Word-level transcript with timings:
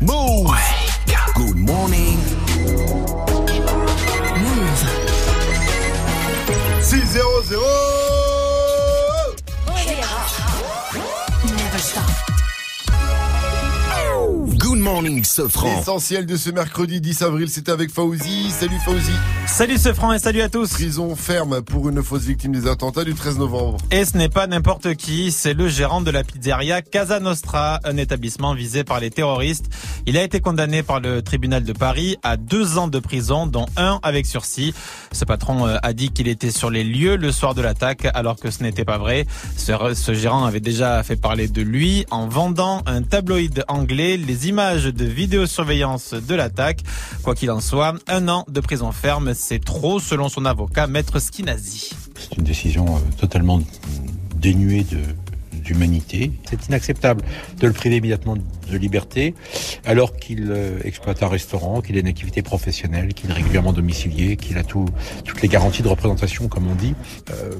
Move. 0.00 0.43
Morning, 15.04 15.24
Sofran. 15.24 15.76
L'essentiel 15.76 16.24
de 16.24 16.36
ce 16.36 16.50
mercredi 16.50 17.00
10 17.00 17.22
avril, 17.22 17.48
c'est 17.50 17.68
avec 17.68 17.90
Fauzi. 17.90 18.50
Salut 18.50 18.78
Fauzi. 18.84 19.12
Salut 19.46 19.76
ce 19.76 19.92
franc 19.92 20.12
et 20.12 20.18
salut 20.18 20.40
à 20.40 20.48
tous. 20.48 20.72
Prison 20.72 21.14
ferme 21.14 21.62
pour 21.62 21.88
une 21.88 22.02
fausse 22.02 22.22
victime 22.22 22.52
des 22.52 22.66
attentats 22.66 23.04
du 23.04 23.14
13 23.14 23.38
novembre. 23.38 23.78
Et 23.90 24.04
ce 24.04 24.16
n'est 24.16 24.28
pas 24.28 24.46
n'importe 24.46 24.94
qui, 24.94 25.30
c'est 25.30 25.52
le 25.52 25.68
gérant 25.68 26.00
de 26.00 26.10
la 26.10 26.24
pizzeria 26.24 26.80
Casa 26.80 27.20
Nostra, 27.20 27.80
un 27.84 27.96
établissement 27.98 28.54
visé 28.54 28.82
par 28.84 29.00
les 29.00 29.10
terroristes. 29.10 29.66
Il 30.06 30.16
a 30.16 30.22
été 30.22 30.40
condamné 30.40 30.82
par 30.82 31.00
le 31.00 31.22
tribunal 31.22 31.64
de 31.64 31.72
Paris 31.72 32.16
à 32.22 32.36
deux 32.36 32.78
ans 32.78 32.88
de 32.88 32.98
prison, 32.98 33.46
dont 33.46 33.66
un 33.76 34.00
avec 34.02 34.26
sursis. 34.26 34.74
Ce 35.12 35.24
patron 35.24 35.66
euh, 35.66 35.76
a 35.82 35.92
dit 35.92 36.10
qu'il 36.10 36.28
était 36.28 36.50
sur 36.50 36.70
les 36.70 36.84
lieux 36.84 37.16
le 37.16 37.30
soir 37.30 37.54
de 37.54 37.62
l'attaque, 37.62 38.08
alors 38.14 38.36
que 38.36 38.50
ce 38.50 38.62
n'était 38.62 38.84
pas 38.84 38.98
vrai. 38.98 39.26
Ce, 39.56 39.72
ce 39.94 40.14
gérant 40.14 40.46
avait 40.46 40.60
déjà 40.60 41.02
fait 41.02 41.16
parler 41.16 41.48
de 41.48 41.62
lui 41.62 42.06
en 42.10 42.26
vendant 42.26 42.82
un 42.86 43.02
tabloïd 43.02 43.64
anglais, 43.68 44.16
les 44.16 44.48
images 44.48 44.93
de 44.94 45.04
vidéosurveillance 45.04 46.14
de 46.14 46.34
l'attaque. 46.34 46.80
Quoi 47.22 47.34
qu'il 47.34 47.50
en 47.50 47.60
soit, 47.60 47.94
un 48.08 48.28
an 48.28 48.44
de 48.48 48.60
prison 48.60 48.92
ferme, 48.92 49.34
c'est 49.34 49.62
trop 49.62 50.00
selon 50.00 50.28
son 50.28 50.44
avocat, 50.44 50.86
maître 50.86 51.18
Skinazi. 51.18 51.90
C'est 52.18 52.36
une 52.36 52.44
décision 52.44 52.96
euh, 52.96 53.00
totalement 53.18 53.60
dénuée 54.36 54.84
de 54.84 55.00
d'humanité. 55.64 56.30
C'est 56.44 56.66
inacceptable 56.68 57.22
de 57.58 57.66
le 57.66 57.72
priver 57.72 57.96
immédiatement 57.96 58.36
de 58.70 58.76
liberté 58.76 59.34
alors 59.84 60.16
qu'il 60.16 60.50
euh, 60.50 60.78
exploite 60.84 61.22
un 61.22 61.28
restaurant, 61.28 61.80
qu'il 61.80 61.96
a 61.96 62.00
une 62.00 62.06
activité 62.06 62.42
professionnelle, 62.42 63.14
qu'il 63.14 63.30
est 63.30 63.34
régulièrement 63.34 63.72
domicilié, 63.72 64.36
qu'il 64.36 64.58
a 64.58 64.64
tout, 64.64 64.86
toutes 65.24 65.42
les 65.42 65.48
garanties 65.48 65.82
de 65.82 65.88
représentation 65.88 66.48
comme 66.48 66.66
on 66.68 66.74
dit. 66.74 66.94
Euh, 67.30 67.52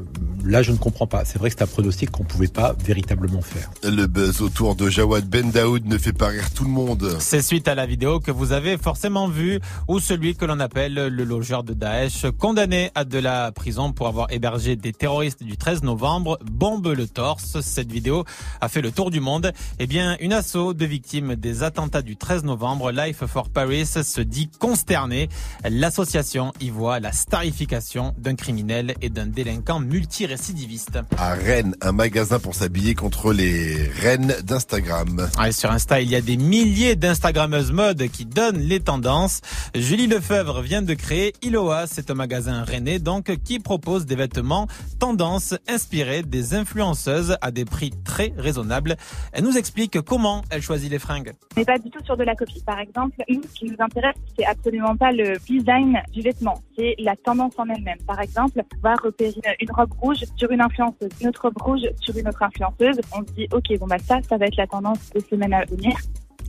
là 0.45 0.63
je 0.63 0.73
ne 0.73 0.77
comprends 0.77 1.07
pas. 1.07 1.25
C'est 1.25 1.39
vrai 1.39 1.51
que 1.51 1.57
c'est 1.59 1.65
un 1.65 1.69
pronostic 1.69 2.11
qu'on 2.11 2.25
ne 2.25 2.29
pouvait 2.29 2.49
pas 2.49 2.75
véritablement 2.85 3.43
faire. 3.43 3.71
Le 3.83 4.07
buzz 4.07 4.43
autour 4.43 4.77
de 4.77 4.89
Jawad 4.89 5.27
Ben 5.27 5.51
Daoud 5.51 5.87
ne 5.87 5.99
fait 5.99 6.13
pas 6.13 6.29
rire 6.29 6.51
tout 6.55 6.65
le 6.65 6.71
monde. 6.71 7.17
C'est 7.21 7.43
suite 7.43 7.69
à 7.69 7.75
la 7.75 7.87
vidéo 7.87 8.21
que 8.21 8.31
vous 8.31 8.53
avez 8.53 8.77
forcément 8.77 9.29
vue 9.29 9.61
où 9.89 10.01
celui 10.01 10.35
que 10.35 10.45
l'on 10.45 10.61
appelle 10.61 10.95
le 10.95 11.25
logeur 11.25 11.65
de 11.65 11.75
Daesh, 11.75 12.27
condamné 12.39 12.91
à 12.95 13.05
de 13.05 13.19
la 13.19 13.53
prison 13.53 13.93
pour 13.93 14.07
avoir 14.07 14.33
hébergé 14.33 14.77
des 14.77 14.93
terroristes 14.93 15.43
du 15.43 15.57
13 15.57 15.83
novembre, 15.83 16.39
bombe 16.51 16.89
le 16.89 17.07
torse. 17.07 17.61
Cette 17.61 17.91
vidéo 17.91 18.25
a 18.61 18.69
fait 18.69 18.83
le 18.83 18.91
tour 18.91 19.11
du 19.11 19.21
monde. 19.21 19.53
Eh 19.79 19.87
bien, 19.87 20.17
une 20.21 20.33
asso 20.33 20.75
de 20.75 20.85
victimes 20.95 21.35
des 21.35 21.65
attentats 21.65 22.03
du 22.03 22.17
13 22.17 22.45
novembre, 22.45 22.93
Life 22.93 23.27
for 23.27 23.51
Paris, 23.51 23.85
se 23.85 24.21
dit 24.21 24.49
consternée. 24.61 25.29
L'association 25.69 26.53
y 26.61 26.71
voit 26.71 27.01
la 27.01 27.11
starification 27.11 28.15
d'un 28.17 28.37
criminel 28.37 28.95
et 29.03 29.11
d'un 29.11 29.27
délinquant 29.27 29.81
multirécidiviste. 29.81 31.01
À 31.19 31.35
Rennes, 31.35 31.75
un 31.81 31.91
magasin 31.91 32.39
pour 32.39 32.55
s'habiller 32.55 32.95
contre 32.95 33.33
les 33.33 33.89
reines 33.89 34.37
d'Instagram. 34.45 35.29
Sur 35.51 35.73
Insta, 35.73 36.01
il 36.01 36.09
y 36.11 36.15
a 36.15 36.21
des 36.21 36.37
milliers 36.37 36.95
d'Instagrammeuses 36.95 37.73
mode 37.73 38.07
qui 38.07 38.25
donnent 38.25 38.61
les 38.61 38.79
tendances. 38.79 39.41
Julie 39.75 40.07
Lefebvre 40.07 40.63
vient 40.63 40.83
de 40.83 40.95
créer 40.95 41.33
Iloa, 41.43 41.89
c'est 41.89 42.09
un 42.13 42.15
magasin 42.15 42.63
rennais 42.63 43.01
donc 43.01 43.37
qui 43.43 43.59
propose 43.59 44.07
des 44.07 44.15
vêtements 44.15 44.69
tendance 45.01 45.55
inspirés 45.67 46.23
des 46.23 46.55
influenceuses 46.55 47.37
à 47.41 47.51
des 47.51 47.65
prix 47.65 47.91
très 48.05 48.33
raisonnables. 48.37 48.97
Elle 49.33 49.43
nous 49.43 49.59
explique 49.59 50.01
comment 50.03 50.45
elle 50.51 50.63
choisit 50.63 50.84
les 50.89 50.99
fringues. 50.99 51.33
On 51.57 51.61
n'est 51.61 51.65
pas 51.65 51.79
du 51.79 51.91
tout 51.91 52.03
sur 52.05 52.17
de 52.17 52.25
la 52.25 52.35
copie. 52.35 52.63
Par 52.65 52.79
exemple, 52.79 53.17
une 53.29 53.41
qui 53.41 53.67
nous 53.67 53.77
intéresse, 53.79 54.17
c'est 54.39 54.45
absolument 54.45 54.97
pas 54.97 55.13
le 55.13 55.39
design 55.47 56.01
du 56.13 56.21
vêtement, 56.23 56.61
c'est 56.77 56.95
la 56.99 57.17
tendance 57.17 57.55
en 57.59 57.69
elle-même. 57.69 57.99
Par 58.07 58.21
exemple, 58.21 58.63
on 58.77 58.81
va 58.81 58.95
repérer 58.95 59.41
une 59.61 59.71
robe 59.73 59.93
rouge 60.01 60.25
sur 60.37 60.51
une 60.51 60.61
influenceuse, 60.61 61.11
une 61.21 61.29
autre 61.29 61.43
robe 61.43 61.61
rouge 61.61 61.83
sur 62.01 62.17
une 62.17 62.29
autre 62.29 62.43
influenceuse. 62.43 63.01
On 63.13 63.21
se 63.27 63.33
dit, 63.33 63.49
ok, 63.53 63.79
bon 63.79 63.87
bah 63.87 63.99
ça, 63.99 64.21
ça 64.29 64.37
va 64.37 64.47
être 64.47 64.57
la 64.57 64.67
tendance 64.67 64.99
des 65.15 65.21
semaines 65.21 65.55
à 65.55 65.65
venir. 65.65 65.97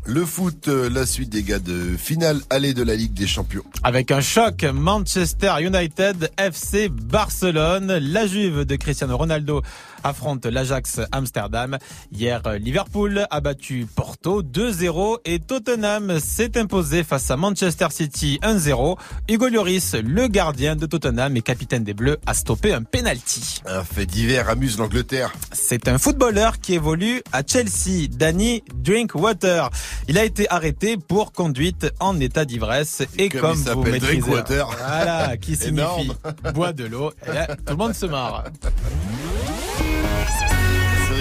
Le 0.07 0.23
foot, 0.23 0.67
euh, 0.67 0.87
la 0.87 1.07
suite 1.07 1.29
des 1.29 1.41
gars 1.41 1.57
de 1.57 1.97
finale 1.97 2.37
allée 2.51 2.75
de 2.75 2.83
la 2.83 2.93
Ligue 2.93 3.13
des 3.13 3.25
Champions. 3.25 3.63
Avec 3.81 4.11
un 4.11 4.21
choc, 4.21 4.63
Manchester 4.71 5.53
United 5.61 6.29
FC 6.37 6.89
Barcelone, 6.89 7.97
la 7.97 8.27
Juve 8.27 8.65
de 8.65 8.75
Cristiano 8.75 9.17
Ronaldo 9.17 9.63
affronte 10.05 10.45
l'Ajax 10.45 11.01
Amsterdam. 11.11 11.77
Hier, 12.11 12.41
Liverpool 12.59 13.25
a 13.29 13.41
battu 13.41 13.88
Porto 13.93 14.41
2-0 14.43 15.17
et 15.25 15.39
Tottenham 15.39 16.19
s'est 16.19 16.57
imposé 16.57 17.03
face 17.03 17.29
à 17.31 17.38
Manchester 17.38 17.88
City 17.89 18.39
1-0. 18.43 18.97
Hugo 19.29 19.47
Lloris, 19.49 19.95
le 19.95 20.27
gardien 20.27 20.75
de 20.75 20.85
Tottenham 20.85 21.35
et 21.35 21.41
capitaine 21.41 21.83
des 21.83 21.93
Bleus, 21.93 22.17
a 22.27 22.33
stoppé 22.33 22.71
un 22.71 22.83
penalty. 22.83 23.61
Un 23.66 23.83
fait 23.83 24.05
divers 24.05 24.47
amuse 24.49 24.77
l'Angleterre. 24.77 25.33
C'est 25.51 25.88
un 25.88 25.97
footballeur 25.97 26.59
qui 26.59 26.73
évolue 26.75 27.23
à 27.31 27.41
Chelsea, 27.45 28.07
Danny 28.09 28.63
Drinkwater. 28.75 29.69
Il 30.07 30.17
a 30.19 30.23
été 30.23 30.47
arrêté 30.51 30.97
pour 30.97 31.31
conduite 31.31 31.87
en 31.99 32.19
état 32.19 32.45
d'ivresse 32.45 33.01
et 33.17 33.29
Comme 33.29 33.41
comme, 33.41 33.63
il 33.66 33.72
vous 33.73 33.83
maîtrisez, 33.83 34.19
Drinkwater. 34.19 34.67
voilà, 34.77 35.37
qui 35.37 35.55
signifie 35.55 36.11
bois 36.53 36.73
de 36.73 36.85
l'eau. 36.85 37.11
Là, 37.25 37.47
tout 37.47 37.55
le 37.69 37.75
monde 37.75 37.93
se 37.93 38.05
marre. 38.05 38.43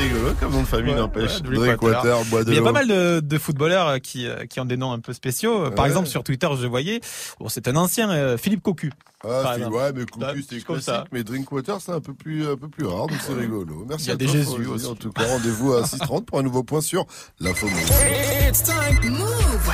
C'est 0.05 0.13
rigolo 0.13 0.33
comme 0.39 0.53
nom 0.53 0.61
de 0.61 0.67
famille, 0.67 0.93
Ouais, 0.93 0.99
n'empêche. 1.01 1.41
ouais, 1.41 1.57
Drinkwater, 1.57 2.25
bois 2.27 2.45
de 2.45 2.53
Il 2.53 2.57
y 2.57 2.59
a 2.59 2.63
pas 2.63 2.73
mal 2.73 2.87
de, 2.87 3.21
de 3.21 3.39
footballeurs 3.39 3.89
euh, 3.89 3.99
qui, 3.99 4.27
euh, 4.27 4.45
qui 4.45 4.61
ont 4.61 4.67
des 4.67 4.77
noms 4.77 4.93
un 4.93 4.99
peu 5.01 5.15
spéciaux. 5.15 5.71
Par 5.71 5.85
Ouais. 5.85 5.91
exemple, 5.91 6.09
sur 6.09 6.23
Twitter, 6.23 6.47
je 6.61 6.67
voyais, 6.67 7.01
bon, 7.41 7.49
c'est 7.49 7.69
un 7.69 7.77
ancien, 7.77 8.11
euh, 8.11 8.37
Philippe 8.37 8.63
Cocu. 8.63 8.93
Ah, 9.27 9.55
exemple. 9.57 9.75
ouais, 9.77 9.93
mais 9.95 10.05
Coucou, 10.05 10.27
c'était 10.35 10.57
c'est 10.57 10.61
comme 10.67 10.77
classique, 10.77 10.85
ça. 10.95 11.05
mais 11.11 11.25
Drinkwater, 11.25 11.81
c'est 11.81 11.93
un 11.93 12.01
peu 12.01 12.13
plus, 12.13 12.47
un 12.47 12.57
peu 12.57 12.69
plus 12.69 12.85
rare, 12.85 13.07
donc 13.07 13.17
c'est 13.27 13.33
rigolo. 13.33 13.87
Merci 13.89 14.05
Il 14.05 14.09
y 14.09 14.11
a 14.11 14.15
à 14.15 14.17
des 14.17 14.27
toi, 14.27 14.35
Jésus 14.35 14.67
aussi. 14.67 14.87
En 14.87 14.95
tout 14.95 15.11
cas, 15.11 15.27
rendez-vous 15.27 15.73
à 15.73 15.83
6h30 15.85 16.25
pour 16.27 16.39
un 16.39 16.43
nouveau 16.43 16.63
point 16.63 16.83
sur 16.83 17.07
l'info. 17.41 17.67
Move. 17.67 17.91
It's 18.47 18.63
time. 18.63 19.11
Move. 19.11 19.71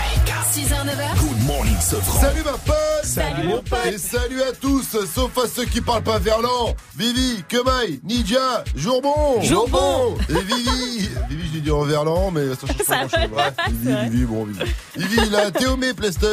6h, 0.53 0.85
9h. 0.85 1.19
Good 1.19 1.47
morning. 1.47 1.77
Salut 1.81 2.43
ma 2.45 2.53
pote 2.53 2.77
Salut, 3.03 3.49
mon 3.49 3.63
pote. 3.63 3.79
Et 3.87 3.99
salut 3.99 4.43
à 4.43 4.53
tous, 4.53 4.97
sauf 5.15 5.37
à 5.39 5.49
ceux 5.49 5.65
qui 5.65 5.81
parlent 5.81 6.03
pas 6.03 6.19
verlan 6.19 6.75
Vivi, 6.97 7.43
Kemai, 7.49 8.01
Ninja, 8.05 8.65
Jourbon 8.77 9.41
Jourbon. 9.43 10.17
Et 10.29 10.35
Vivi 10.43 11.09
Vivi, 11.29 11.49
je 11.49 11.55
l'ai 11.55 11.61
dit 11.61 11.71
en 11.71 11.83
verlan, 11.83 12.31
mais 12.31 12.55
ça 12.55 12.67
change 12.67 12.87
pas 12.87 13.07
grand-chose. 13.27 13.53
Vivi, 13.71 14.11
Vivi, 14.11 14.25
bon, 14.25 14.45
Vivi. 14.45 14.71
Vivi, 14.97 15.31
là, 15.31 15.51
Théomé, 15.51 15.95
Pleste. 15.95 16.27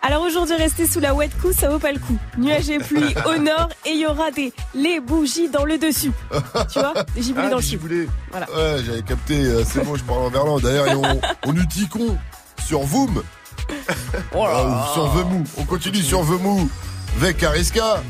Alors 0.00 0.22
aujourd'hui, 0.22 0.56
rester 0.56 0.86
sous 0.86 1.00
la 1.00 1.14
wet 1.14 1.30
coup, 1.40 1.52
ça 1.52 1.68
vaut 1.68 1.78
pas 1.78 1.92
le 1.92 1.98
coup. 1.98 2.16
Nuages 2.38 2.70
et 2.70 2.78
pluie 2.78 3.14
au 3.26 3.38
nord 3.38 3.68
et 3.86 3.90
il 3.90 4.00
y 4.00 4.06
aura 4.06 4.30
des 4.30 4.52
les 4.74 4.98
bougies 5.00 5.48
dans 5.48 5.64
le 5.64 5.78
dessus. 5.78 6.12
Tu 6.72 6.78
vois 6.78 6.94
Des 7.14 7.22
giboulées 7.22 7.50
dans 7.50 7.56
le 7.56 7.62
giboulé. 7.62 8.08
Voilà. 8.30 8.46
Ouais, 8.50 8.82
j'avais 8.84 9.02
capté, 9.02 9.36
euh, 9.36 9.62
c'est 9.64 9.84
bon, 9.84 9.94
je 9.94 10.02
parle 10.04 10.22
en 10.22 10.28
verlan. 10.30 10.58
D'ailleurs, 10.58 10.86
on, 10.98 11.20
on 11.50 11.54
uticon 11.56 12.16
sur 12.66 12.80
Voom. 12.80 13.22
Oh 14.34 14.44
Ah, 14.46 14.90
sur 14.94 15.06
Vemou. 15.08 15.44
On 15.58 15.64
continue 15.64 16.02
sur 16.02 16.22
Vemou. 16.22 16.68
Avec 17.20 17.42
Ariska. 17.42 18.02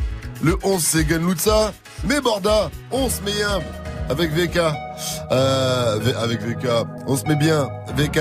Le 0.42 0.56
11, 0.62 0.82
c'est 0.82 1.04
Gunlutsa. 1.04 1.72
Mais 2.04 2.20
Borda, 2.20 2.70
on 2.90 3.08
se 3.08 3.20
met 3.22 3.32
bien. 3.32 3.60
Avec 4.08 4.32
VK. 4.32 4.58
Euh, 5.30 5.98
avec 6.22 6.40
VK. 6.42 6.66
On 7.06 7.16
se 7.16 7.24
met 7.26 7.36
bien. 7.36 7.68
VK. 7.96 8.18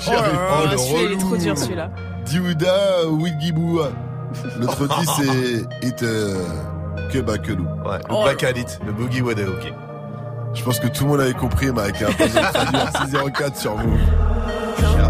J'y 0.00 0.10
arrive 0.10 0.34
pas, 0.34 0.64
le 0.70 0.76
Oh 0.76 0.78
celui-là, 0.78 1.02
il 1.02 1.12
est 1.12 1.18
trop 1.18 1.36
dur 1.36 1.58
celui-là. 1.58 1.90
Diouda 2.24 3.06
Wigibou. 3.08 3.80
L'autre 4.58 4.86
titre, 4.98 5.20
c'est 5.22 5.86
It 5.86 6.02
euh, 6.02 6.44
Keba 7.12 7.38
Kelou. 7.38 7.64
Ouais, 7.86 7.98
Oh 8.10 8.24
le 8.24 8.30
Bakalit, 8.32 8.64
le 8.84 8.92
Boogie 8.92 9.22
Wadaoke. 9.22 9.72
Je 10.54 10.62
pense 10.62 10.80
que 10.80 10.88
tout 10.88 11.04
le 11.04 11.10
monde 11.10 11.20
avait 11.20 11.34
compris, 11.34 11.70
Mike. 11.70 12.02
Hein, 12.02 12.08
pas 12.16 12.24
besoin 12.24 12.42
de 12.42 12.52
traduire 12.52 12.90
604 13.02 13.56
sur 13.56 13.74
vous. 13.76 13.98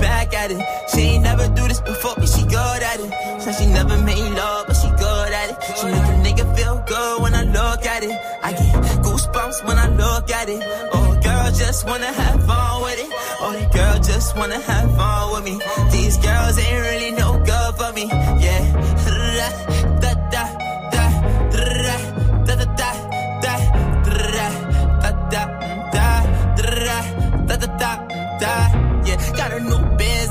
back 0.01 0.35
at 0.35 0.51
it. 0.51 0.61
She 0.91 1.19
never 1.19 1.49
do 1.49 1.67
this 1.69 1.81
before, 1.81 2.15
but 2.17 2.29
she 2.29 2.43
good 2.43 2.83
at 2.83 3.01
it. 3.01 3.11
She 3.59 3.67
never 3.67 3.97
made 4.03 4.31
love, 4.35 4.67
but 4.67 4.77
she 4.77 4.89
good 4.89 5.33
at 5.33 5.51
it. 5.51 5.57
She 5.79 5.87
make 5.87 6.09
a 6.15 6.17
nigga 6.27 6.57
feel 6.57 6.83
good 6.87 7.23
when 7.23 7.35
I 7.35 7.45
look 7.45 7.87
at 7.87 8.03
it. 8.03 8.13
I 8.43 8.53
get 8.53 8.75
goosebumps 9.03 9.67
when 9.67 9.79
I 9.79 9.89
look 9.89 10.31
at 10.31 10.49
it. 10.49 10.63
Oh, 10.93 11.19
girl, 11.23 11.51
just 11.53 11.87
wanna 11.87 12.13
have 12.13 12.45
fun 12.47 12.83
with 12.83 12.99
it. 12.99 13.11
Oh, 13.41 13.53
the 13.53 13.79
girl 13.79 13.99
just 14.03 14.37
wanna 14.37 14.61
have 14.61 14.97
fun 14.97 15.33
with 15.33 15.45
me. 15.45 15.61
These 15.91 16.19
girls 16.19 16.59
ain't 16.59 16.81
really 16.89 17.11
no 17.13 17.39
good 17.39 17.75
for 17.77 17.93
me. 17.93 18.07
Yeah. 18.45 19.75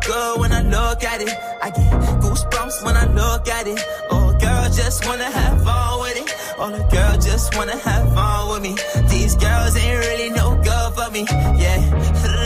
good 0.00 0.40
when 0.40 0.52
I 0.52 0.62
look 0.62 1.04
at 1.04 1.20
it. 1.20 1.30
I 1.62 1.70
get 1.70 1.90
goosebumps 2.22 2.84
when 2.84 2.96
I 2.96 3.06
look 3.12 3.48
at 3.48 3.66
it. 3.66 3.80
Oh, 4.10 4.36
girl, 4.38 4.64
just 4.70 5.06
wanna 5.06 5.30
have 5.30 5.62
fun 5.62 6.00
with 6.00 6.16
it. 6.16 6.58
All 6.58 6.70
the 6.70 6.84
girls 6.94 7.24
just 7.24 7.56
wanna 7.56 7.76
have 7.76 8.14
fun 8.14 8.48
with 8.50 8.62
me. 8.62 8.76
These 9.08 9.36
girls 9.36 9.76
ain't 9.76 9.98
really 10.06 10.30
no 10.30 10.56
good 10.56 10.94
for 10.94 11.10
me. 11.10 11.26
Yeah. 11.60 12.45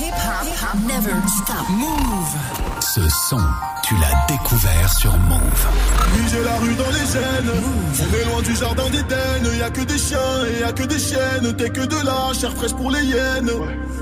Hip 0.00 0.14
hop, 0.14 0.80
never 0.86 1.14
stop. 1.28 1.68
Move. 1.68 2.34
Ce 2.80 3.02
son, 3.28 3.36
tu 3.82 3.94
l'as 3.96 4.26
découvert 4.28 4.90
sur 4.98 5.14
Move. 5.18 5.66
Oui, 6.14 6.22
j'ai 6.30 6.42
la 6.42 6.56
rue 6.56 6.74
dans 6.74 6.88
les 6.88 7.06
gènes. 7.06 7.52
On 8.00 8.14
est 8.14 8.24
loin 8.24 8.40
du 8.40 8.56
jardin 8.56 8.88
d'Éden. 8.88 9.58
Y 9.58 9.62
a 9.62 9.68
que 9.68 9.82
des 9.82 9.98
chiens 9.98 10.18
et 10.48 10.60
y 10.60 10.62
a 10.62 10.72
que 10.72 10.84
des 10.84 10.98
chiennes. 10.98 11.54
T'es 11.54 11.68
que 11.68 11.82
de 11.82 11.96
la 12.06 12.32
chair 12.32 12.50
fraîche 12.54 12.72
pour 12.72 12.90
les 12.90 13.04
hyènes. 13.04 13.50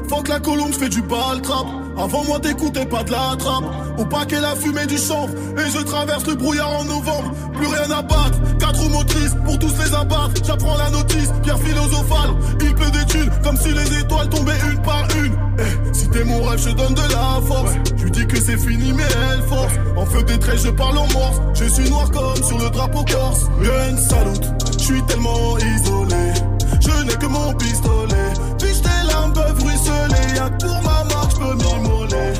Faut 0.08 0.22
que 0.22 0.30
la 0.30 0.38
colombe 0.38 0.72
fait 0.72 0.88
du 0.88 1.02
bal 1.02 1.42
trap. 1.42 1.66
Avant 1.98 2.22
moi 2.22 2.38
t'écoutais 2.38 2.86
pas 2.86 3.02
de 3.02 3.10
la 3.10 3.34
trappe. 3.36 3.64
Au 3.98 4.04
paquet 4.04 4.40
la 4.40 4.54
fumée 4.54 4.86
du 4.86 4.98
chanvre. 4.98 5.34
Et 5.56 5.68
je 5.68 5.78
traverse 5.78 6.24
le 6.26 6.36
brouillard 6.36 6.78
en 6.78 6.84
novembre. 6.84 7.32
Plus 7.54 7.66
rien 7.66 7.90
à 7.90 8.02
battre. 8.02 8.38
Quatre 8.60 8.80
roues 8.80 8.90
motrices 8.90 9.34
pour 9.44 9.58
tous 9.58 9.74
les 9.82 9.92
abattre. 9.92 10.44
J'apprends 10.46 10.78
la 10.78 10.90
notice, 10.90 11.32
pierre 11.42 11.58
philosophale. 11.58 12.30
Il 12.60 12.72
pleut 12.72 12.90
des 12.92 13.04
thunes 13.06 13.30
comme 13.42 13.56
si 13.56 13.72
les 13.72 13.98
étoiles 13.98 14.28
tombaient 14.28 14.60
une 14.70 14.80
par 14.82 15.04
une. 15.16 15.36
Eh, 15.58 15.88
si 15.93 16.08
t'es 16.08 16.25
mon 16.25 16.43
rêve, 16.43 16.58
je 16.58 16.70
donne 16.70 16.94
de 16.94 17.12
la 17.12 17.40
force. 17.46 17.73
Je 17.96 18.05
lui 18.05 18.11
dis 18.11 18.26
que 18.26 18.40
c'est 18.40 18.58
fini, 18.58 18.93
mais 18.93 19.02
elle 19.32 19.43
force. 19.43 19.73
En 19.96 20.06
feu 20.06 20.23
des 20.23 20.38
traits, 20.38 20.61
je 20.64 20.70
parle 20.70 20.99
en 20.99 21.08
morse. 21.12 21.40
Je 21.55 21.64
suis 21.64 21.88
noir 21.90 22.11
comme 22.11 22.43
sur 22.43 22.58
le 22.58 22.70
drapeau 22.70 23.05
corse. 23.05 23.46
Gun 23.62 23.96
salute, 23.96 24.49
je 24.79 24.85
suis 24.85 25.02
tellement 25.02 25.58
isolé. 25.58 26.32
Je 26.81 27.05
n'ai 27.05 27.14
que 27.14 27.26
mon 27.26 27.52
pistolet. 27.55 28.32
Puis 28.58 28.73
tes 28.81 29.06
larmes 29.08 29.32
peuvent 29.32 29.62
ruisseler? 29.64 30.35
Y'a 30.37 30.50
que 30.50 30.67
pour 30.67 30.82
ma 30.82 31.05
marque, 31.05 31.32
je 31.32 31.37
peux 31.37 31.55
m'immoler. 31.55 32.32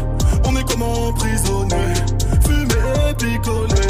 On 0.45 0.57
est 0.57 0.65
comme 0.65 0.83
emprisonné. 0.83 1.95
Fumé 2.45 3.11
et 3.11 3.15
picolé. 3.15 3.89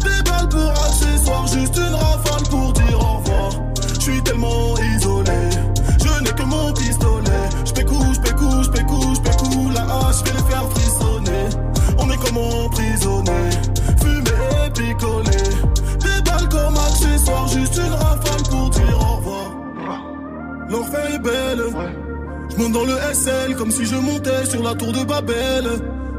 Des 0.00 0.30
balles 0.30 0.48
pour 0.48 0.70
accessoires, 0.70 1.46
juste 1.46 1.76
une 1.76 1.94
rafale 1.94 2.42
pour 2.50 2.72
dire 2.72 2.98
au 3.00 3.18
revoir. 3.18 3.50
Je 3.94 4.00
suis 4.00 4.22
tellement 4.22 4.76
Comme 12.34 12.42
emprisonné. 12.42 13.30
Fumé 14.00 14.70
picolé. 14.74 15.38
Des 16.00 16.22
balles 16.22 16.48
comme 16.48 16.76
accessoires, 16.76 17.48
juste 17.48 17.76
une 17.76 17.92
rafale 17.92 18.42
pour 18.50 18.70
dire 18.70 18.98
au 19.00 19.16
revoir. 19.16 19.56
L'enfer 20.68 21.14
est 21.14 21.18
belle. 21.18 21.62
Je 22.50 22.56
monte 22.62 22.72
dans 22.72 22.84
le 22.84 22.96
SL 23.12 23.54
comme 23.56 23.70
si 23.70 23.86
je 23.86 23.96
montais 23.96 24.46
sur 24.46 24.62
la 24.62 24.74
tour 24.74 24.92
de 24.92 25.04
Babel. 25.04 25.64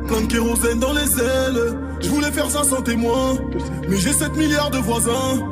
Plein 0.08 0.22
de 0.22 0.28
kérosène 0.28 0.80
dans 0.80 0.94
les 0.94 1.20
ailes. 1.20 1.78
Je 2.00 2.10
voulais 2.10 2.32
faire 2.32 2.50
ça 2.50 2.64
sans 2.64 2.82
témoin. 2.82 3.36
Mais 3.90 3.98
j'ai 3.98 4.14
7 4.14 4.36
milliards 4.36 4.72
de 4.72 4.78
voisins. 4.78 5.50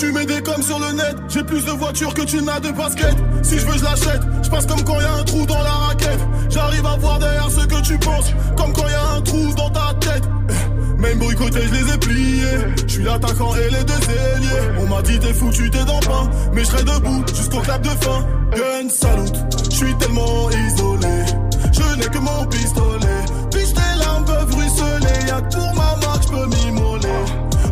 Tu 0.00 0.12
mets 0.12 0.24
des 0.24 0.40
coms 0.40 0.62
sur 0.62 0.78
le 0.78 0.92
net. 0.92 1.14
J'ai 1.28 1.42
plus 1.42 1.62
de 1.62 1.72
voitures 1.72 2.14
que 2.14 2.22
tu 2.22 2.40
n'as 2.40 2.58
de 2.58 2.70
baskets. 2.70 3.18
Si 3.42 3.58
je 3.58 3.66
veux, 3.66 3.76
je 3.76 3.84
l'achète. 3.84 4.22
Je 4.42 4.48
passe 4.48 4.64
comme 4.64 4.82
quand 4.82 4.98
y 4.98 5.04
a 5.04 5.12
un 5.12 5.24
trou 5.24 5.44
dans 5.44 5.62
la 5.62 5.72
raquette. 5.72 6.20
J'arrive 6.48 6.86
à 6.86 6.96
voir 6.96 7.18
derrière 7.18 7.50
ce 7.50 7.66
que 7.66 7.82
tu 7.82 7.98
penses. 7.98 8.32
Comme 8.56 8.72
quand 8.72 8.88
y 8.88 8.94
a 8.94 9.16
un 9.16 9.20
trou 9.20 9.52
dans 9.54 9.68
ta 9.68 9.92
tête. 10.00 10.22
Eh, 10.48 11.00
Même 11.02 11.18
boycotté, 11.18 11.60
je 11.66 11.74
les 11.74 11.92
ai 11.92 11.98
pliés. 11.98 12.58
Je 12.86 12.92
suis 12.94 13.02
l'attaquant 13.02 13.54
et 13.56 13.70
les 13.70 13.84
deux 13.84 13.92
ailiers. 13.92 14.78
On 14.80 14.86
m'a 14.86 15.02
dit 15.02 15.18
t'es 15.18 15.34
foutu, 15.34 15.70
t'es 15.70 15.84
dans 15.84 16.00
pain. 16.00 16.30
Mais 16.54 16.64
je 16.64 16.68
serai 16.70 16.82
debout 16.82 17.22
jusqu'au 17.34 17.60
clap 17.60 17.82
de 17.82 17.90
fin. 17.90 18.26
Gun 18.56 18.88
salute, 18.88 19.36
je 19.70 19.76
suis 19.76 19.94
tellement 19.98 20.48
isolé. 20.48 21.24
Je 21.72 21.98
n'ai 21.98 22.06
que 22.06 22.18
mon 22.18 22.46
pistolet. 22.46 23.20
Puis 23.50 23.66
tes 23.66 23.98
larmes 23.98 24.24
peuvent 24.24 24.54
ruisseler. 24.54 25.26
Y'a 25.28 25.42
que 25.42 25.56
pour 25.56 25.74
ma 25.74 25.94
marque, 26.06 26.22
je 26.22 26.28
peux 26.28 26.46
m'immoler. 26.46 27.08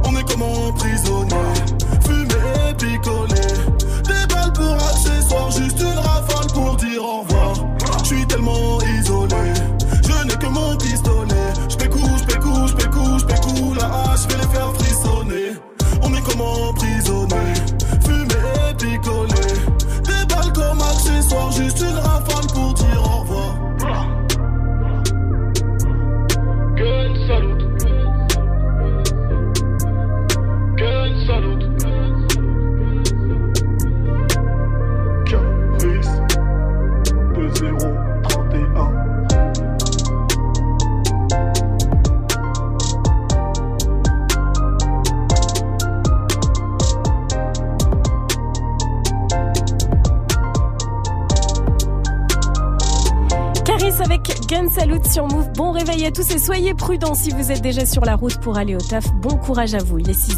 On 0.04 0.14
est 0.14 0.30
comme 0.30 0.42
emprisonné. 0.42 1.57
Je 14.22 14.28
vais 14.28 14.42
les 14.42 14.48
faire 14.48 14.72
frissonner. 14.75 15.52
On 16.02 16.14
est 16.14 16.22
comme 16.22 16.40
Gun 54.68 54.75
Salute 54.80 55.06
sur 55.06 55.26
Move. 55.26 55.48
Bon 55.56 55.72
réveil 55.72 56.06
à 56.06 56.10
tous 56.10 56.30
et 56.30 56.38
soyez 56.38 56.75
prudents 56.75 57.14
si 57.14 57.30
vous 57.30 57.50
êtes 57.50 57.62
déjà 57.62 57.87
sur 57.87 58.04
la 58.04 58.16
route 58.16 58.38
pour 58.40 58.56
aller 58.58 58.75
au 58.76 58.80
taf. 58.80 59.06
Bon 59.14 59.37
courage 59.37 59.75
à 59.75 59.78
vous, 59.78 59.98
il 59.98 60.08
est 60.10 60.12
6-10. 60.12 60.34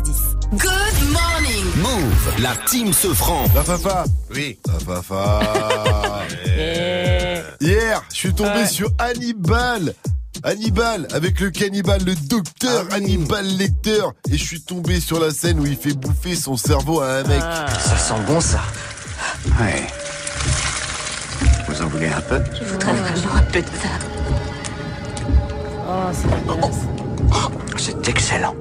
Good 0.52 1.12
morning. 1.12 1.64
Move, 1.76 2.42
la 2.42 2.54
team 2.66 2.92
se 2.92 3.08
franc. 3.08 3.44
La 3.54 3.62
fafa. 3.64 4.04
Oui. 4.34 4.58
La 4.66 4.78
fafa. 4.78 5.40
Hier, 7.60 8.02
je 8.12 8.16
suis 8.16 8.34
tombé 8.34 8.50
Ouais. 8.50 8.66
sur 8.66 8.90
Hannibal. 8.98 9.94
Hannibal, 10.44 11.06
avec 11.12 11.40
le 11.40 11.50
cannibale, 11.50 12.02
le 12.04 12.14
docteur 12.14 12.84
Ah 12.90 12.94
oui. 12.96 13.04
Hannibal 13.04 13.46
Lecter. 13.46 14.02
Et 14.30 14.36
je 14.38 14.44
suis 14.44 14.62
tombé 14.62 15.00
sur 15.00 15.20
la 15.20 15.30
scène 15.32 15.60
où 15.60 15.66
il 15.66 15.76
fait 15.76 15.92
bouffer 15.94 16.34
son 16.34 16.56
cerveau 16.56 17.00
à 17.00 17.16
un 17.18 17.22
mec. 17.24 17.40
Ça 17.40 17.96
sent 17.98 18.20
bon 18.26 18.40
ça. 18.40 18.60
Ouais. 19.60 19.86
Vous 21.80 21.86
en 21.86 21.88
voulez 21.88 22.08
un 22.08 22.20
peu 22.20 22.42
Je 22.58 22.64
voudrais 22.64 22.92
vraiment 22.92 23.34
un 23.36 23.42
peu 23.42 23.62
de 23.62 23.66
ça. 23.66 23.88
Oh, 25.88 26.10
c'est 26.12 26.28
dégueulasse. 26.28 26.80
C'est 27.78 28.08
excellent. 28.08 28.54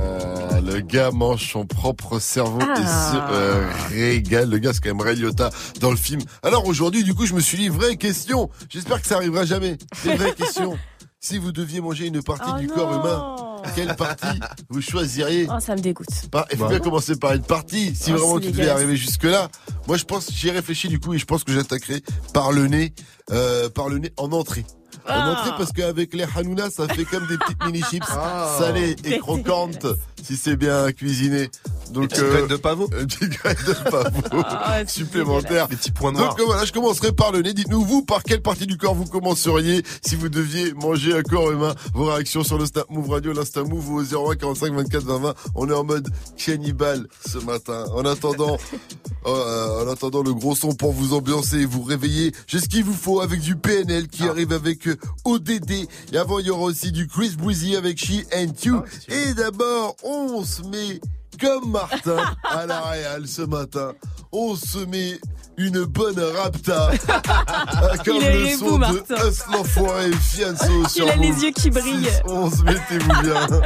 Euh, 0.00 0.60
le 0.62 0.80
gars 0.80 1.10
mange 1.10 1.46
son 1.52 1.66
propre 1.66 2.18
cerveau 2.18 2.58
et 2.60 2.64
Ah. 2.86 3.12
se 3.12 3.16
euh, 3.34 3.68
régale. 3.90 4.48
Le 4.48 4.56
gars, 4.58 4.72
c'est 4.72 4.80
quand 4.82 4.94
même 4.94 5.02
Ray 5.06 5.16
Liotta 5.16 5.50
dans 5.80 5.90
le 5.90 5.98
film. 5.98 6.22
Alors 6.42 6.66
aujourd'hui, 6.66 7.04
du 7.04 7.12
coup, 7.14 7.26
je 7.26 7.34
me 7.34 7.40
suis 7.40 7.58
dit, 7.58 7.68
vraie 7.68 7.96
question. 7.96 8.48
J'espère 8.70 9.02
que 9.02 9.06
ça 9.08 9.16
arrivera 9.16 9.44
jamais. 9.44 9.76
C'est 9.94 10.12
une 10.12 10.16
vraie 10.18 10.32
question. 10.36 10.78
Si 11.20 11.36
vous 11.38 11.50
deviez 11.50 11.80
manger 11.80 12.06
une 12.06 12.22
partie 12.22 12.48
Oh 12.54 12.58
du 12.60 12.68
non. 12.68 12.74
corps 12.74 12.92
humain, 12.94 13.62
quelle 13.74 13.96
partie 13.96 14.38
vous 14.68 14.80
choisiriez 14.80 15.48
Oh, 15.50 15.58
ça 15.58 15.74
me 15.74 15.80
dégoûte. 15.80 16.06
Par- 16.30 16.46
Il 16.52 16.58
faut 16.58 16.68
bien 16.68 16.78
commencer 16.78 17.16
par 17.16 17.32
une 17.32 17.42
partie. 17.42 17.92
Si 17.94 18.12
Oh, 18.12 18.16
vraiment 18.18 18.38
tu 18.40 18.52
devais 18.52 18.68
arriver 18.68 18.94
jusque-là, 18.96 19.48
moi 19.88 19.96
je 19.96 20.04
pense, 20.04 20.30
j'y 20.32 20.46
ai 20.48 20.52
réfléchi 20.52 20.86
du 20.86 21.00
coup 21.00 21.14
et 21.14 21.18
je 21.18 21.24
pense 21.24 21.42
que 21.42 21.52
j'attaquerai 21.52 22.02
par 22.32 22.52
le 22.52 22.68
nez, 22.68 22.94
euh, 23.32 23.68
par 23.68 23.88
le 23.88 23.98
nez 23.98 24.12
en 24.16 24.30
entrée. 24.30 24.64
En 25.08 25.10
Ah. 25.12 25.30
entrée 25.32 25.50
parce 25.58 25.72
qu'avec 25.72 26.14
les 26.14 26.24
Hanouna, 26.36 26.70
ça 26.70 26.86
fait 26.86 27.04
comme 27.04 27.26
des 27.26 27.36
petites 27.36 27.64
mini 27.66 27.82
chips 27.82 28.04
Ah. 28.08 28.54
salées 28.60 28.94
et 29.04 29.18
croquantes 29.18 29.86
si 30.22 30.36
c'est 30.36 30.56
bien 30.56 30.92
cuisiné. 30.92 31.50
Donc 31.92 32.08
Petite 32.10 32.24
graine 32.24 32.46
de 32.46 32.56
pavot. 32.56 32.88
Une 32.98 33.06
petite 33.06 33.30
graine 33.30 33.56
de 33.66 33.72
pavot 33.90 34.42
Ah, 34.48 34.86
supplémentaire. 34.86 35.68
Des 35.68 35.76
petits 35.76 35.90
points 35.90 36.12
noirs. 36.12 36.30
Donc 36.30 36.40
euh, 36.40 36.44
voilà, 36.46 36.64
je 36.64 36.72
commencerai 36.72 37.12
par 37.12 37.32
le 37.32 37.42
nez. 37.42 37.54
Dites-nous 37.54 37.82
vous 37.84 38.02
par 38.02 38.22
quelle 38.22 38.42
partie 38.42 38.66
du 38.66 38.76
corps 38.76 38.94
vous 38.94 39.06
commenceriez 39.06 39.82
si 40.02 40.16
vous 40.16 40.28
deviez 40.28 40.72
manger 40.74 41.16
un 41.16 41.22
corps 41.22 41.50
humain. 41.50 41.74
Vos 41.94 42.06
réactions 42.06 42.44
sur 42.44 42.58
le 42.58 42.66
Snap 42.66 42.88
Move 42.90 43.10
Radio, 43.10 43.32
l'Insta 43.32 43.62
Move 43.62 43.90
ou 43.90 44.00
au 44.00 44.30
01 44.32 44.36
45 44.36 44.72
24 44.74 45.04
20 45.04 45.18
20. 45.18 45.34
On 45.54 45.68
est 45.68 45.74
en 45.74 45.84
mode 45.84 46.08
cannibale 46.36 47.06
ce 47.26 47.38
matin. 47.38 47.84
En 47.94 48.04
attendant, 48.04 48.56
euh, 49.26 49.84
en 49.84 49.90
attendant 49.90 50.22
le 50.22 50.34
gros 50.34 50.54
son 50.54 50.74
pour 50.74 50.92
vous 50.92 51.14
ambiancer 51.14 51.58
et 51.58 51.66
vous 51.66 51.82
réveiller, 51.82 52.32
j'ai 52.46 52.60
ce 52.60 52.68
qu'il 52.68 52.84
vous 52.84 52.94
faut 52.94 53.20
avec 53.20 53.40
du 53.40 53.56
PNL 53.56 54.08
qui 54.08 54.24
arrive 54.28 54.52
avec 54.52 54.86
euh, 54.88 54.96
ODD. 55.24 55.88
Et 56.12 56.16
avant, 56.16 56.38
il 56.38 56.46
y 56.46 56.50
aura 56.50 56.62
aussi 56.64 56.92
du 56.92 57.06
Chris 57.06 57.34
Breezy 57.38 57.76
avec 57.76 57.98
She 57.98 58.24
and 58.34 58.52
You. 58.64 58.82
Et 59.08 59.34
d'abord, 59.34 59.96
on 60.04 60.44
se 60.44 60.62
met 60.62 61.00
comme 61.40 61.70
Martin 61.70 62.16
à 62.44 62.66
la 62.66 62.80
Real 62.80 63.26
ce 63.26 63.42
matin. 63.42 63.92
On 64.32 64.54
se 64.56 64.78
met 64.78 65.18
une 65.56 65.84
bonne 65.84 66.20
rapta. 66.20 66.90
comme 68.04 68.20
le 68.20 68.56
son 68.56 68.72
de 68.72 68.78
Martin. 68.78 69.28
Us 69.28 69.44
l'enfoiré 69.52 70.08
et 70.08 70.12
Fianso 70.12 70.88
sur 70.88 71.06
Il 71.06 71.10
a 71.10 71.16
les 71.16 71.44
yeux 71.44 71.50
qui 71.50 71.70
brillent. 71.70 72.10
11, 72.26 72.64
mettez-vous 72.64 73.22
bien. 73.22 73.34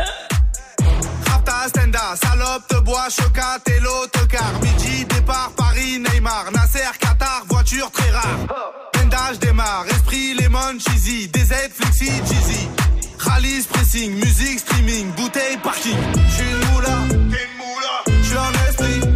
Rapta, 1.27 1.69
Stenda, 1.69 2.17
salope, 2.23 2.67
te 2.69 2.81
bois, 2.81 3.09
chocat 3.09 3.59
et 3.67 3.81
l'autocar. 3.81 4.53
Midi, 4.63 5.05
départ, 5.07 5.53
Paris, 5.57 5.99
Neymar, 5.99 6.51
Nasser, 6.53 6.81
Qatar, 6.99 7.45
voiture 7.49 7.91
très 7.91 8.11
rare. 8.11 8.39
Tenda, 8.93 9.33
je 9.35 9.39
démarre, 9.39 9.87
esprit, 9.91 10.35
lemon, 10.35 10.79
cheesy, 10.79 11.29
DZ, 11.29 11.71
flexi, 11.73 12.07
cheesy. 12.07 12.69
Rallye, 13.23 13.63
pressing, 13.69 14.15
musique, 14.15 14.59
streaming, 14.59 15.13
bouteille, 15.13 15.57
parking. 15.63 15.97
J'suis 16.29 16.43
une 16.43 16.73
moula, 16.73 16.99
t'es 17.31 17.45
une 17.45 17.57
moula. 17.57 18.21
J'suis 18.23 18.37
en 18.37 18.53
esprit. 18.69 19.12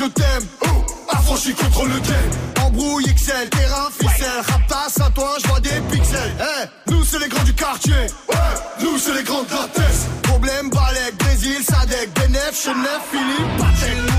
Je 0.00 0.06
t'aime. 0.06 0.46
Oh, 0.62 0.66
affranchi 1.10 1.52
contre 1.52 1.84
le 1.84 2.00
game. 2.00 2.64
Embrouille 2.64 3.04
XL, 3.14 3.48
terrain, 3.50 3.88
ficelle. 3.90 4.40
Raptas 4.48 5.04
à 5.04 5.10
toi, 5.10 5.36
je 5.42 5.48
vois 5.48 5.60
des 5.60 5.80
pixels. 5.90 6.34
Eh, 6.40 6.90
nous 6.90 7.04
c'est 7.04 7.18
les 7.18 7.28
grands 7.28 7.44
du 7.44 7.54
quartier. 7.54 8.06
Nous 8.80 8.98
c'est 8.98 9.14
les 9.14 9.22
grands 9.24 9.42
de 9.42 9.50
la. 9.50 9.68
Problème, 10.22 10.70
Balek, 10.70 11.16
Brésil, 11.18 11.62
Sadek, 11.62 12.10
Benef, 12.14 12.62
Chenef, 12.64 13.00
Philippe, 13.10 13.56
Patek. 13.58 14.09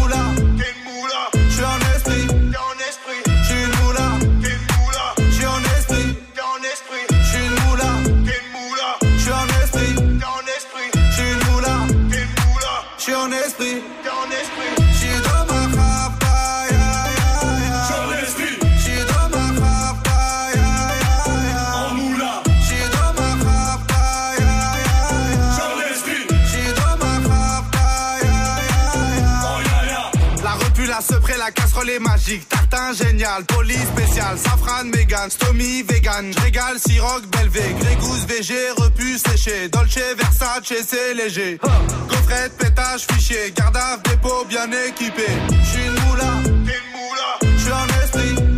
Magique. 32.31 32.49
Tartin 32.49 32.93
génial, 32.93 33.43
police 33.45 33.87
spécial, 33.95 34.37
safran, 34.37 34.85
mégan, 34.85 35.29
stomy, 35.29 35.83
vegan. 35.83 36.31
J'régale, 36.33 36.79
siroc, 36.79 37.25
belvé, 37.27 37.61
grégousse, 37.79 38.25
VG, 38.25 38.53
repu, 38.77 39.17
séché. 39.17 39.69
Dolce, 39.69 39.99
Versace, 40.17 40.73
c'est 40.87 41.13
léger. 41.13 41.59
Gaufrette, 42.09 42.57
pétage, 42.57 43.05
fichier, 43.11 43.53
garde 43.55 43.77
dépôt 44.03 44.45
bien 44.47 44.69
équipé. 44.87 45.27
J'suis 45.63 45.85
une 45.85 45.99
moula, 46.05 46.31
t'es 46.43 46.77
une 46.79 46.91
moula. 46.93 47.57
J'suis 47.57 47.71
en 47.71 47.87
esprit, 48.03 48.51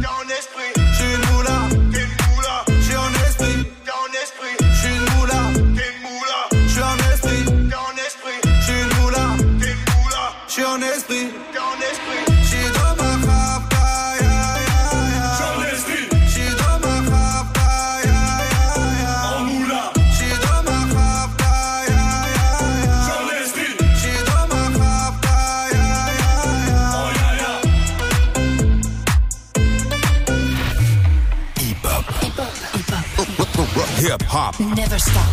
Hip 34.03 34.21
hop. 34.23 34.59
Never 34.59 34.99
stop. 34.99 35.31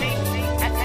You 0.00 0.81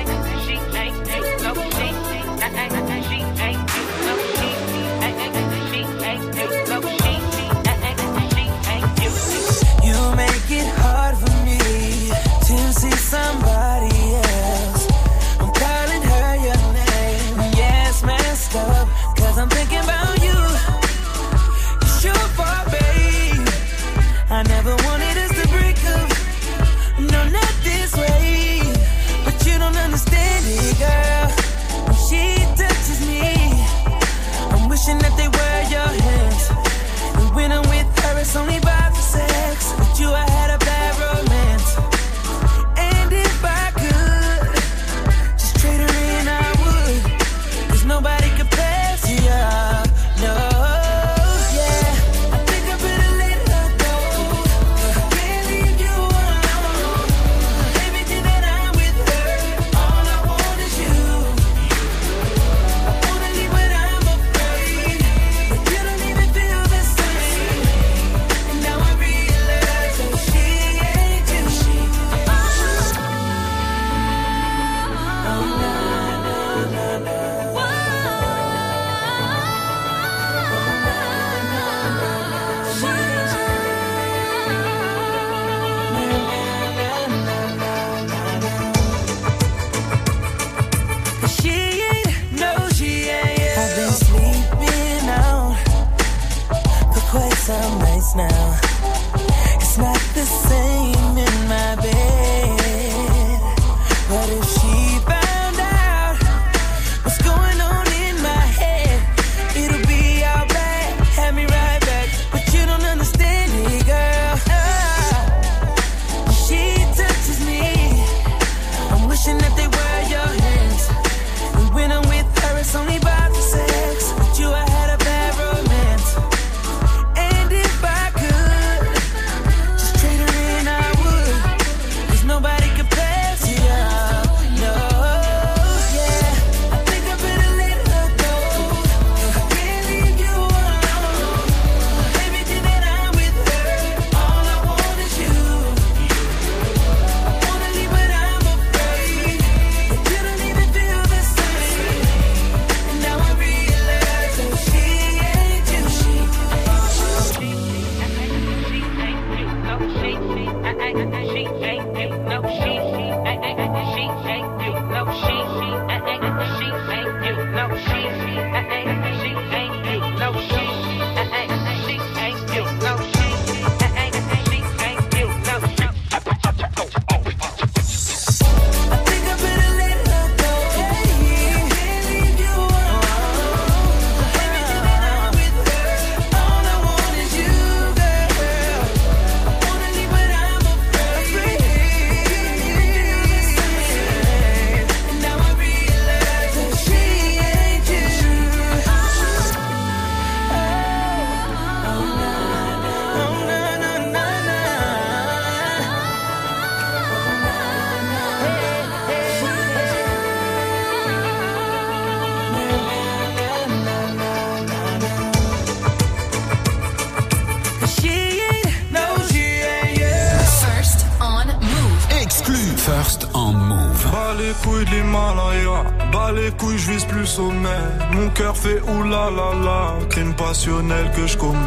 que 231.15 231.27
je 231.27 231.37
commets. 231.37 231.57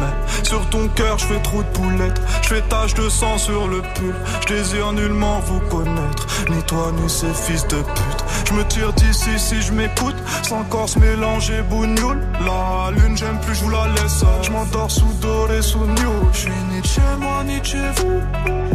Sur 0.43 0.67
ton 0.69 0.87
cœur, 0.87 1.19
je 1.19 1.25
fais 1.25 1.41
trop 1.41 1.61
de 1.61 1.67
poulettes, 1.67 2.19
je 2.41 2.47
fais 2.47 2.61
tache 2.61 2.93
de 2.95 3.09
sang 3.09 3.37
sur 3.37 3.67
le 3.67 3.81
pull. 3.93 4.15
Je 4.41 4.55
désire 4.55 4.91
nullement 4.93 5.39
vous 5.41 5.59
connaître, 5.69 6.25
ni 6.49 6.61
toi 6.63 6.91
ni 6.99 7.07
ces 7.09 7.33
fils 7.33 7.67
de 7.67 7.77
pute. 7.77 8.25
Je 8.47 8.53
me 8.53 8.63
tire 8.65 8.91
d'ici 8.93 9.37
si 9.37 9.61
je 9.61 9.71
m'écoute, 9.71 10.15
sans 10.43 10.63
corps 10.63 10.89
mélanger 10.99 11.61
bougnoule. 11.69 12.21
La 12.43 12.91
lune, 12.91 13.15
j'aime 13.15 13.39
plus, 13.41 13.55
je 13.55 13.63
vous 13.63 13.69
la 13.69 13.87
laisse. 13.87 14.23
Je 14.41 14.49
m'endors 14.49 14.89
sous 14.89 15.13
doré, 15.21 15.61
sous 15.61 15.85
new. 15.85 16.13
Je 16.33 16.37
suis 16.39 16.51
ni 16.71 16.83
chez 16.83 17.01
moi, 17.19 17.43
ni 17.43 17.63
chez 17.63 17.77
vous. 17.97 18.60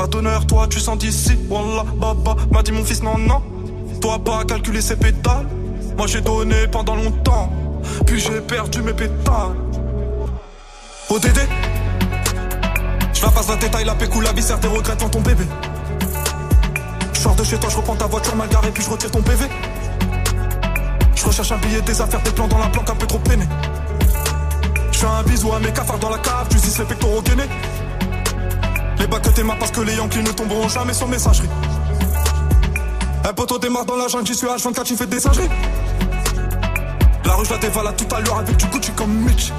Pas 0.00 0.06
d'honneur, 0.06 0.46
toi 0.46 0.66
tu 0.66 0.80
sens 0.80 0.96
d'ici. 0.96 1.38
Wallah, 1.50 1.84
baba, 1.94 2.34
m'a 2.50 2.62
dit 2.62 2.72
mon 2.72 2.82
fils, 2.82 3.02
non, 3.02 3.18
non. 3.18 3.42
Toi 4.00 4.18
pas 4.18 4.44
calculer 4.46 4.80
ses 4.80 4.96
pétales. 4.96 5.46
Moi 5.94 6.06
j'ai 6.06 6.22
donné 6.22 6.66
pendant 6.68 6.96
longtemps. 6.96 7.52
Puis 8.06 8.18
j'ai 8.18 8.40
perdu 8.40 8.80
mes 8.80 8.94
pétales. 8.94 9.56
ODD 11.10 11.40
Je 13.12 13.22
la 13.22 13.30
passe 13.30 13.48
la 13.50 13.56
détail, 13.56 13.84
la 13.84 13.94
pécou, 13.94 14.22
la 14.22 14.32
viscère, 14.32 14.58
tes 14.58 14.68
regrets 14.68 14.96
dans 14.96 15.10
ton 15.10 15.20
bébé. 15.20 15.44
Je 17.12 17.20
sors 17.20 17.34
de 17.34 17.44
chez 17.44 17.58
toi, 17.58 17.68
je 17.68 17.76
reprends 17.76 17.96
ta 17.96 18.06
voiture 18.06 18.34
mal 18.36 18.48
garée, 18.48 18.70
puis 18.70 18.82
je 18.82 18.88
retire 18.88 19.10
ton 19.10 19.20
PV. 19.20 19.44
Je 21.14 21.26
recherche 21.26 21.52
un 21.52 21.58
billet, 21.58 21.82
des 21.82 22.00
affaires, 22.00 22.22
des 22.22 22.30
plans 22.30 22.48
dans 22.48 22.56
la 22.56 22.68
planque, 22.68 22.88
un 22.88 22.96
peu 22.96 23.06
trop 23.06 23.18
peiné. 23.18 23.44
Je 24.92 24.98
fais 24.98 25.06
un 25.06 25.22
bisou 25.24 25.52
à 25.52 25.60
mes 25.60 25.72
cafards 25.72 25.98
dans 25.98 26.08
la 26.08 26.18
cave, 26.20 26.46
tu 26.48 26.56
dis 26.56 26.74
les 26.78 26.84
pectoraux 26.86 27.20
gainés. 27.20 27.50
Les 29.00 29.06
bacs 29.06 29.22
que 29.22 29.58
parce 29.58 29.70
que 29.70 29.80
les 29.80 29.94
Yankees 29.94 30.22
ne 30.22 30.30
tomberont 30.30 30.68
jamais 30.68 30.92
sans 30.92 31.06
messagerie. 31.06 31.48
Un 33.24 33.32
poteau 33.32 33.58
démarre 33.58 33.86
dans 33.86 33.96
la 33.96 34.08
jungle, 34.08 34.26
j'y 34.26 34.34
suis 34.34 34.46
H24, 34.46 34.86
j'y 34.86 34.94
fais 34.94 35.06
des 35.06 35.18
singeries. 35.18 35.48
La 37.24 37.34
rue, 37.34 37.46
je 37.46 37.50
la 37.50 37.58
dévale 37.58 37.96
tout 37.96 38.14
à 38.14 38.20
l'heure 38.20 38.38
avec 38.38 38.58
du 38.58 38.66
Gucci 38.66 38.92
comme 38.92 39.10
Mitch. 39.10 39.52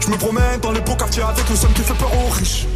Je 0.00 0.10
me 0.10 0.16
promène 0.18 0.60
dans 0.60 0.72
les 0.72 0.82
beaux 0.82 0.94
quartiers 0.94 1.22
avec 1.22 1.48
le 1.48 1.56
seum 1.56 1.72
qui 1.72 1.80
fait 1.80 1.94
peur 1.94 2.10
aux 2.14 2.30
riches. 2.30 2.66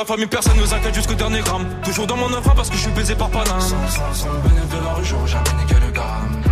La 0.00 0.06
famille, 0.06 0.26
personne 0.26 0.56
nous 0.56 0.72
inquiète 0.72 0.94
jusqu'au 0.94 1.14
dernier 1.14 1.40
gramme. 1.40 1.66
Toujours 1.84 2.06
dans 2.06 2.16
mon 2.16 2.32
enfant 2.32 2.52
parce 2.56 2.70
que 2.70 2.76
je 2.76 2.82
suis 2.82 2.90
baisé 2.92 3.14
par 3.14 3.28
Paname. 3.28 3.60
Sans, 3.60 4.14
sans, 4.14 4.26
de 4.28 4.84
la 4.84 4.94
rue, 4.94 5.04
j'aurais 5.04 5.26
jamais 5.26 5.52
niqué 5.60 5.74
le 5.74 5.92
gramme. 5.92 6.42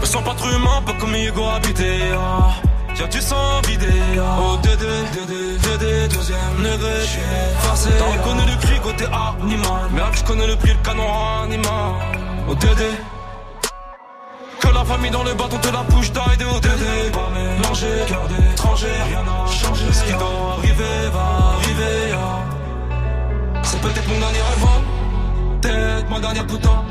Me 0.00 0.06
sens 0.06 0.24
pas 0.24 0.34
trop 0.34 0.48
humain, 0.48 0.82
pas 0.84 0.94
comme 0.94 1.14
Hugo 1.14 1.44
habité. 1.44 1.90
Ah. 2.14 2.54
Tiens, 2.94 3.06
tu 3.08 3.20
sens 3.20 3.64
vidé. 3.68 3.86
Ah. 4.18 4.38
Oh, 4.40 4.56
Dédé, 4.56 4.86
Dédé, 5.14 5.58
Dédé, 5.58 6.08
deuxième 6.08 6.56
degré. 6.58 7.06
Forcé. 7.60 7.90
T'as 7.98 8.04
reconnu 8.04 8.50
le 8.50 8.66
cri 8.66 8.80
côté 8.80 9.04
animal. 9.04 9.82
Merde, 9.92 10.14
je 10.16 10.24
connais 10.24 10.46
le 10.48 10.56
prix, 10.56 10.70
le 10.70 10.82
canon 10.84 11.06
animal. 11.44 11.92
Oh, 12.48 12.54
Dédé. 12.56 12.90
Famille 14.88 15.10
dans 15.10 15.22
le 15.22 15.34
bâton 15.34 15.58
te 15.58 15.68
la 15.68 15.82
bouche 15.82 16.08
au 16.08 16.60
Dédé. 16.60 17.10
Pas 17.12 17.28
mélangé, 17.34 17.86
cœur 18.06 18.26
d'étranger, 18.26 18.86
rien 19.06 19.22
n'a 19.22 19.46
changé. 19.46 19.84
Ce 19.92 20.02
qui 20.02 20.12
doit 20.12 20.56
arriver 20.56 21.10
va 21.12 21.56
arriver. 21.56 22.14
ah. 22.14 23.62
C'est 23.64 23.80
peut-être 23.82 24.08
mon 24.08 24.18
dernier 24.18 24.38
hein. 24.38 25.60
peut-être 25.60 26.08
ma 26.08 26.20
dernière 26.20 26.46
putain, 26.46 26.84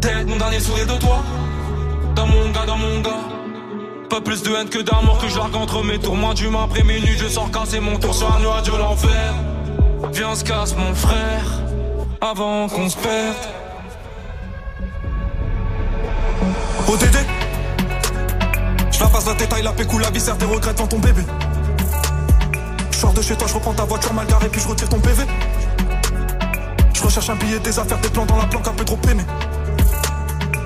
peut-être 0.00 0.26
mon 0.26 0.36
dernier 0.36 0.58
sourire 0.58 0.86
de 0.86 0.98
toi. 0.98 1.18
Dans 2.14 2.26
mon 2.26 2.48
gars, 2.50 2.64
dans 2.66 2.78
mon 2.78 3.00
gars. 3.00 3.24
Pas 4.08 4.22
plus 4.22 4.42
de 4.42 4.50
haine 4.54 4.70
que 4.70 4.78
d'amour 4.78 5.18
que 5.18 5.28
je 5.28 5.36
largue 5.36 5.56
entre 5.56 5.84
mes 5.84 5.98
tours. 5.98 6.16
Moi, 6.16 6.32
du 6.32 6.46
après 6.46 6.82
minuit, 6.82 7.18
je 7.18 7.28
sors 7.28 7.50
casser 7.50 7.78
mon 7.78 7.98
tour 7.98 8.14
sur 8.14 8.34
un 8.34 8.40
nuage 8.40 8.62
de 8.62 8.74
l'enfer. 8.74 9.34
Viens, 10.12 10.34
se 10.34 10.44
casse, 10.44 10.74
mon 10.74 10.94
frère, 10.94 11.60
avant 12.22 12.68
qu'on 12.70 12.88
se 12.88 12.96
perde. 12.96 13.67
ODD 16.88 17.18
Je 18.90 19.00
la 19.00 19.06
passe 19.08 19.26
la 19.26 19.34
détail, 19.34 19.62
la 19.62 19.72
pécou, 19.72 19.98
la 19.98 20.10
viscère, 20.10 20.38
tes 20.38 20.46
regrets 20.46 20.72
dans 20.72 20.86
ton 20.86 20.98
bébé. 20.98 21.22
Je 22.90 22.96
sors 22.96 23.12
de 23.12 23.20
chez 23.20 23.36
toi, 23.36 23.46
je 23.46 23.54
reprends 23.54 23.74
ta 23.74 23.84
voiture 23.84 24.14
mal 24.14 24.26
garée, 24.26 24.48
puis 24.48 24.58
je 24.60 24.68
retire 24.68 24.88
ton 24.88 24.98
PV. 24.98 25.24
Je 26.94 27.02
recherche 27.02 27.28
un 27.28 27.36
billet, 27.36 27.58
des 27.58 27.78
affaires, 27.78 27.98
des 27.98 28.08
plans 28.08 28.24
dans 28.24 28.38
la 28.38 28.46
planque, 28.46 28.66
un 28.66 28.72
peu 28.72 28.84
trop 28.86 28.96
peiné. 28.96 29.22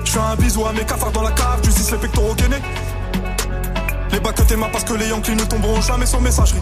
Je 0.05 0.11
fais 0.11 0.19
un 0.19 0.35
bisou 0.37 0.65
à 0.65 0.71
mes 0.71 0.85
cafards 0.85 1.11
dans 1.11 1.23
la 1.23 1.31
cave, 1.31 1.59
tu 1.61 1.69
dis 1.69 1.91
les 1.91 1.97
pectoraux 1.97 2.35
gainés. 2.35 2.61
Les 4.13 4.19
bacs 4.21 4.35
que 4.35 4.43
t'es 4.43 4.55
parce 4.55 4.85
que 4.85 4.93
les 4.93 5.09
Yankees 5.09 5.35
ne 5.35 5.43
tomberont 5.43 5.81
jamais 5.81 6.05
sans 6.05 6.21
messagerie. 6.21 6.61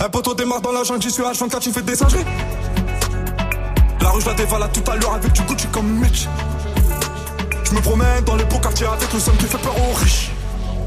Un 0.00 0.08
poteau 0.08 0.34
démarre 0.34 0.60
dans 0.60 0.72
la 0.72 0.82
jungle, 0.82 1.02
j'y 1.02 1.10
suis 1.12 1.22
H24, 1.22 1.62
j'y 1.62 1.72
fais 1.72 1.82
des 1.82 1.94
singeries. 1.94 2.24
La 4.00 4.10
rue, 4.10 4.20
je 4.20 4.26
la 4.26 4.34
dévale 4.34 4.68
tout 4.72 4.90
à 4.90 4.96
l'heure 4.96 5.14
avec 5.14 5.32
du 5.32 5.42
Gucci 5.42 5.68
comme 5.68 5.86
Mitch. 5.86 6.26
Je 7.68 7.74
me 7.74 7.80
promène 7.80 8.22
dans 8.24 8.36
les 8.36 8.44
beaux 8.44 8.58
quartiers 8.58 8.86
avec 8.86 9.12
le 9.12 9.18
somme 9.18 9.36
qui 9.38 9.46
fait 9.46 9.58
peur 9.58 9.74
aux 9.76 9.94
riches. 9.94 10.30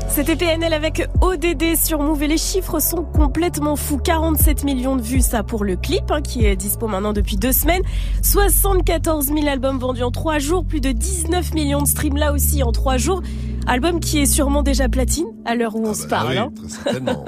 C'était 0.10 0.36
PNL 0.36 0.74
avec 0.74 1.08
ODD 1.22 1.76
sur 1.76 2.00
Move 2.00 2.24
et 2.24 2.28
les 2.28 2.38
chiffres 2.38 2.80
sont 2.80 3.04
complètement 3.04 3.76
fous. 3.76 3.98
47 3.98 4.64
millions 4.64 4.96
de 4.96 5.02
vues, 5.02 5.22
ça 5.22 5.44
pour 5.44 5.64
le 5.64 5.76
clip, 5.76 6.10
hein, 6.10 6.22
qui 6.22 6.46
est 6.46 6.56
dispo 6.56 6.88
maintenant 6.88 7.14
depuis 7.14 7.36
deux 7.38 7.52
semaines. 7.52 7.84
74 8.24 9.28
000 9.28 9.48
albums 9.48 9.78
vendus 9.78 10.04
en 10.04 10.12
trois 10.12 10.40
jours, 10.40 10.66
plus 10.66 10.82
de 10.82 10.92
19 10.92 11.54
millions 11.54 11.82
de 11.82 11.88
streams 11.88 12.18
là 12.18 12.32
aussi 12.34 12.64
en 12.64 12.72
trois 12.72 12.98
jours. 12.98 13.22
Album 13.68 14.00
qui 14.00 14.20
est 14.20 14.26
sûrement 14.26 14.64
déjà 14.64 14.90
platine 14.90 15.28
à 15.46 15.56
l'heure 15.56 15.76
où 15.76 15.86
on 15.86 15.94
se 15.94 16.08
parle. 16.08 16.38
hein. 16.38 16.52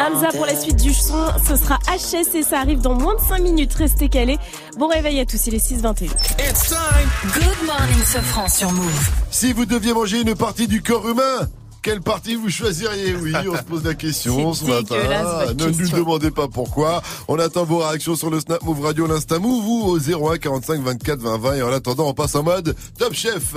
Hamza 0.00 0.28
pour 0.30 0.46
la 0.46 0.56
suite 0.56 0.76
du 0.76 0.92
son, 0.92 1.26
ce 1.46 1.56
sera 1.56 1.78
HS 1.86 2.34
et 2.34 2.42
ça 2.42 2.58
arrive 2.58 2.80
dans 2.80 2.94
moins 2.94 3.14
de 3.14 3.20
5 3.20 3.38
minutes. 3.40 3.74
Restez 3.74 4.08
calés. 4.08 4.38
Bon 4.76 4.88
réveil 4.88 5.20
à 5.20 5.26
tous, 5.26 5.46
il 5.46 5.54
est 5.54 5.64
6h21. 5.64 6.08
Good 7.34 7.66
morning, 7.66 8.04
Sofran 8.04 8.48
sur 8.48 8.72
Move. 8.72 9.10
Si 9.30 9.52
vous 9.52 9.66
deviez 9.66 9.92
manger 9.94 10.20
une 10.20 10.34
partie 10.34 10.66
du 10.66 10.82
corps 10.82 11.08
humain, 11.08 11.48
quelle 11.82 12.00
partie 12.00 12.34
vous 12.34 12.48
choisiriez 12.50 13.14
Oui, 13.14 13.32
on 13.50 13.56
se 13.56 13.62
pose 13.62 13.84
la 13.84 13.94
question 13.94 14.52
ce 14.54 14.64
matin. 14.64 14.96
Ne 15.58 15.70
nous 15.70 15.88
demandez 15.90 16.30
pas 16.30 16.48
pourquoi. 16.48 17.02
On 17.28 17.38
attend 17.38 17.64
vos 17.64 17.78
réactions 17.78 18.16
sur 18.16 18.30
le 18.30 18.40
Snap 18.40 18.62
Move 18.64 18.82
Radio, 18.82 19.06
l'Insta 19.06 19.38
Move 19.38 19.64
ou 19.66 19.84
au 19.90 19.98
01 19.98 20.38
45 20.38 20.80
24 20.82 21.18
20 21.20 21.38
20. 21.38 21.54
Et 21.54 21.62
en 21.62 21.72
attendant, 21.72 22.08
on 22.08 22.14
passe 22.14 22.34
en 22.34 22.42
mode 22.42 22.74
Top 22.98 23.14
Chef. 23.14 23.54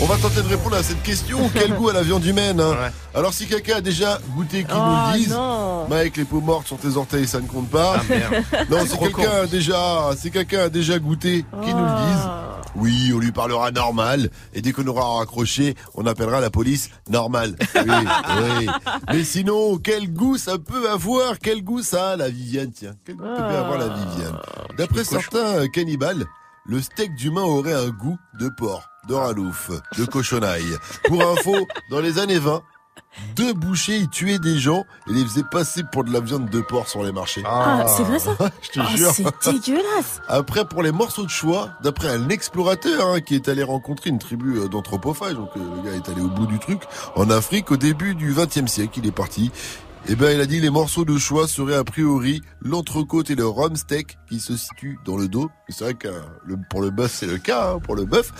On 0.00 0.06
va 0.06 0.16
tenter 0.16 0.42
de 0.42 0.48
répondre 0.48 0.76
à 0.76 0.82
cette 0.82 1.02
question. 1.02 1.50
Quel 1.54 1.74
goût 1.74 1.88
a 1.88 1.92
la 1.92 2.02
viande 2.02 2.24
humaine 2.24 2.60
hein 2.60 2.76
Alors 3.14 3.32
si 3.32 3.46
quelqu'un 3.46 3.76
a 3.76 3.80
déjà 3.80 4.18
goûté, 4.36 4.64
qu'il 4.64 4.74
nous 4.74 4.82
Oh, 4.82 5.12
le 5.12 5.18
dise. 5.18 5.30
non. 5.30 5.86
Mais 5.88 5.96
avec 5.96 6.16
les 6.16 6.24
peaux 6.24 6.40
mortes 6.40 6.66
sur 6.66 6.76
tes 6.78 6.96
orteils, 6.96 7.26
ça 7.26 7.40
ne 7.40 7.46
compte 7.46 7.68
pas. 7.70 7.96
Ah, 7.98 8.02
merde. 8.08 8.44
non, 8.70 8.78
C'est 8.82 8.92
si 8.92 8.98
quelqu'un 8.98 9.30
a 9.42 9.46
déjà, 9.46 10.10
si 10.18 10.30
quelqu'un 10.30 10.60
a 10.64 10.68
déjà 10.68 10.98
goûté, 10.98 11.44
qu'il 11.62 11.74
nous 11.74 11.84
le 11.84 12.12
dise. 12.12 12.28
Oui, 12.76 13.12
on 13.14 13.18
lui 13.18 13.32
parlera 13.32 13.70
normal. 13.70 14.30
Et 14.54 14.60
dès 14.60 14.72
qu'on 14.72 14.86
aura 14.86 15.18
raccroché, 15.18 15.74
on 15.94 16.06
appellera 16.06 16.40
la 16.40 16.50
police 16.50 16.90
normal. 17.08 17.56
Oui, 17.76 17.92
oui. 18.58 18.66
Mais 19.12 19.24
sinon, 19.24 19.78
quel 19.78 20.12
goût 20.12 20.36
ça 20.36 20.58
peut 20.58 20.90
avoir? 20.90 21.38
Quel 21.38 21.62
goût 21.62 21.82
ça 21.82 22.10
a, 22.10 22.16
la 22.16 22.28
Viviane? 22.28 22.72
Tiens, 22.72 22.94
quel 23.04 23.16
goût 23.16 23.24
peut 23.24 23.28
avoir 23.30 23.78
la 23.78 23.88
Viviane? 23.88 24.38
D'après 24.76 25.04
certains 25.04 25.58
euh, 25.58 25.66
cannibales, 25.68 26.24
le 26.66 26.80
steak 26.80 27.14
d'humain 27.14 27.42
aurait 27.42 27.74
un 27.74 27.90
goût 27.90 28.18
de 28.40 28.48
porc, 28.48 28.88
de 29.08 29.14
ralouf, 29.14 29.70
de 29.96 30.04
cochonaille. 30.04 30.76
Pour 31.04 31.22
info, 31.22 31.66
dans 31.90 32.00
les 32.00 32.18
années 32.18 32.38
20, 32.38 32.62
deux 33.34 33.52
bouchers 33.52 33.98
y 33.98 34.08
tuaient 34.08 34.38
des 34.38 34.58
gens 34.58 34.84
et 35.08 35.12
les 35.12 35.24
faisaient 35.24 35.44
passer 35.50 35.82
pour 35.92 36.04
de 36.04 36.12
la 36.12 36.20
viande 36.20 36.48
de 36.50 36.60
porc 36.60 36.88
sur 36.88 37.02
les 37.02 37.12
marchés. 37.12 37.42
Ah, 37.46 37.84
c'est 37.96 38.02
vrai 38.02 38.18
ça 38.18 38.36
Je 38.62 38.70
te 38.70 38.80
Oh, 38.80 38.96
jure. 38.96 39.10
C'est 39.40 39.52
dégueulasse. 39.52 40.20
Après, 40.28 40.64
pour 40.64 40.82
les 40.82 40.92
morceaux 40.92 41.24
de 41.24 41.30
choix, 41.30 41.70
d'après 41.82 42.08
un 42.08 42.28
explorateur 42.28 43.06
hein, 43.08 43.20
qui 43.20 43.34
est 43.34 43.48
allé 43.48 43.62
rencontrer 43.62 44.10
une 44.10 44.18
tribu 44.18 44.58
euh, 44.58 44.68
d'anthropophages, 44.68 45.34
donc 45.34 45.50
euh, 45.56 45.60
le 45.76 45.82
gars 45.90 45.96
est 45.96 46.08
allé 46.10 46.20
au 46.20 46.28
bout 46.28 46.46
du 46.46 46.58
truc, 46.58 46.82
en 47.14 47.30
Afrique 47.30 47.70
au 47.70 47.76
début 47.76 48.14
du 48.14 48.32
XXe 48.34 48.70
siècle, 48.70 48.98
il 49.02 49.06
est 49.06 49.12
parti. 49.12 49.50
Eh 50.08 50.14
ben, 50.14 50.30
il 50.30 50.40
a 50.40 50.46
dit 50.46 50.60
les 50.60 50.70
morceaux 50.70 51.04
de 51.04 51.18
choix 51.18 51.48
seraient 51.48 51.74
a 51.74 51.82
priori 51.82 52.40
l'entrecôte 52.60 53.28
et 53.30 53.34
le 53.34 53.44
rhum 53.46 53.74
steak 53.74 54.18
qui 54.28 54.38
se 54.38 54.56
situent 54.56 55.00
dans 55.04 55.16
le 55.16 55.26
dos. 55.26 55.50
C'est 55.68 55.82
vrai 55.82 55.94
que 55.94 56.06
euh, 56.06 56.20
le- 56.44 56.56
pour 56.70 56.80
le 56.80 56.90
bœuf, 56.90 57.12
c'est 57.12 57.26
le 57.26 57.38
cas, 57.38 57.72
hein, 57.72 57.78
pour 57.80 57.96
le 57.96 58.04
bœuf. 58.04 58.32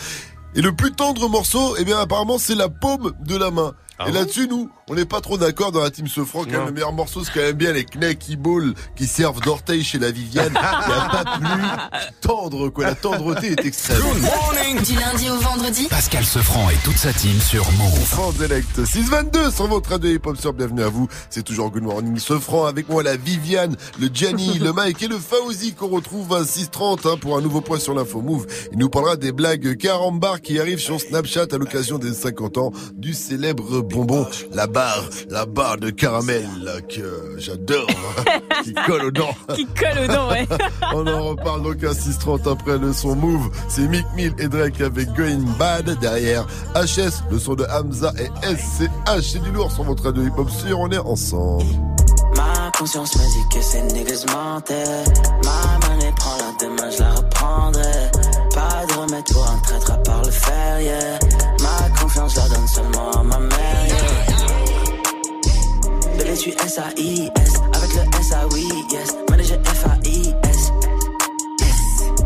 Et 0.55 0.63
le 0.63 0.73
plus 0.75 0.93
tendre 0.93 1.29
morceau, 1.29 1.75
eh 1.79 1.85
bien, 1.85 1.99
apparemment, 1.99 2.39
c'est 2.39 2.55
la 2.55 2.69
paume 2.69 3.13
de 3.27 3.37
la 3.37 3.51
main. 3.51 3.73
Et 4.07 4.13
là-dessus, 4.13 4.47
nous, 4.49 4.69
on 4.89 4.95
n'est 4.95 5.07
pas 5.07 5.21
trop 5.21 5.39
d'accord 5.39 5.73
dans 5.73 5.81
la 5.81 5.91
team 5.91 6.07
Sofran. 6.07 6.45
Quand 6.45 6.51
même, 6.51 6.67
le 6.67 6.73
meilleur 6.73 6.93
morceau, 6.93 7.25
c'est 7.25 7.33
quand 7.33 7.41
même 7.41 7.57
bien 7.57 7.73
les 7.73 7.85
Knacky 7.85 8.37
Balls 8.37 8.75
qui 8.95 9.07
servent 9.07 9.41
d'orteil 9.41 9.83
chez 9.83 9.99
la 9.99 10.11
Viviane. 10.11 10.53
Il 10.87 10.93
n'y 10.93 11.01
a 11.01 11.09
pas 11.09 11.39
plus 11.39 12.13
tendre, 12.21 12.69
quoi. 12.69 12.85
La 12.85 12.95
tendreté 12.95 13.53
est 13.53 13.65
extrême. 13.65 14.03
Du 14.85 14.95
lundi 14.95 15.31
au 15.31 15.37
vendredi 15.37 15.87
Pascal 15.89 16.25
Sefranc 16.25 16.69
et 16.71 16.77
toute 16.85 16.97
sa 16.99 17.13
team 17.13 17.41
sur 17.41 17.65
Move. 17.73 18.05
France 18.05 18.35
Select 18.37 18.85
622 18.85 19.51
sur 19.51 19.67
votre 19.69 19.91
radio 19.91 20.11
hip 20.11 20.21
hop 20.27 20.37
sur 20.37 20.53
bienvenue 20.53 20.83
à 20.83 20.89
vous. 20.89 21.09
C'est 21.31 21.43
toujours 21.43 21.71
Good 21.71 21.85
Morning 21.85 22.19
Sofran 22.19 22.67
avec 22.67 22.89
moi 22.89 23.03
la 23.03 23.17
Viviane, 23.17 23.77
le 23.99 24.09
Gianni, 24.13 24.59
le 24.61 24.73
Mike 24.73 25.03
et 25.03 25.09
le 25.09 25.19
Fauzi 25.19 25.73
qu'on 25.73 25.89
retrouve 25.89 26.35
à 26.35 26.45
630 26.45 27.07
hein, 27.07 27.17
pour 27.21 27.39
un 27.39 27.41
nouveau 27.41 27.63
point 27.63 27.79
sur 27.79 27.95
l'info 27.95 28.21
Move. 28.21 28.47
Il 28.73 28.79
nous 28.79 28.91
parlera 28.91 29.17
des 29.17 29.33
blagues 29.33 29.77
carambar 29.77 30.43
qui 30.43 30.61
arrivent 30.61 30.81
sur 30.81 31.01
Snapchat 31.01 31.47
à 31.53 31.59
l'occasion 31.59 31.99
des 31.99 32.13
50 32.13 32.59
ans 32.59 32.73
du 32.95 33.15
célèbre 33.15 33.81
bonbon, 33.89 34.27
la 34.53 34.67
barre, 34.67 35.05
la 35.31 35.47
barre 35.47 35.79
de 35.79 35.91
caramel 35.91 36.47
là, 36.63 36.81
que 36.81 37.37
j'adore, 37.39 37.87
hein, 37.91 38.41
qui 38.65 38.75
colle 38.75 39.05
aux 39.07 39.11
dents. 39.11 39.35
Qui 39.55 39.67
colle 39.67 40.05
aux 40.05 40.13
dents, 40.13 40.29
ouais. 40.31 40.47
On 40.95 41.07
en 41.07 41.25
reparle 41.29 41.63
donc 41.63 41.83
à 41.85 41.93
6h30 41.93 42.53
après 42.53 42.79
le 42.79 42.93
son 42.93 43.15
Move. 43.17 43.51
C'est 43.69 43.87
Mick 43.89 44.07
Mill 44.15 44.35
et 44.39 44.49
Drake 44.49 44.81
avec 44.81 45.13
Going 45.15 45.45
Bad 45.59 45.99
derrière 46.01 46.47
HS, 46.75 47.23
le 47.31 47.39
son 47.39 47.55
de 47.55 47.65
Hamza 47.65 48.13
et 48.19 48.57
SCH. 48.57 49.33
C'est 49.33 49.43
du 49.43 49.51
lourd 49.51 49.71
sur 49.71 49.85
votre 49.85 50.05
radio 50.05 50.23
hip-hop 50.23 50.51
sur 50.51 50.81
On 50.81 50.91
est 50.91 50.99
ensemble. 50.99 51.65
Ma 52.37 52.71
conscience 52.77 53.15
me 53.17 53.23
dit 53.23 53.57
que 53.57 53.63
ces 53.63 53.83
niggas 53.83 54.25
mentaient. 54.33 55.05
Ma 55.45 55.89
monnaie 55.89 56.13
prend 56.17 56.37
la 56.37 56.67
demain, 56.67 56.91
je 56.91 56.99
la 57.01 57.15
reprendrai. 57.15 58.26
Pas 58.57 58.87
de 58.89 58.95
remède 58.95 59.25
pour 59.35 59.47
un 59.47 59.59
traître 59.59 59.93
à 59.93 59.97
part 59.99 60.23
le 60.25 60.31
fer, 60.31 60.81
yeah. 60.81 61.19
Ma 61.61 61.91
confiance, 62.01 62.37
la 62.37 62.49
donne 62.49 62.67
seulement 62.67 63.11
à 63.11 63.23
ma 63.23 63.39
mère, 63.39 63.87
yeah. 63.87 63.97
Bébé, 66.17 66.35
tu 66.39 66.49
S-A-I-S. 66.49 67.53
Avec 67.75 67.95
le 67.95 68.01
S-A-Oui, 68.19 68.67
yes. 68.93 69.15
Manager 69.29 69.59
F-A-I-S. 69.63 70.73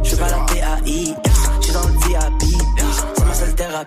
Je 0.05 0.09
suis 0.09 0.17
pas 0.17 0.29
la 0.29 0.39
P-A-I-S. 0.47 1.30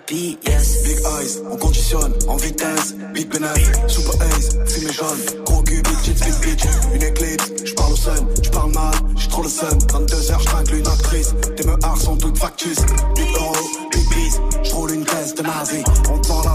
Big 0.08 0.38
eyes, 0.46 1.40
on 1.48 1.56
conditionne 1.56 2.12
en 2.26 2.36
vitesse. 2.36 2.96
Big 3.14 3.28
bénéfice, 3.28 3.70
super 3.86 4.14
ace, 4.22 4.48
fumée 4.66 4.92
jaune. 4.92 5.44
Gros 5.44 5.62
big 5.62 5.84
tits, 6.02 6.14
big 6.14 6.34
bitch. 6.42 6.64
Une 6.92 7.02
éclipse, 7.02 7.52
j'parle 7.64 7.92
au 7.92 7.96
sun, 7.96 8.26
j'parle 8.42 8.72
mal, 8.72 8.92
j'ai 9.14 9.28
trop 9.28 9.42
le 9.44 9.48
sun. 9.48 9.78
22h, 9.78 10.40
j'tringle 10.40 10.74
une 10.74 10.86
actrice. 10.88 11.34
Tes 11.56 11.64
meurs 11.64 11.96
sont 11.96 12.16
toutes 12.16 12.38
factices. 12.38 12.84
Big 13.14 13.28
euro, 13.36 13.54
big 13.92 14.03
bees, 14.24 14.40
j'roule 14.62 14.92
une 14.92 15.04
caisse 15.04 15.34
de 15.34 15.42
nazi. 15.42 15.82
On 16.10 16.18
te 16.18 16.28
vend 16.28 16.42
la. 16.42 16.54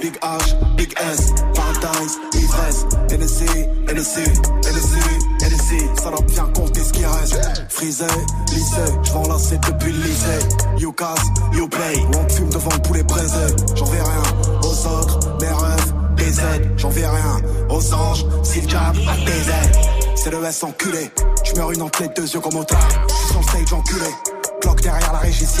Big 0.00 0.16
H, 0.22 0.76
big 0.76 0.94
S, 1.12 1.32
paradise, 1.54 2.18
ivresse. 2.34 2.86
NSC, 3.10 3.44
NSC, 3.88 4.20
NSC, 4.64 4.96
NSC. 5.42 6.00
Ça 6.00 6.10
doit 6.10 6.24
bien 6.26 6.44
compter 6.54 6.80
ce 6.80 6.92
qui 6.92 7.04
reste. 7.04 7.36
Frisé, 7.68 8.04
lycée, 8.52 8.92
j'vends 9.02 9.26
la 9.28 9.38
c'est 9.38 9.60
depuis 9.60 9.92
le 9.92 10.02
lycée. 10.02 10.46
You 10.78 10.92
casse, 10.92 11.24
you 11.52 11.68
pay. 11.68 12.00
On 12.16 12.28
fume 12.28 12.50
devant 12.50 12.72
le 12.72 12.82
poulet 12.82 13.02
braisé. 13.02 13.54
J'en 13.74 13.84
vais 13.86 14.00
rien 14.00 14.22
aux 14.62 14.86
autres, 14.86 15.38
mes 15.40 15.48
rêves. 15.48 15.94
J'en 16.76 16.90
vais 16.90 17.06
rien 17.06 17.40
aux 17.70 17.94
anges, 17.94 18.26
si 18.42 18.60
le 18.60 18.66
tes 18.66 18.72
aides. 18.72 19.76
C'est 20.14 20.30
le 20.30 20.44
S 20.44 20.62
enculé. 20.62 21.10
J'meurs 21.44 21.72
une 21.72 21.82
entrée, 21.82 22.08
deux 22.14 22.28
yeux 22.28 22.40
comme 22.40 22.56
au 22.56 22.64
tard. 22.64 22.88
J'suis 23.08 23.28
sur 23.28 23.40
le 23.40 23.44
stage 23.44 23.72
enculé. 23.72 24.37
Cloque 24.60 24.80
derrière 24.82 25.12
la 25.12 25.18
régie, 25.18 25.46
si 25.46 25.60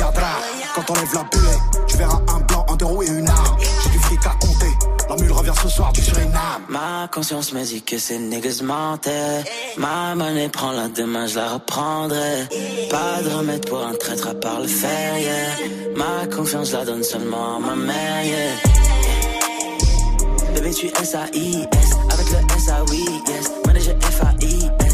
Quand 0.74 0.90
on 0.90 0.94
lève 0.94 1.14
la 1.14 1.22
bulle, 1.24 1.86
tu 1.86 1.96
verras 1.96 2.20
un 2.28 2.40
blanc, 2.40 2.66
un 2.68 2.76
deux 2.76 2.84
roues 2.84 3.02
et 3.02 3.08
une 3.08 3.28
arme. 3.28 3.56
J'ai 3.82 3.90
du 3.90 3.98
fric 3.98 4.20
à 4.26 4.30
compter. 4.40 4.72
La 5.08 5.16
mule 5.16 5.32
revient 5.32 5.52
ce 5.62 5.68
soir 5.68 5.92
du 5.92 6.02
Suriname. 6.02 6.62
Ma 6.68 7.08
conscience 7.12 7.52
me 7.52 7.64
dit 7.64 7.82
que 7.82 7.98
ces 7.98 8.18
niggas 8.18 8.60
mentaient. 8.62 9.44
Ma 9.76 10.14
monnaie 10.14 10.48
prend 10.48 10.72
la 10.72 10.88
demain, 10.88 11.26
je 11.26 11.36
la 11.36 11.48
reprendrai. 11.54 12.48
Pas 12.90 13.22
de 13.22 13.30
remède 13.30 13.66
pour 13.68 13.84
un 13.84 13.94
traître 13.94 14.28
à 14.28 14.34
part 14.34 14.60
le 14.60 14.68
fer, 14.68 15.18
yeah. 15.18 15.96
Ma 15.96 16.26
confiance, 16.26 16.72
la 16.72 16.84
donne 16.84 17.02
seulement 17.02 17.56
à 17.56 17.58
ma 17.60 17.74
mère, 17.74 18.24
yeah. 18.24 18.52
Bébé, 20.54 20.70
tu 20.74 20.86
S-A-I-S. 20.86 21.90
Avec 22.10 22.30
le 22.30 22.56
S-A-Oui, 22.56 23.04
yes. 23.28 23.50
Manager 23.66 23.94
F-A-I-S. 24.02 24.87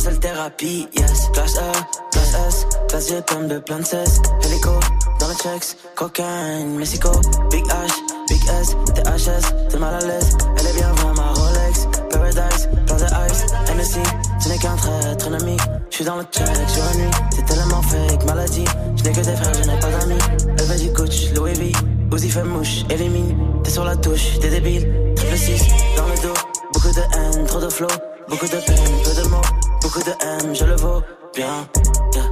Seule 0.00 0.18
thérapie, 0.18 0.88
yes. 0.96 1.30
Classe 1.32 1.56
E, 1.56 1.72
classe 2.10 2.34
S. 2.48 2.66
Classe 2.88 3.08
G, 3.08 3.22
pomme 3.26 3.48
de 3.48 3.58
plein 3.58 3.78
de 3.78 3.84
cesse. 3.84 4.20
Hélico, 4.44 4.70
dans 5.18 5.28
le 5.28 5.34
checks. 5.34 5.76
Cocaine, 5.94 6.76
Mexico. 6.76 7.10
Big 7.50 7.64
H, 7.66 7.92
Big 8.28 8.40
S. 8.60 8.76
THS, 8.94 9.68
t'es 9.68 9.78
mal 9.78 9.94
à 9.94 10.00
l'aise. 10.00 10.36
Elle 10.58 10.66
est 10.66 10.72
bien 10.72 10.92
vraiment 10.94 11.14
ma 11.14 11.32
Rolex. 11.32 11.88
Paradise, 12.10 12.68
plein 12.86 12.96
de 12.96 13.30
ice. 13.30 13.46
NSC, 13.76 13.98
ce 14.40 14.48
n'est 14.48 14.58
qu'un 14.58 14.76
traître 14.76 15.26
ennemi. 15.26 15.56
Je 15.90 15.96
suis 15.96 16.04
dans 16.04 16.16
le 16.16 16.24
check 16.24 16.68
sur 16.68 16.84
la 16.84 16.94
nuit. 16.94 17.10
C'est 17.36 17.44
tellement 17.44 17.82
fake, 17.82 18.24
maladie. 18.24 18.64
Je 18.96 19.04
n'ai 19.04 19.12
que 19.12 19.20
des 19.20 19.36
frères, 19.36 19.54
je 19.54 19.68
n'ai 19.68 19.80
pas 19.80 19.90
d'amis. 19.90 20.18
Elle 20.58 20.64
veut 20.64 20.78
du 20.78 20.92
coach, 20.92 21.30
Louis 21.34 21.52
V. 21.52 21.72
Uzi 22.12 22.30
fait 22.30 22.44
mouche, 22.44 22.84
élimine. 22.88 23.36
T'es 23.62 23.70
sur 23.70 23.84
la 23.84 23.96
touche, 23.96 24.38
t'es 24.40 24.48
débile. 24.48 25.14
Triple 25.14 25.36
6, 25.36 25.62
dans 25.96 26.06
le 26.06 26.22
dos. 26.22 26.49
Beaucoup 26.82 26.94
de 26.94 27.02
haine, 27.14 27.44
trop 27.46 27.60
de 27.60 27.68
flow. 27.68 27.88
Beaucoup 28.26 28.46
de 28.46 28.56
peine, 28.56 29.02
peu 29.04 29.22
de 29.22 29.28
mots. 29.28 29.42
Beaucoup 29.82 30.00
de 30.00 30.12
M, 30.24 30.54
je 30.54 30.64
le 30.64 30.76
vaux 30.76 31.02
bien. 31.34 31.68
Yeah. 32.14 32.30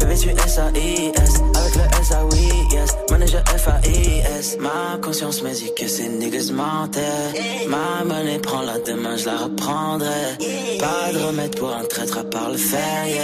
Bébé, 0.00 0.16
tu 0.18 0.30
S-A-I-S. 0.30 1.34
Avec 1.54 1.76
le 1.76 1.82
S-A-Oui, 2.00 2.48
yes. 2.72 2.90
Manager 3.12 3.44
F-A-I-S. 3.56 4.56
Ma 4.58 4.98
conscience 5.00 5.42
me 5.44 5.54
dit 5.54 5.70
que 5.78 5.86
ces 5.86 6.08
niggas 6.08 6.50
mentaient. 6.52 7.68
Ma 7.68 8.02
monnaie 8.04 8.40
prend 8.40 8.62
la 8.62 8.80
demain, 8.80 9.16
je 9.16 9.26
la 9.26 9.36
reprendrai. 9.36 10.36
Pas 10.80 11.12
de 11.12 11.24
remède 11.24 11.56
pour 11.56 11.72
un 11.72 11.84
traître 11.84 12.18
à 12.18 12.24
part 12.24 12.50
le 12.50 12.58
fer, 12.58 13.06
yeah. 13.06 13.22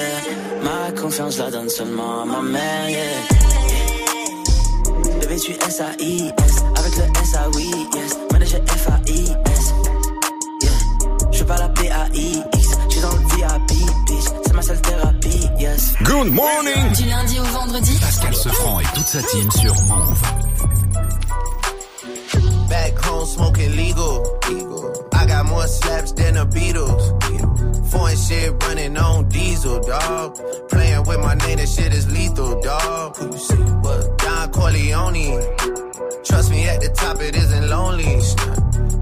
Ma 0.62 0.92
confiance, 0.92 1.38
la 1.38 1.50
donne 1.50 1.68
seulement 1.68 2.22
à 2.22 2.24
ma 2.26 2.42
mère, 2.42 2.88
yeah. 2.88 3.00
Bébé, 5.18 5.36
tu 5.36 5.50
S-A-I-S. 5.50 6.54
Avec 6.76 6.96
le 6.96 7.02
S-A-Oui, 7.22 7.70
yes. 7.96 8.16
Manager 8.30 8.60
F-A-I-S. 8.68 9.49
La 12.10 12.16
P-A-I-X. 12.16 12.68
Je 12.88 12.92
suis 12.92 13.00
dans 13.00 13.10
le 13.10 13.18
VIP, 13.18 14.06
bitch. 14.06 14.24
C'est 14.46 14.54
ma 14.54 14.62
seule 14.62 14.80
thérapie, 14.80 15.48
yes. 15.58 15.94
Good 16.02 16.32
morning. 16.32 16.92
Du 16.96 17.04
lundi 17.08 17.38
au 17.40 17.44
vendredi 17.44 17.98
Pascal 18.00 18.34
Sefranc 18.34 18.80
et 18.80 18.84
toute 18.94 19.06
sa 19.06 19.22
team 19.22 19.50
sur 19.50 19.74
Move. 19.88 20.22
Back 22.68 23.04
home 23.06 23.26
smoking 23.26 23.76
legal. 23.76 24.22
I 25.12 25.26
got 25.26 25.44
more 25.46 25.66
slaps 25.66 26.12
than 26.12 26.34
the 26.34 26.46
Beatles. 26.46 27.90
Foreign 27.90 28.16
shit 28.16 28.52
running 28.64 28.96
on 28.96 29.28
diesel, 29.28 29.80
dog. 29.80 30.38
Playing 30.70 31.04
with 31.04 31.18
my 31.18 31.34
name, 31.34 31.58
that 31.58 31.68
shit 31.68 31.92
is 31.92 32.10
lethal, 32.10 32.60
dog. 32.60 33.16
Who 33.16 33.26
you 33.26 33.38
see? 33.38 33.54
What? 33.54 34.18
Don 34.18 34.50
Corleone. 34.52 35.42
Trust 36.24 36.50
me, 36.50 36.68
at 36.68 36.80
the 36.80 36.90
top 36.94 37.20
it 37.20 37.34
isn't 37.34 37.68
lonely. 37.68 38.20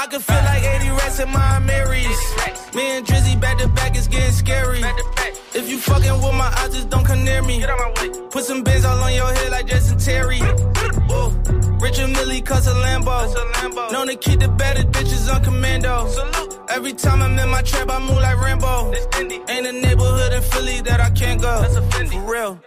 I 0.00 0.06
can 0.06 0.20
feel 0.20 0.36
like 0.36 0.62
80 0.62 0.88
rats 0.92 1.20
in 1.20 1.28
my 1.28 1.58
Marys. 1.58 2.20
Me 2.74 2.96
and 2.96 3.06
Drizzy 3.06 3.38
back 3.38 3.58
to 3.58 3.68
back 3.68 3.94
is 3.98 4.08
getting 4.08 4.32
scary. 4.32 4.80
If 5.52 5.68
you 5.68 5.76
fucking 5.76 6.14
with 6.22 6.34
my 6.40 6.50
eyes, 6.56 6.72
just 6.72 6.88
don't 6.88 7.04
come 7.04 7.22
near 7.22 7.42
me. 7.42 7.62
Put 8.30 8.44
some 8.44 8.62
bins 8.62 8.86
all 8.86 8.98
on 8.98 9.12
your 9.12 9.30
head 9.30 9.50
like 9.50 9.66
Jason 9.66 9.98
Terry. 9.98 10.38
Whoa. 10.38 11.28
Richard 11.82 12.08
Millie 12.12 12.40
cuss 12.40 12.66
a 12.66 12.70
Lambo. 12.70 13.92
Known 13.92 14.06
to 14.06 14.16
keep 14.16 14.40
the 14.40 14.48
better 14.48 14.84
bitches 14.84 15.30
on 15.34 15.44
commando. 15.44 16.08
Every 16.70 16.94
time 16.94 17.20
I'm 17.20 17.38
in 17.38 17.50
my 17.50 17.60
trap, 17.60 17.90
I 17.90 17.98
move 17.98 18.22
like 18.22 18.40
Rambo. 18.40 18.94
Ain't 19.50 19.66
a 19.66 19.72
neighborhood 19.72 20.32
in 20.32 20.40
Philly 20.40 20.80
that 20.80 21.00
I 21.00 21.10
can't 21.10 21.42
go. 21.42 21.62
For 22.10 22.20
real. 22.20 22.58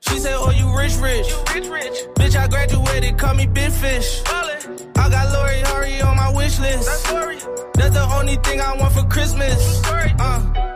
She 0.00 0.18
said, 0.18 0.34
Oh, 0.36 0.50
you 0.50 0.76
rich, 0.76 0.94
rich. 0.96 1.26
rich 1.54 1.68
rich 1.68 1.96
Bitch, 2.14 2.36
I 2.36 2.48
graduated, 2.48 3.18
call 3.18 3.34
me 3.34 3.46
Big 3.46 3.72
Fish. 3.72 4.22
I 4.26 5.08
got 5.10 5.32
Lori 5.32 5.60
Hurry 5.60 6.00
on 6.02 6.16
my 6.16 6.32
wish 6.32 6.58
list. 6.58 7.04
That's 7.74 7.94
the 7.94 8.08
only 8.18 8.36
thing 8.36 8.60
I 8.60 8.76
want 8.76 8.92
for 8.92 9.04
Christmas. 9.04 9.82
Uh. 9.84 10.75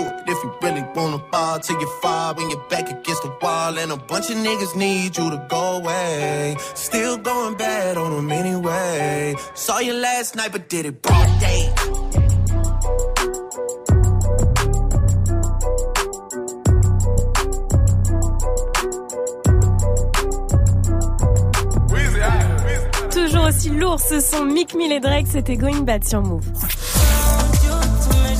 really 0.61 0.83
wanna 0.95 1.17
ball 1.31 1.59
till 1.59 1.79
you 1.79 1.87
fall 2.01 2.33
when 2.35 2.49
you're 2.49 2.67
back 2.69 2.89
against 2.89 3.23
the 3.23 3.33
wall. 3.41 3.77
And 3.77 3.91
a 3.91 3.97
bunch 3.97 4.29
of 4.29 4.37
niggas 4.37 4.75
need 4.75 5.17
you 5.17 5.29
to 5.29 5.45
go 5.49 5.77
away. 5.77 6.55
Still 6.75 7.17
going 7.17 7.55
bad 7.55 7.97
on 7.97 8.11
them 8.15 8.31
anyway. 8.31 9.35
Saw 9.55 9.79
you 9.79 9.93
last 9.93 10.35
night, 10.35 10.51
but 10.51 10.69
did 10.69 10.85
it 10.85 11.01
broad 11.01 11.39
day. 11.39 11.69
Toujours 23.09 23.45
aussi 23.45 23.69
lourd, 23.69 23.99
ce 23.99 24.19
sont 24.19 24.45
Mick 24.45 24.73
Mill 24.73 24.91
et 24.91 24.99
Drake, 24.99 25.27
c'était 25.29 25.55
Going 25.55 25.83
Bad 25.83 26.03
sur 26.07 26.21
Move. 26.21 26.43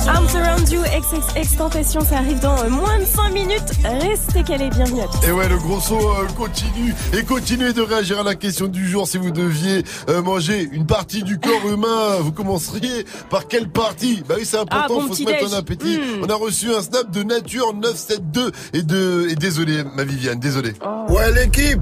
Arms 0.08 0.34
Around 0.34 0.68
You, 0.70 0.80
XXX 0.82 1.56
Tentation, 1.56 2.00
ça 2.00 2.16
arrive 2.18 2.40
dans 2.40 2.58
euh, 2.64 2.68
moins 2.68 2.98
de 2.98 3.04
5 3.04 3.30
minutes. 3.30 3.62
Restez 3.84 4.42
calés, 4.42 4.68
bienvenue 4.70 5.00
à 5.00 5.06
tous. 5.06 5.26
Et 5.26 5.30
ouais, 5.32 5.48
le 5.48 5.56
gros 5.58 5.80
saut 5.80 5.94
euh, 5.96 6.26
continue 6.36 6.92
et 7.16 7.22
continuez 7.24 7.72
de 7.72 7.82
réagir 7.82 8.18
à 8.20 8.22
la 8.24 8.34
question 8.34 8.66
du 8.66 8.88
jour. 8.88 9.06
Si 9.06 9.16
vous 9.18 9.30
deviez 9.30 9.84
euh, 10.08 10.20
manger 10.22 10.68
une 10.72 10.86
partie 10.86 11.22
du 11.22 11.38
corps 11.38 11.68
humain, 11.72 12.16
vous 12.20 12.32
commenceriez 12.32 13.04
par 13.30 13.46
quelle 13.46 13.68
partie? 13.68 14.22
Bah 14.28 14.34
oui, 14.38 14.44
c'est 14.44 14.58
important, 14.58 14.84
Ah, 14.84 14.88
bon 14.88 15.06
faut 15.06 15.14
se 15.14 15.22
mettre 15.24 15.44
déj. 15.44 15.54
en 15.54 15.58
appétit. 15.58 15.98
Mm. 15.98 16.24
On 16.24 16.28
a 16.28 16.34
reçu 16.34 16.74
un 16.74 16.82
snap 16.82 17.10
de 17.10 17.22
Nature 17.22 17.72
972 17.74 18.52
et 18.72 18.82
de 18.82 19.28
et 19.30 19.36
désolé, 19.36 19.84
ma 19.94 20.02
Viviane, 20.04 20.40
désolé. 20.40 20.72
Ouais, 21.10 21.32
l'équipe 21.32 21.80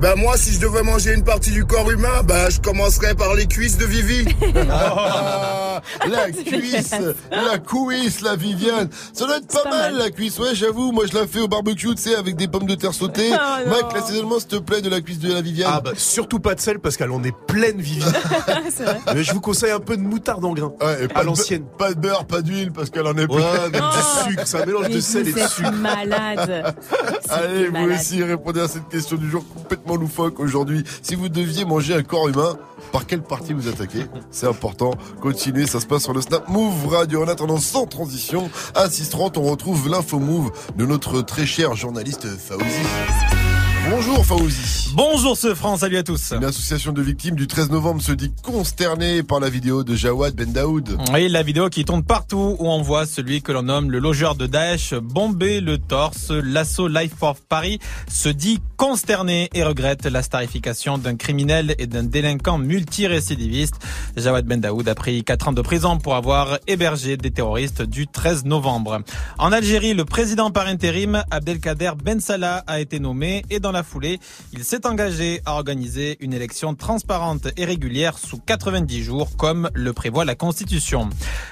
Bah 0.00 0.14
moi, 0.16 0.36
si 0.36 0.52
je 0.52 0.60
devais 0.60 0.82
manger 0.84 1.12
une 1.14 1.24
partie 1.24 1.50
du 1.50 1.64
corps 1.64 1.90
humain, 1.90 2.22
bah 2.24 2.50
je 2.50 2.60
commencerais 2.60 3.16
par 3.16 3.34
les 3.34 3.46
cuisses 3.46 3.78
de 3.78 3.84
Vivi. 3.84 4.24
Ah, 5.80 5.80
la 6.08 6.30
cuisse, 6.32 6.90
la 7.30 7.58
cuisse, 7.60 8.20
la 8.22 8.34
Viviane. 8.34 8.88
Ça 9.12 9.26
doit 9.26 9.36
être 9.36 9.46
pas, 9.46 9.70
mal, 9.70 9.96
la 9.96 10.10
cuisse. 10.10 10.36
Ouais, 10.40 10.52
j'avoue, 10.52 10.90
moi 10.90 11.04
je 11.08 11.16
la 11.16 11.24
fais 11.28 11.38
au 11.38 11.46
barbecue, 11.46 11.94
tu 11.94 12.02
sais, 12.02 12.16
avec 12.16 12.34
des 12.34 12.48
pommes 12.48 12.66
de 12.66 12.74
terre 12.74 12.94
sautées. 12.94 13.30
Oh. 13.40 13.68
Mike, 13.68 13.92
l'assaisonnement, 13.94 14.38
s'il 14.40 14.48
te 14.48 14.56
plaît, 14.56 14.80
de 14.82 14.88
la 14.88 15.00
cuisse 15.00 15.18
de 15.20 15.32
la 15.32 15.40
Viviane. 15.40 15.70
Ah 15.72 15.80
bah 15.80 15.92
surtout 15.96 16.38
pas 16.40 16.54
de 16.54 16.60
sel 16.60 16.78
parce 16.80 16.96
qu'elle 16.96 17.10
en 17.12 17.22
est 17.22 17.34
pleine 17.46 17.80
Viviane. 17.80 18.12
Mais 19.14 19.22
je 19.22 19.32
vous 19.32 19.40
conseille 19.40 19.70
un 19.70 19.78
peu 19.80 19.96
de 19.96 20.02
moutarde 20.02 20.44
en 20.44 20.52
grain. 20.52 20.72
Ouais, 20.80 21.04
et 21.04 21.08
pas 21.08 21.20
à 21.20 21.22
de 21.22 21.26
l'ancienne. 21.28 21.64
Pas 21.78 21.92
de 21.94 22.00
beurre, 22.00 22.24
pas 22.24 22.40
d'huile, 22.42 22.72
parce 22.72 22.90
qu'elle 22.90 23.06
en 23.06 23.16
est 23.16 23.30
Ouais, 23.30 23.40
plein. 23.42 23.68
mais 23.72 23.78
du 23.80 24.30
sucre, 24.30 24.42
c'est 24.46 24.62
un 24.62 24.66
mélange 24.66 24.88
de 24.90 25.00
sel 25.00 25.28
et 25.28 25.30
vous 25.30 25.38
de 25.38 25.42
êtes 25.42 25.48
sucre. 25.48 25.72
malade. 25.72 26.74
Allez, 27.30 27.66
vous 27.66 27.72
malade. 27.72 27.98
aussi 28.00 28.22
répondez 28.24 28.60
à 28.60 28.68
cette 28.68 28.88
question 28.88 29.16
du 29.16 29.30
jour 29.30 29.44
complètement 29.54 29.87
loufoque 29.96 30.40
aujourd'hui. 30.40 30.84
Si 31.02 31.14
vous 31.14 31.28
deviez 31.28 31.64
manger 31.64 31.94
un 31.94 32.02
corps 32.02 32.28
humain, 32.28 32.56
par 32.92 33.06
quelle 33.06 33.22
partie 33.22 33.52
vous 33.52 33.68
attaquez 33.68 34.06
C'est 34.30 34.46
important. 34.46 34.92
Continuez, 35.20 35.66
ça 35.66 35.80
se 35.80 35.86
passe 35.86 36.02
sur 36.02 36.14
le 36.14 36.20
Snap 36.20 36.48
Move 36.48 36.88
Radio. 36.88 37.22
En 37.22 37.28
attendant, 37.28 37.58
sans 37.58 37.86
transition, 37.86 38.50
à 38.74 38.88
6h30, 38.88 39.38
on 39.38 39.42
retrouve 39.42 39.88
l'info 39.88 40.18
Move 40.18 40.50
de 40.76 40.86
notre 40.86 41.22
très 41.22 41.46
cher 41.46 41.74
journaliste 41.74 42.26
Faouzi. 42.26 43.27
Bonjour 43.90 44.22
Faouzi. 44.24 44.92
Bonjour 44.94 45.34
ce 45.34 45.54
France, 45.54 45.80
salut 45.80 45.96
à 45.96 46.02
tous. 46.02 46.32
Une 46.32 46.44
association 46.44 46.92
de 46.92 47.00
victimes 47.00 47.36
du 47.36 47.46
13 47.46 47.70
novembre 47.70 48.02
se 48.02 48.12
dit 48.12 48.30
consternée 48.42 49.22
par 49.22 49.40
la 49.40 49.48
vidéo 49.48 49.82
de 49.82 49.94
Jawad 49.94 50.34
Ben 50.34 50.52
Daoud. 50.52 50.98
Oui, 51.12 51.28
la 51.28 51.42
vidéo 51.42 51.70
qui 51.70 51.86
tourne 51.86 52.02
partout 52.02 52.56
où 52.58 52.68
on 52.68 52.82
voit 52.82 53.06
celui 53.06 53.40
que 53.40 53.50
l'on 53.50 53.62
nomme 53.62 53.90
le 53.90 53.98
logeur 53.98 54.34
de 54.34 54.46
Daesh 54.46 54.92
bomber 54.94 55.60
le 55.62 55.78
torse. 55.78 56.30
L'assaut 56.30 56.88
Life 56.88 57.14
for 57.18 57.36
Paris 57.36 57.78
se 58.10 58.28
dit 58.28 58.60
consterné 58.76 59.48
et 59.54 59.64
regrette 59.64 60.04
la 60.04 60.22
starification 60.22 60.98
d'un 60.98 61.16
criminel 61.16 61.74
et 61.78 61.86
d'un 61.86 62.04
délinquant 62.04 62.58
multirécidiviste. 62.58 63.76
Jawad 64.16 64.44
Ben 64.44 64.60
Daoud 64.60 64.86
a 64.86 64.94
pris 64.94 65.24
4 65.24 65.48
ans 65.48 65.52
de 65.52 65.62
prison 65.62 65.98
pour 65.98 66.14
avoir 66.14 66.58
hébergé 66.66 67.16
des 67.16 67.30
terroristes 67.30 67.82
du 67.82 68.06
13 68.06 68.44
novembre. 68.44 69.00
En 69.38 69.50
Algérie, 69.50 69.94
le 69.94 70.04
président 70.04 70.50
par 70.50 70.66
intérim 70.66 71.22
Abdelkader 71.30 71.92
Ben 72.02 72.20
Salah 72.20 72.64
a 72.66 72.80
été 72.80 73.00
nommé 73.00 73.44
et 73.48 73.60
dans 73.60 73.72
la 73.72 73.77
il 74.52 74.64
s'est 74.64 74.86
engagé 74.86 75.40
à 75.44 75.54
organiser 75.54 76.16
une 76.20 76.32
élection 76.32 76.74
transparente 76.74 77.48
et 77.56 77.64
régulière 77.64 78.18
sous 78.18 78.38
90 78.38 79.02
jours 79.02 79.36
comme 79.36 79.70
le 79.74 79.92
prévoit 79.92 80.24
la 80.24 80.34
Constitution. 80.34 81.10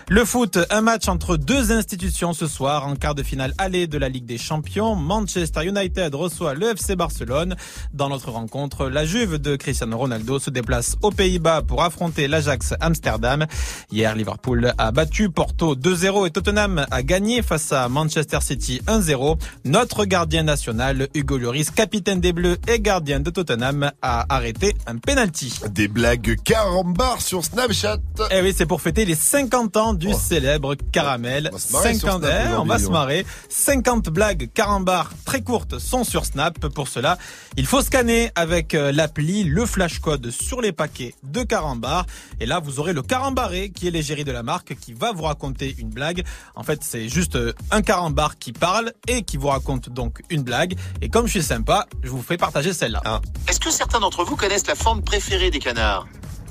Le 0.08 0.24
foot, 0.24 0.58
un 0.70 0.80
match 0.80 1.08
entre 1.08 1.36
deux 1.36 1.72
institutions 1.72 2.32
ce 2.32 2.46
soir 2.46 2.86
en 2.86 2.96
quart 2.96 3.14
de 3.14 3.22
finale 3.22 3.52
aller 3.58 3.86
de 3.86 3.98
la 3.98 4.08
Ligue 4.08 4.26
des 4.26 4.38
Champions. 4.38 4.94
Manchester 4.94 5.66
United 5.66 6.14
reçoit 6.14 6.54
le 6.54 6.70
FC 6.70 6.96
Barcelone. 6.96 7.56
Dans 7.92 8.08
notre 8.08 8.30
rencontre, 8.30 8.88
la 8.88 9.04
Juve 9.04 9.38
de 9.38 9.56
Cristiano 9.56 9.98
Ronaldo 9.98 10.38
se 10.38 10.50
déplace 10.50 10.96
aux 11.02 11.10
Pays-Bas 11.10 11.62
pour 11.62 11.82
affronter 11.82 12.28
l'Ajax 12.28 12.74
Amsterdam. 12.80 13.46
Hier, 13.90 14.14
Liverpool 14.14 14.72
a 14.78 14.92
battu 14.92 15.30
Porto 15.30 15.74
2-0 15.74 16.26
et 16.26 16.30
Tottenham 16.30 16.86
a 16.90 17.02
gagné 17.02 17.42
face 17.42 17.72
à 17.72 17.88
Manchester 17.88 18.38
City 18.40 18.80
1-0. 18.86 19.38
Notre 19.64 20.04
gardien 20.04 20.42
national, 20.42 21.08
Hugo 21.14 21.38
Lloris, 21.38 21.70
capitaine 21.70 22.15
des 22.16 22.32
Bleus 22.32 22.58
et 22.68 22.80
gardien 22.80 23.20
de 23.20 23.30
Tottenham, 23.30 23.90
a 24.02 24.34
arrêté 24.34 24.74
un 24.86 24.98
penalty. 24.98 25.60
Des 25.70 25.88
blagues 25.88 26.36
carambars 26.44 27.20
sur 27.20 27.44
Snapchat. 27.44 27.98
Eh 28.30 28.40
oui, 28.40 28.54
c'est 28.56 28.66
pour 28.66 28.80
fêter 28.80 29.04
les 29.04 29.14
50 29.14 29.76
ans 29.76 29.94
du 29.94 30.12
célèbre 30.12 30.74
caramel. 30.92 31.50
se 31.56 31.72
marrer 31.72 31.94
sur 31.94 32.08
50 32.08 32.24
Snap 32.24 32.48
eh, 32.50 32.56
on 32.56 32.64
va 32.64 32.78
se 32.78 32.88
marrer. 32.88 33.26
50 33.48 34.08
blagues 34.08 34.48
carambars 34.52 35.10
très 35.24 35.42
courtes 35.42 35.78
sont 35.78 36.04
sur 36.04 36.24
Snap. 36.24 36.66
Pour 36.68 36.88
cela, 36.88 37.18
il 37.56 37.66
faut 37.66 37.82
scanner 37.82 38.30
avec 38.34 38.74
euh, 38.74 38.92
l'appli 38.92 39.44
le 39.44 39.66
flashcode 39.66 40.30
sur 40.30 40.60
les 40.60 40.72
paquets 40.72 41.14
de 41.22 41.42
carambars. 41.42 42.06
Et 42.40 42.46
là, 42.46 42.60
vous 42.60 42.80
aurez 42.80 42.92
le 42.92 43.02
carambaré 43.02 43.70
qui 43.70 43.88
est 43.88 43.90
l'égérie 43.90 44.24
de 44.24 44.32
la 44.32 44.42
marque 44.42 44.76
qui 44.78 44.92
va 44.92 45.12
vous 45.12 45.24
raconter 45.24 45.74
une 45.78 45.90
blague. 45.90 46.24
En 46.54 46.62
fait, 46.62 46.80
c'est 46.82 47.08
juste 47.08 47.36
euh, 47.36 47.52
un 47.70 47.82
carambar 47.82 48.38
qui 48.38 48.52
parle 48.52 48.92
et 49.08 49.22
qui 49.22 49.36
vous 49.36 49.48
raconte 49.48 49.88
donc 49.88 50.22
une 50.30 50.42
blague. 50.42 50.76
Et 51.00 51.08
comme 51.08 51.26
je 51.26 51.32
suis 51.32 51.42
sympa, 51.42 51.86
je 52.06 52.10
vous 52.12 52.22
fais 52.22 52.36
partager 52.36 52.72
celle-là. 52.72 53.02
Ah. 53.04 53.20
Est-ce 53.48 53.58
que 53.58 53.70
certains 53.70 53.98
d'entre 53.98 54.24
vous 54.24 54.36
connaissent 54.36 54.66
la 54.66 54.76
forme 54.76 55.02
préférée 55.02 55.50
des 55.50 55.58
canards? 55.58 56.06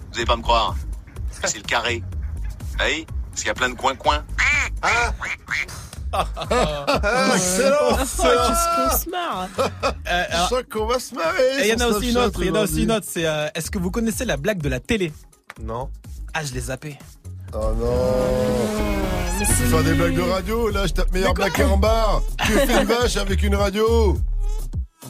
Vous 0.08 0.14
n'allez 0.14 0.26
pas 0.26 0.36
me 0.36 0.42
croire. 0.42 0.76
C'est 1.46 1.58
le 1.58 1.64
carré? 1.64 2.04
Oui, 2.80 3.06
parce 3.30 3.42
qu'il 3.42 3.48
y 3.48 3.50
a 3.50 3.54
plein 3.54 3.70
de 3.70 3.76
coins-coins. 3.76 4.26
Excellent 7.34 7.98
Qu'est-ce 7.98 8.18
qu'on 8.18 8.98
se 8.98 9.10
marre 9.10 9.50
Je 9.56 10.38
sens 10.50 10.64
qu'on 10.72 10.86
va 10.86 11.00
se 11.00 11.16
marrer. 11.16 11.62
Et 11.62 11.68
il 11.68 11.68
y 11.68 11.74
en 11.74 11.86
a 11.86 11.88
aussi 11.88 12.12
une 12.12 12.18
autre, 12.18 12.42
il 12.42 12.48
y 12.48 12.52
en 12.52 12.56
a 12.56 12.62
aussi 12.62 12.84
une 12.84 12.92
autre, 12.92 13.06
c'est 13.10 13.26
euh, 13.26 13.48
est-ce 13.56 13.72
que 13.72 13.80
vous 13.80 13.92
connaissez 13.92 14.26
la 14.26 14.38
blague 14.38 14.62
de 14.62 14.70
la 14.70 14.80
télé? 14.80 15.14
Non. 15.62 15.90
Ah, 16.34 16.44
je 16.44 16.54
l'ai 16.54 16.62
zappé. 16.62 16.98
Oh 17.54 17.72
non 17.78 18.16
Tu 19.40 19.46
faire 19.46 19.84
des 19.84 19.94
blagues 19.94 20.16
de 20.16 20.22
radio, 20.22 20.70
là 20.70 20.88
je 20.88 20.94
tape 20.94 21.14
meilleur 21.14 21.34
blague 21.34 21.54
carambar 21.54 22.22
Que 22.40 22.60
fait 22.60 22.82
une 22.82 22.88
vache 22.88 23.16
avec 23.16 23.42
une 23.44 23.56
radio 23.56 24.18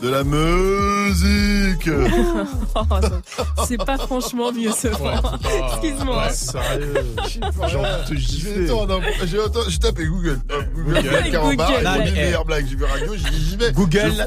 De 0.01 0.09
la 0.09 0.23
musique 0.23 1.89
Oh. 2.75 2.83
C'est 3.65 3.77
pas 3.77 3.97
franchement 3.97 4.51
mieux 4.51 4.71
ce 4.71 4.91
soir. 4.93 5.39
Excuse-moi. 5.81 6.25
Ouais, 6.25 6.33
sérieux. 6.33 6.93
J'ai 7.27 7.39
J'ai 7.69 7.77
envie 7.77 8.03
de 8.03 8.07
te 8.09 8.13
gifler. 8.15 8.67
J'ai 8.67 9.39
entendu- 9.39 9.69
j'ai 9.69 9.79
tapé 9.79 10.05
Google. 10.05 10.41
Hop, 10.51 10.65
Google, 10.75 11.31
carambar, 11.31 11.71
il 12.05 12.13
meilleure 12.13 12.43
blague. 12.45 12.65
J'ai 12.69 12.75
vu 12.75 12.83
radio, 12.83 13.13
j'ai 13.15 13.29
dit 13.29 13.45
j'y 13.49 13.55
vais. 13.55 13.71
Google. 13.71 14.25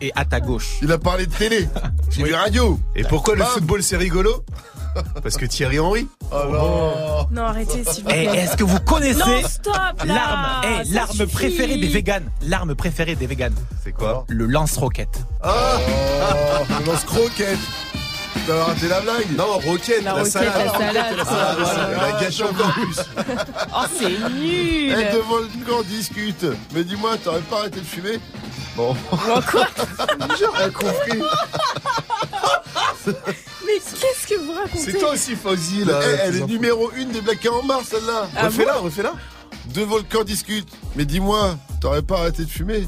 Et 0.00 0.12
à 0.14 0.24
ta 0.24 0.38
gauche. 0.40 0.78
Il 0.82 0.92
a 0.92 0.98
parlé 0.98 1.26
de 1.26 1.32
télé. 1.34 1.68
J'ai 2.10 2.22
vu 2.22 2.34
radio. 2.34 2.78
Et 2.94 3.02
pourquoi 3.02 3.34
le 3.34 3.42
football 3.44 3.82
c'est 3.82 3.96
rigolo? 3.96 4.44
Parce 5.22 5.36
que 5.36 5.46
Thierry 5.46 5.78
Henry. 5.78 6.06
Oh 6.30 6.36
non. 6.50 7.26
Non, 7.30 7.42
arrêtez, 7.42 7.84
s'il 7.84 8.04
vous 8.04 8.10
Eh, 8.10 8.26
plaît. 8.28 8.38
Est-ce 8.38 8.56
que 8.56 8.64
vous 8.64 8.80
connaissez 8.80 9.18
Non, 9.18 9.48
stop, 9.48 9.74
là 10.04 10.14
l'arme 10.14 10.46
eh, 10.80 10.84
Ça 10.84 10.94
l'arme 10.94 11.10
suffit. 11.12 11.32
préférée 11.32 11.76
des 11.76 11.88
véganes 11.88 12.30
L'arme 12.42 12.74
préférée 12.74 13.14
des 13.16 13.26
véganes 13.26 13.54
C'est 13.84 13.92
quoi 13.92 14.24
Le 14.28 14.46
lance-roquette. 14.46 15.24
Oh, 15.44 15.48
le 16.80 16.86
lance-croquette. 16.86 17.58
T'as 18.46 18.64
raté 18.64 18.88
la 18.88 19.00
blague 19.00 19.36
Non, 19.36 19.58
roquette, 19.58 20.02
La 20.02 20.12
la, 20.12 20.18
roquette, 20.18 20.32
salade. 20.32 20.66
la 20.66 20.72
salade. 20.72 21.16
Ah, 21.28 21.56
voilà, 21.58 21.88
elle 21.90 22.00
a 22.16 22.20
gâché 22.20 22.42
encore 22.44 22.72
plus. 22.72 22.96
Oh, 23.74 23.84
c'est 23.98 24.08
nul 24.30 24.96
Eh, 24.98 25.14
devant 25.14 25.38
le 25.38 25.84
discute. 25.84 26.46
Mais 26.74 26.84
dis-moi, 26.84 27.16
t'aurais 27.22 27.40
pas 27.40 27.58
arrêté 27.60 27.80
de 27.80 27.84
fumer? 27.86 28.18
Bon. 28.76 28.96
Bon, 29.10 29.18
quoi? 29.50 29.66
J'ai 30.38 30.46
rien 30.46 30.70
compris. 30.70 31.18
Mais 33.66 33.78
qu'est-ce 33.78 34.26
que 34.26 34.40
vous 34.40 34.52
racontez? 34.52 34.78
C'est 34.92 34.98
toi 34.98 35.10
aussi, 35.12 35.36
Fauzi, 35.36 35.84
là. 35.84 36.00
Eh, 36.02 36.16
elle 36.24 36.36
est 36.36 36.46
numéro 36.46 36.90
une 36.96 37.10
des 37.10 37.20
Black 37.20 37.46
en 37.52 37.62
mars, 37.64 37.88
celle-là. 37.90 38.28
Ah 38.36 38.46
Refais-la, 38.46 38.74
refais-la. 38.74 39.12
Deux 39.66 39.84
volcans 39.84 40.24
discutent. 40.24 40.68
Mais 40.96 41.04
dis-moi, 41.04 41.56
t'aurais 41.80 42.02
pas 42.02 42.18
arrêté 42.20 42.44
de 42.44 42.50
fumer? 42.50 42.86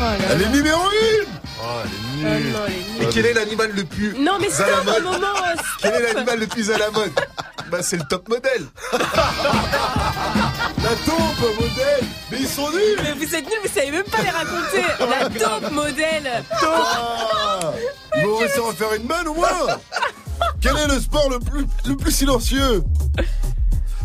Oh 0.00 0.02
là 0.04 0.16
Elle 0.30 0.40
là. 0.40 0.46
est 0.46 0.50
numéro 0.50 0.80
une 0.90 1.26
Oh, 1.60 1.66
elle 1.84 1.90
Oh 2.22 2.26
est 2.26 2.38
nulle. 2.40 2.52
non, 2.52 2.58
elle 2.66 2.72
est 2.72 2.76
Et 2.76 3.00
nulle. 3.06 3.08
quel 3.14 3.26
est 3.26 3.32
l'animal 3.34 3.70
le 3.74 3.84
plus 3.84 4.14
Non, 4.18 4.32
mais 4.40 4.48
à 4.48 4.50
stop 4.50 4.68
un 4.88 5.00
moment 5.00 5.26
Quel 5.80 5.94
est 5.94 6.12
l'animal 6.12 6.38
le 6.40 6.46
plus 6.46 6.70
à 6.70 6.78
la 6.78 6.90
mode 6.90 7.12
Bah, 7.70 7.78
c'est 7.82 7.96
le 7.96 8.04
top 8.08 8.28
modèle. 8.28 8.66
La 10.82 10.90
taupe, 11.06 11.40
modèle. 11.58 12.04
Mais 12.30 12.38
ils 12.40 12.48
sont 12.48 12.68
nuls. 12.70 12.98
Mais 13.02 13.12
vous 13.12 13.34
êtes 13.34 13.44
nuls, 13.46 13.58
vous 13.64 13.72
savez 13.74 13.90
même 13.90 14.02
pas 14.04 14.20
les 14.22 14.28
raconter. 14.28 14.84
La 15.00 15.30
taupe 15.60 15.70
modèle. 15.72 16.44
Ah. 16.62 17.72
Ils 18.16 18.26
vont 18.26 18.36
réussir 18.36 18.62
à 18.68 18.72
faire 18.74 18.92
une 18.94 19.06
manne 19.06 19.28
au 19.28 19.34
moins. 19.34 19.48
Quel 20.60 20.76
est 20.76 20.86
le 20.88 21.00
sport 21.00 21.30
le 21.30 21.38
plus, 21.40 21.64
le 21.86 21.96
plus 21.96 22.12
silencieux? 22.12 22.82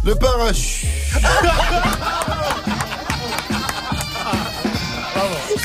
Le 0.06 0.16
parachute 0.16 0.88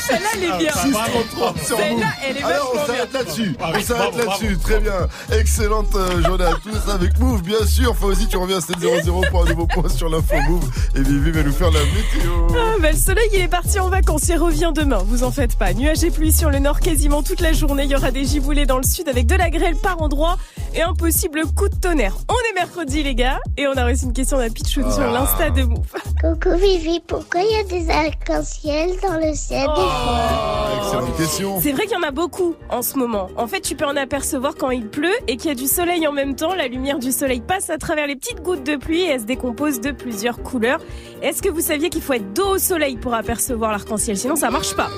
Celle-là, 0.07 0.27
elle 0.35 0.43
est 0.43 0.57
bien 0.57 0.71
633 0.73 1.53
sur 1.65 1.77
Celle-là, 1.77 1.93
Move. 1.95 2.03
elle 2.27 2.37
est 2.37 2.43
Alors 2.43 2.71
on 2.73 2.77
vachement 2.77 2.93
s'arrête 2.95 3.11
bien. 3.11 3.19
là-dessus. 3.19 3.55
Ah 3.59 3.71
On 3.75 3.81
s'arrête 3.81 4.15
là-dessus. 4.17 4.57
Très 4.57 4.79
bien. 4.79 5.07
Excellente 5.31 5.95
euh, 5.95 6.23
journée 6.23 6.45
à 6.45 6.53
tous 6.63 6.91
avec 6.91 7.17
Move, 7.19 7.41
bien 7.41 7.65
sûr. 7.65 7.95
Fauzi, 7.95 8.27
tu 8.27 8.37
reviens 8.37 8.57
à 8.57 8.61
700 8.61 9.21
pour 9.31 9.43
un 9.45 9.49
nouveau 9.49 9.67
point 9.67 9.89
sur 9.89 10.09
l'info 10.09 10.35
Move. 10.49 10.69
Et 10.95 11.01
Vivi 11.01 11.31
va 11.31 11.43
nous 11.43 11.53
faire 11.53 11.71
la 11.71 11.79
météo. 11.79 12.47
Ah, 12.51 12.75
bah, 12.81 12.91
le 12.91 12.97
soleil 12.97 13.29
il 13.33 13.41
est 13.41 13.47
parti 13.47 13.79
en 13.79 13.89
vacances, 13.89 14.27
il 14.29 14.37
revient 14.37 14.71
demain, 14.73 14.99
vous 15.05 15.23
en 15.23 15.31
faites 15.31 15.57
pas. 15.57 15.73
Nuages 15.73 16.03
et 16.03 16.11
pluie 16.11 16.31
sur 16.33 16.49
le 16.49 16.59
nord 16.59 16.79
quasiment 16.79 17.23
toute 17.23 17.41
la 17.41 17.53
journée, 17.53 17.83
il 17.83 17.91
y 17.91 17.95
aura 17.95 18.11
des 18.11 18.25
giboulées 18.25 18.65
dans 18.65 18.77
le 18.77 18.83
sud 18.83 19.07
avec 19.09 19.25
de 19.27 19.35
la 19.35 19.49
grêle 19.49 19.75
par 19.75 20.01
endroit 20.01 20.37
et 20.73 20.81
un 20.81 20.93
possible 20.93 21.41
coup 21.55 21.69
de 21.69 21.75
tonnerre. 21.75 22.15
On 22.29 22.33
est 22.33 22.53
mercredi 22.59 23.03
les 23.03 23.15
gars 23.15 23.39
et 23.57 23.67
on 23.67 23.73
a 23.73 23.85
reçu 23.85 24.05
une 24.05 24.13
question 24.13 24.37
d'un 24.37 24.49
pitch 24.49 24.77
Ah. 24.83 24.91
sur 24.91 25.11
l'insta 25.11 25.49
de 25.49 25.63
Move. 25.63 25.85
Coucou 26.21 26.55
Vivi, 26.57 26.99
pourquoi 27.07 27.41
il 27.41 27.51
y 27.51 27.59
a 27.59 27.63
des 27.63 27.89
arcs-en-ciel 27.89 28.91
dans 29.01 29.15
le 29.17 29.33
ciel 29.33 29.44
fois 29.47 30.75
Excellente 30.77 31.17
question. 31.17 31.59
C'est 31.61 31.71
vrai 31.71 31.83
qu'il 31.83 31.93
y 31.93 31.97
en 31.97 32.07
a 32.07 32.11
beaucoup 32.11 32.55
en 32.69 32.81
ce 32.81 32.97
moment. 32.97 33.29
En 33.37 33.47
fait, 33.47 33.61
tu 33.61 33.75
peux 33.75 33.85
en 33.85 33.95
apercevoir 33.95 34.55
quand 34.55 34.71
il 34.71 34.87
pleut 34.87 35.15
et 35.27 35.37
qu'il 35.37 35.47
y 35.47 35.51
a 35.51 35.55
du 35.55 35.67
soleil 35.67 36.07
en 36.07 36.11
même 36.11 36.35
temps. 36.35 36.53
La 36.53 36.67
lumière 36.67 36.99
du 36.99 37.11
soleil 37.11 37.41
passe 37.41 37.69
à 37.69 37.77
travers 37.77 38.07
les 38.07 38.15
petites 38.15 38.41
gouttes 38.41 38.63
de 38.65 38.75
pluie 38.75 39.01
et 39.01 39.07
elle 39.09 39.21
se 39.21 39.25
décompose 39.25 39.81
de 39.81 39.91
plusieurs 39.91 40.41
couleurs. 40.43 40.79
Est-ce 41.21 41.41
que 41.41 41.49
vous 41.49 41.61
saviez 41.61 41.89
qu'il 41.89 42.01
faut 42.01 42.13
être 42.13 42.33
dos 42.33 42.55
au 42.55 42.57
soleil 42.57 42.97
pour 42.97 43.13
apercevoir 43.13 43.71
l'arc-en-ciel? 43.71 44.17
Sinon, 44.17 44.35
ça 44.35 44.49
marche 44.51 44.75
pas. 44.75 44.89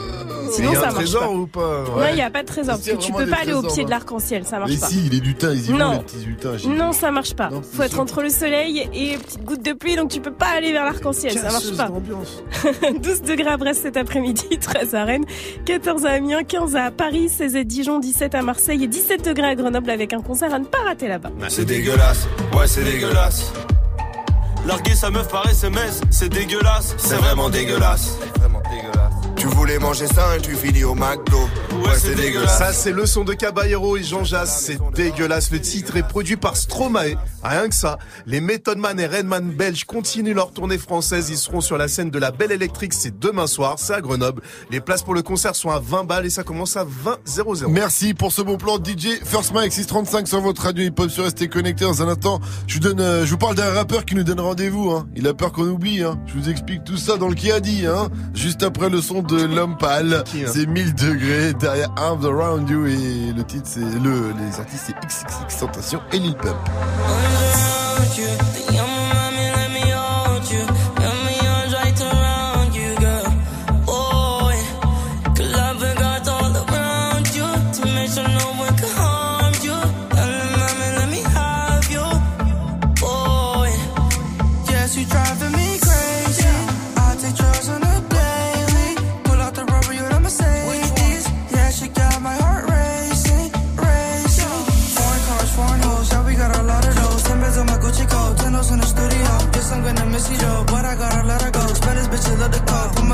Sinon, 0.51 0.69
Il 0.71 0.73
y 0.73 0.77
a 0.77 0.79
ça 0.79 0.87
un 0.87 0.91
marche 0.91 0.95
trésor 1.03 1.21
pas. 1.21 1.29
ou 1.29 1.47
pas? 1.47 1.83
Non, 1.97 2.05
il 2.09 2.15
n'y 2.15 2.21
a 2.21 2.29
pas 2.29 2.41
de 2.41 2.47
trésor 2.47 2.75
parce 2.75 2.87
que 2.87 2.95
tu 2.95 3.11
peux 3.11 3.25
pas 3.27 3.37
aller 3.41 3.53
au 3.53 3.61
pied 3.61 3.83
de 3.85 3.89
là 3.89 3.97
l'arc-en-ciel, 3.97 4.45
ça 4.45 4.59
marche 4.59 4.71
Mais 4.71 4.77
pas. 4.77 4.87
si, 4.87 5.05
il 5.07 5.15
est 5.15 5.19
lutin, 5.23 5.51
ils 5.53 5.65
y 5.69 5.71
vont 5.71 5.77
Non. 5.77 5.91
les 5.93 5.99
petits 5.99 6.25
lutins. 6.25 6.51
Non, 6.69 6.91
ça 6.91 7.11
marche 7.11 7.33
pas. 7.35 7.49
Non, 7.49 7.61
Faut 7.61 7.83
être 7.83 7.91
sûr. 7.93 7.99
entre 8.01 8.21
le 8.21 8.29
soleil 8.29 8.87
et 8.93 9.17
petite 9.17 9.43
goutte 9.43 9.63
de 9.63 9.73
pluie, 9.73 9.95
donc 9.95 10.09
tu 10.09 10.19
peux 10.21 10.31
pas 10.33 10.47
aller 10.57 10.71
vers 10.71 10.85
l'arc-en-ciel, 10.85 11.33
ça 11.33 11.43
marche 11.43 11.55
Casseuse 11.55 11.77
pas. 11.77 11.87
d'ambiance. 11.87 12.43
12 13.03 13.21
degrés 13.23 13.49
à 13.49 13.57
Brest 13.57 13.81
cet 13.83 13.97
après-midi, 13.97 14.45
13 14.61 14.95
à 14.95 15.03
Rennes, 15.03 15.25
14 15.65 16.05
à 16.05 16.11
Amiens, 16.11 16.43
15 16.43 16.75
à 16.75 16.91
Paris, 16.91 17.29
16 17.29 17.55
à 17.55 17.63
Dijon, 17.63 17.99
17 17.99 18.35
à 18.35 18.41
Marseille 18.41 18.83
et 18.83 18.87
17 18.87 19.25
degrés 19.25 19.47
à 19.47 19.55
Grenoble 19.55 19.89
avec 19.89 20.13
un 20.13 20.21
concert 20.21 20.53
à 20.53 20.59
ne 20.59 20.65
pas 20.65 20.79
rater 20.85 21.07
là-bas. 21.07 21.29
C'est 21.49 21.65
dégueulasse, 21.65 22.27
ouais 22.57 22.67
c'est 22.67 22.83
dégueulasse. 22.83 23.51
Larguer 24.65 24.95
sa 24.95 25.09
meuf 25.09 25.29
par 25.29 25.47
SMS, 25.49 26.01
c'est 26.11 26.27
dégueulasse, 26.29 26.93
c'est 26.97 27.15
vraiment 27.15 27.49
dégueulasse. 27.49 28.17
Vraiment 28.37 28.61
dégueulasse. 28.69 29.13
Tu 29.49 29.55
voulais 29.55 29.79
manger 29.79 30.07
ça 30.07 30.35
et 30.35 30.41
tu 30.41 30.55
finis 30.55 30.83
au 30.83 30.93
McDo. 30.93 31.37
Ouais 31.71 31.93
c'est 31.97 32.15
dégueulasse. 32.15 32.57
Ça, 32.57 32.73
c'est 32.73 32.91
le 32.91 33.05
son 33.05 33.23
de 33.23 33.33
Caballero 33.33 33.95
et 33.95 34.03
Jean 34.03 34.25
Jass. 34.25 34.63
C'est 34.65 34.77
dégueulasse. 34.93 35.51
Le 35.51 35.61
titre 35.61 35.95
est 35.95 36.07
produit 36.07 36.35
par 36.35 36.57
Stromae. 36.57 37.15
Rien 37.43 37.69
que 37.69 37.75
ça. 37.75 37.97
Les 38.25 38.41
Method 38.41 38.77
Man 38.77 38.99
et 38.99 39.07
Redman 39.07 39.49
belges 39.51 39.85
continuent 39.85 40.33
leur 40.33 40.51
tournée 40.51 40.77
française. 40.77 41.29
Ils 41.29 41.37
seront 41.37 41.61
sur 41.61 41.77
la 41.77 41.87
scène 41.87 42.09
de 42.09 42.19
la 42.19 42.31
Belle 42.31 42.51
Électrique. 42.51 42.93
C'est 42.93 43.17
demain 43.17 43.47
soir. 43.47 43.75
C'est 43.77 43.93
à 43.93 44.01
Grenoble. 44.01 44.41
Les 44.69 44.81
places 44.81 45.03
pour 45.03 45.13
le 45.13 45.21
concert 45.21 45.55
sont 45.55 45.69
à 45.69 45.79
20 45.79 46.03
balles 46.03 46.25
et 46.25 46.29
ça 46.29 46.43
commence 46.43 46.75
à 46.75 46.83
20 46.83 47.19
00. 47.25 47.69
Merci 47.69 48.13
pour 48.13 48.33
ce 48.33 48.41
bon 48.41 48.57
plan 48.57 48.77
DJ 48.77 49.23
First 49.23 49.53
Mike 49.53 49.71
635 49.71 50.27
sur 50.27 50.41
votre 50.41 50.61
radio 50.63 50.83
hip-hop 50.83 51.09
sur 51.09 51.23
rester 51.23 51.47
connecté 51.47 51.85
dans 51.85 52.01
un 52.01 52.09
instant. 52.09 52.41
Je 52.67 52.73
vous 52.73 52.79
donne, 52.81 52.99
euh, 52.99 53.25
je 53.25 53.31
vous 53.31 53.37
parle 53.37 53.55
d'un 53.55 53.71
rappeur 53.71 54.03
qui 54.03 54.15
nous 54.15 54.23
donne 54.23 54.41
rendez-vous, 54.41 54.91
hein. 54.91 55.07
Il 55.15 55.25
a 55.25 55.33
peur 55.33 55.53
qu'on 55.53 55.67
oublie, 55.67 56.03
hein. 56.03 56.19
Je 56.25 56.33
vous 56.33 56.49
explique 56.49 56.83
tout 56.83 56.97
ça 56.97 57.15
dans 57.15 57.29
le 57.29 57.35
qui 57.35 57.49
a 57.51 57.61
dit, 57.61 57.85
hein. 57.85 58.09
Juste 58.33 58.61
après 58.61 58.89
le 58.89 59.01
son 59.01 59.21
de 59.21 59.36
l'homme 59.45 59.77
pâle. 59.77 60.23
C'est 60.45 60.65
1000 60.65 60.95
degrés 60.95 61.53
derrière 61.53 61.89
Arms 61.95 62.25
Around 62.25 62.69
You 62.69 62.87
et 62.87 63.33
le 63.35 63.43
titre 63.43 63.65
c'est 63.65 63.79
le, 63.79 64.33
les 64.39 64.59
artistes 64.59 64.85
c'est 64.87 64.95
XXX 64.95 65.59
Tentation 65.59 66.01
et 66.11 66.19
Lil 66.19 66.35
Pump. 66.35 66.57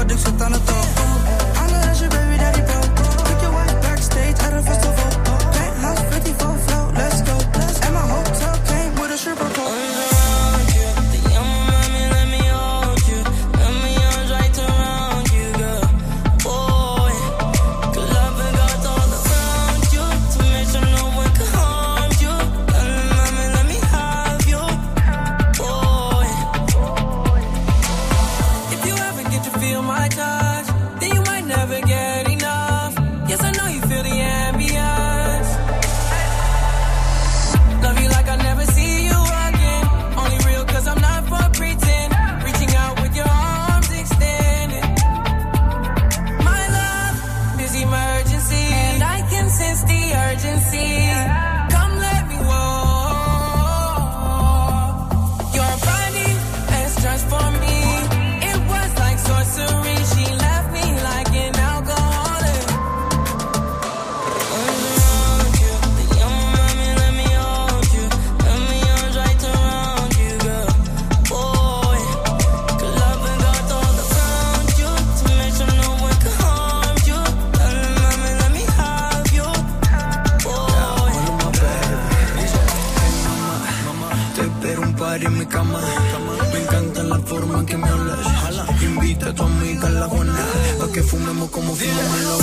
que 0.06 0.18
cê 0.18 0.32
tá 0.34 0.50
no. 0.50 0.93
Fumemos 91.76 92.34
como 92.38 92.43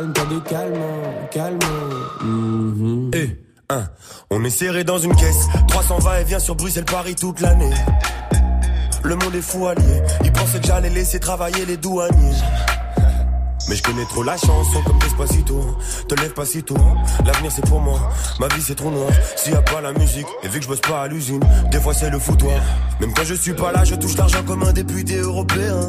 calme, 0.00 0.12
de 0.30 0.38
calme, 0.40 0.78
calme. 1.30 1.58
Eh, 3.12 3.36
hein, 3.68 3.84
on 4.30 4.44
est 4.44 4.50
serré 4.50 4.84
dans 4.84 4.98
une 4.98 5.14
caisse. 5.14 5.46
320 5.68 6.18
et 6.18 6.24
vient 6.24 6.38
sur 6.38 6.54
Bruxelles-Paris 6.54 7.14
toute 7.16 7.40
l'année. 7.40 7.74
Le 9.02 9.16
monde 9.16 9.34
est 9.34 9.42
fou 9.42 9.66
allié. 9.66 10.02
Ils 10.24 10.32
pensaient 10.32 10.60
que 10.60 10.66
j'allais 10.66 10.90
laisser 10.90 11.20
travailler 11.20 11.66
les 11.66 11.76
douaniers. 11.76 12.36
Mais 13.68 13.76
je 13.76 13.82
connais 13.82 14.04
trop 14.06 14.22
la 14.22 14.36
chanson 14.36 14.82
comme 14.84 14.98
Despacito 14.98 15.76
Te 16.08 16.14
lève 16.16 16.32
pas 16.32 16.46
si 16.46 16.62
tôt, 16.62 16.76
l'avenir 17.24 17.52
c'est 17.52 17.64
pour 17.66 17.78
moi 17.78 18.00
Ma 18.40 18.48
vie 18.48 18.62
c'est 18.62 18.74
trop 18.74 18.90
noir, 18.90 19.10
s'il 19.36 19.52
y 19.52 19.54
a 19.54 19.62
pas 19.62 19.80
la 19.80 19.92
musique 19.92 20.26
Et 20.42 20.48
vu 20.48 20.58
que 20.58 20.64
je 20.64 20.68
bosse 20.68 20.80
pas 20.80 21.02
à 21.02 21.06
l'usine, 21.06 21.40
des 21.70 21.78
fois 21.78 21.94
c'est 21.94 22.10
le 22.10 22.18
foutoir 22.18 22.58
Même 23.00 23.12
quand 23.12 23.22
je 23.22 23.34
suis 23.34 23.52
pas 23.52 23.70
là, 23.70 23.84
je 23.84 23.94
touche 23.94 24.16
l'argent 24.16 24.42
comme 24.44 24.64
un 24.64 24.72
député 24.72 25.18
européen 25.18 25.88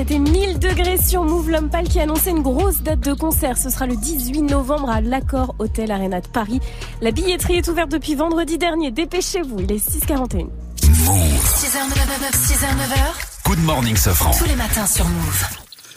C'était 0.00 0.18
1000 0.18 0.58
degrés 0.58 0.96
sur 0.96 1.24
Move. 1.24 1.50
Lumpal 1.50 1.86
qui 1.86 2.00
a 2.00 2.04
annoncé 2.04 2.30
une 2.30 2.40
grosse 2.40 2.80
date 2.80 3.00
de 3.00 3.12
concert. 3.12 3.58
Ce 3.58 3.68
sera 3.68 3.86
le 3.86 3.96
18 3.96 4.42
novembre 4.42 4.88
à 4.88 5.02
l'Accord 5.02 5.54
Hôtel 5.58 5.90
Arena 5.90 6.22
de 6.22 6.26
Paris. 6.26 6.58
La 7.02 7.10
billetterie 7.10 7.56
est 7.56 7.68
ouverte 7.68 7.90
depuis 7.90 8.14
vendredi 8.14 8.56
dernier. 8.56 8.90
Dépêchez-vous, 8.90 9.60
il 9.60 9.70
est 9.70 9.86
6h41. 9.86 10.48
6h, 10.78 11.76
9h, 11.90 12.32
6h, 12.32 12.64
9h. 12.64 13.44
Good 13.44 13.58
morning, 13.58 13.94
Sofran. 13.94 14.30
Tous 14.30 14.46
les 14.46 14.56
matins 14.56 14.86
sur 14.86 15.04
Move. 15.04 15.44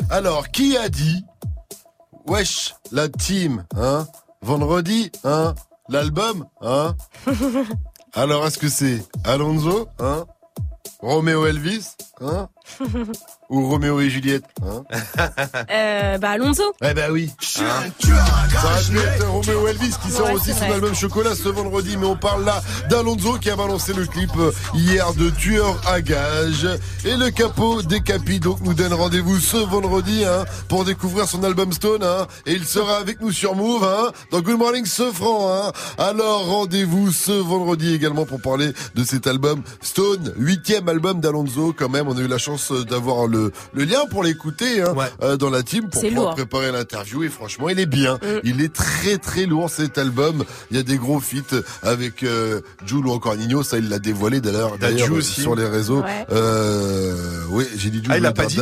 Alors, 0.10 0.50
qui 0.50 0.76
a 0.76 0.90
dit 0.90 1.24
Wesh, 2.28 2.76
la 2.92 3.08
team, 3.08 3.64
hein 3.78 4.06
Vendredi, 4.42 5.14
hein 5.24 5.56
L'album, 5.88 6.46
hein 6.62 6.94
Alors, 8.14 8.46
est-ce 8.48 8.58
que 8.58 8.68
c'est 8.68 9.02
Alonso, 9.24 9.88
hein 10.00 10.26
Roméo 11.00 11.46
Elvis, 11.46 11.96
hein 12.20 12.50
Ou 13.50 13.68
Roméo 13.68 14.00
et 14.00 14.10
Juliette, 14.10 14.46
hein 14.66 14.84
Euh, 15.70 16.18
bah 16.18 16.32
Alonso. 16.32 16.64
Eh 16.82 16.94
ben 16.94 17.12
oui. 17.12 17.32
Hein 17.60 17.84
Ça 18.02 18.92
va 18.92 19.02
être 19.02 19.28
Roméo 19.28 19.68
Elvis 19.68 19.94
qui 20.02 20.10
sort 20.10 20.28
Ouais, 20.28 20.34
aussi 20.34 20.54
son 20.54 20.66
album 20.66 20.96
Chocolat 20.96 21.36
ce 21.36 21.50
vendredi, 21.50 21.98
mais 21.98 22.06
on 22.06 22.16
parle 22.16 22.46
là 22.46 22.62
d'Alonso 22.90 23.38
qui 23.38 23.50
a 23.50 23.56
balancé 23.56 23.94
le 23.94 24.06
clip 24.06 24.32
euh, 24.38 24.52
hier 24.74 25.14
de 25.14 25.30
Tueur 25.30 25.80
à 25.88 26.02
gage. 26.02 26.68
Et 27.06 27.16
le 27.16 27.30
capot 27.30 27.82
Décapi 27.82 28.40
donc 28.40 28.62
nous 28.62 28.74
donne 28.74 28.94
rendez-vous 28.94 29.38
ce 29.40 29.58
vendredi 29.58 30.24
hein, 30.26 30.46
pour 30.70 30.86
découvrir 30.86 31.28
son 31.28 31.44
album 31.44 31.72
Stone. 31.74 32.04
Hein, 32.04 32.28
et 32.46 32.54
il 32.54 32.66
sera 32.66 32.98
avec 32.98 33.22
nous 33.22 33.32
sur 33.32 33.56
Move 33.56 33.84
hein, 33.84 34.12
dans 34.32 34.42
Good 34.42 34.58
Morning 34.58 34.86
Sofran. 34.86 35.54
Hein. 35.54 35.72
Alors 35.98 36.46
rendez-vous 36.48 37.12
ce 37.12 37.32
vendredi 37.32 37.94
également 37.94 38.26
pour 38.26 38.42
parler 38.42 38.72
de 38.96 39.04
cet 39.04 39.28
album 39.28 39.62
Stone, 39.82 40.34
huitième 40.38 40.88
album 40.90 41.04
album 41.04 41.20
d'Alonso 41.20 41.74
quand 41.78 41.90
même. 41.90 42.08
On 42.08 42.16
a 42.18 42.22
eu 42.22 42.28
la 42.28 42.38
chance 42.38 42.53
d'avoir 42.88 43.28
le, 43.28 43.52
le 43.74 43.84
lien 43.84 44.06
pour 44.10 44.24
l'écouter 44.24 44.82
hein, 44.82 44.94
euh, 45.22 45.38
dans 45.38 45.50
la 45.50 45.64
team 45.64 45.90
pour 45.90 46.02
pouvoir 46.02 46.26
lourd. 46.26 46.36
préparer 46.36 46.72
l'interview. 46.72 47.24
Et 47.24 47.30
franchement, 47.30 47.70
il 47.70 47.80
est 47.80 47.86
bien. 47.86 48.16
Mm. 48.16 48.40
Il 48.44 48.62
est 48.62 48.74
très 48.74 49.18
très 49.18 49.46
lourd 49.46 49.70
cet 49.70 49.98
album. 49.98 50.44
Il 50.72 50.78
y 50.78 50.80
a 50.80 50.84
des 50.84 50.98
gros 50.98 51.20
feats 51.20 51.56
avec 51.82 52.24
euh, 52.24 52.62
Jules 52.86 53.06
ou 53.08 53.12
encore 53.12 53.36
Nino. 53.36 53.64
Ça, 53.64 53.78
il 53.78 53.90
l'a 53.90 54.00
dévoilé 54.00 54.42
d'ailleurs 54.42 54.78
sur 55.22 55.56
les 55.56 55.66
réseaux. 55.68 56.02
Ouais. 56.02 56.26
Euh, 56.32 57.44
oui, 57.50 57.66
j'ai 57.78 57.90
dit 57.90 57.98
Jules. 57.98 58.12
Ah, 58.12 58.18
il 58.18 58.24
l'a 58.24 58.32
pas 58.34 58.46
dit. 58.46 58.60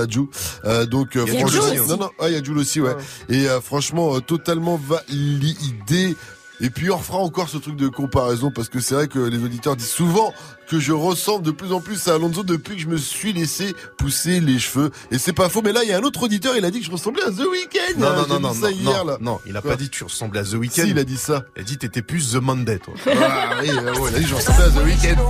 Euh, 0.65 0.85
donc 0.85 1.15
euh, 1.15 1.25
Il 1.27 1.33
y 1.33 1.43
a 1.43 1.47
Jules 1.47 1.59
aussi. 1.59 1.89
non 1.89 1.97
non, 1.97 2.09
ah, 2.19 2.27
il 2.29 2.33
y 2.33 2.37
a 2.37 2.43
Jules 2.43 2.57
aussi, 2.57 2.81
ouais. 2.81 2.95
Et 3.29 3.47
euh, 3.47 3.61
franchement, 3.61 4.15
euh, 4.15 4.19
totalement 4.19 4.77
validé. 4.77 6.15
Et 6.63 6.69
puis 6.69 6.91
on 6.91 6.97
refera 6.97 7.17
encore 7.17 7.49
ce 7.49 7.57
truc 7.57 7.75
de 7.75 7.87
comparaison 7.87 8.51
parce 8.53 8.69
que 8.69 8.79
c'est 8.79 8.93
vrai 8.93 9.07
que 9.07 9.17
les 9.17 9.43
auditeurs 9.43 9.75
disent 9.75 9.89
souvent 9.89 10.31
que 10.72 10.80
je 10.80 10.93
ressemble 10.93 11.43
de 11.43 11.51
plus 11.51 11.74
en 11.74 11.82
plus 11.82 12.07
à 12.07 12.13
Alonso 12.13 12.43
depuis 12.43 12.78
que 12.78 12.82
je 12.82 12.88
me 12.88 12.95
suis 12.95 13.34
laissé 13.34 13.76
pousser 13.97 14.39
les 14.39 14.57
cheveux. 14.57 14.89
Et 15.11 15.17
c'est 15.17 15.34
pas 15.34 15.49
faux, 15.49 15.61
mais 15.61 15.74
là 15.74 15.82
il 15.84 15.89
y 15.89 15.91
a 15.91 15.97
un 15.97 16.01
autre 16.01 16.24
auditeur, 16.24 16.55
il 16.55 16.63
a 16.63 16.72
dit 16.72 16.80
que 16.80 16.86
je 16.86 16.91
ressemblais 16.91 17.24
à 17.24 17.30
The 17.30 17.45
Weeknd. 17.45 17.99
Non, 17.99 18.15
non, 18.15 18.26
non, 18.26 18.38
dit 18.38 18.41
non, 18.41 18.53
ça 18.53 18.59
non, 18.61 18.69
hier, 18.69 19.03
non, 19.03 19.11
là. 19.11 19.17
non, 19.19 19.39
il 19.45 19.57
a 19.57 19.61
Quoi 19.61 19.72
pas 19.72 19.78
dit 19.78 19.89
que 19.89 19.95
tu 19.97 20.05
ressemblais 20.05 20.39
à 20.39 20.43
The 20.45 20.53
Weeknd. 20.53 20.84
Si, 20.84 20.89
il 20.89 20.97
a 20.97 21.03
dit 21.03 21.17
ça. 21.17 21.43
Il 21.57 21.63
a 21.63 21.65
dit 21.65 21.78
t'étais 21.78 22.01
plus 22.01 22.32
The 22.32 22.36
Monday, 22.36 22.80
toi. 22.80 22.93
Ah 23.05 23.57
oui, 23.61 23.69
euh, 23.69 23.93
ouais, 23.95 24.11
il 24.11 24.15
a 24.15 24.19
dit 24.19 24.24
que 24.24 24.30
je 24.30 24.36
ressemblais 24.36 24.63
à 24.63 24.69
The 24.69 24.86
Weeknd. 24.86 25.22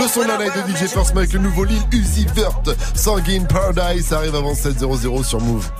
Le 0.00 0.08
son 0.08 0.22
de 0.22 0.28
la 0.28 0.38
night 0.38 0.52
de 0.56 0.72
DJ 0.72 0.88
First 0.88 1.14
Mike, 1.14 1.34
le 1.34 1.40
nouveau 1.40 1.64
Lil 1.64 1.82
Uzi 1.92 2.26
Vert, 2.34 2.62
Sanguine 2.94 3.46
Paradise, 3.46 4.10
arrive 4.14 4.34
avant 4.34 4.54
7.00 4.54 5.24
sur 5.24 5.40
Move. 5.42 5.70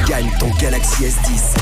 Gagne 0.00 0.30
ton 0.40 0.48
Galaxy 0.58 1.04
S10. 1.04 1.54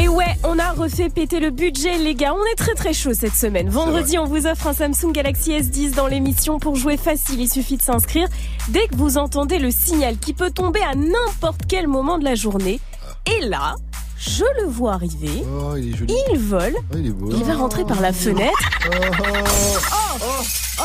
Et 0.00 0.08
ouais, 0.08 0.36
on 0.44 0.58
a 0.58 0.72
refait 0.72 1.08
péter 1.08 1.40
le 1.40 1.50
budget, 1.50 1.96
les 1.98 2.14
gars. 2.14 2.34
On 2.34 2.44
est 2.52 2.56
très 2.56 2.74
très 2.74 2.92
chaud 2.92 3.14
cette 3.14 3.34
semaine. 3.34 3.68
Vendredi, 3.68 4.18
on 4.18 4.24
vous 4.24 4.46
offre 4.46 4.66
un 4.68 4.74
Samsung 4.74 5.12
Galaxy 5.12 5.52
S10 5.52 5.94
dans 5.94 6.06
l'émission. 6.06 6.58
Pour 6.58 6.76
jouer 6.76 6.96
facile, 6.96 7.40
il 7.40 7.48
suffit 7.48 7.78
de 7.78 7.82
s'inscrire. 7.82 8.28
Dès 8.68 8.86
que 8.86 8.96
vous 8.96 9.18
entendez 9.18 9.58
le 9.58 9.70
signal 9.70 10.18
qui 10.18 10.34
peut 10.34 10.50
tomber 10.50 10.80
à 10.82 10.94
n'importe 10.94 11.62
quel 11.66 11.88
moment 11.88 12.18
de 12.18 12.24
la 12.24 12.34
journée. 12.34 12.80
Et 13.26 13.46
là, 13.46 13.74
je 14.18 14.44
le 14.60 14.66
vois 14.68 14.94
arriver. 14.94 15.44
Oh, 15.46 15.76
il 15.76 15.94
est 15.94 15.96
joli. 15.96 16.14
Il 16.32 16.38
vole. 16.38 16.74
Oh, 16.92 16.96
il 16.98 17.06
est 17.06 17.10
beau. 17.10 17.30
Il 17.30 17.44
va 17.44 17.54
rentrer 17.54 17.84
par 17.84 18.00
la 18.00 18.12
fenêtre. 18.12 18.58
Oh, 18.86 19.24
Oh, 20.20 20.26
oh 20.80 20.84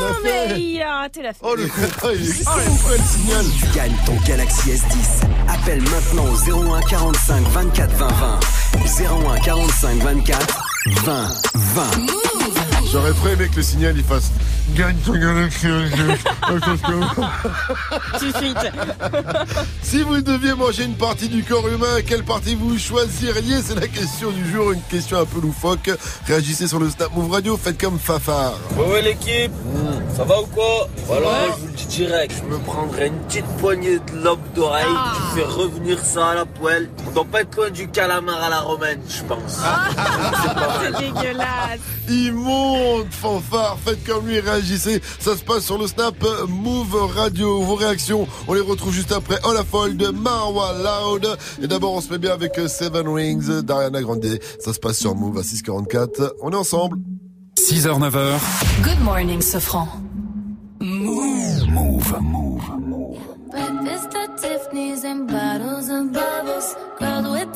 non, 0.00 0.16
mais 0.22 0.58
il 0.58 0.80
a 0.82 1.00
raté 1.00 1.22
la 1.22 1.32
fenêtre. 1.32 1.40
Oh, 1.42 1.54
le 1.54 1.62
il 1.64 2.30
est 2.30 2.44
con, 2.44 2.88
le 2.88 2.98
signal. 2.98 3.44
Tu 3.58 3.66
gagnes 3.76 3.96
ton 4.06 4.16
Galaxy 4.26 4.70
S10. 4.70 5.26
Appelle 5.48 5.82
maintenant 5.82 6.24
au 6.24 6.72
01 6.74 6.80
45 6.82 7.42
24 7.48 7.90
20 7.96 8.06
20. 8.08 8.40
01 9.34 9.40
45 9.40 9.98
24 9.98 10.62
20 11.04 11.28
20. 11.54 11.82
J'aurais 12.94 13.12
trop 13.12 13.26
aimé 13.26 13.48
que 13.50 13.56
le 13.56 13.62
signal 13.62 13.94
il 13.96 14.04
fasse 14.04 14.30
Gagne 14.76 14.96
ton 15.04 15.14
Galaxy 15.14 15.66
Suffit. 18.20 18.54
Si 19.82 20.02
vous 20.02 20.20
deviez 20.20 20.54
manger 20.54 20.84
une 20.84 20.94
partie 20.94 21.28
du 21.28 21.42
corps 21.42 21.66
humain, 21.68 22.02
quelle 22.06 22.22
partie 22.22 22.54
vous 22.54 22.78
choisiriez 22.78 23.62
C'est 23.62 23.74
la 23.74 23.88
question 23.88 24.30
du 24.30 24.48
jour, 24.50 24.70
une 24.70 24.80
question 24.82 25.18
un 25.18 25.24
peu 25.24 25.40
loufoque. 25.40 25.90
Réagissez 26.26 26.68
sur 26.68 26.78
le 26.78 26.88
Snap 26.88 27.12
Move 27.14 27.32
Radio, 27.32 27.56
faites 27.56 27.80
comme 27.80 27.98
Fafard. 27.98 28.54
Ouais, 28.76 28.92
ouais, 28.92 29.02
l'équipe, 29.02 29.52
ça 30.16 30.22
va 30.22 30.40
ou 30.40 30.46
quoi 30.46 30.88
Voilà, 31.06 31.46
je 31.48 31.60
vous 31.62 31.66
le 31.66 31.72
dis 31.72 31.86
direct, 31.86 32.32
je 32.42 32.48
me 32.48 32.58
prendrai 32.58 33.08
une 33.08 33.18
petite 33.18 33.46
poignée 33.58 33.98
de 33.98 34.22
lobe 34.22 34.38
d'oreille, 34.54 34.86
je 35.34 35.40
fais 35.40 35.46
revenir 35.46 35.98
ça 35.98 36.28
à 36.28 36.34
la 36.36 36.46
poêle. 36.46 36.88
On 37.08 37.10
doit 37.10 37.24
pas 37.24 37.42
être 37.42 37.56
loin 37.56 37.70
du 37.70 37.88
calamar 37.88 38.42
à 38.42 38.50
la 38.50 38.60
romaine, 38.60 39.00
je 39.08 39.22
pense. 39.24 39.58
Mal. 39.58 39.92
C'est 40.80 40.98
dégueulasse. 41.00 41.80
Immonde 42.08 42.83
fanfare, 43.10 43.78
faites 43.84 44.04
comme 44.04 44.26
lui, 44.26 44.40
réagissez. 44.40 45.00
Ça 45.18 45.36
se 45.36 45.44
passe 45.44 45.64
sur 45.64 45.78
le 45.78 45.86
Snap 45.86 46.14
Move 46.48 46.94
Radio. 47.16 47.62
Vos 47.62 47.74
réactions, 47.74 48.26
on 48.48 48.54
les 48.54 48.60
retrouve 48.60 48.92
juste 48.92 49.12
après 49.12 49.38
All 49.44 49.56
a 49.56 49.64
Fall 49.64 49.96
de 49.96 50.08
Marwa 50.08 50.72
Loud. 50.72 51.36
Et 51.62 51.66
d'abord, 51.66 51.94
on 51.94 52.00
se 52.00 52.10
met 52.10 52.18
bien 52.18 52.32
avec 52.32 52.52
Seven 52.68 53.08
Rings 53.08 53.62
d'Ariana 53.62 54.02
Grande. 54.02 54.24
Ça 54.60 54.72
se 54.72 54.78
passe 54.78 54.98
sur 54.98 55.14
Move 55.14 55.38
à 55.38 55.42
644. 55.42 56.36
On 56.42 56.50
est 56.50 56.56
ensemble. 56.56 56.98
6h, 57.58 57.98
9h. 57.98 58.38
Good 58.82 59.00
morning, 59.02 59.40
Sofran. 59.40 59.88
Move, 60.80 61.66
move. 61.68 62.14
Breakfast 63.50 64.14
at 64.16 64.36
Tiffany's 64.36 65.04
and 65.04 65.26
bottles 65.28 65.88
of 65.88 66.12
bubbles. 66.12 66.76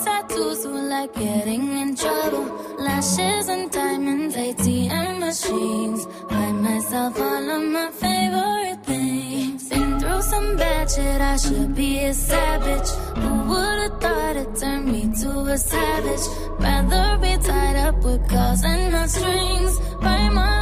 Tattoos 0.05 0.65
who 0.65 0.89
like 0.89 1.13
getting 1.15 1.65
in 1.83 1.95
trouble. 1.97 2.47
Lashes 2.79 3.49
and 3.49 3.71
diamonds, 3.71 4.37
ATM 4.37 5.19
machines. 5.19 6.07
Buy 6.31 6.53
myself 6.53 7.21
all 7.21 7.51
of 7.57 7.63
my 7.77 7.91
favorite 7.91 8.85
things. 8.85 9.69
Been 9.69 10.01
through 10.01 10.23
some 10.23 10.57
bad 10.57 10.91
shit, 10.91 11.21
I 11.21 11.37
should 11.37 11.75
be 11.75 12.05
a 12.05 12.15
savage. 12.15 12.91
Who 13.23 13.33
would've 13.51 14.01
thought 14.01 14.37
it 14.37 14.57
turned 14.61 14.87
me 14.93 15.03
to 15.23 15.31
a 15.55 15.59
savage? 15.59 16.25
Rather 16.61 17.19
be 17.19 17.37
tied 17.43 17.77
up 17.77 17.97
with 18.03 18.29
calls 18.29 18.63
and 18.65 18.93
not 18.93 19.11
strings. 19.11 19.75
Write 20.03 20.33
my 20.33 20.58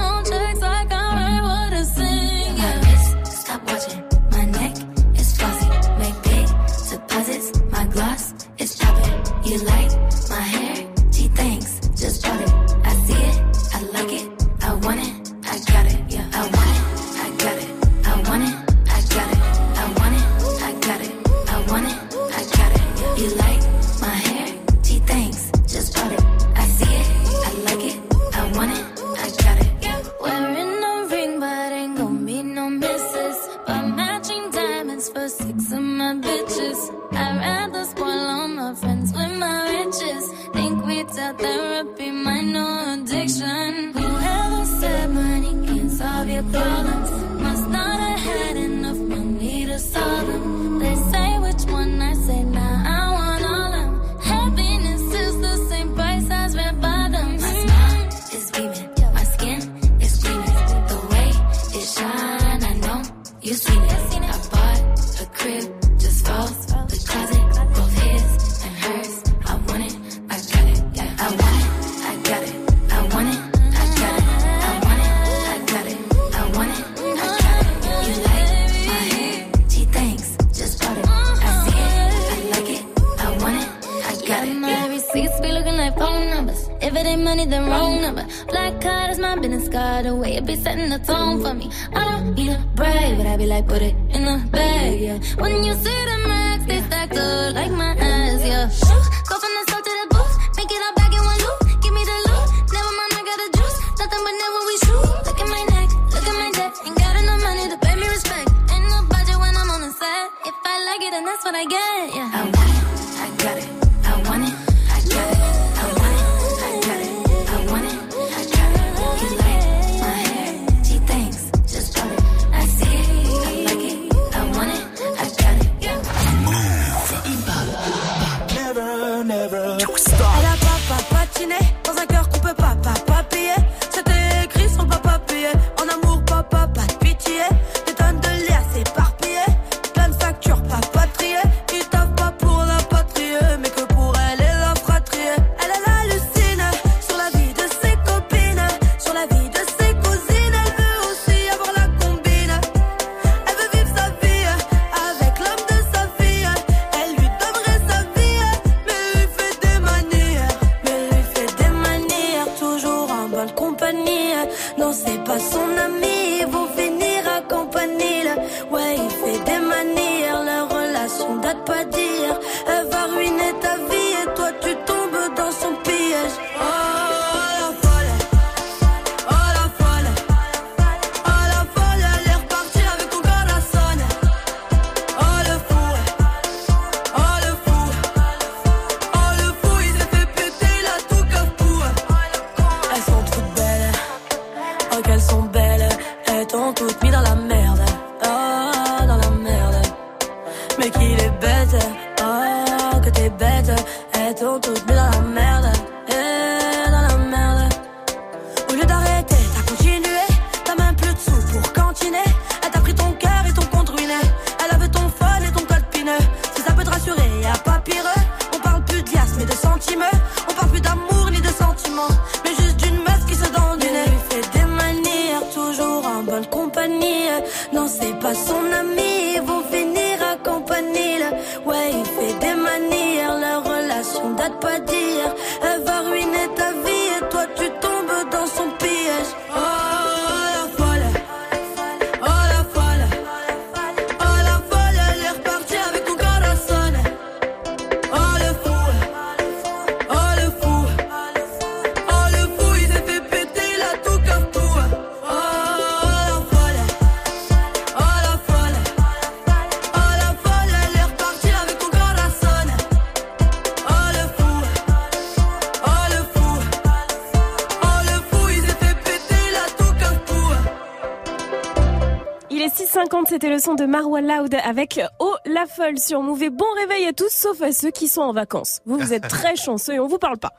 c'était 273.37 273.51
le 273.51 273.59
son 273.59 273.75
de 273.75 273.85
Marwa 273.85 274.23
Loud 274.23 274.57
avec 274.65 274.99
Oh 275.19 275.35
la 275.45 275.67
folle 275.67 275.99
sur 275.99 276.23
Move. 276.23 276.43
Et 276.43 276.49
bon 276.49 276.65
réveil 276.81 277.05
à 277.05 277.13
tous, 277.13 277.29
sauf 277.31 277.61
à 277.61 277.71
ceux 277.71 277.91
qui 277.91 278.09
sont 278.09 278.23
en 278.23 278.33
vacances. 278.33 278.81
Vous, 278.87 278.97
vous 278.97 279.13
êtes 279.13 279.29
très 279.29 279.57
chanceux 279.57 279.93
et 279.93 280.01
on 280.01 280.09
vous 280.09 280.17
parle 280.17 280.39
pas. 280.39 280.55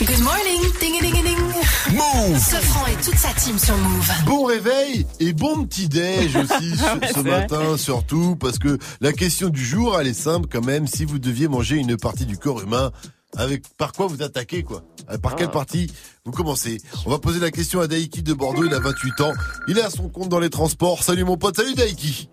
Good 0.00 0.18
morning, 0.18 0.60
ding 0.80 1.00
ding 1.00 1.14
ding. 1.14 1.96
Move. 1.96 2.38
Sofran 2.38 2.88
et 2.88 3.02
toute 3.02 3.16
sa 3.16 3.32
team 3.32 3.58
sur 3.58 3.74
Move. 3.74 4.10
Bon 4.26 4.44
réveil 4.44 5.06
et 5.18 5.32
bon 5.32 5.64
petit 5.64 5.88
déj 5.88 6.36
aussi 6.36 6.76
ce, 6.76 7.20
vrai. 7.20 7.40
matin 7.40 7.78
surtout 7.78 8.36
parce 8.36 8.58
que 8.58 8.76
la 9.00 9.14
question 9.14 9.48
du 9.48 9.64
jour 9.64 9.98
elle 9.98 10.08
est 10.08 10.12
simple 10.12 10.46
quand 10.52 10.64
même 10.66 10.86
si 10.86 11.06
vous 11.06 11.18
deviez 11.18 11.48
manger 11.48 11.76
une 11.76 11.96
partie 11.96 12.26
du 12.26 12.36
corps 12.36 12.60
humain 12.60 12.90
avec 13.36 13.62
par 13.76 13.92
quoi 13.92 14.06
vous 14.06 14.22
attaquez 14.22 14.62
quoi? 14.62 14.82
Euh, 15.10 15.18
Par 15.18 15.36
quelle 15.36 15.50
partie 15.50 15.90
vous 16.24 16.32
commencez? 16.32 16.78
On 17.06 17.10
va 17.10 17.18
poser 17.18 17.40
la 17.40 17.50
question 17.50 17.80
à 17.80 17.86
Daiki 17.86 18.22
de 18.22 18.32
Bordeaux, 18.34 18.64
il 18.64 18.74
a 18.74 18.80
28 18.80 19.20
ans, 19.20 19.32
il 19.70 19.78
est 19.78 19.82
à 19.82 19.90
son 19.90 20.08
compte 20.08 20.28
dans 20.28 20.40
les 20.40 20.50
transports. 20.50 21.04
Salut 21.04 21.22
mon 21.22 21.36
pote, 21.36 21.56
salut 21.56 21.74
Daiki. 21.74 22.28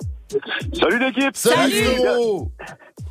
Salut 0.73 0.99
l'équipe 0.99 1.35
Salut, 1.35 1.71
frérot 1.71 2.51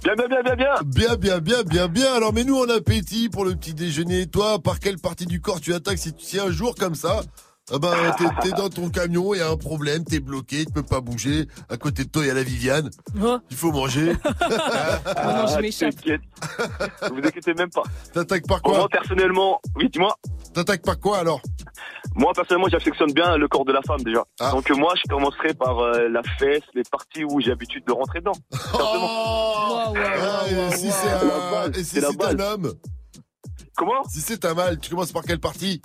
Bien, 0.02 0.14
bien, 0.16 0.26
bien, 0.26 0.42
bien, 0.42 0.56
bien 0.56 0.74
Bien, 0.84 1.16
bien, 1.16 1.38
bien, 1.38 1.62
bien, 1.62 1.88
bien. 1.88 2.12
Alors, 2.12 2.32
mets-nous 2.32 2.58
en 2.58 2.68
appétit 2.68 3.28
pour 3.28 3.44
le 3.44 3.54
petit 3.54 3.72
déjeuner. 3.72 4.26
Toi, 4.26 4.58
par 4.58 4.80
quelle 4.80 4.98
partie 4.98 5.26
du 5.26 5.40
corps 5.40 5.60
tu 5.60 5.72
attaques 5.72 5.98
si, 5.98 6.12
si 6.18 6.40
un 6.40 6.50
jour 6.50 6.74
comme 6.74 6.96
ça, 6.96 7.22
ah 7.72 7.78
ben, 7.78 7.92
t'es, 8.18 8.24
t'es 8.42 8.56
dans 8.56 8.68
ton 8.68 8.90
camion, 8.90 9.32
il 9.32 9.38
y 9.38 9.40
a 9.40 9.48
un 9.48 9.56
problème, 9.56 10.04
t'es 10.04 10.20
bloqué, 10.20 10.66
tu 10.66 10.72
peux 10.72 10.82
pas 10.82 11.00
bouger. 11.00 11.46
À 11.68 11.76
côté 11.76 12.04
de 12.04 12.08
toi, 12.08 12.22
il 12.22 12.28
y 12.28 12.30
a 12.30 12.34
la 12.34 12.42
Viviane. 12.42 12.90
Il 13.50 13.56
faut 13.56 13.72
manger. 13.72 14.12
Ah, 15.18 15.56
t'inquiète. 15.56 16.20
vous 17.10 17.18
inquiétez 17.18 17.54
même 17.54 17.70
pas. 17.70 17.82
T'attaques 18.12 18.46
par 18.46 18.60
quoi? 18.60 18.78
Moi, 18.78 18.88
personnellement, 18.88 19.60
oui, 19.76 19.88
dis-moi. 19.88 20.16
T'attaques 20.52 20.82
par 20.82 20.98
quoi 20.98 21.18
alors? 21.18 21.40
Moi, 22.16 22.32
personnellement, 22.34 22.68
j'affectionne 22.68 23.12
bien 23.12 23.36
le 23.36 23.46
corps 23.46 23.66
de 23.66 23.72
la 23.72 23.82
femme 23.82 24.02
déjà. 24.02 24.24
Ah. 24.40 24.50
Donc, 24.52 24.70
moi, 24.70 24.94
je 24.96 25.02
commencerai 25.08 25.52
par 25.52 25.78
euh, 25.80 26.08
la 26.08 26.22
fesse, 26.38 26.62
les 26.74 26.82
parties 26.90 27.24
où 27.24 27.40
j'ai 27.40 27.50
l'habitude 27.50 27.84
de 27.86 27.92
rentrer 27.92 28.20
dedans. 28.20 28.32
Ah, 28.74 29.92
et 30.50 30.76
si 30.76 30.90
c'est 30.90 31.10
un, 31.10 31.70
et 31.72 31.84
si 31.84 32.00
c'est 32.00 32.24
un 32.24 32.38
homme 32.38 32.72
Comment 33.76 34.02
Si 34.04 34.20
c'est 34.20 34.44
un 34.46 34.54
mâle, 34.54 34.78
tu 34.80 34.90
commences 34.90 35.12
par 35.12 35.22
quelle 35.22 35.40
partie 35.40 35.82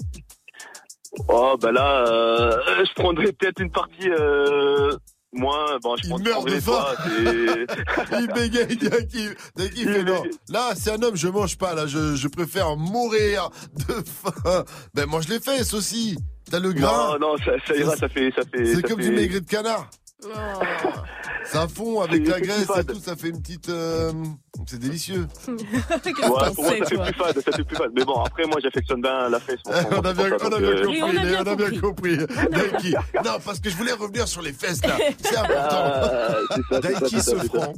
Oh, 1.28 1.58
bah 1.60 1.74
là, 1.74 2.06
euh, 2.08 2.86
je 2.86 2.94
prendrais 2.94 3.34
peut-être 3.34 3.62
une 3.62 3.72
partie 3.72 4.10
euh, 4.10 4.96
moins. 5.34 5.78
Bon, 5.82 5.96
je 5.98 6.08
Il 6.08 6.24
meurt 6.24 6.46
de 6.48 6.60
faim. 6.60 6.86
Il 8.20 8.28
bégaye, 8.34 8.78
fait 9.86 10.04
non. 10.04 10.24
Là, 10.50 10.72
c'est 10.76 10.92
un 10.92 11.02
homme, 11.02 11.16
je 11.16 11.28
mange 11.28 11.58
pas, 11.58 11.74
là. 11.74 11.88
Je, 11.88 12.16
je 12.16 12.28
préfère 12.28 12.76
mourir 12.76 13.50
de 13.88 13.94
faim. 14.04 14.64
Ben, 14.94 15.06
mange 15.06 15.28
les 15.28 15.40
fesses 15.40 15.74
aussi. 15.74 16.18
T'as 16.50 16.60
le 16.60 16.74
gras. 16.74 17.18
Non, 17.18 17.30
non, 17.32 17.38
ça, 17.38 17.52
ça 17.66 17.76
ira, 17.76 17.96
ça 17.96 18.10
fait. 18.10 18.32
Ça 18.36 18.42
fait 18.52 18.66
C'est 18.66 18.82
comme 18.82 19.02
fait- 19.02 19.10
du 19.10 19.16
maigret 19.16 19.40
de 19.42 19.48
canard. 19.50 19.90
Ça 21.52 21.68
fond 21.68 22.02
avec 22.02 22.28
la 22.28 22.39
graisse 22.39 22.68
et 22.80 22.84
tout, 22.86 22.99
ça 22.99 23.16
fait 23.16 23.30
une 23.30 23.41
petite. 23.41 23.70
euh, 23.70 24.12
C'est 24.68 24.80
délicieux. 24.80 25.28
Ouais, 26.32 26.52
pour 26.56 26.64
moi, 26.64 26.74
ça 26.80 26.86
fait 26.86 26.95
plus 26.97 27.14
fade, 27.14 27.36
ça 27.43 27.52
fait 27.52 27.64
plus 27.64 27.76
fade. 27.76 27.91
Mais 27.95 28.04
bon, 28.06 28.22
après, 28.24 28.45
moi, 28.45 28.58
j'affectionne 28.62 29.02
bien 29.02 29.30
la 29.30 29.39
fesse. 29.39 29.60
on 29.66 29.72
a 29.99 30.14
bien, 30.14 30.26
on 30.41 30.45
a 30.45 30.60
bien 30.60 30.68
euh, 30.70 30.86
compris, 30.86 31.18
les- 31.26 31.36
on 31.38 31.47
a 31.47 31.56
bien 31.56 31.80
compris. 31.82 32.18
Daiki. 32.18 32.93
Non, 33.26 33.32
parce 33.43 33.60
que 33.60 33.70
je 33.70 33.76
voulais 33.76 33.91
revenir 33.93 34.28
sur 34.28 34.41
les 34.41 34.54
fesses 34.54 34.84
là. 34.86 34.95
C'est 35.22 35.36
Ah, 35.36 35.41
important. 35.41 36.82
ça, 36.82 37.20
c'est 37.20 37.47
ça. 37.58 37.74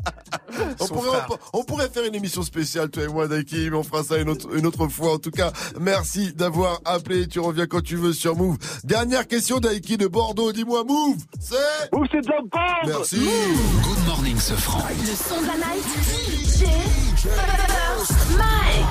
On 0.79 0.87
pourrait, 0.87 1.19
on, 1.53 1.59
on 1.59 1.63
pourrait 1.63 1.89
faire 1.89 2.03
une 2.05 2.15
émission 2.15 2.41
spéciale, 2.43 2.89
toi 2.89 3.03
et 3.03 3.07
moi, 3.07 3.27
Daiki, 3.27 3.69
mais 3.69 3.77
on 3.77 3.83
fera 3.83 4.03
ça 4.03 4.17
une 4.17 4.29
autre, 4.29 4.47
une 4.55 4.65
autre 4.65 4.87
fois. 4.87 5.13
En 5.13 5.17
tout 5.19 5.31
cas, 5.31 5.51
merci 5.79 6.33
d'avoir 6.33 6.79
appelé. 6.85 7.27
Tu 7.27 7.39
reviens 7.39 7.65
quand 7.67 7.81
tu 7.81 7.95
veux 7.95 8.13
sur 8.13 8.35
Move. 8.35 8.57
Dernière 8.83 9.27
question, 9.27 9.59
Daiki 9.59 9.97
de 9.97 10.07
Bordeaux. 10.07 10.51
Dis-moi, 10.51 10.83
Move, 10.83 11.17
c'est 11.39 11.55
Move, 11.91 12.07
c'est 12.11 12.21
de 12.21 12.27
la 12.29 12.39
bombe 12.41 12.51
Merci. 12.87 13.19
Good 13.63 14.05
morning, 14.05 14.37
Sofran. 14.37 14.81
Le 14.99 15.15
son 15.15 15.41
de 15.41 15.47
la 15.47 15.53
night, 15.55 15.85
DJ 15.95 16.65
First 17.15 18.13
Mike. 18.37 18.85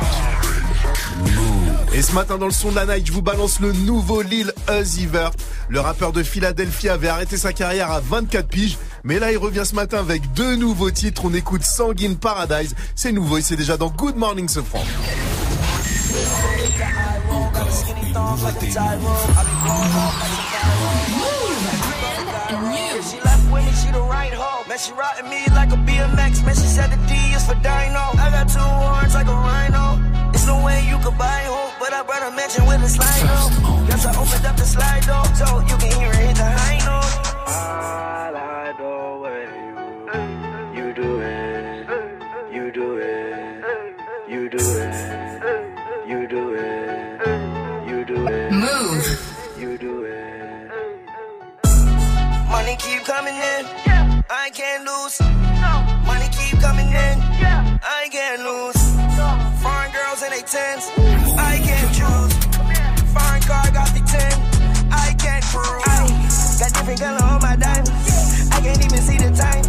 Et 1.93 2.01
ce 2.01 2.13
matin 2.13 2.39
dans 2.39 2.47
le 2.47 2.53
son 2.53 2.71
de 2.71 2.77
la 2.77 2.87
night, 2.87 3.07
je 3.07 3.13
vous 3.13 3.21
balance 3.21 3.61
le 3.61 3.73
nouveau 3.73 4.23
Lil 4.23 4.51
Uzi 4.71 5.05
Vert. 5.05 5.33
Le 5.69 5.79
rappeur 5.81 6.13
de 6.13 6.23
Philadelphie 6.23 6.89
avait 6.89 7.09
arrêté 7.09 7.37
sa 7.37 7.53
carrière 7.53 7.91
à 7.91 8.01
24 8.01 8.49
piges, 8.49 8.79
mais 9.05 9.19
là 9.19 9.31
il 9.31 9.37
revient 9.37 9.65
ce 9.67 9.75
matin 9.75 9.99
avec 9.99 10.33
deux 10.33 10.57
nouveaux 10.57 10.91
titres. 10.91 11.27
On 11.27 11.35
écoute 11.35 11.65
Sanguine 11.65 12.17
Paradise, 12.17 12.75
c'est 12.95 13.13
nouveau 13.13 13.37
et 13.37 13.43
c'est 13.43 13.57
déjà 13.57 13.77
dans 13.77 13.91
Good 13.91 14.17
Morning 14.17 14.49
ce 14.49 14.63
franc. 14.63 14.85
She 23.03 23.15
left 23.25 23.51
with 23.51 23.65
me, 23.65 23.73
she 23.73 23.91
the 23.91 24.01
right 24.01 24.33
hoe. 24.33 24.62
Man, 24.73 24.79
she 24.79 24.93
riding 24.93 25.29
me 25.29 25.45
like 25.53 25.71
a 25.71 25.77
BMX. 25.77 26.43
Man, 26.47 26.55
she 26.55 26.67
said 26.77 26.89
the 26.91 26.97
D 27.07 27.13
is 27.37 27.45
for 27.45 27.53
Dino. 27.57 28.05
I 28.25 28.31
got 28.33 28.49
two 28.49 28.59
horns 28.59 29.13
like 29.13 29.27
a 29.27 29.37
rhino. 29.47 30.01
It's 30.33 30.47
no 30.47 30.65
way 30.65 30.89
you 30.89 30.97
could 31.05 31.19
buy 31.19 31.43
hope, 31.45 31.75
but 31.79 31.93
I 31.93 32.03
brought 32.03 32.23
a 32.23 32.35
mansion 32.35 32.65
with 32.65 32.81
a 32.81 32.89
slide 32.89 33.21
door. 33.21 33.51
Guess 33.87 34.07
I 34.07 34.17
opened 34.17 34.47
up 34.47 34.57
the 34.57 34.65
slide 34.65 35.05
door, 35.05 35.27
so 35.37 35.61
you 35.69 35.77
can 35.77 35.93
hear 36.01 36.09
it 36.09 36.25
hit 36.25 36.37
the 36.37 36.51
high 36.57 36.79
note. 36.89 37.13
I 37.53 38.31
like 38.39 38.79
the 38.81 38.89
you, 40.73 40.87
you 40.87 40.95
do 40.95 41.21
it. 41.21 41.87
You 42.51 42.73
do 42.73 42.97
it. 42.97 43.65
You 44.27 44.49
do 44.49 44.57
it. 44.57 44.95
You 46.09 46.27
do 46.27 46.55
it. 46.55 47.89
You 47.91 48.05
do 48.07 48.27
it. 48.27 48.53
Move. 48.53 49.05
You 49.59 49.77
do 49.77 50.05
it. 50.05 50.71
Money 52.49 52.77
keep 52.79 53.05
coming 53.05 53.37
in. 53.37 53.82
I 54.35 54.49
can't 54.49 54.89
lose. 54.89 55.21
Money 56.09 56.25
keep 56.33 56.59
coming 56.59 56.89
in. 56.89 57.17
I 57.85 58.09
can't 58.09 58.41
lose. 58.41 58.81
Foreign 59.61 59.93
girls 59.93 60.25
in 60.25 60.31
their 60.33 60.41
tents. 60.41 60.89
I 61.37 61.61
can't 61.61 61.93
choose. 61.93 62.33
Foreign 63.13 63.45
car 63.45 63.69
got 63.77 63.93
the 63.93 64.01
ten. 64.09 64.33
I 64.89 65.13
can't 65.21 65.45
cruise. 65.53 66.57
Got 66.57 66.73
different 66.73 67.01
color 67.05 67.21
on 67.29 67.43
my 67.45 67.57
dime. 67.61 67.85
I 68.57 68.59
can't 68.65 68.81
even 68.81 69.03
see 69.05 69.21
the 69.21 69.37
time. 69.37 69.69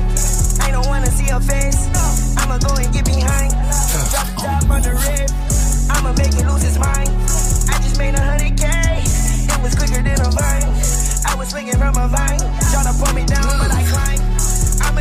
I 0.64 0.72
don't 0.72 0.88
wanna 0.88 1.11
see 1.11 1.28
her 1.28 1.43
face. 1.43 1.91
I'ma 2.39 2.57
go 2.64 2.72
and 2.80 2.88
get 2.95 3.03
behind. 3.03 3.51
Drop 4.16 4.28
the 4.32 4.47
top 4.47 4.70
on 4.72 4.82
the 4.82 4.95
rib. 4.95 5.28
I'ma 5.91 6.16
make 6.16 6.39
it 6.39 6.47
lose 6.47 6.64
its 6.64 6.80
mind. 6.80 7.11
I 7.68 7.84
just 7.84 7.99
made 7.99 8.16
a 8.16 8.24
hundred 8.24 8.55
K. 8.55 8.64
It 8.64 9.59
was 9.59 9.76
quicker 9.76 9.99
than 9.99 10.24
a 10.24 10.32
vine. 10.32 10.72
I 11.28 11.36
was 11.36 11.49
swinging 11.51 11.76
from 11.76 11.99
a 11.99 12.07
vine. 12.07 12.39
Trying 12.72 12.88
to 12.88 12.95
pull 12.95 13.11
me 13.11 13.26
down, 13.28 13.59
but 13.59 13.68
I 13.68 13.84
climbed. 13.91 14.22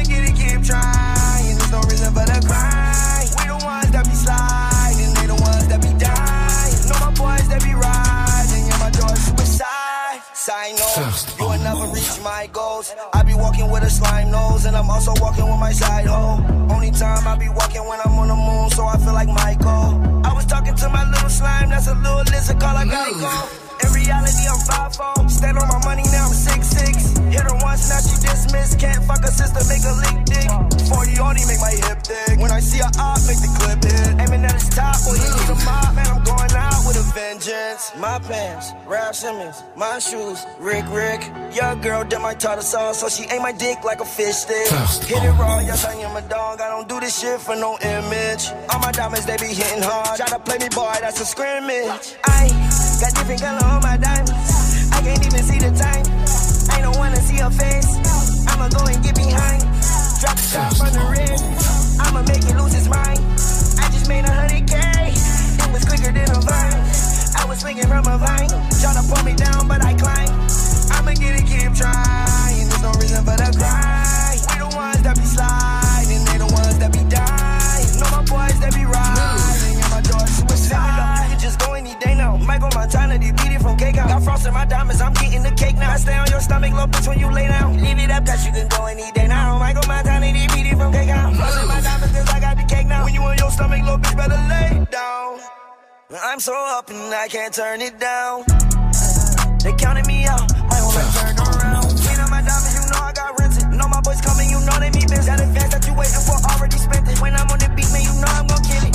I'ma 0.03 0.11
get 0.11 0.29
it, 0.29 0.35
keep 0.35 0.63
trying. 0.67 1.57
There's 1.59 1.71
no 1.71 1.81
reason 1.87 2.13
for 2.15 2.27
the 2.27 2.39
cry. 2.47 3.23
We 3.39 3.47
the 3.47 3.59
ones 3.65 3.91
that 3.95 4.05
be 4.05 4.15
sliding, 4.19 5.15
they 5.15 5.27
the 5.31 5.39
ones 5.39 5.67
that 5.69 5.81
be 5.81 5.93
dying. 5.95 6.75
Know 6.91 6.99
my 6.99 7.13
boys 7.15 7.47
that 7.47 7.63
be 7.63 7.75
riding, 7.75 8.67
and 8.67 8.81
my 8.83 8.91
door's 8.91 9.23
suicide. 9.23 10.19
Side 10.35 10.75
note, 10.75 11.39
you 11.39 11.47
will 11.47 11.63
never 11.63 11.87
reach 11.95 12.19
my 12.23 12.49
goals. 12.53 12.93
I 13.15 13.23
be 13.23 13.35
walking 13.35 13.71
with 13.71 13.85
a 13.85 13.91
slime 13.91 14.31
nose, 14.31 14.65
and 14.67 14.77
I'm 14.77 14.91
also 14.91 15.15
walking 15.21 15.47
with 15.47 15.61
my 15.61 15.73
side 15.73 16.07
hoe. 16.07 16.43
Only 16.71 16.91
time 16.91 17.27
I 17.27 17.37
be 17.37 17.49
walking 17.49 17.87
when 17.87 18.01
I'm 18.03 18.19
on 18.19 18.27
the 18.27 18.35
moon, 18.35 18.71
so 18.71 18.87
I 18.87 18.99
feel 18.99 19.15
like 19.15 19.29
Michael. 19.29 20.03
I 20.27 20.35
was 20.35 20.47
talking 20.47 20.75
to 20.75 20.89
my 20.89 21.09
little 21.11 21.31
slime, 21.31 21.71
that's 21.71 21.87
a 21.87 21.95
little 21.95 22.27
lizard 22.27 22.59
call 22.59 22.75
I 22.75 22.85
gotta 22.87 23.15
go. 23.23 23.87
In 23.87 23.93
reality, 23.95 24.51
I'm 24.51 24.59
5'4. 24.59 25.31
Stand 25.31 25.59
on 25.59 25.69
my 25.69 25.79
money, 25.85 26.03
now 26.11 26.27
I'm 26.27 26.35
6'6. 26.35 27.22
Hit 27.43 27.51
her 27.51 27.59
once, 27.59 27.91
now 27.91 27.99
she 27.99 28.15
dismissed. 28.23 28.79
Can't 28.79 29.03
fuck 29.03 29.19
her 29.25 29.35
sister, 29.35 29.63
make 29.67 29.83
her 29.83 29.97
lick 29.99 30.23
dick. 30.31 30.47
40 30.87 31.19
already 31.19 31.43
make 31.51 31.59
my 31.59 31.75
hip 31.75 31.99
thick. 32.07 32.39
When 32.39 32.53
I 32.53 32.61
see 32.61 32.79
her 32.79 32.93
up, 33.03 33.19
make 33.27 33.43
the 33.43 33.51
clip 33.59 33.83
hit. 33.83 34.15
Aiming 34.23 34.45
at 34.47 34.55
his 34.55 34.71
top, 34.71 34.95
boy, 35.03 35.19
he 35.19 35.27
need 35.27 35.51
a 35.51 35.59
mop. 35.67 35.91
Man, 35.95 36.07
I'm 36.07 36.23
going 36.23 36.55
out 36.55 36.87
with 36.87 37.03
a 37.03 37.07
vengeance. 37.11 37.91
My 37.99 38.21
pants, 38.21 38.71
Ralph 38.87 39.17
Simmons. 39.17 39.65
My 39.75 39.99
shoes, 39.99 40.47
Rick 40.61 40.87
Rick. 40.95 41.27
Your 41.51 41.75
girl 41.83 42.05
did 42.05 42.21
my 42.21 42.35
tartar 42.35 42.63
sauce, 42.63 43.01
so 43.01 43.09
she 43.09 43.25
ate 43.27 43.43
my 43.43 43.51
dick 43.51 43.83
like 43.83 44.01
a 44.01 44.05
fish 44.07 44.47
stick. 44.47 44.71
Hit 45.11 45.25
it 45.25 45.35
raw, 45.35 45.59
yes, 45.59 45.85
I 45.85 45.95
am 45.95 46.15
a 46.15 46.23
dog. 46.29 46.61
I 46.61 46.69
don't 46.69 46.89
do 46.89 47.01
this 47.01 47.19
shit 47.19 47.41
for 47.41 47.57
no 47.57 47.77
image. 47.83 48.47
All 48.71 48.79
my 48.79 48.93
diamonds, 48.93 49.27
they 49.27 49.37
be 49.37 49.51
hitting 49.51 49.83
hard. 49.83 50.17
Try 50.17 50.29
to 50.29 50.39
play 50.39 50.59
me, 50.59 50.69
boy, 50.71 50.95
that's 51.01 51.21
a 51.21 51.27
scrimmage. 51.27 52.15
I 52.23 52.47
got 53.03 53.15
different 53.19 53.41
color 53.43 53.67
on 53.67 53.83
my 53.83 53.97
diamonds. 53.97 54.31
I 54.95 55.03
can't 55.03 55.27
even 55.27 55.43
see 55.43 55.59
the 55.59 55.75
time. 55.77 56.02
See 57.23 57.39
her 57.39 57.51
face. 57.51 57.87
I'ma 58.51 58.69
go 58.69 58.83
and 58.85 58.99
get 59.03 59.15
behind. 59.15 59.63
Drop 60.19 60.35
the 60.35 60.49
top 60.51 60.75
on 60.83 60.93
the 60.93 61.07
red. 61.07 61.39
I'ma 62.03 62.23
make 62.27 62.43
it 62.43 62.57
lose 62.59 62.75
his 62.75 62.89
mind. 62.89 63.23
I 63.79 63.87
just 63.95 64.09
made 64.09 64.25
a 64.25 64.33
hundred 64.33 64.67
K. 64.67 64.75
It 64.75 65.71
was 65.73 65.85
quicker 65.87 66.11
than 66.11 66.27
a 66.31 66.41
vine. 66.43 66.83
I 67.39 67.47
was 67.49 67.61
swinging 67.61 67.87
from 67.87 68.07
a 68.11 68.19
vine. 68.19 68.51
Try 68.83 68.93
to 68.99 69.05
pull 69.07 69.23
me 69.23 69.35
down, 69.35 69.69
but 69.69 69.85
I 69.85 69.95
climb. 69.95 70.35
I'ma 70.99 71.15
get 71.15 71.39
it, 71.39 71.47
keep 71.47 71.71
trying. 71.79 72.67
There's 72.67 72.83
no 72.83 72.91
reason 72.99 73.23
for 73.25 73.39
the 73.39 73.51
cry. 73.55 74.35
We 74.51 74.59
the 74.59 74.71
ones 74.75 75.03
that 75.07 75.15
be 75.15 75.23
sliding. 75.23 76.23
They 76.27 76.39
the 76.43 76.51
ones 76.51 76.79
that 76.83 76.91
be 76.91 77.07
dying. 77.07 77.87
Know 78.03 78.11
my 78.11 78.25
boys 78.27 78.59
that 78.59 78.75
be 78.75 78.83
riding. 78.83 79.79
And 79.79 79.91
my 79.95 80.03
door's 80.03 80.31
suicide. 80.43 81.31
You 81.31 81.31
can 81.31 81.39
just 81.39 81.59
go 81.63 81.75
any 81.75 81.95
day. 82.03 82.12
Michael 82.47 82.71
Montana, 82.75 83.19
they 83.19 83.31
beat 83.33 83.53
it 83.53 83.63
from 83.63 83.77
cake. 83.77 83.97
Got 83.97 84.23
frost 84.23 84.47
in 84.47 84.55
my 84.55 84.65
diamonds, 84.65 85.01
I'm 85.01 85.13
getting 85.15 85.43
the 85.43 85.53
cake 85.53 85.77
now. 85.77 85.93
I 85.93 85.97
stay 85.97 86.17
on 86.17 86.29
your 86.29 86.41
stomach, 86.41 86.73
little 86.73 86.89
bitch, 86.89 87.09
when 87.09 87.19
you 87.19 87.31
lay 87.31 87.49
down. 87.49 87.81
Leave 87.81 87.99
it 87.99 88.11
up, 88.11 88.27
cause 88.27 88.45
you 88.47 88.53
can 88.53 88.69
go 88.69 88.87
any 88.87 89.11
day 89.13 89.29
now. 89.29 89.59
Michael 89.59 89.87
Montana, 89.87 90.27
they 90.27 90.47
beat 90.55 90.67
it 90.73 90.77
from 90.77 90.93
cake 90.93 91.09
out. 91.09 91.35
Frost 91.35 91.63
in 91.63 91.69
my 91.69 91.81
diamonds, 91.81 92.13
cause 92.15 92.29
I 92.31 92.41
got 92.41 92.57
the 92.57 92.65
cake 92.65 92.87
now. 92.87 93.05
When 93.05 93.15
you 93.15 93.23
on 93.23 93.39
your 93.39 93.51
stomach, 93.51 93.83
little 93.83 93.99
bitch, 93.99 94.17
better 94.17 94.41
lay 94.51 94.85
down. 94.91 95.41
I'm 96.25 96.41
so 96.41 96.53
up 96.79 96.91
and 96.91 97.15
I 97.15 97.27
can't 97.29 97.55
turn 97.55 97.81
it 97.81 97.99
down. 97.99 98.45
They 99.65 99.73
counted 99.75 100.07
me 100.07 100.27
out, 100.27 100.45
my 100.69 100.77
whole 100.77 100.93
life 100.93 101.15
turned 101.15 101.39
around. 101.39 101.89
Clean 102.03 102.21
up 102.21 102.29
my 102.29 102.43
diamonds, 102.43 102.75
you 102.75 102.85
know 102.91 103.01
I 103.01 103.13
got 103.13 103.39
rented. 103.39 103.71
Know 103.73 103.89
my 103.89 104.01
boys 104.03 104.21
coming, 104.21 104.51
you 104.51 104.61
know 104.61 104.77
they 104.77 104.91
be 104.91 105.07
busy. 105.07 105.25
That 105.25 105.41
advance 105.41 105.73
that 105.73 105.87
you 105.87 105.95
waiting 105.95 106.21
for 106.27 106.37
already 106.53 106.77
spent 106.77 107.09
it. 107.09 107.19
When 107.23 107.33
I'm 107.33 107.49
on 107.49 107.59
the 107.59 107.71
beat, 107.73 107.89
man, 107.95 108.03
you 108.03 108.13
know 108.21 108.29
I'm 108.29 108.47
gon' 108.47 108.61
kill 108.61 108.85
it. 108.85 108.92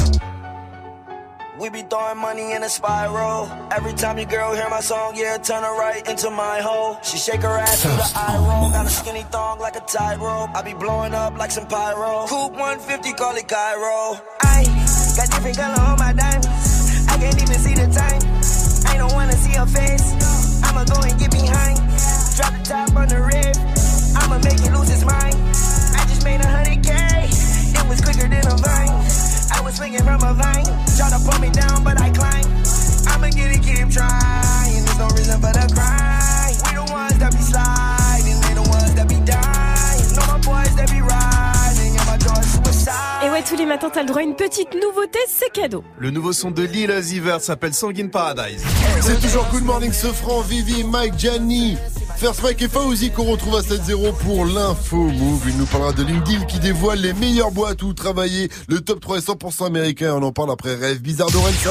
We 1.59 1.69
be 1.69 1.81
throwing 1.81 2.19
money 2.19 2.53
in 2.53 2.61
a 2.61 2.69
spiral. 2.69 3.49
Every 3.71 3.93
time 3.93 4.19
your 4.19 4.27
girl 4.27 4.53
hear 4.53 4.69
my 4.69 4.79
song, 4.79 5.13
yeah, 5.15 5.37
turn 5.37 5.63
her 5.63 5.73
right 5.73 6.07
into 6.07 6.29
my 6.29 6.61
hole. 6.61 6.99
She 7.01 7.17
shake 7.17 7.41
her 7.41 7.57
ass 7.57 7.81
to 7.81 7.87
the 7.87 8.11
eye 8.13 8.37
roll. 8.37 8.69
Got 8.69 8.85
a 8.85 8.89
skinny 8.89 9.23
thong 9.31 9.57
like 9.59 9.75
a 9.75 9.79
tightrope. 9.79 10.53
I 10.53 10.61
be 10.61 10.73
blowing 10.73 11.15
up 11.15 11.35
like 11.35 11.49
some 11.49 11.65
pyro. 11.65 12.27
Coupe 12.27 12.53
150, 12.53 13.13
call 13.13 13.35
it 13.35 13.47
Cairo. 13.47 14.21
I 14.41 14.65
got 15.17 15.33
different 15.33 15.57
color 15.57 15.81
on 15.81 15.97
my 15.97 16.13
diamonds. 16.13 17.07
I 17.09 17.17
can't 17.17 17.41
even 17.41 17.57
see 17.57 17.73
the 17.73 17.89
time. 17.89 18.21
I 18.93 18.97
don't 18.99 19.13
wanna 19.13 19.33
see 19.33 19.57
her 19.57 19.65
face. 19.65 20.13
I'ma 20.63 20.85
go 20.85 21.01
and 21.01 21.17
get 21.17 21.31
behind. 21.31 21.77
Drop 22.37 22.53
the 22.53 22.63
top 22.69 22.95
on 22.95 23.09
the 23.09 23.17
rib. 23.17 23.57
I'ma 24.13 24.37
make 24.45 24.61
it 24.61 24.71
lose 24.77 24.89
his 24.89 25.03
mind. 25.03 25.33
I 25.33 26.05
just 26.05 26.23
made 26.23 26.39
a 26.39 26.47
hundred 26.47 26.85
K. 26.85 26.93
It 26.93 27.89
was 27.89 27.99
quicker 28.01 28.29
than 28.29 28.45
a 28.45 28.57
vine. 28.61 28.86
I 29.77 29.79
was 29.79 29.89
swinging 29.89 30.03
from 30.03 30.23
a 30.23 30.33
vine. 30.33 30.65
Try 30.97 31.09
to 31.09 31.19
pull 31.23 31.39
me 31.39 31.49
down, 31.51 31.83
but 31.83 32.01
I 32.01 32.09
climb. 32.09 32.45
I'ma 33.07 33.29
get 33.29 33.51
it, 33.53 33.61
keep 33.61 33.89
trying. 33.89 34.83
There's 34.85 34.97
no 34.97 35.07
reason 35.09 35.39
for 35.39 35.53
the 35.53 35.67
cry. 35.73 36.53
We 36.65 36.73
the 36.73 36.91
ones 36.91 37.17
that 37.19 37.31
be 37.31 37.43
sliding. 37.43 38.39
They 38.41 38.53
the 38.55 38.69
ones 38.69 38.93
that 38.95 39.07
be 39.07 39.19
dying. 39.25 40.15
Know 40.15 40.25
my 40.33 40.39
boys 40.41 40.75
that 40.75 40.89
be 40.89 41.01
riding. 41.01 41.93
And 41.95 42.07
my 42.07 42.17
door's 42.17 42.45
suicide. 42.45 43.23
Et 43.23 43.29
ouais, 43.29 43.43
tous 43.43 43.55
les 43.55 43.65
matins, 43.65 43.89
t'as 43.93 44.01
le 44.01 44.07
droit 44.07 44.21
à 44.21 44.23
une 44.23 44.35
petite 44.35 44.73
nouveauté, 44.73 45.19
c'est 45.27 45.51
cadeau. 45.51 45.83
Le 45.99 46.09
nouveau 46.09 46.33
son 46.33 46.51
de 46.51 46.63
Lil 46.63 46.89
Uzi 46.89 47.19
Vert 47.19 47.41
s'appelle 47.41 47.73
Sanguine 47.73 48.09
Paradise. 48.09 48.63
C'est 49.01 49.19
toujours 49.19 49.45
Good 49.51 49.63
Morning 49.63 49.93
Sofran, 49.93 50.41
Vivi, 50.41 50.83
Mike, 50.83 51.17
Gianni. 51.17 51.77
First 52.19 52.41
Mike 52.41 52.63
et 52.63 52.67
Fauzi 52.67 53.11
qu'on 53.11 53.25
retrouve 53.25 53.57
à 53.57 53.61
7-0 53.61 54.13
pour 54.17 54.45
l'info 54.45 54.97
move. 54.97 55.43
Il 55.47 55.57
nous 55.57 55.67
parlera 55.67 55.93
de 55.93 56.01
LinkedIn 56.03 56.45
qui 56.45 56.57
dévoile 56.57 56.99
les 56.99 57.13
meilleures 57.13 57.51
boîtes 57.51 57.83
où 57.83 57.93
travailler. 57.93 58.49
Le 58.67 58.81
top 58.81 58.99
3 59.01 59.17
est 59.17 59.27
100% 59.27 59.67
américain. 59.67 60.15
On 60.15 60.23
en 60.23 60.31
parle 60.31 60.49
après 60.51 60.73
Rêve 60.73 60.99
Bizarre 60.99 61.29
d'Orelsan. 61.29 61.69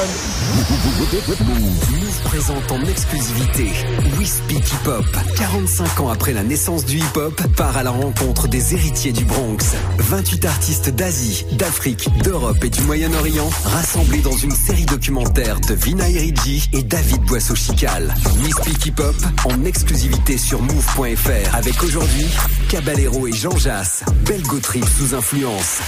Présente 2.27 2.71
en 2.73 2.81
exclusivité 2.81 3.71
We 4.19 4.27
Speak 4.27 4.59
Hip 4.59 4.87
Hop. 4.87 5.05
45 5.37 6.01
ans 6.01 6.09
après 6.09 6.33
la 6.33 6.43
naissance 6.43 6.83
du 6.83 6.97
hip 6.97 7.15
hop, 7.15 7.41
part 7.55 7.77
à 7.77 7.83
la 7.83 7.91
rencontre 7.91 8.49
des 8.49 8.73
héritiers 8.73 9.13
du 9.13 9.23
Bronx. 9.23 9.75
28 9.97 10.45
artistes 10.45 10.89
d'Asie, 10.89 11.45
d'Afrique, 11.53 12.09
d'Europe 12.23 12.61
et 12.63 12.69
du 12.69 12.81
Moyen-Orient 12.81 13.49
rassemblés 13.63 14.19
dans 14.19 14.35
une 14.35 14.51
série 14.51 14.85
documentaire 14.85 15.61
de 15.61 15.73
Vinay 15.73 16.19
Ridji 16.19 16.69
et 16.73 16.83
David 16.83 17.21
Boisseau-Chical. 17.23 18.13
We 18.43 18.51
Speak 18.51 18.85
Hip 18.87 18.99
Hop 18.99 19.15
en 19.45 19.63
exclusivité 19.63 20.37
sur 20.37 20.61
move.fr 20.61 21.55
avec 21.55 21.81
aujourd'hui 21.81 22.27
Caballero 22.69 23.27
et 23.27 23.33
Jean 23.33 23.55
Jass. 23.57 24.03
Belle 24.25 24.43
Trip 24.61 24.85
sous 24.85 25.15
influence. 25.15 25.79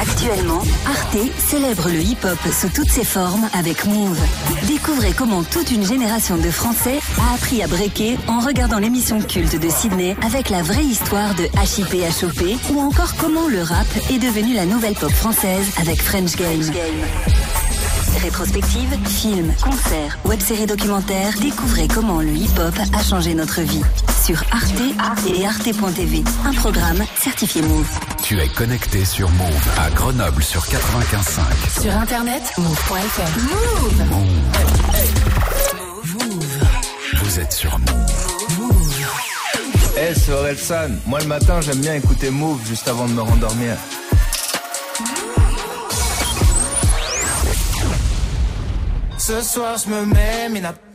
Actuellement, 0.00 0.62
Arte 0.86 1.18
célèbre 1.38 1.88
le 1.88 2.00
hip-hop 2.00 2.38
sous 2.52 2.68
toutes 2.68 2.90
ses 2.90 3.04
formes 3.04 3.48
avec 3.52 3.84
Move. 3.86 4.18
Découvrez 4.66 5.12
comment 5.12 5.35
toute 5.42 5.70
une 5.70 5.84
génération 5.84 6.36
de 6.36 6.50
Français 6.50 6.98
a 7.20 7.34
appris 7.34 7.62
à 7.62 7.66
breaker 7.66 8.16
en 8.28 8.40
regardant 8.40 8.78
l'émission 8.78 9.20
culte 9.20 9.60
de 9.60 9.68
Sydney 9.68 10.16
avec 10.24 10.50
la 10.50 10.62
vraie 10.62 10.84
histoire 10.84 11.34
de 11.34 11.44
HIP 11.44 12.02
HOP 12.22 12.58
ou 12.70 12.80
encore 12.80 13.16
comment 13.16 13.48
le 13.48 13.62
rap 13.62 13.86
est 14.10 14.18
devenu 14.18 14.54
la 14.54 14.66
nouvelle 14.66 14.94
pop 14.94 15.10
française 15.10 15.66
avec 15.78 16.00
French 16.02 16.36
Game. 16.36 16.62
Rétrospective, 18.22 18.96
films, 19.06 19.52
concerts, 19.62 20.18
web-séries 20.24 20.66
documentaires, 20.66 21.34
découvrez 21.40 21.86
comment 21.86 22.20
le 22.20 22.32
hip-hop 22.32 22.74
a 22.94 23.02
changé 23.02 23.34
notre 23.34 23.60
vie. 23.60 23.82
Sur 24.24 24.42
Arte 24.50 25.28
et 25.28 25.46
arte.tv, 25.46 26.24
un 26.44 26.52
programme 26.52 27.04
certifié 27.18 27.62
Move. 27.62 27.88
Tu 28.22 28.40
es 28.40 28.48
connecté 28.48 29.04
sur 29.04 29.30
Move 29.30 29.68
à 29.78 29.90
Grenoble 29.90 30.42
sur 30.42 30.62
95.5. 30.62 31.82
Sur 31.82 31.92
internet, 31.96 32.42
move.fr. 32.58 33.40
Move 33.42 34.75
Vous 37.36 37.42
êtes 37.42 37.52
sur 37.52 37.78
Move. 37.78 37.90
Eh, 39.98 40.14
c'est 40.14 40.32
Orelsan. 40.32 40.88
Moi, 41.04 41.20
le 41.20 41.26
matin, 41.26 41.60
j'aime 41.60 41.80
bien 41.80 41.94
écouter 41.94 42.30
Move 42.30 42.66
juste 42.66 42.88
avant 42.88 43.06
de 43.06 43.12
me 43.12 43.20
rendormir. 43.20 43.76
Ce 49.18 49.42
soir 49.42 49.76
je 49.76 49.90
me 49.90 50.06
mets, 50.06 50.48
Mina, 50.48 50.72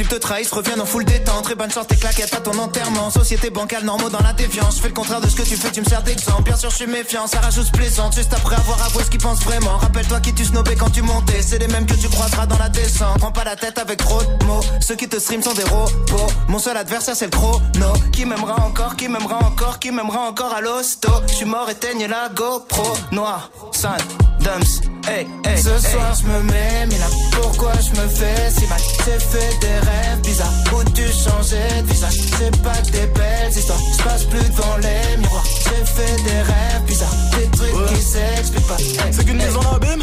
types 0.00 0.08
te 0.08 0.14
trahissent 0.14 0.52
reviennent 0.52 0.80
en 0.80 0.86
full 0.86 1.04
détente. 1.04 1.44
Très 1.44 1.54
bonne 1.54 1.70
sorte 1.70 1.92
et 1.92 1.96
claquettes 1.96 2.32
à 2.32 2.40
ton 2.40 2.56
enterrement. 2.58 3.10
Société 3.10 3.50
bancale, 3.50 3.84
normaux 3.84 4.08
dans 4.08 4.22
la 4.22 4.32
défiance. 4.32 4.76
Je 4.76 4.82
fais 4.82 4.88
le 4.88 4.94
contraire 4.94 5.20
de 5.20 5.28
ce 5.28 5.36
que 5.36 5.42
tu 5.42 5.56
fais, 5.56 5.70
tu 5.70 5.80
me 5.80 5.84
sers 5.84 6.02
d'exemple. 6.02 6.44
Bien 6.44 6.56
sûr, 6.56 6.70
je 6.70 6.76
suis 6.76 6.86
méfiant, 6.86 7.26
ça 7.26 7.40
rajoute 7.40 7.70
plaisante. 7.72 8.14
Juste 8.14 8.32
après 8.32 8.56
avoir 8.56 8.82
avoué 8.86 9.04
ce 9.04 9.10
qu'ils 9.10 9.20
pensent 9.20 9.42
vraiment. 9.42 9.76
Rappelle-toi 9.76 10.20
qui 10.20 10.32
tu 10.32 10.44
snobais 10.44 10.76
quand 10.76 10.90
tu 10.90 11.02
montais. 11.02 11.42
C'est 11.42 11.58
les 11.58 11.68
mêmes 11.68 11.86
que 11.86 11.94
tu 11.94 12.08
croiseras 12.08 12.46
dans 12.46 12.58
la 12.58 12.68
descente. 12.70 13.18
Prends 13.18 13.32
pas 13.32 13.44
la 13.44 13.56
tête 13.56 13.78
avec 13.78 13.98
trop 13.98 14.22
de 14.22 14.46
mots. 14.46 14.64
Ceux 14.80 14.96
qui 14.96 15.08
te 15.08 15.18
stream 15.18 15.42
sont 15.42 15.54
des 15.54 15.64
robots. 15.64 16.32
Mon 16.48 16.58
seul 16.58 16.76
adversaire, 16.76 17.16
c'est 17.16 17.26
le 17.26 17.30
chrono. 17.32 17.92
Qui 18.12 18.24
m'aimera 18.24 18.56
encore, 18.64 18.96
qui 18.96 19.08
m'aimera 19.08 19.44
encore, 19.44 19.78
qui 19.78 19.90
m'aimera 19.90 20.20
encore 20.20 20.54
à 20.54 20.60
l'hosto. 20.62 21.10
Je 21.28 21.34
suis 21.34 21.46
mort, 21.46 21.68
éteigne 21.68 22.06
la 22.06 22.30
GoPro. 22.34 22.96
Noir, 23.12 23.50
sale, 23.72 24.00
dumps. 24.40 24.80
Hey, 25.06 25.26
hey, 25.44 25.58
Ce 25.58 25.78
soir, 25.78 26.14
je 26.14 26.26
me 26.26 26.42
mets, 26.42 26.86
mais 26.88 26.98
là, 26.98 27.06
pourquoi 27.32 27.72
je 27.74 28.00
me 28.00 28.08
fais 28.08 28.50
si 28.50 28.66
mal? 28.66 28.78
J'ai 29.04 29.18
fait 29.18 29.58
des 29.60 29.89
rêves 29.90 30.20
bizarres 30.22 30.52
où 30.74 30.84
tu 30.96 31.02
changeais 31.24 31.82
de 31.82 31.86
visage? 31.92 32.14
C'est 32.38 32.62
pas 32.62 32.78
que 32.84 32.90
des 32.92 33.06
belles 33.18 33.52
histoires. 33.56 33.78
Je 33.98 34.02
passe 34.04 34.24
plus 34.24 34.48
devant 34.50 34.76
les 34.78 35.16
miroirs. 35.18 35.44
J'ai 35.64 35.84
fait 35.84 36.16
des 36.24 36.40
rêves 36.52 36.84
bizarres, 36.86 37.16
des 37.36 37.48
trucs 37.56 37.86
qui 37.88 38.02
s'expliquent 38.02 38.66
pas. 38.68 38.78
Hey, 38.78 39.12
C'est 39.12 39.24
qu'une 39.24 39.40
hey. 39.40 39.46
mise 39.46 39.56
en 39.56 39.74
abîme? 39.76 40.02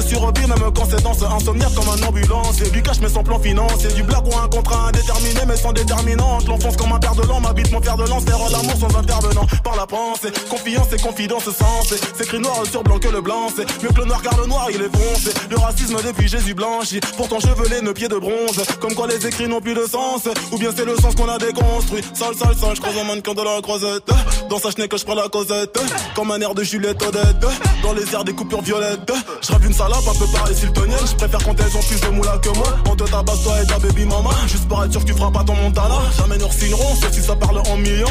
survie, 0.00 0.46
même 0.46 0.72
quand 0.74 0.86
c'est 0.90 1.02
dans 1.02 1.14
ce 1.14 1.24
insomniaque 1.24 1.74
comme 1.74 1.88
un 1.88 2.06
ambulance. 2.06 2.60
Et 2.60 2.70
du 2.70 2.82
cash 2.82 3.00
mais 3.00 3.08
sans 3.08 3.22
plan 3.22 3.38
financier, 3.38 3.90
du 3.92 4.02
blague 4.02 4.26
ou 4.26 4.36
un 4.36 4.48
contrat 4.48 4.88
indéterminé 4.88 5.40
mais 5.46 5.56
sans 5.56 5.72
déterminante. 5.72 6.46
L'enfance 6.46 6.76
comme 6.76 6.92
un 6.92 6.98
père 6.98 7.14
de 7.14 7.22
l'an, 7.22 7.40
m'habite 7.40 7.70
mon 7.72 7.80
fer 7.80 7.96
de 7.96 8.04
lance, 8.08 8.24
faire 8.24 8.38
l'amour 8.38 8.76
sans 8.78 8.98
intervenant. 8.98 9.46
Par 9.64 9.76
la 9.76 9.86
pensée, 9.86 10.30
confiance 10.48 10.92
et 10.92 11.00
confidence 11.00 11.44
sensée. 11.44 12.00
C'est 12.16 12.24
écrit 12.24 12.40
noir 12.40 12.62
sur 12.70 12.82
blanc 12.82 12.98
que 12.98 13.08
le 13.08 13.20
blanc, 13.20 13.48
c'est 13.54 13.66
mieux 13.82 13.90
que 13.90 14.00
le 14.00 14.06
noir 14.06 14.22
car 14.22 14.36
le 14.38 14.46
noir 14.46 14.68
il 14.70 14.82
est 14.82 14.96
foncé. 14.96 15.32
Le 15.50 15.56
racisme 15.56 15.96
depuis 16.04 16.28
Jésus 16.28 16.54
blanchi, 16.54 17.00
pourtant 17.16 17.40
chevelé, 17.40 17.80
nos 17.82 17.94
pieds 17.94 18.08
de 18.08 18.16
bronze. 18.16 18.62
Comme 18.80 18.94
quoi 18.94 19.06
les 19.06 19.26
écrits 19.26 19.48
n'ont 19.48 19.60
plus 19.60 19.74
de 19.74 19.86
sens, 19.86 20.22
ou 20.52 20.58
bien 20.58 20.70
c'est 20.74 20.84
le 20.84 20.96
sens 20.96 21.14
qu'on 21.14 21.28
a 21.28 21.38
déconstruit. 21.38 22.02
Sale, 22.14 22.34
sale, 22.34 22.56
sale, 22.56 22.76
je 22.76 22.80
croise 22.80 22.98
un 22.98 23.04
mannequin 23.04 23.34
de 23.34 23.42
la 23.42 23.60
croisette. 23.62 24.08
Dans 24.48 24.58
sa 24.58 24.70
chenille 24.70 24.88
que 24.88 24.96
je 24.96 25.04
prends 25.04 25.14
la 25.14 25.28
causette. 25.28 25.78
Comme 26.14 26.30
un 26.30 26.40
air 26.40 26.54
de 26.54 26.62
Juliette 26.62 27.02
Odette. 27.02 27.46
Dans 27.82 27.92
les 27.92 28.14
airs 28.14 28.24
des 28.24 28.32
coupures 28.32 28.62
violettes. 28.62 29.12
Je 29.42 29.66
une 29.66 29.74
salope 29.90 30.08
un 30.08 30.18
peu. 30.18 30.26
Je 30.54 31.14
préfère 31.16 31.44
quand 31.44 31.60
elles 31.60 31.76
ont 31.76 31.82
plus 31.82 32.00
de 32.00 32.08
moula 32.08 32.38
que 32.38 32.48
moi. 32.50 32.76
On 32.88 32.96
te 32.96 33.04
tabasse 33.04 33.42
toi 33.42 33.62
et 33.62 33.66
ta 33.66 33.78
baby 33.78 34.04
mama. 34.04 34.30
Juste 34.46 34.68
pour 34.68 34.84
être 34.84 34.92
sûr 34.92 35.00
que 35.00 35.06
tu 35.06 35.14
feras 35.14 35.30
pas 35.30 35.44
ton 35.44 35.54
montana. 35.54 35.96
Jamais 36.16 36.38
nous 36.38 36.50
signerons, 36.50 36.94
sauf 36.96 37.12
si 37.12 37.22
ça 37.22 37.36
parle 37.36 37.58
en 37.58 37.76
millions. 37.76 38.06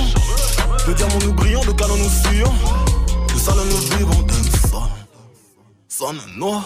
De 0.88 0.94
diamants 0.94 1.20
nous 1.24 1.34
brillons, 1.34 1.64
de 1.64 1.72
canons 1.72 1.98
nous 1.98 2.10
fuyons. 2.10 2.54
De 3.34 3.40
salon 3.40 3.64
nous 3.66 3.98
vivons, 3.98 4.22
de 4.24 4.34
ça. 4.68 4.90
Ça 5.88 6.06
ne 6.14 6.40
noie. 6.40 6.64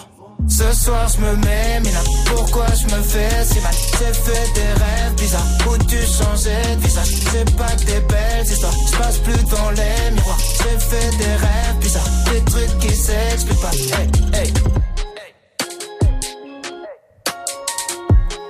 Ce 0.48 0.72
soir 0.72 1.08
je 1.08 1.20
me 1.20 1.36
mets, 1.36 1.80
mais 1.82 1.90
pourquoi 2.26 2.66
je 2.66 2.84
me 2.94 3.02
fais 3.02 3.44
si 3.44 3.60
mal? 3.60 3.72
J'ai 3.98 4.12
fait 4.12 4.52
des 4.54 4.72
rêves 4.82 5.14
bizarres 5.16 5.46
où 5.66 5.78
tu 5.84 5.96
changeais 5.96 6.76
de 6.76 6.88
C'est 6.88 7.56
pas 7.56 7.70
que 7.70 7.84
des 7.84 8.00
belles 8.00 8.46
histoires, 8.46 8.74
je 8.90 8.96
passe 8.98 9.18
plus 9.18 9.42
devant 9.44 9.70
les 9.70 10.10
miroirs 10.10 10.38
J'ai 10.58 10.78
fait 10.78 11.16
des 11.16 11.34
rêves 11.36 11.78
bizarres, 11.80 12.10
des 12.30 12.44
trucs 12.44 12.78
qui 12.78 12.94
s'expliquent 12.94 13.60
pas 13.60 13.70
Hey, 13.70 14.42
hey 14.42 14.52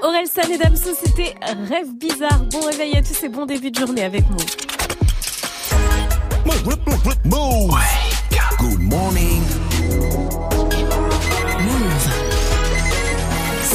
Aurel 0.04 0.26
San 0.26 0.50
et 0.52 0.58
Damso, 0.58 0.90
c'était 1.02 1.34
Rêve 1.40 1.94
bizarre. 1.94 2.44
Bon 2.52 2.60
réveil 2.60 2.94
à 2.94 3.02
tous 3.02 3.22
et 3.22 3.30
bon 3.30 3.46
début 3.46 3.70
de 3.70 3.78
journée 3.78 4.04
avec 4.04 4.22
nous. 4.28 4.36
Move. 7.24 7.74
Good 8.58 8.82
morning. 8.82 9.42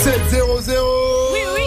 7-0-0 0.03 1.33
Oui, 1.33 1.39
oui. 1.55 1.63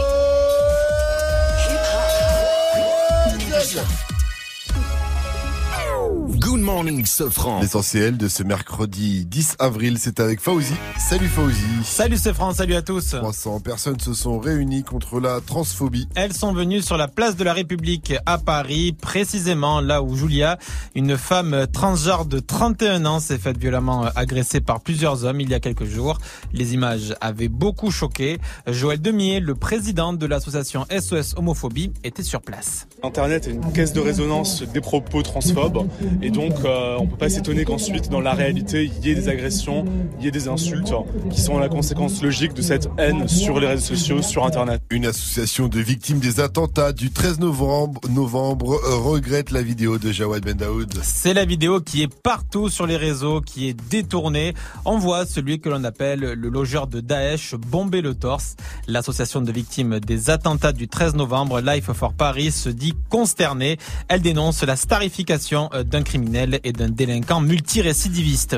Good 6.52 6.60
morning, 6.60 7.06
Sofran. 7.06 7.62
L'essentiel 7.62 8.18
de 8.18 8.28
ce 8.28 8.42
mercredi 8.42 9.24
10 9.24 9.56
avril, 9.58 9.96
c'est 9.98 10.20
avec 10.20 10.38
Fauzi. 10.38 10.74
Salut 10.98 11.28
Fauzi. 11.28 11.56
Salut 11.82 12.18
c'est 12.18 12.34
France, 12.34 12.56
salut 12.56 12.74
à 12.74 12.82
tous. 12.82 13.12
300 13.12 13.60
personnes 13.60 13.98
se 13.98 14.12
sont 14.12 14.38
réunies 14.38 14.82
contre 14.82 15.18
la 15.18 15.40
transphobie. 15.40 16.08
Elles 16.14 16.34
sont 16.34 16.52
venues 16.52 16.82
sur 16.82 16.98
la 16.98 17.08
place 17.08 17.36
de 17.36 17.44
la 17.44 17.54
République 17.54 18.12
à 18.26 18.36
Paris, 18.36 18.92
précisément 18.92 19.80
là 19.80 20.02
où 20.02 20.14
Julia, 20.14 20.58
une 20.94 21.16
femme 21.16 21.66
transgenre 21.72 22.26
de 22.26 22.38
31 22.38 23.06
ans, 23.06 23.18
s'est 23.18 23.38
faite 23.38 23.56
violemment 23.56 24.04
agressée 24.14 24.60
par 24.60 24.82
plusieurs 24.82 25.24
hommes 25.24 25.40
il 25.40 25.48
y 25.48 25.54
a 25.54 25.60
quelques 25.60 25.86
jours. 25.86 26.18
Les 26.52 26.74
images 26.74 27.14
avaient 27.22 27.48
beaucoup 27.48 27.90
choqué. 27.90 28.38
Joël 28.66 29.00
Demier, 29.00 29.40
le 29.40 29.54
président 29.54 30.12
de 30.12 30.26
l'association 30.26 30.84
SOS 30.90 31.32
Homophobie, 31.38 31.92
était 32.04 32.22
sur 32.22 32.42
place. 32.42 32.86
Internet 33.02 33.48
est 33.48 33.52
une 33.52 33.72
caisse 33.72 33.94
de 33.94 34.00
résonance 34.00 34.62
des 34.62 34.82
propos 34.82 35.22
transphobes 35.22 35.88
et 36.20 36.30
donc 36.30 36.41
euh, 36.64 36.96
on 36.98 37.06
peut 37.06 37.16
pas 37.16 37.28
s'étonner 37.28 37.64
qu'ensuite 37.64 38.08
dans 38.08 38.20
la 38.20 38.32
réalité 38.32 38.84
il 38.84 39.06
y 39.06 39.10
ait 39.10 39.14
des 39.14 39.28
agressions, 39.28 39.84
il 40.18 40.24
y 40.24 40.28
ait 40.28 40.32
des 40.32 40.48
insultes 40.48 40.92
qui 41.30 41.40
sont 41.40 41.58
la 41.58 41.68
conséquence 41.68 42.22
logique 42.22 42.54
de 42.54 42.62
cette 42.62 42.88
haine 42.98 43.28
sur 43.28 43.60
les 43.60 43.66
réseaux 43.66 43.94
sociaux, 43.94 44.22
sur 44.22 44.44
Internet. 44.44 44.82
Une 44.90 45.06
association 45.06 45.68
de 45.68 45.78
victimes 45.78 46.18
des 46.18 46.40
attentats 46.40 46.92
du 46.92 47.10
13 47.10 47.38
novembre, 47.38 48.00
novembre 48.10 48.74
euh, 48.84 48.96
regrette 48.96 49.50
la 49.50 49.62
vidéo 49.62 49.98
de 49.98 50.10
Jawad 50.10 50.44
Ben 50.44 50.56
Daoud. 50.56 50.92
C'est 51.02 51.34
la 51.34 51.44
vidéo 51.44 51.80
qui 51.80 52.02
est 52.02 52.12
partout 52.12 52.68
sur 52.68 52.86
les 52.86 52.96
réseaux, 52.96 53.40
qui 53.40 53.68
est 53.68 53.76
détournée. 53.90 54.54
On 54.84 54.98
voit 54.98 55.26
celui 55.26 55.60
que 55.60 55.68
l'on 55.68 55.84
appelle 55.84 56.20
le 56.20 56.48
logeur 56.48 56.86
de 56.86 57.00
Daesh 57.00 57.54
bomber 57.54 58.00
le 58.00 58.14
torse. 58.14 58.56
L'association 58.88 59.40
de 59.40 59.52
victimes 59.52 60.00
des 60.00 60.30
attentats 60.30 60.72
du 60.72 60.88
13 60.88 61.14
novembre, 61.14 61.60
Life 61.60 61.92
for 61.92 62.12
Paris, 62.12 62.50
se 62.50 62.68
dit 62.68 62.94
consternée. 63.08 63.78
Elle 64.08 64.22
dénonce 64.22 64.62
la 64.62 64.76
starification 64.76 65.70
euh, 65.74 65.84
d'un 65.84 66.02
criminel 66.02 66.31
et 66.34 66.72
d'un 66.72 66.88
délinquant 66.88 67.40
multirécidiviste. 67.40 68.56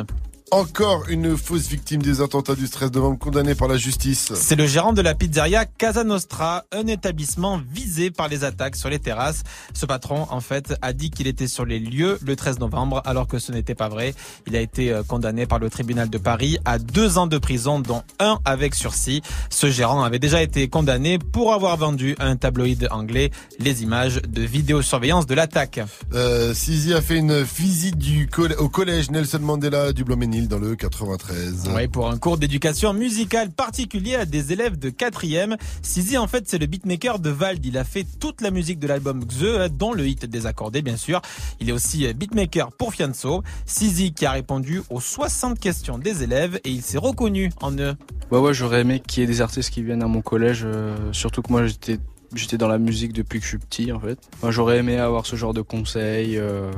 Encore 0.51 1.09
une 1.09 1.37
fausse 1.37 1.67
victime 1.69 2.01
des 2.03 2.21
attentats 2.21 2.55
du 2.55 2.69
13 2.69 2.93
novembre 2.93 3.19
condamnée 3.19 3.55
par 3.57 3.67
la 3.67 3.77
justice. 3.77 4.31
C'est 4.37 4.55
le 4.55 4.67
gérant 4.67 4.93
de 4.93 5.01
la 5.03 5.15
pizzeria 5.15 5.65
Casa 5.65 6.05
Nostra, 6.05 6.65
un 6.71 6.87
établissement 6.87 7.61
visé 7.73 8.11
par 8.13 8.29
les 8.29 8.45
attaques 8.45 8.77
sur 8.77 8.89
les 8.89 8.99
terrasses. 9.01 9.43
Ce 9.73 9.85
patron, 9.85 10.27
en 10.31 10.41
fait, 10.41 10.75
a 10.83 10.93
dit 10.93 11.11
qu'il 11.11 11.27
était 11.27 11.49
sur 11.49 11.65
les 11.65 11.81
lieux 11.81 12.19
le 12.25 12.37
13 12.37 12.61
novembre, 12.61 13.03
alors 13.05 13.27
que 13.27 13.39
ce 13.41 13.51
n'était 13.53 13.75
pas 13.75 13.89
vrai. 13.89 14.15
Il 14.47 14.55
a 14.55 14.61
été 14.61 14.93
euh, 14.93 15.03
condamné 15.03 15.47
par 15.47 15.59
le 15.59 15.71
tribunal 15.71 16.09
de 16.11 16.19
Paris 16.19 16.59
à 16.67 16.79
deux 16.79 17.19
ans 17.19 17.27
de 17.27 17.39
prison, 17.39 17.81
dont 17.81 18.03
un 18.21 18.39
avec 18.45 18.75
sursis. 18.77 19.23
Ce 19.51 19.71
gérant 19.71 20.05
avait 20.05 20.21
déjà 20.21 20.41
été 20.43 20.69
condamné 20.69 21.19
pour 21.19 21.53
avoir 21.55 21.77
vendu 21.79 22.15
à 22.21 22.27
un 22.27 22.37
tabloïd 22.37 22.87
anglais 22.93 23.31
les 23.59 23.83
images 23.83 24.21
de 24.29 24.43
vidéosurveillance 24.43 25.27
de 25.27 25.35
l'attaque. 25.35 25.81
Euh, 26.13 26.53
a 26.53 27.01
fait 27.01 27.17
une 27.17 27.41
visite 27.43 27.97
du 27.99 28.29
coll- 28.29 28.55
au 28.59 28.69
collège 28.69 29.11
Nelson 29.11 29.41
Mandela 29.41 29.93
du 29.93 30.05
Dans 30.43 30.59
le 30.59 30.75
93. 30.75 31.71
Oui, 31.77 31.87
pour 31.87 32.11
un 32.11 32.19
cours 32.19 32.37
d'éducation 32.37 32.93
musicale 32.93 33.51
particulier 33.51 34.17
à 34.17 34.25
des 34.25 34.53
élèves 34.53 34.77
de 34.77 34.91
4e. 34.91 35.57
Sizi, 35.81 36.19
en 36.19 36.27
fait, 36.27 36.49
c'est 36.49 36.59
le 36.59 36.67
beatmaker 36.67 37.21
de 37.21 37.31
Vald. 37.31 37.65
Il 37.65 37.79
a 37.79 37.85
fait 37.85 38.05
toute 38.19 38.41
la 38.41 38.51
musique 38.51 38.81
de 38.81 38.89
l'album 38.89 39.25
Xe, 39.25 39.71
dont 39.71 39.93
le 39.93 40.09
hit 40.09 40.27
Désaccordé, 40.27 40.83
bien 40.83 40.97
sûr. 40.97 41.23
Il 41.61 41.69
est 41.69 41.73
aussi 41.73 42.13
beatmaker 42.13 42.73
pour 42.73 42.93
Fianso. 42.93 43.45
Sizi 43.65 44.13
qui 44.13 44.27
a 44.27 44.33
répondu 44.33 44.83
aux 44.91 45.01
60 45.01 45.61
questions 45.61 45.99
des 45.99 46.25
élèves 46.25 46.59
et 46.65 46.71
il 46.71 46.83
s'est 46.83 46.99
reconnu 46.99 47.51
en 47.63 47.73
eux. 47.79 47.95
Ouais, 48.33 48.41
ouais, 48.41 48.55
j'aurais 48.55 48.81
aimé 48.81 49.01
qu'il 49.07 49.21
y 49.21 49.25
ait 49.25 49.29
des 49.29 49.41
artistes 49.41 49.71
qui 49.71 49.85
viennent 49.85 50.03
à 50.03 50.09
mon 50.09 50.21
collège, 50.21 50.63
euh, 50.65 50.97
surtout 51.13 51.43
que 51.43 51.53
moi 51.53 51.67
j'étais 51.67 52.01
j'étais 52.35 52.59
dans 52.59 52.69
la 52.69 52.79
musique 52.79 53.13
depuis 53.13 53.39
que 53.39 53.45
je 53.45 53.51
suis 53.51 53.59
petit 53.59 53.93
en 53.93 54.01
fait. 54.01 54.19
Moi, 54.43 54.51
j'aurais 54.51 54.79
aimé 54.79 54.99
avoir 54.99 55.27
ce 55.27 55.37
genre 55.37 55.55
de 55.55 55.61
conseils, 55.61 56.37
euh, 56.37 56.73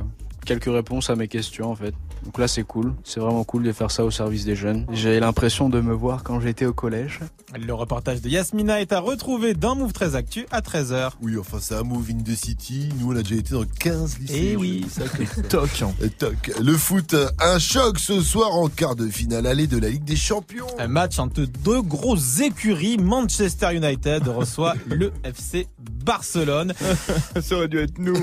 quelques 0.45 0.67
réponses 0.67 1.09
à 1.11 1.17
mes 1.17 1.29
questions 1.29 1.71
en 1.71 1.75
fait. 1.75 1.95
Donc 2.25 2.39
là, 2.39 2.49
c'est 2.49 2.63
cool. 2.65 2.93
C'est 3.05 3.21
vraiment 3.21 3.45
cool 3.45 3.63
de 3.63 3.73
faire 3.73 3.91
ça 3.91 4.05
au 4.05 4.11
service 4.11 4.45
des 4.45 4.57
jeunes. 4.57 4.85
J'ai 4.93 5.21
l'impression 5.21 5.69
de 5.69 5.81
me 5.81 5.95
voir 5.95 6.23
quand 6.25 6.41
j'étais 6.41 6.67
au 6.67 6.73
collège. 6.73 7.21
Le 7.59 7.73
reportage 7.73 8.21
de 8.21 8.29
Yasmina 8.29 8.81
est 8.81 8.93
à 8.93 8.99
retrouver 9.01 9.55
dans 9.55 9.77
Move 9.77 9.93
13 9.93 10.17
Actu 10.17 10.47
à 10.51 10.61
13h. 10.61 11.11
Oui, 11.23 11.37
enfin, 11.39 11.59
c'est 11.61 11.75
un 11.77 11.83
Move 11.85 12.09
in 12.11 12.23
the 12.23 12.35
City. 12.37 12.89
Nous, 12.99 13.13
on 13.13 13.17
a 13.17 13.23
déjà 13.23 13.37
été 13.37 13.55
dans 13.55 13.65
15 13.79 14.19
lycées. 14.19 14.49
Eh 14.53 14.57
oui. 14.57 14.87
ça 14.91 15.05
que- 15.05 15.41
Toc. 15.49 15.71
Euh, 16.03 16.09
toc. 16.19 16.53
Le 16.61 16.77
foot, 16.77 17.15
un 17.41 17.59
choc 17.59 17.99
ce 17.99 18.21
soir 18.21 18.53
en 18.55 18.69
quart 18.69 18.97
de 18.97 19.07
finale 19.09 19.47
aller 19.47 19.67
de 19.69 19.79
la 19.79 19.89
Ligue 19.89 20.05
des 20.05 20.17
Champions. 20.17 20.67
Un 20.79 20.89
match 20.89 21.19
entre 21.19 21.43
deux 21.65 21.83
grosses 21.83 22.41
écuries. 22.41 22.99
Manchester 22.99 23.75
United 23.75 24.27
reçoit 24.29 24.75
le 24.89 25.13
FC 25.25 25.69
Barcelone. 26.05 26.73
Ça 27.41 27.57
aurait 27.57 27.69
dû 27.69 27.79
être 27.79 27.99
nous. 27.99 28.17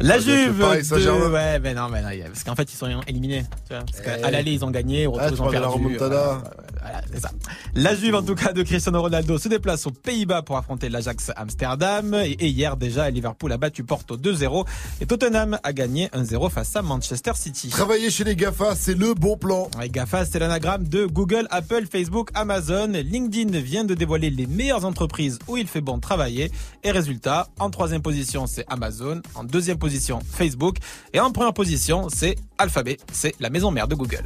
La 0.00 0.14
Ça 0.18 0.24
pareil, 0.48 0.82
de... 0.82 1.32
Ouais, 1.32 1.58
mais 1.60 1.74
non, 1.74 1.88
mais 1.88 2.02
non, 2.02 2.08
parce 2.26 2.44
qu'en 2.44 2.54
fait 2.54 2.72
ils 2.72 2.76
sont 2.76 3.00
éliminés. 3.06 3.44
Tu 3.68 3.74
vois, 3.74 3.84
parce 3.84 3.98
Eh. 4.00 4.20
qu'à 4.22 4.30
l'aller 4.30 4.52
ils 4.52 4.64
ont 4.64 4.70
gagné, 4.70 5.06
au 5.06 5.12
retour 5.12 5.26
Ah, 5.26 5.30
ils 5.34 5.42
ont 5.42 5.46
de 5.48 5.52
la 5.52 5.60
perdu. 5.60 5.74
remontada. 5.84 6.08
Voilà, 6.08 6.42
voilà, 6.80 7.00
c'est 7.12 7.20
ça. 7.20 7.30
La 7.74 7.94
Juve 7.94 8.14
en 8.14 8.22
tout 8.22 8.34
cas 8.34 8.52
de 8.52 8.62
Cristiano 8.62 9.00
Ronaldo 9.02 9.38
se 9.38 9.48
déplace 9.48 9.86
aux 9.86 9.90
Pays-Bas 9.90 10.42
pour 10.42 10.56
affronter 10.56 10.88
l'Ajax 10.88 11.30
Amsterdam 11.36 12.14
et, 12.14 12.30
et 12.32 12.48
hier 12.48 12.76
déjà 12.76 13.10
Liverpool 13.10 13.52
a 13.52 13.58
battu 13.58 13.84
Porto 13.84 14.16
2-0 14.16 14.66
et 15.00 15.06
Tottenham 15.06 15.58
a 15.62 15.72
gagné 15.72 16.08
1-0 16.08 16.50
face 16.50 16.74
à 16.76 16.82
Manchester 16.82 17.32
City. 17.34 17.68
Travailler 17.68 18.10
chez 18.10 18.24
les 18.24 18.36
GAFA, 18.36 18.74
c'est 18.76 18.94
le 18.96 19.14
bon 19.14 19.36
plan. 19.36 19.68
Les 19.80 19.88
GAFA, 19.88 20.24
c'est 20.24 20.38
l'anagramme 20.38 20.88
de 20.88 21.06
Google, 21.06 21.46
Apple, 21.50 21.86
Facebook, 21.90 22.30
Amazon. 22.34 22.88
LinkedIn 22.92 23.58
vient 23.60 23.84
de 23.84 23.94
dévoiler 23.94 24.30
les 24.30 24.46
meilleures 24.46 24.84
entreprises 24.84 25.38
où 25.48 25.56
il 25.56 25.66
fait 25.66 25.80
bon 25.80 25.98
travailler. 25.98 26.50
Et 26.82 26.90
résultat, 26.90 27.48
en 27.58 27.70
troisième 27.70 28.02
position, 28.02 28.46
c'est 28.46 28.64
Amazon. 28.68 29.20
En 29.34 29.44
deuxième 29.44 29.78
position, 29.78 30.20
Facebook. 30.30 30.76
Et 31.12 31.20
en 31.20 31.30
première 31.30 31.52
position, 31.54 32.08
c'est 32.08 32.36
Alphabet. 32.58 32.98
C'est 33.12 33.34
la 33.40 33.50
maison 33.50 33.70
mère 33.70 33.88
de 33.88 33.94
Google. 33.94 34.24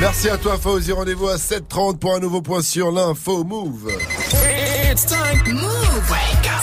Merci 0.00 0.28
à 0.28 0.36
toi, 0.36 0.56
Fauzi. 0.58 0.92
Rendez-vous 0.92 1.28
à 1.28 1.36
7h30 1.36 1.98
pour 1.98 2.14
un 2.14 2.20
nouveau 2.20 2.40
point 2.40 2.62
sur 2.62 2.92
l'info 2.92 3.42
Move. 3.44 3.90
It's 4.90 5.04
time. 5.06 5.54
Move. 5.54 6.14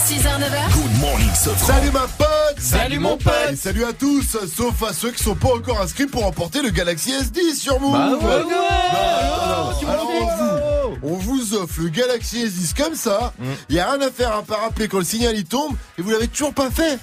6h, 0.06 0.22
9h. 0.22 0.74
Good 0.74 1.02
morning, 1.02 1.34
Sofran. 1.34 1.66
Salut 1.66 1.92
ma 1.92 2.02
pote 2.02 2.60
Salut, 2.60 3.00
mon 3.00 3.18
pote. 3.18 3.34
Et 3.52 3.56
salut 3.56 3.84
à 3.86 3.92
tous, 3.92 4.38
sauf 4.56 4.84
à 4.84 4.94
ceux 4.94 5.10
qui 5.12 5.24
sont 5.24 5.34
pas 5.34 5.56
encore 5.56 5.82
inscrits 5.82 6.06
pour 6.06 6.22
remporter 6.22 6.62
le 6.62 6.70
Galaxy 6.70 7.12
S10 7.12 7.56
sur 7.56 7.80
Move 7.80 7.94
Bah 7.94 8.10
ouais, 8.12 8.18
Non, 8.20 8.50
non, 8.50 9.82
non. 9.82 9.90
Alors, 9.90 10.10
on 10.10 10.26
vous, 10.26 10.75
on 11.06 11.16
vous 11.16 11.54
offre 11.54 11.82
le 11.82 11.90
Galaxy 11.90 12.46
S10 12.46 12.76
comme 12.76 12.96
ça, 12.96 13.34
il 13.70 13.76
y 13.76 13.80
a 13.80 13.92
rien 13.92 14.02
à 14.08 14.12
faire 14.12 14.32
à 14.32 14.42
part 14.42 14.62
rappeler 14.62 14.88
quand 14.88 15.00
le 15.00 15.06
signal 15.06 15.36
il 15.38 15.46
tombe, 15.46 15.76
et 15.98 16.02
vous 16.02 16.10
l'avez 16.10 16.28
toujours 16.28 16.54
pas 16.54 16.70
fait. 16.72 17.00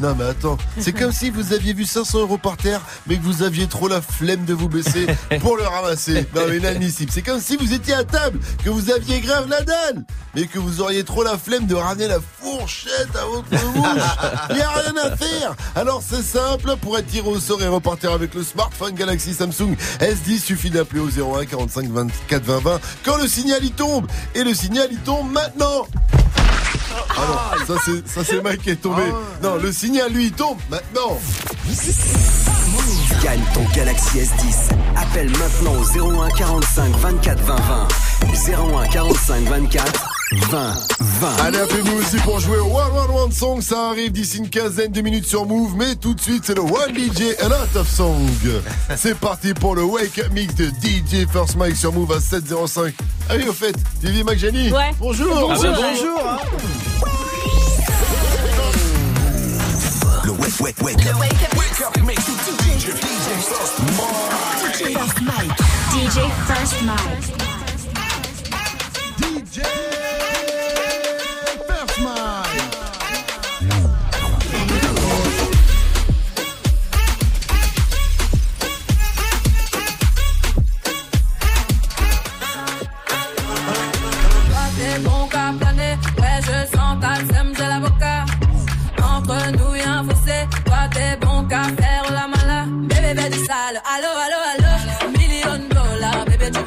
Non 0.00 0.14
mais 0.18 0.24
attends, 0.24 0.56
c'est 0.78 0.92
comme 0.92 1.12
si 1.12 1.30
vous 1.30 1.52
aviez 1.52 1.74
vu 1.74 1.84
500 1.84 2.20
euros 2.20 2.38
par 2.38 2.56
terre, 2.56 2.80
mais 3.06 3.16
que 3.16 3.22
vous 3.22 3.42
aviez 3.42 3.66
trop 3.66 3.88
la 3.88 4.00
flemme 4.00 4.44
de 4.44 4.54
vous 4.54 4.68
baisser 4.68 5.06
pour 5.40 5.56
le 5.56 5.64
ramasser. 5.64 6.26
Non 6.34 6.42
mais 6.48 6.58
inadmissible, 6.58 7.10
c'est 7.12 7.22
comme 7.22 7.40
si 7.40 7.56
vous 7.56 7.72
étiez 7.72 7.94
à 7.94 8.04
table, 8.04 8.40
que 8.64 8.70
vous 8.70 8.90
aviez 8.90 9.20
grave 9.20 9.48
la 9.48 9.62
dalle, 9.62 10.04
mais 10.34 10.46
que 10.46 10.58
vous 10.58 10.80
auriez 10.80 11.04
trop 11.04 11.22
la 11.22 11.36
flemme 11.36 11.66
de 11.66 11.74
ramener 11.74 12.08
la 12.08 12.18
fourchette 12.40 13.14
à 13.14 13.26
votre 13.26 13.48
bouche. 13.50 14.02
Il 14.50 14.56
y 14.58 14.62
a 14.62 14.70
rien 14.70 14.96
à 15.02 15.16
faire. 15.16 15.54
Alors 15.74 16.02
c'est 16.06 16.22
simple, 16.22 16.76
pour 16.80 16.98
être 16.98 17.06
tiré 17.06 17.28
au 17.28 17.38
sort 17.38 17.62
et 17.62 17.68
repartir 17.68 18.12
avec 18.12 18.34
le 18.34 18.42
smartphone 18.42 18.94
Galaxy 18.94 19.34
Samsung 19.34 19.76
S10, 20.00 20.40
suffit 20.40 20.70
d'appeler 20.70 21.00
au 21.00 21.08
01 21.08 21.46
45 21.46 21.88
24 21.88 22.42
20 22.42 22.58
20 22.60 22.80
quand 23.04 23.16
le 23.16 23.28
signal 23.34 23.58
il 23.62 23.72
tombe. 23.72 24.06
Et 24.34 24.44
le 24.44 24.54
signal 24.54 24.88
il 24.90 24.98
tombe 24.98 25.30
maintenant. 25.32 25.86
Ah 27.16 27.56
non, 27.58 27.66
ça 27.66 27.80
c'est 27.84 28.08
ça 28.08 28.24
c'est 28.24 28.42
Mike 28.42 28.62
qui 28.62 28.70
est 28.70 28.76
tombé. 28.76 29.02
Non, 29.42 29.56
le 29.56 29.72
signal 29.72 30.12
lui 30.12 30.26
il 30.26 30.32
tombe 30.32 30.58
maintenant. 30.70 31.18
Gagne 33.22 33.42
ton 33.52 33.64
Galaxy 33.74 34.18
S10. 34.18 34.70
Appelle 34.96 35.30
maintenant 35.30 35.74
au 35.80 36.22
01 36.22 36.28
45 36.30 36.96
24 36.96 37.40
20 37.42 37.56
20. 37.56 37.88
01 38.82 38.88
45 38.88 39.42
24 39.44 40.13
20 40.40 40.74
20. 41.00 41.36
Allez, 41.44 41.58
appelez-nous 41.58 41.98
aussi 41.98 42.16
pour 42.18 42.40
jouer 42.40 42.58
au 42.58 42.66
One 42.66 42.92
One 42.96 43.10
One 43.24 43.32
Song. 43.32 43.60
Ça 43.60 43.90
arrive 43.90 44.10
d'ici 44.12 44.38
une 44.38 44.48
quinzaine 44.50 44.90
de 44.92 45.00
minutes 45.00 45.26
sur 45.26 45.46
Move. 45.46 45.74
Mais 45.76 45.94
tout 45.96 46.14
de 46.14 46.20
suite, 46.20 46.44
c'est 46.46 46.54
le 46.54 46.62
One 46.62 46.94
DJ 46.94 47.34
A 47.40 47.48
Lot 47.48 47.76
of 47.76 47.88
Song. 47.88 48.26
C'est 48.96 49.16
parti 49.18 49.54
pour 49.54 49.74
le 49.76 49.82
Wake 49.84 50.18
Up 50.18 50.32
Mix 50.32 50.54
de 50.54 50.66
DJ 50.66 51.26
First 51.32 51.56
Mike 51.56 51.76
sur 51.76 51.92
Move 51.92 52.12
à 52.12 52.18
7.05. 52.18 52.92
Ah 53.28 53.34
oui, 53.36 53.44
au 53.48 53.52
fait, 53.52 53.74
Vivi 54.02 54.24
McJani. 54.24 54.70
Ouais. 54.72 54.90
Bonjour. 54.98 55.34
Bonjour. 55.34 55.64
Ah 55.66 55.72
bah, 55.72 55.88
bonjour. 55.92 56.28
hein. 56.28 56.38
Le 60.24 60.30
wake, 60.32 60.60
wake, 60.60 60.82
wake. 60.82 61.04
Le 61.04 61.12
wake 61.20 61.32
up. 61.32 61.58
Wake 61.58 61.80
up 61.80 61.96
mix. 62.04 62.20
DJ, 62.24 62.90
DJ 62.90 63.30
First 63.40 63.78
Mike. 63.96 64.72
DJ 64.72 64.82
First 64.94 65.20
Mike. 65.22 65.56
DJ 65.90 66.18
First 66.46 66.82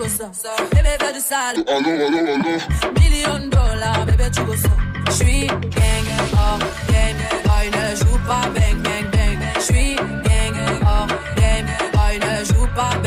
go 0.08 0.30
ça. 0.32 0.50
Bébé 0.74 0.90
fais 1.00 1.14
du 1.14 1.20
sale, 1.20 1.64
allo 1.68 1.90
allo 1.90 2.18
allo. 2.34 2.54
Million 3.00 3.48
dollars, 3.50 4.06
bébé 4.06 4.30
tu 4.34 4.44
go 4.44 4.56
ça. 4.56 4.70
J'suis 5.12 5.48
gang, 5.48 6.08
hors 6.34 6.60
game, 6.90 7.18
boy 7.46 7.70
ne 7.72 7.96
joue 7.96 8.20
pas 8.28 8.48
bang 8.56 8.78
bang 8.84 9.10
bang. 9.12 9.40
J'suis 9.60 9.96
gang, 9.96 10.58
hors 10.86 11.08
game, 11.36 11.68
boy 11.94 12.20
ne 12.20 12.46
joue 12.46 12.68
pas 12.76 12.96
bang 13.04 13.07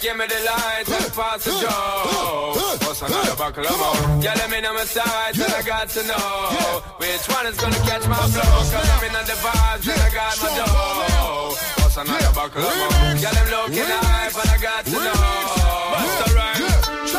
give 0.00 0.16
me 0.16 0.26
the 0.26 0.40
light 0.44 0.88
and 0.88 1.12
pass 1.12 1.44
the 1.44 1.52
joe. 1.62 2.76
What's 2.86 3.02
another 3.02 3.36
buckle 3.36 3.66
of 3.66 3.78
more? 3.78 4.22
Yeah, 4.22 4.34
let 4.34 4.50
me 4.50 4.60
know 4.60 4.74
my 4.74 4.84
sides 4.84 5.38
and 5.38 5.52
I 5.52 5.62
got 5.62 5.88
to 5.90 6.02
know 6.06 6.82
which 6.98 7.24
one 7.28 7.46
is 7.46 7.56
gonna 7.56 7.80
catch 7.88 8.06
my 8.08 8.16
flow. 8.16 8.56
Cause 8.72 8.90
I'm 8.94 9.04
in 9.04 9.12
the 9.12 9.36
vibes 9.44 9.86
and 9.88 10.00
I 10.00 10.10
got 10.12 10.34
my 10.42 10.48
dough. 10.58 11.56
What's 11.82 11.96
another 11.96 12.32
buckle 12.34 12.62
of 12.62 12.76
more? 12.76 12.90
Yeah, 13.20 13.32
them 13.32 13.48
looking 13.50 13.84
high, 13.84 14.30
but 14.34 14.48
I 14.48 14.58
got 14.58 14.84
to 14.84 14.92
know. 14.92 16.35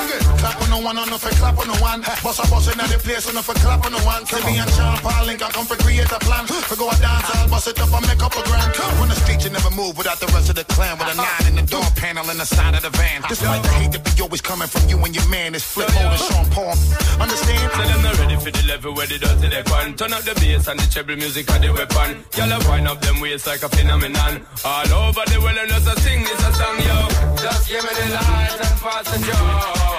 It. 0.09 0.21
Clap 0.39 0.61
on 0.61 0.69
the 0.69 0.79
one, 0.79 0.97
on 0.97 1.09
no 1.09 1.17
for 1.17 1.33
clap 1.35 1.57
on 1.57 1.67
the 1.67 1.77
one. 1.79 2.01
Boss 2.23 2.39
a 2.39 2.45
boss 2.49 2.67
in 2.71 2.77
the 2.77 2.97
place, 2.99 3.27
on 3.27 3.35
no 3.35 3.41
for 3.41 3.55
clap 3.59 3.85
on 3.85 3.91
the 3.91 4.01
one. 4.03 4.23
Me 4.45 4.59
and 4.59 4.69
Sean 4.71 4.97
Paul 5.03 5.25
Link, 5.25 5.41
I 5.41 5.49
come 5.49 5.65
for 5.65 5.77
create 5.77 6.11
a 6.11 6.19
plan. 6.19 6.45
For 6.47 6.75
go 6.75 6.89
a 6.89 6.95
dance, 6.97 7.29
I'll 7.35 7.49
bust 7.49 7.67
it 7.67 7.79
up 7.79 7.91
and 7.91 8.05
make 8.07 8.21
up 8.23 8.35
a 8.35 8.43
grand. 8.47 8.71
On 9.01 9.07
the 9.07 9.15
street, 9.15 9.43
you 9.43 9.51
never 9.51 9.71
move 9.71 9.97
without 9.97 10.19
the 10.19 10.27
rest 10.35 10.49
of 10.49 10.55
the 10.55 10.65
clan. 10.65 10.97
With 10.97 11.07
a 11.07 11.15
uh-huh. 11.15 11.43
nine 11.43 11.45
in 11.51 11.55
the 11.59 11.65
door 11.69 11.85
panel 11.95 12.29
in 12.29 12.37
the 12.37 12.45
side 12.45 12.75
of 12.75 12.81
the 12.81 12.91
van. 12.97 13.21
Despite 13.27 13.63
the 13.63 13.69
hate 13.79 13.91
that 13.91 14.03
be 14.03 14.11
always 14.21 14.41
coming 14.41 14.67
from 14.67 14.87
you 14.89 14.97
and 15.03 15.13
your 15.15 15.27
man, 15.29 15.55
it's 15.55 15.65
flip 15.65 15.89
mode 15.95 16.13
and 16.15 16.21
Sean 16.21 16.45
Paul. 16.51 16.75
Understand? 17.19 17.71
Tell 17.71 17.87
them 17.87 18.01
they're 18.03 18.19
ready 18.21 18.37
for 18.37 18.51
the 18.51 18.63
level 18.67 18.93
where 18.93 19.07
they 19.07 19.17
dirty 19.17 19.47
they 19.49 19.63
fun. 19.63 19.95
Turn 19.95 20.13
up 20.13 20.23
the 20.23 20.33
bass 20.35 20.67
and 20.67 20.79
the 20.79 20.87
treble 20.91 21.15
music 21.15 21.49
and 21.51 21.63
the 21.63 21.71
weapon. 21.73 22.23
Y'all 22.37 22.49
have 22.49 22.67
wind 22.67 22.87
up 22.87 23.01
them 23.01 23.19
waist 23.19 23.47
like 23.47 23.63
a 23.63 23.69
phenomenon. 23.69 24.45
All 24.63 25.09
over 25.09 25.23
the 25.27 25.39
world 25.41 25.57
and 25.57 25.69
just 25.69 25.87
a 25.87 25.95
sing 26.01 26.23
this 26.23 26.41
a 26.47 26.51
song, 26.53 26.77
yo. 26.79 26.97
Just 27.41 27.69
give 27.69 27.83
me 27.83 27.91
the 27.97 28.05
light 28.13 28.57
and 28.59 28.79
pass 28.81 29.05
the 29.11 29.96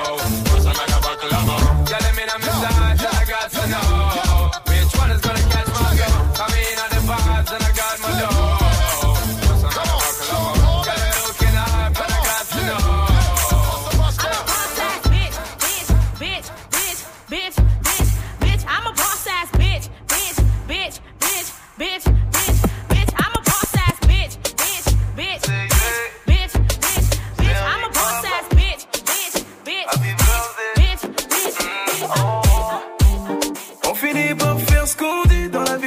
joe. 0.73 0.79
What's 0.79 0.81
another 0.81 1.01
buckle 1.01 1.35
of 1.35 1.47
more? 1.47 1.87
Yeah, 1.89 1.99
let 2.01 2.17
me 2.17 2.25
know 2.27 2.39
my 2.39 2.98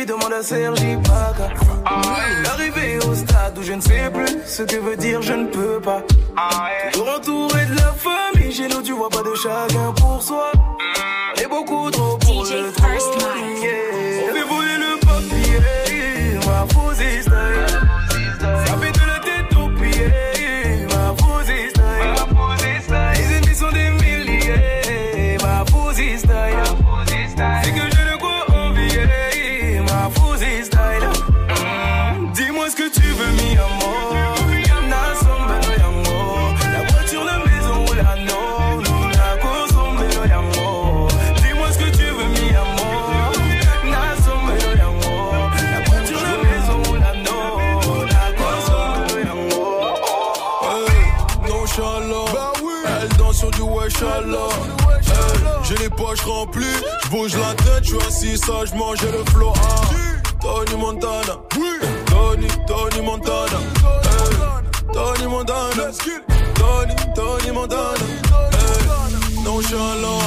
demande 0.05 0.33
à 0.33 0.43
Sergi 0.43 0.97
Paca. 1.03 1.49
L'arrivée 2.43 2.97
au 3.07 3.13
stade 3.13 3.57
où 3.57 3.63
je 3.63 3.73
ne 3.73 3.81
sais 3.81 4.09
plus 4.13 4.37
ce 4.45 4.63
que 4.63 4.77
veut 4.77 4.97
dire 4.97 5.21
je 5.21 5.33
ne 5.33 5.47
peux 5.47 5.79
pas. 5.81 6.03
Toujours 6.91 7.15
entouré 7.17 7.65
de 7.65 7.75
la 7.75 7.93
famille, 7.93 8.51
chez 8.51 8.67
nous 8.67 8.81
tu 8.81 8.93
vois 8.93 9.09
pas 9.09 9.21
de 9.23 9.35
chacun 9.35 9.91
pour 9.97 10.21
soi. 10.21 10.51
Bouge 57.21 57.37
la 57.37 57.53
tête, 57.53 57.83
je 57.83 57.89
suis 57.89 58.07
assis 58.07 58.37
sagement, 58.37 58.95
j'ai 58.99 59.11
le 59.11 59.23
flow. 59.31 59.53
Ah, 59.55 59.81
Tony 60.41 60.81
Montana. 60.81 61.37
Tony, 62.07 62.47
Tony 62.67 63.01
Montana. 63.05 63.59
Hey, 64.03 64.93
Tony 64.93 65.27
Montana. 65.27 65.91
Tony, 66.55 66.95
Tony 67.15 67.51
Montana. 67.53 68.05
Hey, 68.53 69.43
nonchalant. 69.43 70.21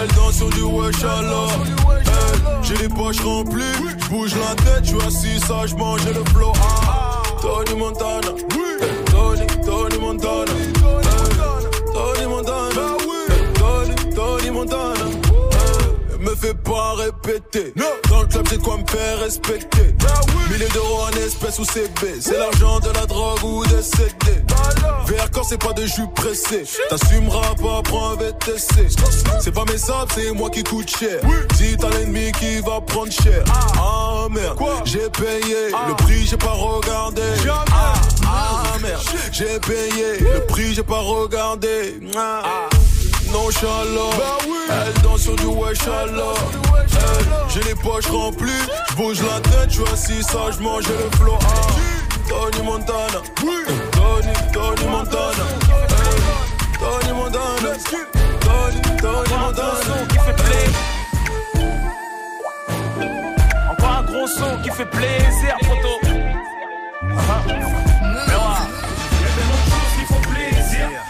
Elle 0.00 0.08
danse 0.16 0.36
sur 0.36 0.50
du 0.50 0.62
wesh-Allah. 0.62 1.48
Hey, 1.90 2.40
J'ai 2.62 2.76
les 2.76 2.88
poches 2.88 3.20
remplies, 3.20 3.62
je 3.98 4.08
bouge 4.08 4.34
la 4.34 4.54
tête, 4.64 4.84
je 4.84 4.98
suis 4.98 5.06
assis 5.06 5.40
sagement, 5.40 5.96
j'ai 5.98 6.12
le 6.12 6.24
flow. 6.30 6.52
Ah, 6.56 7.22
Tony 7.40 7.78
Montana. 7.78 8.32
Hey, 8.52 8.88
Tony, 9.12 9.46
Tony 9.64 9.98
Montana. 10.00 10.75
Fais 16.36 16.54
pas 16.54 16.94
répéter. 16.94 17.72
Dans 18.08 18.20
le 18.20 18.26
club, 18.26 18.46
j'ai 18.50 18.56
de 18.56 18.62
quoi 18.62 18.76
me 18.76 18.86
faire 18.86 19.18
respecter. 19.20 19.94
Milliers 20.50 20.68
d'euros 20.68 21.02
en 21.02 21.10
espèces 21.18 21.58
ou 21.58 21.64
CB. 21.64 22.20
C'est 22.20 22.38
l'argent 22.38 22.80
de 22.80 22.90
la 22.90 23.06
drogue 23.06 23.42
ou 23.44 23.64
des 23.66 23.82
CD. 23.82 24.42
Vers 25.06 25.30
quand 25.30 25.42
c'est 25.44 25.60
pas 25.60 25.72
de 25.72 25.86
jus 25.86 26.06
pressé? 26.14 26.64
T'assumeras 26.88 27.54
pas, 27.54 27.82
prends 27.82 28.10
un 28.10 28.16
VTC. 28.16 28.88
C'est 29.40 29.52
pas 29.52 29.64
mes 29.64 29.78
sables, 29.78 30.10
c'est 30.14 30.32
moi 30.32 30.50
qui 30.50 30.62
coûte 30.62 30.90
cher. 30.96 31.20
Dis 31.56 31.76
t'as 31.76 31.90
l'ennemi 31.90 32.32
qui 32.32 32.60
va 32.60 32.80
prendre 32.80 33.12
cher. 33.12 33.44
Ah 33.78 34.26
merde, 34.30 34.58
j'ai 34.84 35.08
payé. 35.10 35.70
Le 35.88 35.94
prix, 35.94 36.26
j'ai 36.26 36.36
pas 36.36 36.52
regardé. 36.52 37.22
Ah, 37.72 37.94
ah, 38.26 38.62
merde, 38.82 39.02
j'ai 39.32 39.58
payé. 39.60 40.18
Le 40.20 40.46
prix, 40.46 40.74
j'ai 40.74 40.82
pas 40.82 41.00
regardé. 41.00 42.00
Ah. 42.16 42.68
Nonchalant, 43.36 44.16
elle 44.70 45.02
danse 45.02 45.20
sur 45.20 45.36
du 45.36 45.44
wesh 45.44 45.78
J'ai 47.52 47.62
les 47.64 47.74
poches 47.74 48.06
remplies, 48.06 48.48
je 48.88 48.94
bouge 48.94 49.20
la 49.20 49.40
tête, 49.40 49.68
je 49.68 49.74
suis 49.74 49.92
assis 49.92 50.22
sagement, 50.22 50.80
j'ai 50.80 50.96
le 50.96 51.10
flow. 51.18 51.38
Ah, 51.42 51.46
Tony 52.28 52.62
Montana, 52.64 53.20
Tony, 53.92 54.32
Tony 54.52 54.86
Montana, 54.90 55.44
Hey, 55.90 56.18
Tony 56.78 57.12
Montana, 57.12 57.72
Tony, 58.40 58.80
Tony 59.02 59.34
Montana. 59.38 59.96
qui 60.08 60.18
fait 60.18 60.36
plaisir. 60.42 60.80
Encore 63.70 63.96
un 63.98 64.02
gros 64.02 64.26
son 64.26 64.62
qui 64.62 64.70
fait 64.70 64.90
plaisir, 64.90 65.56
photo. 65.62 65.92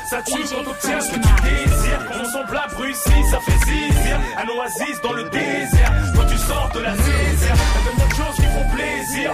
Ça 0.08 0.22
tue 0.22 0.32
quand 0.32 0.62
on 0.64 0.70
obtient 0.70 1.00
ce 1.00 1.10
que 1.10 1.16
tu 1.16 1.42
désires. 1.42 2.06
Quand 2.12 2.40
on 2.40 2.46
plat 2.46 2.66
Bruxelles, 2.72 3.24
ça 3.28 3.40
fait 3.40 3.66
zizir. 3.66 4.20
Un 4.38 4.48
oasis 4.56 5.00
dans 5.02 5.12
le 5.12 5.24
désert. 5.24 5.92
Quand 6.14 6.26
tu 6.26 6.38
sors 6.38 6.70
de 6.74 6.80
la 6.80 6.96
zézère. 6.96 7.56
Y'a 7.56 7.90
tellement 7.90 8.06
de 8.06 8.14
choses 8.14 8.36
qui 8.36 8.42
font 8.42 8.68
plaisir. 8.74 9.32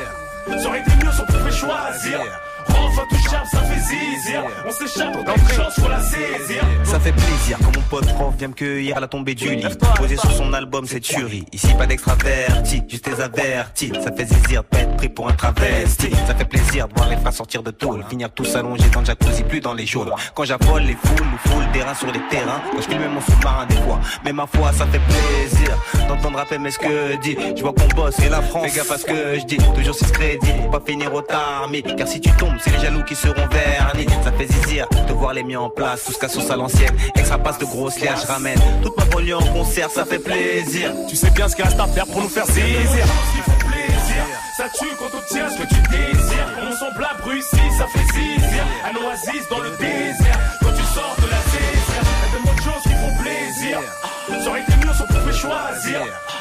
Ça 0.62 0.68
aurait 0.68 0.80
été 0.80 0.90
mieux 1.04 1.12
si 1.12 1.20
on 1.20 1.26
pouvait 1.26 1.52
choisir. 1.52 2.20
Enfin 2.68 3.02
touchable, 3.08 3.46
ça 3.50 3.60
fait 3.60 3.80
zizir. 3.80 4.42
On 4.66 4.70
s'échappe, 4.70 5.16
on 5.16 5.34
une 5.34 5.48
chance, 5.48 5.74
faut 5.80 5.88
la 5.88 6.00
saisir. 6.00 6.62
Ça 6.84 7.00
fait 7.00 7.12
plaisir 7.12 7.58
quand 7.58 7.74
mon 7.76 7.82
pote 7.82 8.12
prof 8.14 8.34
vient 8.36 8.48
me 8.48 8.54
cueillir 8.54 8.96
à 8.96 9.00
la 9.00 9.08
tombée 9.08 9.34
du 9.34 9.54
lit. 9.54 9.66
Posé 9.96 10.16
sur 10.16 10.30
son 10.30 10.52
album, 10.52 10.86
c'est 10.86 11.00
tuerie. 11.00 11.44
Ici, 11.52 11.68
pas 11.78 11.86
d'extraverti, 11.86 12.82
juste 12.88 13.04
des 13.08 13.20
avertis. 13.20 13.92
Ça 14.02 14.12
fait 14.12 14.26
zizir 14.26 14.62
de 14.62 14.68
pas 14.68 14.78
être 14.80 14.96
pris 14.96 15.08
pour 15.08 15.28
un 15.28 15.32
travesti. 15.32 16.10
Ça 16.26 16.34
fait 16.34 16.44
plaisir 16.44 16.88
de 16.88 16.94
voir 16.94 17.08
les 17.08 17.16
frères 17.16 17.32
sortir 17.32 17.62
de 17.62 17.70
tôle. 17.70 18.04
Finir 18.08 18.30
tous 18.30 18.54
allongés 18.56 18.88
dans 18.90 19.00
le 19.00 19.06
jacuzzi, 19.06 19.42
plus 19.44 19.60
dans 19.60 19.74
les 19.74 19.86
geôles. 19.86 20.12
Quand 20.34 20.44
j'affole 20.44 20.82
les 20.82 20.96
foules, 21.02 21.26
nous 21.26 21.50
foule 21.50 21.70
des 21.72 21.82
reins 21.82 21.94
sur 21.94 22.12
les 22.12 22.20
terrains. 22.30 22.60
Quand 22.70 22.82
je 22.82 22.88
filme 22.88 23.08
mon 23.08 23.20
sous-marin 23.20 23.66
des 23.66 23.76
fois. 23.76 24.00
Mais 24.24 24.32
ma 24.32 24.46
foi, 24.46 24.72
ça 24.72 24.86
fait 24.86 25.00
plaisir 25.00 25.76
d'entendre 26.08 26.38
rapper 26.38 26.58
mais 26.58 26.70
ce 26.70 26.78
que 26.78 27.16
dit. 27.16 27.36
Je 27.56 27.62
vois 27.62 27.72
qu'on 27.72 27.88
bosse 27.96 28.18
et 28.20 28.28
la 28.28 28.42
France. 28.42 28.66
Fais 28.68 28.76
gaffe 28.76 28.92
à 28.92 28.98
ce 28.98 29.04
que 29.06 29.38
je 29.38 29.44
dis. 29.44 29.58
Toujours 29.74 29.94
six 29.94 30.10
crédits 30.12 30.52
pour 30.62 30.70
pas 30.78 30.82
finir 30.86 31.12
au 31.14 31.22
tarmi. 31.22 31.82
Car 31.82 32.06
si 32.06 32.20
tu 32.20 32.30
tombes, 32.32 32.51
c'est 32.60 32.70
les 32.70 32.80
jaloux 32.80 33.02
qui 33.04 33.14
seront 33.14 33.46
vernis. 33.48 34.06
Ça 34.24 34.32
fait 34.32 34.46
zizir 34.46 34.86
de 35.08 35.12
voir 35.12 35.32
les 35.32 35.44
miens 35.44 35.60
en 35.60 35.70
place. 35.70 36.04
Tout 36.04 36.12
ce 36.12 36.28
sauce 36.28 36.50
à 36.50 36.56
l'ancienne. 36.56 36.94
Extra 37.14 37.38
passe 37.38 37.58
de 37.58 37.64
grosses 37.64 38.00
liens, 38.00 38.14
je 38.20 38.26
ramène. 38.26 38.58
Toute 38.82 38.96
ma 38.96 39.04
banlieue 39.06 39.36
en 39.36 39.46
concert, 39.52 39.90
ça 39.90 40.04
fait 40.04 40.18
plaisir. 40.18 40.92
Tu 41.08 41.16
sais 41.16 41.30
bien 41.30 41.48
ce 41.48 41.56
qu'il 41.56 41.64
reste 41.64 41.80
à 41.80 41.86
faire 41.86 42.06
pour 42.06 42.22
nous 42.22 42.28
faire 42.28 42.46
zizir. 42.46 42.62
qui 42.62 43.42
font 43.42 43.58
plaisir. 43.68 44.22
Ça 44.56 44.64
tue 44.78 44.94
quand 44.98 45.06
on 45.12 45.18
obtient 45.18 45.48
ce 45.48 45.58
que 45.58 45.68
tu 45.68 45.80
désires. 45.90 46.48
On 46.60 46.72
son 46.76 46.92
plat 46.96 47.16
Bruxelles, 47.20 47.60
ça 47.78 47.86
fait 47.86 48.12
zizir. 48.12 48.64
Un 48.84 48.96
oasis 49.06 49.48
dans 49.48 49.60
le 49.60 49.70
désert. 49.78 50.38
Quand 50.60 50.72
tu 50.72 50.84
sors 50.94 51.16
de 51.18 51.30
la 51.30 51.40
zézère, 51.52 52.04
y'a 52.22 52.32
tellement 52.32 52.54
de 52.54 52.60
choses 52.60 52.82
qui 52.82 52.90
font 52.90 53.22
plaisir. 53.22 53.80
Ça 54.28 54.48
aurait 54.50 54.62
été 54.62 54.72
mieux 54.76 54.92
si 54.92 55.02
on 55.02 55.06
pouvait 55.06 55.32
choisir. 55.32 56.00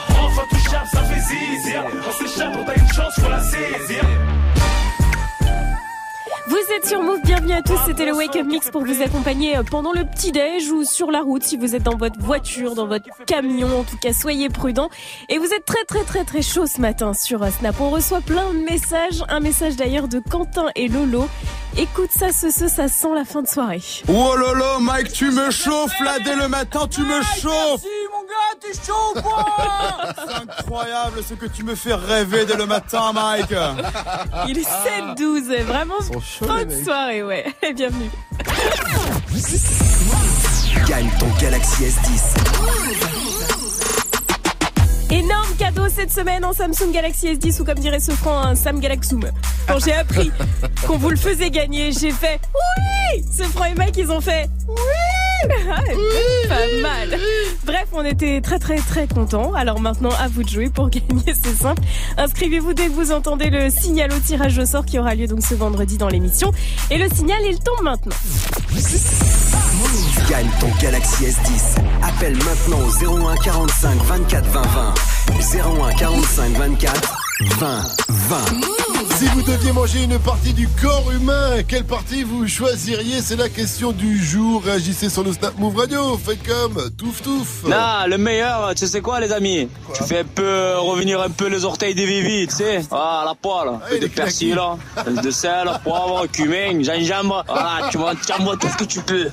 Enfin 0.09 0.43
touchable, 0.49 0.87
ça 0.91 1.03
fait 1.03 1.21
zizir. 1.21 1.83
On 2.07 2.11
s'échappe, 2.11 2.53
on 2.55 2.69
a 2.69 2.75
une 2.75 2.93
chance, 2.93 3.13
faut 3.19 3.29
la 3.29 3.39
saisir. 3.41 4.03
Vous 6.51 6.75
êtes 6.75 6.85
sur 6.85 7.01
Move, 7.01 7.21
bienvenue 7.23 7.53
à 7.53 7.61
tous. 7.61 7.79
C'était 7.85 8.05
le 8.05 8.13
Wake 8.13 8.35
Up 8.35 8.45
Mix 8.45 8.69
pour 8.71 8.83
vous 8.83 9.01
accompagner 9.01 9.55
euh, 9.55 9.63
pendant 9.63 9.93
le 9.93 10.03
petit 10.03 10.33
déj 10.33 10.69
ou 10.69 10.83
sur 10.83 11.09
la 11.09 11.21
route 11.21 11.43
si 11.43 11.55
vous 11.55 11.75
êtes 11.75 11.83
dans 11.83 11.95
votre 11.95 12.19
voiture, 12.19 12.75
dans 12.75 12.87
votre 12.87 13.07
camion. 13.25 13.79
En 13.79 13.83
tout 13.83 13.95
cas, 13.95 14.11
soyez 14.11 14.49
prudents. 14.49 14.89
Et 15.29 15.37
vous 15.37 15.45
êtes 15.45 15.63
très 15.63 15.85
très 15.85 16.03
très 16.03 16.25
très 16.25 16.41
chaud 16.41 16.65
ce 16.65 16.81
matin 16.81 17.13
sur 17.13 17.41
euh, 17.41 17.49
Snap. 17.51 17.79
On 17.79 17.89
reçoit 17.89 18.19
plein 18.19 18.51
de 18.51 18.65
messages. 18.65 19.23
Un 19.29 19.39
message 19.39 19.77
d'ailleurs 19.77 20.09
de 20.09 20.19
Quentin 20.19 20.67
et 20.75 20.89
Lolo. 20.89 21.29
Écoute 21.77 22.09
ça, 22.11 22.33
ce, 22.33 22.51
ce, 22.51 22.67
ça 22.67 22.89
sent 22.89 23.07
la 23.15 23.23
fin 23.23 23.41
de 23.41 23.47
soirée. 23.47 23.81
Oh 24.09 24.35
lolo, 24.35 24.79
Mike, 24.79 25.13
tu 25.13 25.31
me 25.31 25.49
chauffes 25.51 25.97
là 26.03 26.19
dès 26.19 26.35
le 26.35 26.47
matin, 26.49 26.85
tu 26.89 27.01
me 27.01 27.21
chauffes. 27.21 27.81
mon 28.11 28.23
gars, 28.23 28.59
t'es 28.59 28.73
chaud 28.73 28.93
ou 29.15 29.21
quoi 29.21 29.45
C'est 30.15 30.33
incroyable 30.63 31.23
ce 31.27 31.33
que 31.33 31.45
tu 31.45 31.63
me 31.63 31.75
fais 31.75 31.93
rêver 31.93 32.45
dès 32.45 32.57
le 32.57 32.65
matin, 32.65 33.13
Mike. 33.13 33.53
Il 34.47 34.57
est 34.57 34.69
7-12, 35.17 35.63
vraiment 35.63 35.95
fin 36.19 36.65
de 36.65 36.83
soirée, 36.83 37.23
ouais. 37.23 37.45
Bienvenue. 37.73 38.11
Gagne 40.87 41.09
ton 41.19 41.27
Galaxy 41.39 41.83
S10. 41.85 43.30
Énorme 45.11 45.55
cadeau 45.57 45.89
cette 45.93 46.11
semaine 46.11 46.45
en 46.45 46.53
Samsung 46.53 46.91
Galaxy 46.93 47.27
S10 47.33 47.61
ou 47.61 47.65
comme 47.65 47.79
dirait 47.79 47.99
ce 47.99 48.11
franc, 48.11 48.39
un 48.39 48.55
Sam 48.55 48.79
Galaxum. 48.79 49.21
Quand 49.67 49.77
j'ai 49.83 49.91
appris 49.93 50.31
qu'on 50.87 50.97
vous 50.97 51.09
le 51.09 51.17
faisait 51.17 51.49
gagner, 51.49 51.91
j'ai 51.91 52.11
fait 52.11 52.39
oui 52.55 53.23
Ce 53.29 53.43
franc 53.43 53.65
et 53.65 53.75
Mike, 53.75 53.97
ils 53.97 54.09
ont 54.09 54.21
fait 54.21 54.49
oui 54.69 54.75
Ah, 55.69 55.81
Pas 56.47 56.81
mal. 56.81 57.19
Bref, 57.65 57.87
on 57.93 58.05
était 58.05 58.41
très 58.41 58.59
très 58.59 58.77
très 58.77 59.07
contents. 59.07 59.53
Alors 59.53 59.79
maintenant, 59.81 60.11
à 60.19 60.27
vous 60.27 60.43
de 60.43 60.49
jouer 60.49 60.69
pour 60.69 60.89
gagner, 60.91 61.33
c'est 61.33 61.55
simple. 61.55 61.81
Inscrivez-vous 62.17 62.73
dès 62.73 62.85
que 62.85 62.91
vous 62.93 63.11
entendez 63.11 63.49
le 63.49 63.69
signal 63.69 64.13
au 64.13 64.19
tirage 64.19 64.57
au 64.59 64.65
sort 64.65 64.85
qui 64.85 64.97
aura 64.97 65.15
lieu 65.15 65.27
donc 65.27 65.43
ce 65.43 65.55
vendredi 65.55 65.97
dans 65.97 66.09
l'émission. 66.09 66.51
Et 66.89 66.97
le 66.97 67.09
signal, 67.09 67.41
il 67.49 67.59
tombe 67.59 67.83
maintenant. 67.83 68.15
Gagne 70.29 70.49
ton 70.59 70.69
Galaxy 70.81 71.25
S10. 71.25 71.77
Appelle 72.03 72.37
maintenant 72.37 72.79
au 72.79 73.27
01 73.29 73.35
45 73.37 74.03
24 74.03 74.45
20 74.49 74.61
20. 74.61 74.93
01 75.89 75.93
45 75.93 76.51
24 76.57 77.20
20 77.49 77.81
20. 78.07 78.37
Si 79.15 79.25
vous 79.27 79.41
deviez 79.41 79.71
manger 79.71 80.03
une 80.03 80.19
partie 80.19 80.53
du 80.53 80.67
corps 80.81 81.11
humain, 81.11 81.63
quelle 81.67 81.83
partie 81.85 82.23
vous 82.23 82.47
choisiriez? 82.47 83.21
C'est 83.21 83.35
la 83.35 83.49
question 83.49 83.91
du 83.91 84.23
jour. 84.23 84.63
Réagissez 84.63 85.09
sur 85.09 85.23
le 85.23 85.33
Snap 85.33 85.57
Move 85.57 85.75
Radio. 85.75 86.17
Faites 86.23 86.41
comme 86.47 86.89
touf 86.97 87.21
touf. 87.21 87.63
Non, 87.65 88.05
le 88.07 88.17
meilleur, 88.17 88.73
tu 88.75 88.85
sais 88.87 89.01
quoi, 89.01 89.19
les 89.19 89.31
amis? 89.31 89.67
Tu 89.93 90.03
fais 90.03 90.19
un 90.19 90.23
peu 90.23 90.73
revenir 90.77 91.19
un 91.21 91.29
peu 91.29 91.47
les 91.47 91.65
orteils 91.65 91.95
des 91.95 92.05
vivis, 92.05 92.47
tu 92.47 92.55
sais? 92.55 92.81
Ah, 92.91 93.23
la 93.25 93.33
poêle, 93.35 93.71
peu 93.89 93.99
de 93.99 94.07
persil, 94.07 94.59
de 95.23 95.31
sel, 95.31 95.69
poivre, 95.83 96.25
cumin, 96.31 96.81
gingembre. 96.83 97.43
Voilà, 97.47 97.89
tu 97.91 97.97
vas 97.97 98.13
tiens-moi 98.23 98.55
tout 98.57 98.67
ce 98.69 98.77
que 98.77 98.83
tu 98.85 99.01
peux. 99.01 99.29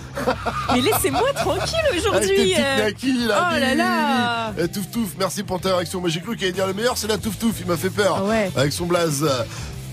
Mais 0.75 0.81
laissez-moi 0.81 1.33
tranquille 1.35 1.79
tes 1.93 1.99
aujourd'hui. 1.99 2.55
euh. 2.59 2.91
Oh 3.29 3.59
là 3.59 3.75
là 3.75 4.53
Eh, 4.59 4.69
Touf 4.69 4.91
touf, 4.91 5.09
merci 5.19 5.43
pour 5.43 5.61
ta 5.61 5.77
réaction. 5.77 6.01
Moi 6.01 6.09
j'ai 6.09 6.21
cru 6.21 6.37
qu'il 6.37 6.45
allait 6.45 6.53
dire 6.55 6.67
le 6.67 6.75
meilleur, 6.75 6.97
c'est 6.97 7.07
la 7.09 7.19
touf 7.19 7.39
touf. 7.39 7.55
Il 7.61 7.67
m'a 7.67 7.77
fait 7.77 7.91
peur. 7.99 8.23
Avec 8.57 8.73
son 8.73 8.87
blaze. 8.87 9.29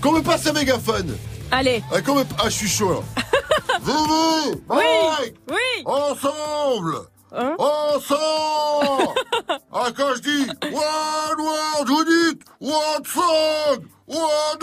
Qu'on 0.00 0.12
me 0.12 0.20
passe 0.22 0.46
un 0.46 0.52
mégaphone. 0.52 1.16
Allez. 1.50 1.82
Ah, 1.92 1.98
me- 2.14 2.24
ah, 2.38 2.44
je 2.46 2.50
suis 2.50 2.68
chaud 2.68 2.90
là. 2.92 3.22
Vivi 3.82 4.60
Oui, 4.68 4.76
Mike, 5.20 5.34
oui. 5.50 5.84
Ensemble 5.84 6.96
Hein 7.32 7.54
Ensemble 7.58 9.14
Ah, 9.72 9.88
quand 9.96 10.14
je 10.16 10.20
dis 10.22 10.46
One 10.64 11.40
World, 11.40 11.88
vous 11.88 12.04
dites 12.04 12.42
One 12.60 13.04
Song 13.04 13.84
One 14.08 14.18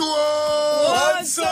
One 1.18 1.24
song 1.24 1.44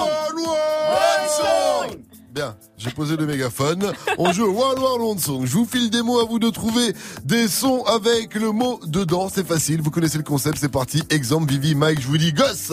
One 0.00 0.46
World 0.46 2.00
Bien, 2.30 2.56
j'ai 2.80 2.90
posé 2.90 3.16
le 3.16 3.26
mégaphone. 3.26 3.92
On 4.16 4.32
joue 4.32 4.44
au 4.44 4.52
World 4.52 4.78
One 4.78 5.18
Song. 5.18 5.44
Je 5.44 5.52
vous 5.52 5.66
file 5.66 5.90
des 5.90 6.02
mots 6.02 6.18
à 6.18 6.24
vous 6.24 6.38
de 6.38 6.48
trouver 6.48 6.94
des 7.24 7.46
sons 7.46 7.82
avec 7.84 8.34
le 8.34 8.52
mot 8.52 8.80
dedans. 8.86 9.28
C'est 9.32 9.46
facile, 9.46 9.82
vous 9.82 9.90
connaissez 9.90 10.16
le 10.16 10.24
concept, 10.24 10.58
c'est 10.58 10.70
parti. 10.70 11.02
Exemple, 11.10 11.52
Vivi, 11.52 11.74
Mike, 11.74 12.00
je 12.00 12.06
vous 12.06 12.16
dis 12.16 12.32
gosse 12.32 12.72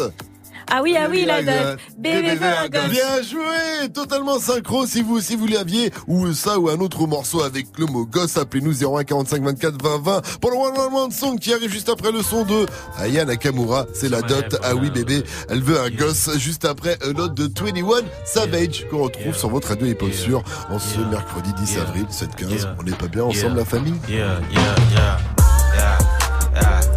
Ah 0.70 0.82
oui, 0.84 0.96
ah 1.00 1.08
oui, 1.10 1.26
la 1.26 1.44
date. 1.44 1.80
Bien 1.98 2.22
joué, 3.24 3.90
totalement 3.94 4.40
synchro. 4.40 4.86
Si 4.86 5.02
vous 5.02 5.22
si 5.22 5.36
vous 5.36 5.48
l'aviez 5.48 5.92
ou 6.08 6.34
ça 6.34 6.60
ou 6.60 6.70
un 6.70 6.80
autre 6.80 7.08
morceau 7.08 7.42
avec 7.42 7.68
le 7.78 7.86
mot 7.86 8.06
gosse, 8.06 8.38
appelez-nous 8.38 8.84
01 8.84 9.04
45 9.04 9.44
24 9.44 9.82
20 9.82 10.02
20 10.04 10.40
pour 10.40 10.52
le 10.52 10.58
One 10.58 10.78
One 10.78 10.94
One 10.94 11.12
Song 11.12 11.40
qui 11.40 11.54
arrive 11.54 11.72
juste 11.72 11.90
après 11.90 12.12
le 12.12 12.22
son 12.22 12.44
de 12.44 12.66
Aya 12.98 13.26
Nakamura. 13.26 13.86
C'est 13.94 14.10
la 14.10 14.22
dot. 14.22 14.58
Ah 14.64 14.76
oui 14.76 14.92
bébé, 14.92 15.24
elle 15.50 15.62
veut 15.62 15.80
un 15.80 15.90
gosse 15.90 16.38
juste 16.38 16.66
après 16.66 16.98
un 17.06 17.18
autre 17.18 17.34
de 17.34 17.44
21 17.44 18.02
Savage 18.26 18.86
qu'on 18.90 19.04
retrouve 19.04 19.36
sur 19.36 19.50
votre 19.50 19.70
radio 19.70 19.88
et 19.88 19.96
pas 19.96 20.12
sûr 20.12 20.44
en 20.70 20.80
ce 20.80 21.00
mercredi 21.00 21.52
10 21.54 21.78
avril 21.78 22.06
7-15. 22.12 22.68
On 22.80 22.84
n'est 22.84 22.92
pas 22.92 23.08
bien 23.08 23.24
ensemble 23.24 23.58
la 23.58 23.66
famille? 23.66 23.96
Yeah, 24.10 24.40
yeah, 24.52 24.76
yeah, 24.92 25.18
yeah, 25.76 26.97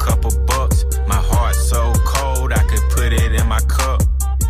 Couple 0.00 0.32
bucks. 0.46 0.84
My 1.06 1.20
heart 1.30 1.54
so 1.54 1.92
cold, 2.04 2.52
I 2.52 2.62
could 2.64 2.84
put 2.90 3.12
it 3.12 3.32
in 3.32 3.46
my 3.46 3.60
cup. 3.68 4.02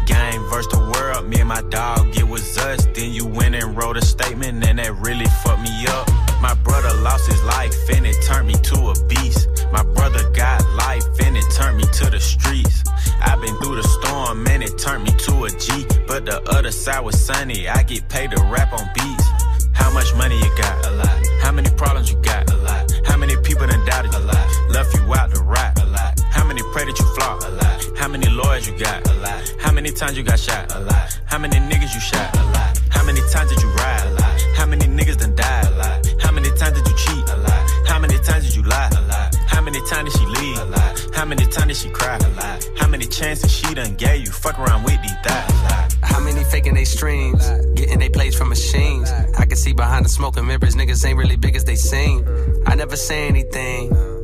Game 0.07 0.43
versus 0.49 0.73
the 0.73 0.81
world, 0.95 1.29
me 1.29 1.41
and 1.41 1.49
my 1.49 1.63
dog, 1.63 2.17
it 2.17 2.27
was 2.27 2.57
us. 2.59 2.87
Then 2.95 3.13
you 3.13 3.27
went 3.27 3.55
and 3.55 3.77
wrote 3.77 3.97
a 3.97 4.05
statement, 4.05 4.65
and 4.65 4.79
that 4.79 4.95
really 4.95 5.27
fucked 5.43 5.63
me 5.63 5.87
up. 5.87 6.09
My 6.41 6.55
brother 6.55 6.93
lost 7.03 7.31
his 7.31 7.43
life, 7.43 7.75
and 7.95 8.07
it 8.07 8.17
turned 8.23 8.47
me 8.47 8.55
to 8.71 8.77
a 8.93 8.95
beast. 9.07 9.49
My 9.73 9.83
brother 9.83 10.23
got 10.31 10.59
life, 10.87 11.05
and 11.25 11.37
it 11.37 11.45
turned 11.53 11.77
me 11.77 11.85
to 11.99 12.11
the 12.11 12.21
streets. 12.21 12.85
I've 13.21 13.41
been 13.41 13.57
through 13.61 13.77
the 13.83 13.89
storm, 13.97 14.47
and 14.47 14.63
it 14.63 14.79
turned 14.79 15.05
me 15.05 15.13
to 15.27 15.45
a 15.45 15.51
G. 15.51 15.87
But 16.07 16.27
the 16.27 16.41
other 16.57 16.73
side 16.73 17.01
was 17.01 17.21
sunny, 17.21 17.69
I 17.69 17.83
get 17.83 18.09
paid 18.09 18.31
to 18.33 18.43
rap 18.45 18.73
on 18.73 18.87
beats. 18.95 19.27
How 19.73 19.91
much 19.93 20.15
money 20.15 20.39
you 20.39 20.51
got? 20.57 20.87
A 20.87 20.91
lot. 20.93 21.19
How 21.43 21.53
many 21.53 21.71
problems 21.71 22.11
you 22.11 22.17
got? 22.23 22.51
A 22.53 22.57
lot. 22.57 22.91
How 23.05 23.17
many 23.17 23.37
people 23.43 23.67
done 23.67 23.85
doubted? 23.87 24.15
A 24.15 24.21
lot. 24.21 24.40
Left 24.81 24.97
you 24.97 25.15
out 25.15 25.31
to 25.35 25.43
rot? 25.43 25.79
A 25.79 25.85
lot. 25.85 26.19
How 26.31 26.43
many 26.43 26.63
pray 26.73 26.87
that 26.87 26.99
you 26.99 27.05
flop? 27.15 27.45
A 27.45 27.51
lot. 27.51 27.99
How 27.99 28.09
many 28.09 28.31
lawyers 28.31 28.67
you 28.67 28.79
got? 28.79 29.07
A 29.11 29.13
lot. 29.21 29.55
How 29.61 29.73
many 29.73 29.91
times 29.91 30.17
you 30.17 30.23
got 30.23 30.41
shot? 30.41 30.75
A 30.75 30.81
lot. 30.81 31.21
How 31.27 31.37
many 31.37 31.57
niggas 31.57 31.93
you 31.93 32.01
shot? 32.01 32.35
A 32.35 32.43
lot. 32.45 32.81
How 32.89 33.05
many 33.05 33.21
times 33.29 33.51
did 33.51 33.61
you 33.61 33.69
ride? 33.73 34.07
A 34.07 34.11
lot. 34.13 34.41
How 34.57 34.65
many 34.65 34.87
niggas 34.87 35.19
done 35.19 35.35
died? 35.35 35.67
A 35.67 35.77
lot. 35.77 36.07
How 36.23 36.33
many 36.33 36.49
times 36.57 36.81
did 36.81 36.89
you 36.89 36.97
cheat? 36.97 37.29
A 37.29 37.37
lot. 37.37 37.71
How 37.89 37.99
many 37.99 38.17
times 38.21 38.47
did 38.47 38.55
you 38.57 38.63
lie? 38.63 38.89
A 38.97 39.03
lot. 39.03 39.35
How 39.49 39.61
many 39.61 39.87
times 39.87 40.15
did 40.15 40.19
she 40.19 40.27
leave? 40.41 40.59
A 40.59 40.65
lot. 40.65 41.09
How 41.15 41.27
many 41.27 41.45
times 41.45 41.67
did 41.67 41.77
she 41.77 41.91
cry? 41.91 42.17
A 42.17 42.29
lot. 42.31 42.69
How 42.79 42.89
many 42.89 43.05
chances 43.05 43.53
she 43.53 43.75
done 43.75 43.97
gave 43.97 44.25
you? 44.25 44.33
Fuck 44.33 44.59
around 44.59 44.85
with 44.85 44.97
these 45.03 45.13
thighs. 45.23 45.93
How 46.01 46.21
many 46.21 46.43
faking 46.45 46.73
they 46.73 46.87
streams? 46.87 47.47
Getting 47.75 47.99
they 47.99 48.09
plays 48.09 48.35
from 48.35 48.49
machines. 48.49 49.11
I 49.39 49.45
can 49.45 49.59
see 49.59 49.75
behind 49.75 50.07
the 50.07 50.09
smoking 50.09 50.47
mirrors, 50.47 50.75
niggas 50.75 51.05
ain't 51.05 51.19
really 51.19 51.37
big 51.37 51.55
as 51.55 51.65
they 51.65 51.77
seem. 51.77 52.25
I 52.67 52.77
never 52.77 52.97
say 52.97 53.29
anything. 53.29 54.20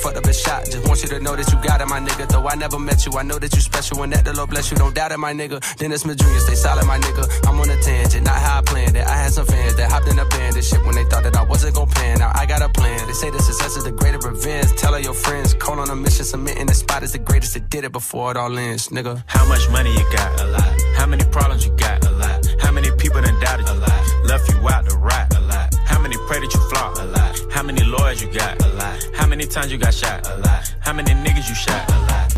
fucked 0.00 0.16
up 0.16 0.26
his 0.26 0.40
shot. 0.40 0.64
Just 0.64 0.86
want 0.88 1.02
you 1.02 1.08
to 1.08 1.20
know 1.20 1.36
that 1.36 1.50
you 1.52 1.58
got 1.62 1.80
it, 1.80 1.86
my 1.86 2.00
nigga. 2.00 2.28
Though 2.28 2.46
I 2.48 2.54
never 2.56 2.78
met 2.78 3.06
you, 3.06 3.12
I 3.12 3.22
know 3.22 3.38
that 3.38 3.54
you 3.54 3.60
special 3.60 4.02
and 4.02 4.12
that 4.12 4.24
the 4.24 4.32
Lord 4.32 4.50
bless 4.50 4.70
you. 4.70 4.76
Don't 4.76 4.94
doubt 4.94 5.12
it, 5.12 5.18
my 5.18 5.32
nigga. 5.32 5.60
Dennis 5.76 6.02
Jr., 6.02 6.40
stay 6.46 6.54
solid, 6.54 6.86
my 6.86 6.98
nigga. 6.98 7.24
I'm 7.48 7.58
on 7.60 7.68
a 7.70 7.80
tangent, 7.82 8.24
not 8.24 8.36
how 8.36 8.58
I 8.58 8.62
planned 8.62 8.96
it. 8.96 9.06
I 9.06 9.16
had 9.16 9.32
some 9.32 9.46
fans 9.46 9.74
that 9.76 9.90
hopped 9.90 10.08
in 10.08 10.18
a 10.18 10.24
band 10.26 10.56
and 10.56 10.64
shit 10.64 10.82
when 10.84 10.94
they 10.94 11.04
thought 11.04 11.22
that 11.24 11.36
I 11.36 11.42
wasn't 11.42 11.74
gon' 11.74 11.88
pan. 11.88 12.18
Now 12.18 12.32
I 12.34 12.46
got 12.46 12.62
a 12.62 12.68
plan. 12.68 13.06
They 13.06 13.12
say 13.12 13.30
the 13.30 13.42
success 13.42 13.76
is 13.76 13.84
the 13.84 13.92
greater 13.92 14.18
revenge. 14.18 14.72
Tell 14.76 14.94
all 14.94 15.00
your 15.00 15.14
friends, 15.14 15.54
call 15.54 15.78
on 15.78 15.90
a 15.90 15.96
mission, 15.96 16.24
submitting 16.24 16.66
the 16.66 16.74
spot 16.74 17.02
is 17.02 17.12
the 17.12 17.18
greatest 17.18 17.54
that 17.54 17.68
did 17.70 17.84
it 17.84 17.92
before 17.92 18.30
it 18.30 18.36
all 18.36 18.56
ends, 18.56 18.88
nigga. 18.88 19.22
How 19.26 19.46
much 19.46 19.68
money 19.70 19.92
you 19.92 20.04
got? 20.12 20.40
A 20.40 20.46
lot. 20.46 20.82
How 20.96 21.06
many 21.06 21.24
problems 21.24 21.66
you 21.66 21.72
got? 21.76 22.04
A 22.06 22.10
lot. 22.10 22.46
How 22.60 22.72
many 22.72 22.90
people 22.96 23.20
done 23.20 23.38
doubted? 23.40 23.68
A 23.68 23.74
lot. 23.74 24.24
Left 24.24 24.48
you 24.50 24.68
out 24.68 24.88
to 24.88 24.96
rot? 24.96 25.34
A 25.36 25.40
lot. 25.40 25.74
How 25.86 26.00
many 26.00 26.16
pray 26.26 26.40
that 26.40 26.52
you 26.52 26.60
flop? 26.70 26.96
A 26.98 27.04
lot. 27.04 27.19
How 27.52 27.62
many 27.62 27.82
lawyers 27.84 28.22
you 28.22 28.28
got? 28.32 28.62
A 28.64 28.68
lot. 28.68 28.98
How 29.14 29.26
many 29.26 29.46
times 29.46 29.70
you 29.72 29.78
got 29.78 29.92
shot? 29.94 30.26
A 30.26 30.36
lot. 30.38 30.74
How 30.80 30.92
many 30.92 31.12
niggas 31.12 31.48
you 31.48 31.54
shot? 31.54 31.90
A 31.90 31.98
lot. 32.08 32.30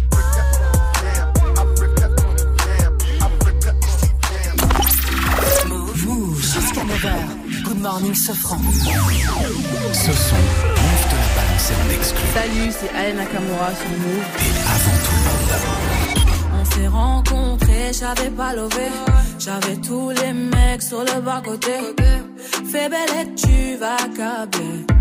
Move 6.04 6.40
jusqu'à 6.40 6.82
9h. 6.82 7.62
Good 7.64 7.80
morning, 7.80 8.14
Sofran. 8.14 8.58
Ce 9.92 10.12
son, 10.12 10.36
Move 10.36 11.04
te 11.10 11.14
l'a 11.14 11.28
balancé 11.36 11.74
en 11.74 11.90
exclu. 11.94 12.26
Salut, 12.34 12.72
c'est 12.78 12.92
Aya 12.96 13.14
Nakamura 13.14 13.70
sur 13.74 13.90
Move. 14.02 14.26
Et 14.38 14.52
avant 14.74 14.98
tout 15.04 15.16
le 15.16 15.22
monde. 15.28 15.52
On 16.54 16.64
s'est 16.64 16.88
rencontrés, 16.88 17.92
j'avais 17.92 18.30
pas 18.30 18.54
levé. 18.54 18.88
J'avais 19.38 19.76
tous 19.76 20.10
les 20.10 20.32
mecs 20.32 20.82
sur 20.82 21.00
le 21.00 21.20
bas-côté. 21.20 21.94
Fais 22.70 22.88
belle 22.88 23.12
et 23.20 23.34
tu 23.34 23.76
vas 23.76 23.96
câbler. 24.16 24.91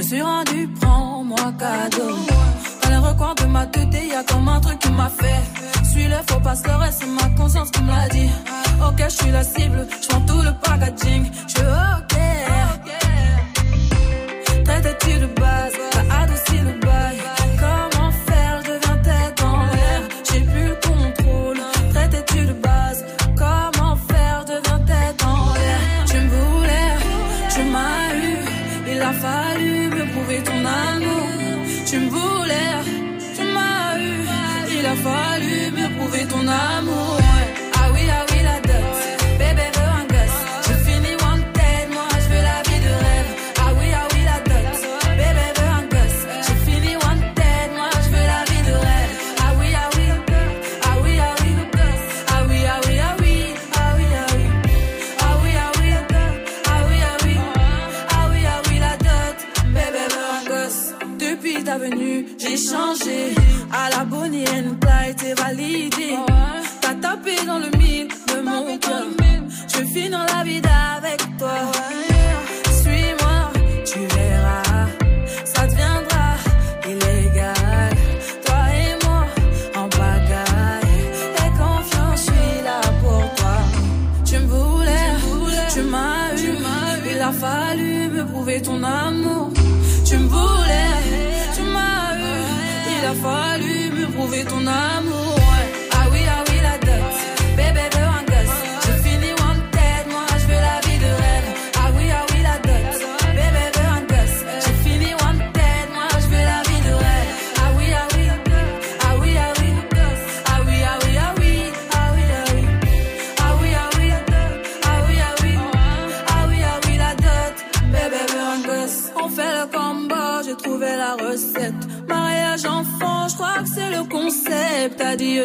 Je 0.00 0.06
suis 0.06 0.22
rendu, 0.22 0.66
prends-moi 0.80 1.52
cadeau. 1.58 2.16
Dans 2.82 2.88
les 2.88 2.96
recoins 2.96 3.34
de 3.34 3.44
ma 3.44 3.66
tête, 3.66 3.88
y 3.92 4.14
a 4.14 4.24
comme 4.24 4.48
un 4.48 4.58
truc 4.58 4.78
qui 4.78 4.90
m'a 4.92 5.10
fait. 5.10 5.42
Suis 5.90 6.04
le 6.04 6.16
faux 6.26 6.40
pas 6.40 6.54
le 6.54 6.76
reste, 6.76 7.02
c'est 7.02 7.06
ma 7.06 7.28
conscience 7.36 7.70
qui 7.70 7.82
me 7.82 7.90
l'a 7.90 8.08
dit. 8.08 8.30
Ok, 8.82 9.04
je 9.04 9.14
suis 9.14 9.30
la 9.30 9.44
cible, 9.44 9.86
je 10.00 10.08
tout 10.26 10.40
le 10.40 10.52
packaging. 10.62 11.30
Je 11.48 11.60
ok. 11.98 12.16
Traite-tu 14.64 15.18
de 15.18 15.26
base, 15.38 15.72
t'as 15.90 16.22
adouci 16.22 16.58
le. 16.64 16.89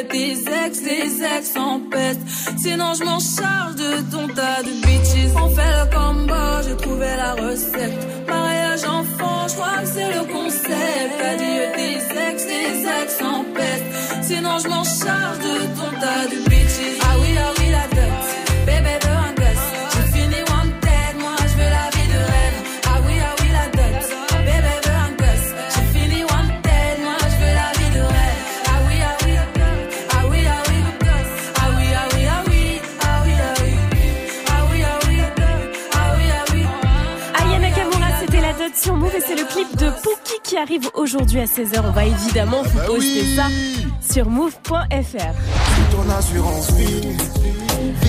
Tes 0.04 0.32
ex, 0.32 0.82
tes 0.82 1.24
ex 1.24 1.56
en 1.58 1.80
peste. 1.80 2.22
Sinon, 2.58 2.94
je 2.94 3.04
m'en 3.04 3.20
charge 3.20 3.76
de 3.76 4.12
ton 4.12 4.28
tas 4.28 4.64
de 4.64 4.72
bitches. 4.86 5.32
On 5.36 5.50
fait 5.50 5.74
le 5.80 5.86
combo, 5.96 6.34
j'ai 6.68 6.78
trouvé 6.78 7.08
la 7.18 7.34
recette. 7.34 8.28
Mariage 8.28 8.84
enfant, 8.84 9.48
je 9.48 9.54
crois 9.54 9.80
que 9.82 9.88
c'est 9.88 10.12
le 10.14 10.24
concept. 10.34 11.18
Dit 11.40 11.60
euh, 11.60 11.76
tes 11.76 11.96
ex, 12.30 12.46
tes 12.46 13.04
ex 13.04 13.22
en 13.22 13.44
peste. 13.56 14.24
Sinon, 14.24 14.58
je 14.64 14.68
m'en 14.68 14.84
charge 14.84 15.40
de 15.40 15.56
ton 15.78 15.92
tas 16.00 16.26
de 16.32 16.50
bitches. 16.50 17.00
Ah 17.02 17.16
oui, 17.22 17.36
ah 17.38 17.52
oui, 17.58 17.70
la 17.72 17.88
dot. 17.96 18.25
C'est 39.36 39.42
le 39.42 39.48
clip 39.48 39.78
de 39.78 39.90
Pookie 40.02 40.40
qui 40.44 40.58
arrive 40.58 40.90
aujourd'hui 40.94 41.40
à 41.40 41.46
16h. 41.46 41.82
On 41.84 41.92
va 41.92 42.06
évidemment 42.06 42.62
vous 42.64 42.78
Bah 42.78 42.86
poster 42.88 43.36
ça 43.36 43.48
sur 44.14 44.30
move.fr. 44.30 44.72
Ton 45.92 46.10
assurance 46.18 46.72
vie. 46.72 47.18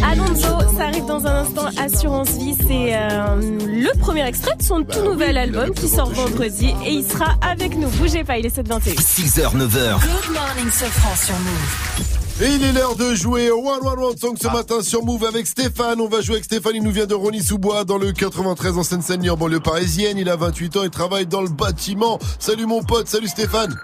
Alonso, 0.04 0.48
ça 0.76 0.84
arrive 0.84 1.06
dans 1.06 1.26
un 1.26 1.42
instant. 1.42 1.66
Assurance 1.78 2.30
Vie, 2.30 2.54
c'est 2.54 2.94
euh, 2.94 3.36
le 3.66 3.98
premier 3.98 4.26
extrait 4.26 4.56
de 4.56 4.62
son 4.62 4.84
tout 4.84 5.02
nouvel 5.02 5.36
album 5.36 5.72
qui 5.72 5.88
sort 5.88 6.10
vendredi 6.10 6.74
et 6.84 6.92
il 6.92 7.04
sera 7.04 7.34
avec 7.40 7.76
nous. 7.76 7.88
Bougez 7.88 8.24
pas, 8.24 8.38
il 8.38 8.46
est 8.46 8.56
7h21. 8.56 8.96
6h, 8.96 9.56
9h. 9.56 10.00
Good 10.00 10.34
morning, 10.34 10.70
Sofran 10.70 11.16
sur 11.16 11.34
Move. 11.34 12.15
Et 12.38 12.48
il 12.54 12.62
est 12.62 12.72
l'heure 12.72 12.96
de 12.96 13.14
jouer 13.14 13.50
au 13.50 13.66
One 13.66 13.86
One 13.86 13.98
One 13.98 14.16
Song 14.18 14.36
ce 14.38 14.48
matin 14.48 14.82
sur 14.82 15.02
Move 15.02 15.24
avec 15.24 15.46
Stéphane. 15.46 16.02
On 16.02 16.08
va 16.08 16.20
jouer 16.20 16.34
avec 16.34 16.44
Stéphane. 16.44 16.72
Il 16.74 16.82
nous 16.82 16.90
vient 16.90 17.06
de 17.06 17.14
Rony-sous-Bois 17.14 17.84
dans 17.84 17.96
le 17.96 18.12
93 18.12 18.76
en 18.76 18.82
Seine-Saint-Denis 18.82 19.30
en 19.30 19.38
banlieue 19.38 19.60
parisienne. 19.60 20.18
Il 20.18 20.28
a 20.28 20.36
28 20.36 20.76
ans 20.76 20.84
et 20.84 20.90
travaille 20.90 21.26
dans 21.26 21.40
le 21.40 21.48
bâtiment. 21.48 22.18
Salut 22.38 22.66
mon 22.66 22.82
pote. 22.82 23.08
Salut 23.08 23.28
Stéphane. 23.28 23.74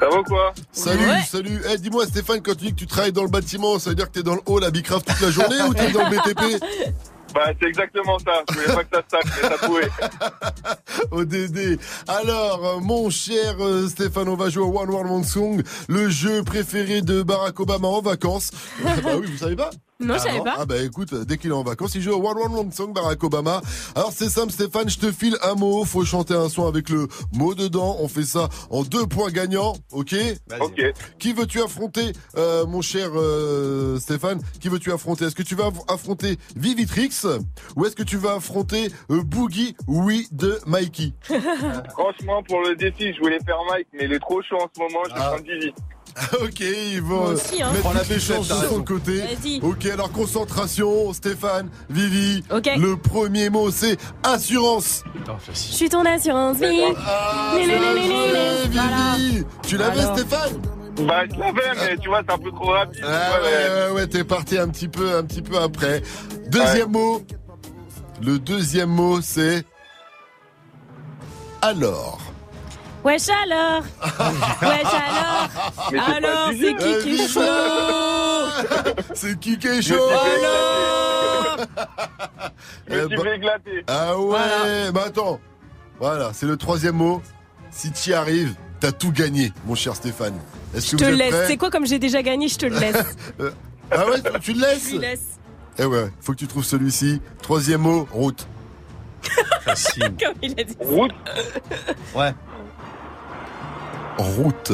Ça 0.00 0.08
va 0.08 0.20
quoi 0.24 0.52
Salut, 0.72 1.08
salut. 1.30 1.62
Eh, 1.72 1.78
dis-moi 1.78 2.06
Stéphane, 2.06 2.40
quand 2.42 2.56
tu 2.56 2.64
dis 2.64 2.70
que 2.72 2.78
tu 2.80 2.86
travailles 2.88 3.12
dans 3.12 3.22
le 3.22 3.30
bâtiment, 3.30 3.78
ça 3.78 3.90
veut 3.90 3.96
dire 3.96 4.06
que 4.06 4.14
t'es 4.14 4.24
dans 4.24 4.34
le 4.34 4.42
hall 4.46 4.64
à 4.64 4.72
Bicraft 4.72 5.06
toute 5.06 5.20
la 5.20 5.30
journée 5.30 5.62
ou 5.68 5.72
t'es 5.72 5.92
dans 5.92 6.08
le 6.08 6.16
BTP 6.16 6.60
Bah, 7.34 7.50
c'est 7.60 7.66
exactement 7.68 8.18
ça. 8.18 8.42
Je 8.50 8.54
voulais 8.60 8.74
pas 8.74 8.84
que 8.84 8.96
ça 8.96 9.02
se 9.02 9.16
sache, 9.16 9.40
mais 9.42 9.48
ça 9.48 9.66
pouvait. 9.66 9.88
ODD. 11.10 11.78
Alors, 12.08 12.64
euh, 12.64 12.80
mon 12.80 13.10
cher 13.10 13.56
euh, 13.60 13.88
Stéphane, 13.88 14.28
on 14.28 14.36
va 14.36 14.50
jouer 14.50 14.64
au 14.64 14.78
One 14.78 14.90
World 14.90 15.10
One 15.10 15.24
Song, 15.24 15.62
le 15.88 16.08
jeu 16.08 16.42
préféré 16.42 17.00
de 17.02 17.22
Barack 17.22 17.58
Obama 17.60 17.88
en 17.88 18.00
vacances. 18.02 18.50
bah 18.84 18.90
oui, 19.18 19.26
vous 19.30 19.38
savez 19.38 19.56
pas 19.56 19.70
Non, 20.00 20.14
je 20.14 20.18
Ah 20.18 20.18
savais 20.18 20.40
pas. 20.40 20.54
Ah 20.58 20.66
bah 20.66 20.78
écoute, 20.82 21.14
dès 21.14 21.38
qu'il 21.38 21.50
est 21.50 21.54
en 21.54 21.62
vacances, 21.62 21.94
il 21.94 22.02
joue 22.02 22.12
au 22.12 22.26
One 22.28 22.36
One 22.38 22.54
One 22.58 22.72
Song 22.72 22.92
Barack 22.92 23.22
Obama. 23.24 23.60
Alors 23.94 24.12
c'est 24.14 24.28
simple 24.28 24.52
Stéphane, 24.52 24.88
je 24.88 24.98
te 24.98 25.10
file 25.12 25.36
un 25.42 25.54
mot, 25.54 25.84
faut 25.84 26.04
chanter 26.04 26.34
un 26.34 26.48
son 26.48 26.66
avec 26.66 26.88
le 26.88 27.08
mot 27.32 27.54
dedans. 27.54 27.96
On 28.00 28.08
fait 28.08 28.24
ça 28.24 28.48
en 28.70 28.82
deux 28.82 29.06
points 29.06 29.30
gagnants, 29.30 29.74
ok 29.92 30.14
Ok. 30.60 30.80
Qui 31.18 31.32
veux-tu 31.32 31.62
affronter, 31.62 32.12
euh, 32.36 32.66
mon 32.66 32.82
cher 32.82 33.10
euh, 33.14 33.98
Stéphane? 33.98 34.40
Qui 34.60 34.68
veux-tu 34.68 34.92
affronter? 34.92 35.26
Est-ce 35.26 35.34
que 35.36 35.42
tu 35.42 35.54
vas 35.54 35.68
aff- 35.68 35.92
affronter 35.92 36.38
Vivitrix 36.56 37.10
ou 37.76 37.86
est-ce 37.86 37.96
que 37.96 38.02
tu 38.02 38.16
vas 38.16 38.34
affronter 38.34 38.88
euh, 39.10 39.22
Boogie 39.22 39.76
Oui 39.86 40.26
de 40.32 40.58
Mikey? 40.66 41.12
Franchement, 41.90 42.42
pour 42.48 42.60
le 42.62 42.74
défi, 42.76 43.12
je 43.14 43.20
voulais 43.20 43.38
faire 43.44 43.58
Mike, 43.70 43.86
mais 43.92 44.04
il 44.04 44.12
est 44.12 44.18
trop 44.18 44.42
chaud 44.42 44.56
en 44.56 44.68
ce 44.74 44.80
moment, 44.80 45.00
je 45.08 45.14
vais 45.14 45.20
Ah. 45.20 45.28
prendre 45.30 45.44
Vivi. 45.44 45.72
Ok, 46.42 46.60
ils 46.60 47.00
vont 47.00 47.28
euh, 47.28 47.32
aussi, 47.32 47.62
hein. 47.62 47.72
mettre 47.72 47.94
la 47.94 48.00
t'as 48.00 48.60
de 48.62 48.68
son 48.68 48.82
côté. 48.82 49.22
Ok, 49.62 49.86
alors 49.86 50.12
concentration, 50.12 51.10
Stéphane, 51.14 51.70
Vivi. 51.88 52.44
Ok. 52.50 52.68
Le 52.76 52.96
premier 52.98 53.48
mot 53.48 53.70
c'est 53.70 53.96
assurance. 54.22 55.04
Je 55.48 55.58
suis 55.58 55.88
ton 55.88 56.04
assurance 56.04 56.58
vie. 56.58 56.82
Ah. 56.98 57.54
Voilà. 58.72 59.16
Vivi. 59.16 59.44
Tu 59.62 59.78
l'avais. 59.78 60.02
Stéphane? 60.02 60.60
Bah, 61.00 61.22
je 61.32 61.38
l'avais, 61.38 61.74
mais 61.88 61.96
tu 61.96 62.08
vois, 62.08 62.20
c'est 62.26 62.32
un 62.34 62.38
peu 62.38 62.50
trop 62.50 62.70
rapide. 62.70 63.04
Ah 63.06 63.30
ouais, 63.42 63.48
ouais, 63.88 63.90
ouais, 63.94 64.06
t'es 64.06 64.24
parti 64.24 64.58
un 64.58 64.68
petit 64.68 64.88
peu, 64.88 65.16
un 65.16 65.24
petit 65.24 65.42
peu 65.42 65.58
après. 65.58 66.02
Deuxième 66.48 66.90
mot. 66.90 67.22
Le 68.22 68.38
deuxième 68.38 68.90
mot 68.90 69.20
c'est 69.20 69.64
alors. 71.60 72.20
Wesh 73.04 73.28
alors 73.30 73.82
Wesh 74.62 74.94
alors 74.94 75.48
Alors, 76.14 76.50
du 76.50 76.56
c'est 76.60 76.76
qui 76.76 76.98
qui 77.02 77.20
est 77.20 77.36
Euh, 77.36 78.48
chaud 78.54 79.04
C'est 79.14 79.40
qui 79.40 79.58
qui 79.58 79.66
est 79.66 79.82
chaud 79.82 79.94
Alors 80.08 81.66
Je 82.88 82.94
me 82.94 83.08
suis 83.08 83.18
fait 83.18 83.36
éclater. 83.36 83.84
Ah 83.88 84.16
ouais, 84.16 84.92
bah 84.92 85.04
attends. 85.06 85.40
Voilà, 85.98 86.30
c'est 86.32 86.46
le 86.46 86.56
troisième 86.56 86.94
mot. 86.96 87.20
Si 87.70 87.90
tu 87.90 88.10
y 88.10 88.14
arrives, 88.14 88.54
t'as 88.82 88.90
tout 88.92 89.12
gagné, 89.12 89.52
mon 89.64 89.74
cher 89.76 89.94
Stéphane. 89.94 90.34
Est-ce 90.74 90.86
Je 90.88 90.92
que 90.92 90.96
te 90.96 91.04
vous 91.04 91.10
êtes 91.12 91.18
laisse. 91.18 91.30
prêts 91.30 91.46
C'est 91.46 91.56
quoi 91.56 91.70
comme 91.70 91.86
j'ai 91.86 91.98
déjà 92.00 92.20
gagné, 92.22 92.48
je 92.48 92.58
te 92.58 92.66
le 92.66 92.78
laisse. 92.78 92.96
Euh, 93.40 93.50
Ah 93.92 94.06
ouais, 94.08 94.20
tu- 94.20 94.40
tu 94.40 94.52
le 94.54 94.60
laisses 94.60 94.86
Je 94.86 94.90
lui 94.92 94.98
laisse. 94.98 95.38
Eh 95.78 95.84
ouais, 95.84 96.10
faut 96.20 96.32
que 96.32 96.38
tu 96.38 96.46
trouves 96.48 96.64
celui-ci. 96.64 97.20
Troisième 97.42 97.82
mot, 97.82 98.08
route. 98.10 98.46
Facile. 99.64 100.02
Comme 100.22 100.34
il 100.42 100.58
a 100.58 100.64
dit. 100.64 100.76
Route 100.80 101.12
Ouais. 102.14 102.34
Route. 104.18 104.72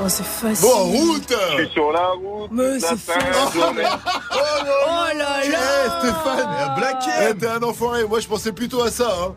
Oh, 0.00 0.08
c'est 0.08 0.24
facile. 0.24 0.66
Bon, 0.66 0.84
route 0.84 1.34
Je 1.58 1.64
suis 1.64 1.72
sur 1.72 1.92
la 1.92 2.08
route. 2.08 2.50
Mais 2.50 2.80
c'est 2.80 2.98
facile. 2.98 3.28
Oh 4.34 5.18
là 5.18 5.40
Eh, 5.44 5.48
là 5.50 5.58
Stéphane 6.00 6.74
Black 6.78 6.96
Eh, 7.30 7.34
t'es 7.34 7.46
un 7.46 7.62
enfoiré. 7.62 8.04
Moi, 8.04 8.20
je 8.20 8.26
pensais 8.28 8.52
plutôt 8.52 8.82
à 8.82 8.90
ça. 8.90 9.08
Hein. 9.22 9.34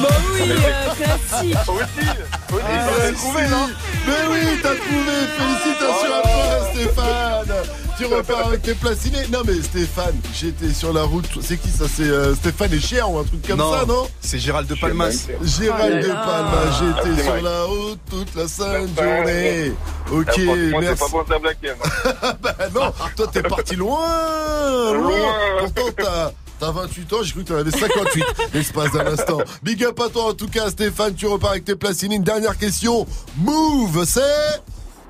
Bah 0.00 0.08
oui, 0.34 0.40
euh, 0.50 0.94
classique. 0.94 1.56
Aussi, 1.68 1.74
aussi, 1.74 2.08
Ah, 2.52 2.88
t'avais 2.96 3.12
trouvé, 3.12 3.42
non 3.48 3.68
Mais 4.06 4.12
oui, 4.30 4.58
t'as 4.62 4.74
trouvé. 4.74 5.14
Félicitations 5.36 6.14
à 6.14 6.22
toi, 6.22 6.68
Stéphane. 6.72 7.81
Tu 7.98 8.06
repars 8.06 8.46
avec 8.48 8.62
tes 8.62 8.74
placinés. 8.74 9.26
Non, 9.32 9.40
mais 9.46 9.60
Stéphane, 9.62 10.14
j'étais 10.34 10.72
sur 10.72 10.92
la 10.92 11.02
route. 11.02 11.26
C'est 11.40 11.56
qui 11.58 11.68
ça? 11.68 11.84
C'est 11.92 12.02
euh, 12.04 12.34
Stéphane 12.34 12.72
et 12.72 12.80
Cher 12.80 13.10
ou 13.10 13.18
un 13.18 13.24
truc 13.24 13.46
comme 13.46 13.58
ça, 13.58 13.84
non? 13.86 14.08
C'est 14.20 14.38
Gérald 14.38 14.68
de 14.68 14.74
Palmas. 14.74 15.28
Gérald 15.42 15.98
Oh 16.00 16.02
de 16.02 16.08
là. 16.08 16.24
Palma, 16.24 16.62
j'étais 17.04 17.16
C'est 17.16 17.24
sur 17.24 17.42
la 17.42 17.62
route 17.64 17.98
toute 18.10 18.34
la 18.34 18.48
sainte 18.48 18.88
journée. 18.96 19.72
Ok, 20.10 20.28
Eh, 20.36 20.42
franchement, 20.44 20.54
c'est 20.72 20.80
merci. 20.80 21.00
pas 21.02 21.08
pour 21.08 21.24
ça, 21.28 21.38
Black 21.38 21.58
M. 21.62 21.76
bah 22.42 22.56
non, 22.74 22.92
toi 23.16 23.26
t'es 23.32 23.42
parti 23.42 23.76
loin, 23.76 23.98
loin. 24.92 25.10
Loin. 25.10 25.32
Pourtant 25.60 25.90
t'as 25.96 26.32
t'as 26.60 26.70
28 26.70 27.12
ans, 27.12 27.16
j'ai 27.22 27.32
cru 27.32 27.44
que 27.44 27.48
t'en 27.48 27.56
avais 27.58 27.70
58 27.70 28.24
l'espace 28.54 28.92
d'un 28.92 29.06
instant. 29.06 29.38
Big 29.62 29.84
up 29.84 29.98
à 30.00 30.08
toi 30.08 30.28
en 30.30 30.32
tout 30.34 30.48
cas 30.48 30.70
Stéphane, 30.70 31.14
tu 31.14 31.26
repars 31.26 31.50
avec 31.52 31.64
tes 31.64 31.76
placines. 31.76 32.12
Une 32.12 32.22
dernière 32.24 32.56
question. 32.58 33.06
Move, 33.38 34.04
c'est 34.06 34.20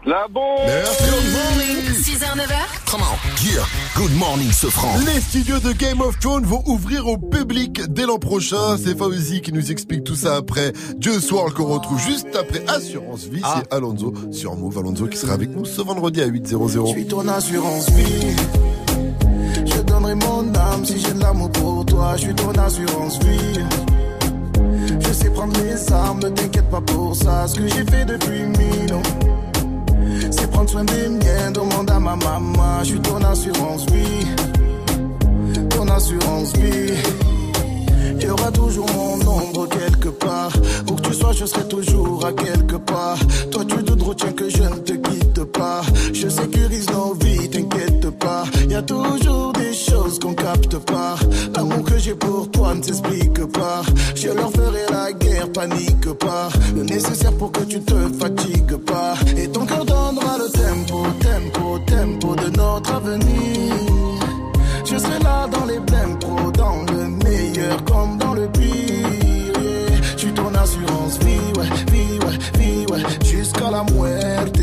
La 0.05 0.27
bombe 0.29 0.59
Merci. 0.67 2.13
6h, 2.13 2.37
9h. 2.37 2.91
Come 2.91 3.03
on, 3.03 3.45
yeah. 3.47 3.63
Good 3.95 4.13
morning, 4.19 4.51
Sofran. 4.51 4.99
Les 5.07 5.21
studios 5.21 5.61
de 5.61 5.73
Game 5.73 6.01
of 6.01 6.19
Thrones 6.19 6.45
vont 6.45 6.63
ouvrir 6.67 7.07
au 7.07 7.19
public 7.19 7.81
dès 7.89 8.07
l'an 8.07 8.19
prochain. 8.19 8.77
C'est 8.83 8.99
Fauzi 8.99 9.43
qui 9.43 9.53
nous 9.53 9.71
explique 9.71 10.03
tout 10.03 10.17
ça 10.17 10.35
après 10.35 10.73
Just 10.99 11.31
World 11.31 11.55
qu'on 11.55 11.67
retrouve 11.67 12.01
juste 12.01 12.27
après 12.35 12.65
Assurance 12.69 13.27
Vie. 13.27 13.43
C'est 13.43 13.73
Alonso 13.73 14.13
sur 14.33 14.57
Move. 14.57 14.77
Alonso 14.79 15.07
qui 15.07 15.17
sera 15.17 15.35
avec 15.35 15.51
nous 15.51 15.65
ce 15.65 15.81
vendredi 15.83 16.21
à 16.21 16.27
8.00. 16.27 16.87
Je 16.89 16.93
suis 16.93 17.07
ton 17.07 17.29
assurance 17.29 17.89
vie. 17.91 18.37
Je 19.65 19.81
donnerai 19.83 20.17
mon 20.17 20.53
âme 20.55 20.85
si 20.85 20.99
j'ai 20.99 21.13
de 21.13 21.21
l'amour 21.21 21.51
pour 21.53 21.87
toi. 21.87 22.17
Je 22.17 22.23
suis 22.23 22.35
ton 22.35 22.51
assurance 22.53 23.21
vie. 23.21 23.61
Je 24.99 25.13
sais 25.13 25.31
prendre 25.31 25.57
les 25.63 25.93
armes, 25.93 26.19
ne 26.19 26.29
t'inquiète 26.29 26.69
pas 26.71 26.81
pour 26.81 27.15
ça. 27.15 27.47
Ce 27.47 27.55
que 27.55 27.69
j'ai 27.69 27.85
fait 27.85 28.05
depuis 28.05 28.43
mille 28.43 28.93
ans, 28.95 29.03
c'est 30.33 30.51
prendre 30.51 30.71
soin 30.71 30.85
des 30.85 31.09
miens. 31.09 31.51
Demande 31.53 31.91
à 31.91 31.99
ma 32.01 32.17
maman. 32.17 32.81
Je 32.83 32.89
suis 32.89 33.01
ton 33.01 33.23
assurance 33.23 33.87
vie. 33.87 34.27
Ton 35.71 35.89
assurance 35.89 36.53
vie. 36.57 36.95
Il 38.21 38.29
y 38.29 38.31
aura 38.31 38.51
toujours 38.53 38.87
mon 38.95 39.15
ombre 39.27 39.69
quelque 39.69 40.09
part. 40.09 40.53
Où 40.89 40.95
que 40.95 41.03
tu 41.03 41.15
sois, 41.15 41.33
je 41.33 41.45
serai 41.45 41.67
toujours 41.69 42.25
à 42.25 42.33
quelque 42.33 42.77
part. 42.77 43.19
Toi, 43.51 43.65
tu 43.65 43.83
te 43.83 44.05
retiens 44.05 44.33
que 44.33 44.49
je 44.49 44.63
ne 44.63 44.77
te 44.77 44.93
quitte 44.93 45.45
pas. 45.45 45.83
Je 46.13 46.29
sécurise 46.29 46.89
nos 46.91 47.15
vies, 47.15 47.49
t'inquiète 47.51 48.11
pas. 48.11 48.45
Y 48.69 48.75
a 48.75 48.83
toujours 48.83 49.53
des 49.55 49.75
choses 49.75 50.19
qu'on 50.21 50.35
capte 50.35 50.77
pas. 50.79 51.17
L'amour 51.55 51.83
que 51.85 51.99
j'ai 51.99 52.15
pour 52.15 52.51
toi 52.51 52.75
ne 52.75 52.83
s'explique 52.83 53.45
pas. 53.47 53.83
Je 54.15 54.29
leur 54.29 54.51
ferai 54.53 54.85
la 54.91 55.13
guerre, 55.13 55.51
panique 55.53 56.13
pas. 56.21 56.49
Le 56.77 56.85
nécessaire 56.85 57.33
pour 57.33 57.51
que 57.51 57.65
tu 57.65 57.81
te 57.81 57.95
fatigues 58.21 58.77
pas. 58.87 59.15
Et 59.37 59.49
ton 59.49 59.67
cœur 59.67 59.85
Je 64.85 64.97
serai 64.97 65.19
là 65.25 65.49
dans 65.51 65.65
les 65.65 65.81
blèmes 65.81 66.19
pro, 66.21 66.51
dans 66.53 66.83
le 66.93 67.09
meilleur 67.25 67.83
comme 67.85 68.17
dans 68.19 68.35
le 68.35 68.47
pire. 68.49 68.71
yeah. 69.61 70.01
Je 70.17 70.29
ton 70.29 70.55
assurance 70.55 71.19
vie, 71.19 71.59
ouais, 71.59 71.67
vie, 71.91 72.19
ouais, 72.21 72.39
vie, 72.59 72.87
ouais, 72.93 73.03
jusqu'à 73.25 73.71
la 73.71 73.85
muerte. 73.93 74.57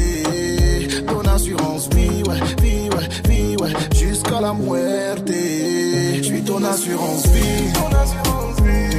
Ton 1.07 1.29
assurance 1.29 1.89
vie, 1.89 2.23
ouais, 2.27 2.39
vie, 2.61 2.89
ouais, 2.89 3.09
vie, 3.27 3.55
ouais, 3.57 3.73
jusqu'à 3.93 4.39
la 4.39 4.53
muerte. 4.53 5.27
Je 5.27 6.21
suis 6.23 6.41
ton 6.43 6.63
assurance 6.63 7.27
vie. 7.27 7.73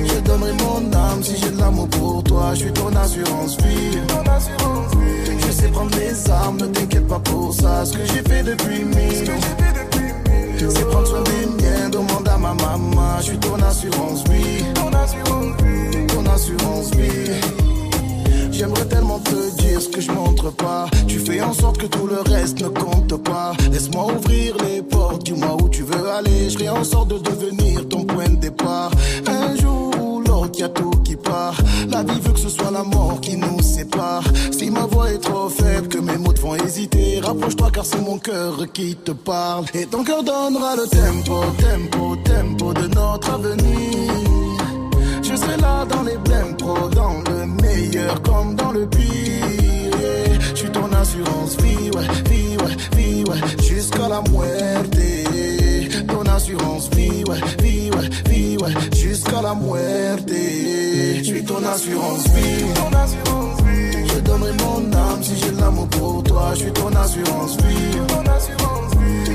Je 0.06 0.20
donnerai 0.20 0.52
mon 0.52 0.92
âme 0.92 1.22
si 1.22 1.36
j'ai 1.36 1.50
de 1.50 1.58
l'amour 1.58 1.88
pour 1.88 2.22
toi. 2.24 2.50
Je 2.54 2.60
suis 2.60 2.72
ton 2.72 2.94
assurance 2.94 3.56
vie. 3.58 4.00
Sais 5.60 5.68
prendre 5.68 5.96
les 5.98 6.30
armes, 6.30 6.56
ne 6.56 6.66
t'inquiète 6.66 7.06
pas 7.06 7.18
pour 7.18 7.54
ça. 7.54 7.84
Ce 7.84 7.92
que 7.92 8.04
j'ai 8.04 8.22
fait 8.28 8.42
depuis 8.42 8.84
mille. 8.84 9.30
C'est 10.58 10.86
prendre 10.88 11.06
soin 11.06 11.22
des 11.22 11.46
miens, 11.62 11.88
demande 11.90 12.28
à 12.28 12.36
ma 12.36 12.54
maman. 12.54 13.18
Je 13.18 13.24
suis 13.24 13.38
ton 13.38 13.54
assurance 13.62 14.24
vie. 14.28 14.64
Ton 14.74 14.92
assurance 14.92 15.56
vie. 15.62 16.06
Ton 16.06 16.26
assurance 16.26 16.90
vie. 16.94 17.30
J'aimerais 18.50 18.84
tellement 18.86 19.18
te 19.20 19.62
dire 19.62 19.80
ce 19.80 19.88
que 19.88 20.00
je 20.00 20.12
montre 20.12 20.50
pas. 20.50 20.86
Tu 21.06 21.18
fais 21.18 21.40
en 21.40 21.54
sorte 21.54 21.78
que 21.78 21.86
tout 21.86 22.06
le 22.06 22.20
reste 22.20 22.60
ne 22.60 22.68
compte 22.68 23.16
pas. 23.22 23.52
Laisse-moi 23.72 24.12
ouvrir 24.14 24.56
les 24.66 24.82
portes, 24.82 25.24
dis-moi 25.24 25.56
où 25.62 25.68
tu 25.68 25.82
veux 25.82 26.10
aller. 26.10 26.50
Je 26.50 26.58
ferai 26.58 26.68
en 26.68 26.84
sorte 26.84 27.08
de 27.08 27.18
devenir 27.18 27.88
ton 27.88 28.04
point 28.04 28.28
de 28.28 28.36
départ. 28.36 28.90
Un 29.26 29.56
jour 29.56 29.79
y 30.60 30.62
a 30.62 30.68
tout 30.68 30.90
qui 31.04 31.16
part. 31.16 31.56
La 31.88 32.02
vie 32.02 32.20
veut 32.20 32.32
que 32.32 32.38
ce 32.38 32.50
soit 32.50 32.70
la 32.70 32.82
mort 32.82 33.18
qui 33.22 33.36
nous 33.36 33.62
sépare. 33.62 34.24
Si 34.50 34.70
ma 34.70 34.84
voix 34.84 35.10
est 35.10 35.18
trop 35.18 35.48
faible, 35.48 35.88
que 35.88 35.98
mes 35.98 36.18
mots 36.18 36.34
te 36.34 36.40
font 36.40 36.54
hésiter, 36.54 37.20
rapproche-toi 37.22 37.70
car 37.72 37.86
c'est 37.86 38.00
mon 38.00 38.18
cœur 38.18 38.54
qui 38.72 38.94
te 38.94 39.12
parle. 39.12 39.64
Et 39.72 39.86
ton 39.86 40.04
cœur 40.04 40.22
donnera 40.22 40.76
le 40.76 40.86
tempo, 40.86 41.40
tempo, 41.58 42.16
tempo 42.16 42.74
de 42.74 42.86
notre 42.88 43.30
avenir. 43.30 44.60
Je 45.22 45.34
serai 45.34 45.56
là 45.56 45.86
dans 45.86 46.02
les 46.02 46.18
blèmes 46.18 46.56
pro, 46.58 46.88
dans 46.90 47.22
le 47.30 47.46
meilleur 47.62 48.20
comme 48.20 48.54
dans 48.54 48.72
le 48.72 48.86
pire. 48.86 49.06
Je 50.50 50.56
suis 50.56 50.70
ton 50.70 50.92
assurance 50.92 51.56
vie, 51.56 51.90
ouais, 51.94 52.08
vie, 52.28 52.56
ouais, 52.58 52.76
vie, 52.96 53.24
ouais, 53.24 53.62
jusqu'à 53.62 54.08
la 54.08 54.20
muerte. 54.30 55.59
Ton 56.30 56.36
assurance 56.36 56.88
vie, 56.90 57.24
ouais, 57.24 57.40
vie, 57.60 57.90
ouais, 57.90 58.08
vie, 58.30 58.56
ouais, 58.58 58.72
jusqu'à 58.96 59.42
la 59.42 59.52
muerte. 59.52 60.28
Je 60.28 61.22
suis 61.24 61.44
ton 61.44 61.56
assurance 61.56 62.24
vie. 62.28 62.66
Je 64.06 64.20
donnerai 64.20 64.52
mon 64.52 64.92
âme 64.92 65.22
si 65.22 65.34
j'ai 65.36 65.50
l'amour 65.60 65.88
pour 65.88 66.22
toi. 66.22 66.52
Je 66.54 66.60
suis 66.60 66.72
ton 66.72 66.94
assurance 66.94 67.56
vie. 67.56 67.98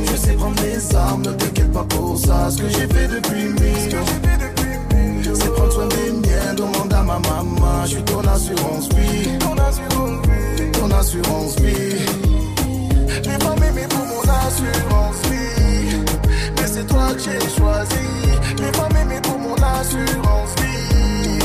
Je 0.10 0.16
sais 0.16 0.34
prendre 0.36 0.56
les 0.64 0.96
armes, 0.96 1.22
ne 1.24 1.32
t'inquiète 1.34 1.74
pas 1.74 1.84
pour 1.84 2.00
pour 2.00 2.18
ça. 2.18 2.50
Ce 2.50 2.62
que 2.62 2.70
j'ai 2.70 2.88
fait 2.88 3.08
depuis 3.10 3.44
mille. 3.44 3.98
C'est 5.34 5.54
prendre 5.54 5.74
soin 5.74 5.88
des 5.88 6.12
miens, 6.12 6.54
demande 6.56 6.94
à 6.94 7.04
ma 7.04 7.20
maman. 7.20 7.84
Je 7.84 7.90
suis 7.90 8.04
ton 8.04 8.22
assurance 8.22 8.88
vie. 8.96 9.38
Ton 9.40 9.58
assurance 9.58 10.28
vie. 10.28 10.72
Ton 10.72 10.92
assurance 10.92 11.56
vie. 11.60 12.06
J'ai 13.22 13.38
pas 13.38 13.56
m'aimer 13.60 13.88
pour 13.90 14.06
mon 14.06 14.22
assurance 14.22 15.16
vie. 15.30 15.45
C'est 16.76 16.88
toi 16.88 17.08
que 17.14 17.20
j'ai 17.20 17.40
choisi. 17.58 18.06
J'ai 18.58 18.72
pas 18.72 18.90
m'aimer 18.94 19.22
pour 19.22 19.40
mon 19.40 19.56
assurance 19.56 20.54
vie. 20.60 21.40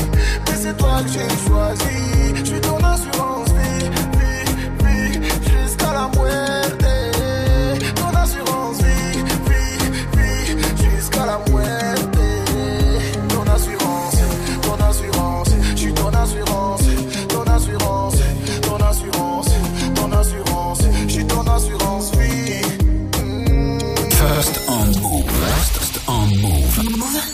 Mais 0.45 0.57
c'est 0.57 0.75
toi 0.75 0.99
que 1.03 1.07
j'ai 1.07 1.47
choisi. 1.47 2.35
Je 2.35 2.43
suis 2.43 2.59
ton 2.59 2.75
assurance 2.75 3.50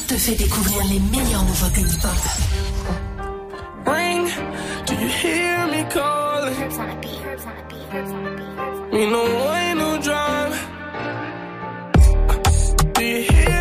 te 0.08 0.14
fait 0.14 0.36
découvrir 0.36 0.84
les 0.86 1.00
meilleures 1.00 1.44
nouveautés 1.44 1.82
hip-hop. 1.82 2.24
Ring, 3.86 4.30
do 4.86 4.94
you 4.94 5.10
hear 5.10 5.68
me 5.68 5.84
calling? 5.90 6.56
Me 8.94 9.06
no 9.12 9.24
way, 9.24 9.74
no 9.76 9.98
drive. 9.98 10.56
Do 12.94 13.04
you 13.04 13.24
hear 13.24 13.57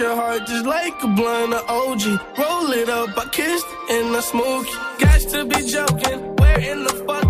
your 0.00 0.16
heart 0.16 0.46
just 0.46 0.64
like 0.64 0.94
a 1.02 1.08
blunt 1.08 1.52
of 1.52 1.68
OG. 1.68 2.04
Roll 2.38 2.72
it 2.72 2.88
up, 2.88 3.16
I 3.18 3.28
kissed 3.28 3.66
and 3.90 4.16
I 4.16 4.20
smoke 4.20 4.66
it. 4.66 4.98
Got 4.98 5.20
to 5.32 5.44
be 5.44 5.60
joking. 5.66 6.36
Where 6.36 6.58
in 6.58 6.84
the 6.84 6.94
fuck 7.06 7.29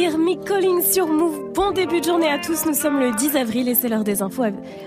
Hear 0.00 0.16
Me 0.16 0.34
Calling 0.46 0.82
sur 0.82 1.06
Move. 1.06 1.52
Bon 1.52 1.72
début 1.72 2.00
de 2.00 2.06
journée 2.06 2.30
à 2.30 2.38
tous. 2.38 2.64
Nous 2.64 2.72
sommes 2.72 3.00
le 3.00 3.12
10 3.12 3.36
avril 3.36 3.68
et 3.68 3.74
c'est 3.74 3.90
l'heure 3.90 4.02
des 4.02 4.22
infos 4.22 4.44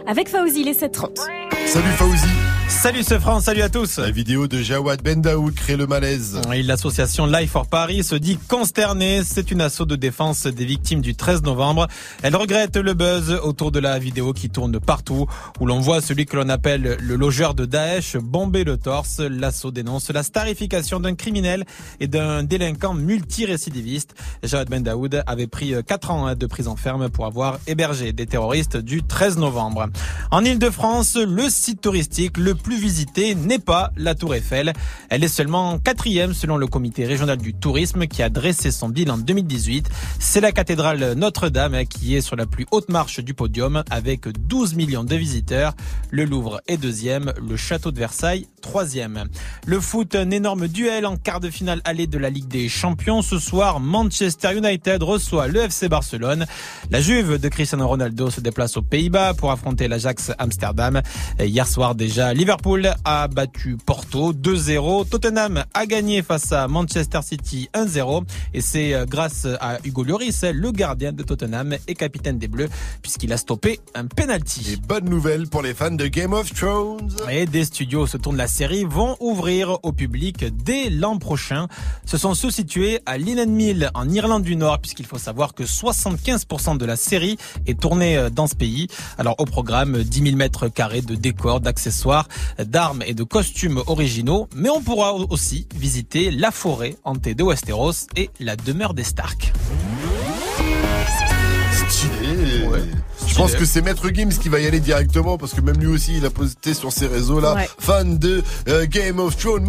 avec 0.07 0.27
Fauzi, 0.27 0.64
les 0.64 0.73
7h30. 0.73 1.30
Salut 1.68 1.85
Fauzi. 1.90 2.32
Salut 2.82 3.04
ce 3.04 3.18
France, 3.18 3.45
salut 3.45 3.62
à 3.62 3.70
tous. 3.70 3.98
La 4.00 4.12
vidéo 4.12 4.48
de 4.48 4.62
Jawad 4.62 5.02
Bendaoud 5.02 5.54
crée 5.56 5.78
le 5.78 5.88
malaise. 5.88 6.41
Et 6.54 6.64
L'association 6.64 7.26
Life 7.26 7.52
for 7.52 7.66
Paris 7.66 8.04
se 8.04 8.16
dit 8.16 8.38
consternée. 8.50 9.22
C'est 9.24 9.52
une 9.52 9.62
asso 9.62 9.86
de 9.86 9.95
défense 9.95 10.48
des 10.48 10.66
victimes 10.66 11.00
du 11.00 11.16
13 11.16 11.44
novembre. 11.44 11.88
Elle 12.24 12.36
regrette 12.36 12.76
le 12.76 12.94
buzz 12.94 13.40
autour 13.41 13.72
de 13.72 13.80
la 13.80 14.00
vidéo 14.00 14.34
qui 14.34 14.50
tourne 14.50 14.78
partout, 14.82 15.28
où 15.62 15.66
l'on 15.66 15.80
voit 15.80 16.02
celui 16.02 16.26
que 16.26 16.36
l'on 16.36 16.50
appelle 16.50 16.98
le 17.00 17.16
logeur 17.16 17.54
de 17.54 17.64
Daesh 17.64 18.18
bomber 18.18 18.66
le 18.66 18.76
torse. 18.76 19.20
L'asso 19.20 19.72
dénonce 19.72 20.10
la 20.10 20.24
starification 20.24 21.00
d'un 21.00 21.16
criminel 21.16 21.64
et 22.02 22.08
d'un 22.08 22.44
délinquant 22.44 22.95
multirécidiviste. 22.95 24.14
Jawad 24.44 24.70
Bendaoud 24.70 25.24
avait 25.26 25.48
pris 25.48 25.74
4 25.88 26.12
ans 26.12 26.36
de 26.36 26.45
prison 26.48 26.76
ferme 26.76 27.10
pour 27.10 27.28
avoir 27.28 27.60
hébergé 27.66 28.12
des 28.12 28.26
terroristes 28.26 28.76
du 28.76 29.04
13 29.04 29.38
novembre. 29.38 29.88
En 30.32 30.44
Ile-de-France, 30.44 31.16
le 31.16 31.50
site 31.50 31.80
touristique 31.80 32.38
le 32.38 32.56
plus 32.64 32.77
visité 32.77 33.35
n'est 33.35 33.60
pas 33.60 33.91
la 33.98 34.15
Tour 34.15 34.34
Eiffel. 34.34 34.73
Elle 35.10 35.23
est 35.23 35.27
seulement 35.27 35.77
quatrième 35.77 36.34
selon 36.34 36.56
le 36.56 36.65
comité 36.65 37.06
régional 37.06 37.38
du 37.38 37.53
tourisme 37.53 38.07
qui 38.07 38.23
a 38.23 38.30
dressé 38.30 38.72
son 38.72 38.88
bilan 38.88 39.15
en 39.15 39.18
2018. 39.18 39.90
C'est 40.18 40.40
la 40.40 40.53
cathédrale 40.53 41.14
Notre-Dame 41.14 41.85
qui 41.85 42.15
est 42.15 42.22
sur 42.22 42.38
la 42.38 42.45
plus 42.45 42.65
haute 42.72 42.90
marche 42.90 43.19
du 43.19 43.34
podium 43.34 43.84
avec 43.91 44.30
12 44.30 44.76
millions 44.76 45.03
de 45.03 45.15
visiteurs. 45.15 45.73
Le 46.10 46.23
Louvre 46.23 46.61
est 46.68 46.77
deuxième, 46.77 47.34
le 47.38 47.57
château 47.57 47.91
de 47.91 47.99
Versailles 47.99 48.48
troisième. 48.61 49.26
Le 49.68 49.81
foot, 49.81 50.15
un 50.15 50.31
énorme 50.31 50.69
duel 50.69 51.06
en 51.06 51.18
quart 51.18 51.41
de 51.41 51.49
finale 51.49 51.81
allée 51.84 52.07
de 52.07 52.18
la 52.18 52.30
Ligue 52.30 52.48
des 52.48 52.69
Champions. 52.69 53.22
Ce 53.22 53.38
soir, 53.38 53.81
Manchester 53.81 54.57
United 54.57 55.03
reçoit 55.03 55.48
le 55.48 55.60
FC 55.60 55.90
Barcelone. 55.90 56.45
La 56.90 57.02
Juve 57.02 57.40
de 57.40 57.49
Cristiano 57.49 57.85
Ronaldo 57.85 58.30
se 58.30 58.40
déplace 58.40 58.77
aux 58.77 58.81
Pays-Bas 58.81 59.34
pour 59.34 59.52
affronter 59.52 59.90
l'Ajax 59.90 60.31
Amsterdam. 60.40 61.02
Hier 61.40 61.68
soir 61.68 61.94
déjà, 61.94 62.34
Liverpool 62.34 62.53
a 63.06 63.28
battu 63.28 63.78
Porto 63.78 64.34
2-0. 64.34 65.10
Tottenham 65.10 65.64
a 65.74 65.86
gagné 65.86 66.22
face 66.22 66.52
à 66.52 66.68
Manchester 66.68 67.20
City 67.24 67.70
1-0. 67.74 68.24
Et 68.54 68.62
c'est 68.62 68.94
grâce 69.08 69.48
à 69.60 69.80
Hugo 69.84 70.04
Lloris, 70.04 70.44
le 70.44 70.72
gardien 70.72 71.12
de 71.12 71.24
Tottenham 71.24 71.76
et 71.88 71.96
capitaine 71.96 72.38
des 72.38 72.48
Bleus, 72.48 72.70
puisqu'il 73.02 73.34
a 73.34 73.38
stoppé 73.38 73.80
un 73.96 74.06
penalty. 74.06 74.74
Et 74.74 74.76
bonne 74.76 75.10
nouvelle 75.10 75.48
pour 75.48 75.62
les 75.62 75.74
fans 75.74 75.92
de 75.92 76.08
Game 76.08 76.34
of 76.34 76.54
Thrones. 76.54 77.12
Et 77.30 77.46
des 77.46 77.66
studios 77.66 78.08
se 78.08 78.18
tournent 78.18 78.38
la 78.38 78.48
série 78.48 78.84
vont 78.84 79.16
ouvrir 79.20 79.78
au 79.84 79.92
public 79.92 80.46
dès 80.64 80.90
l'an 80.90 81.18
prochain. 81.18 81.68
Ce 82.06 82.18
sont 82.18 82.34
ceux 82.34 82.52
situés 82.52 83.00
à 83.06 83.18
Mill 83.18 83.90
en 83.94 84.10
Irlande 84.10 84.44
du 84.44 84.56
Nord, 84.56 84.80
puisqu'il 84.80 85.06
faut 85.06 85.18
savoir 85.18 85.54
que 85.54 85.64
75% 85.64 86.78
de 86.78 86.86
la 86.86 86.96
série 86.96 87.38
est 87.68 87.80
tournée 87.80 88.18
euh, 88.18 88.30
dans 88.30 88.48
ce 88.48 88.56
pays. 88.56 88.88
Alors 89.18 89.36
au 89.38 89.46
programme, 89.46 90.04
10 90.04 90.24
000 90.24 90.36
mètres 90.36 90.68
carrés 90.68 91.02
de 91.02 91.16
décors, 91.16 91.62
d'accessoires, 91.62 92.28
d'armes 92.60 93.03
et 93.05 93.14
de 93.14 93.23
costumes 93.23 93.81
originaux. 93.88 94.47
Mais 94.55 94.69
on 94.69 94.81
pourra 94.81 95.14
aussi 95.14 95.68
visiter 95.76 96.31
la 96.31 96.51
forêt 96.51 96.95
hantée 97.03 97.35
de 97.35 97.43
Westeros 97.43 98.07
et 98.15 98.30
la 98.39 98.55
demeure 98.55 98.93
des 98.93 99.03
Stark. 99.03 99.53
Stylé. 101.89 102.68
Je 103.27 103.35
pense 103.35 103.53
que 103.55 103.65
c'est 103.65 103.81
Maître 103.81 104.10
Gims 104.14 104.30
qui 104.41 104.49
va 104.49 104.60
y 104.60 104.68
aller 104.68 104.80
directement 104.80 105.38
parce 105.38 105.53
que 105.53 105.61
même 105.61 105.77
lui 105.77 105.88
aussi 105.88 106.18
il 106.18 106.26
a 106.26 106.30
posté 106.30 106.73
sur 106.73 106.91
ses 106.91 107.07
réseaux 107.07 107.39
là, 107.39 107.53
Ouais. 107.55 107.69
fan 107.80 108.18
de 108.19 108.43
euh, 108.68 108.85
Game 108.88 109.19
of 109.19 109.35
Thrones, 109.38 109.65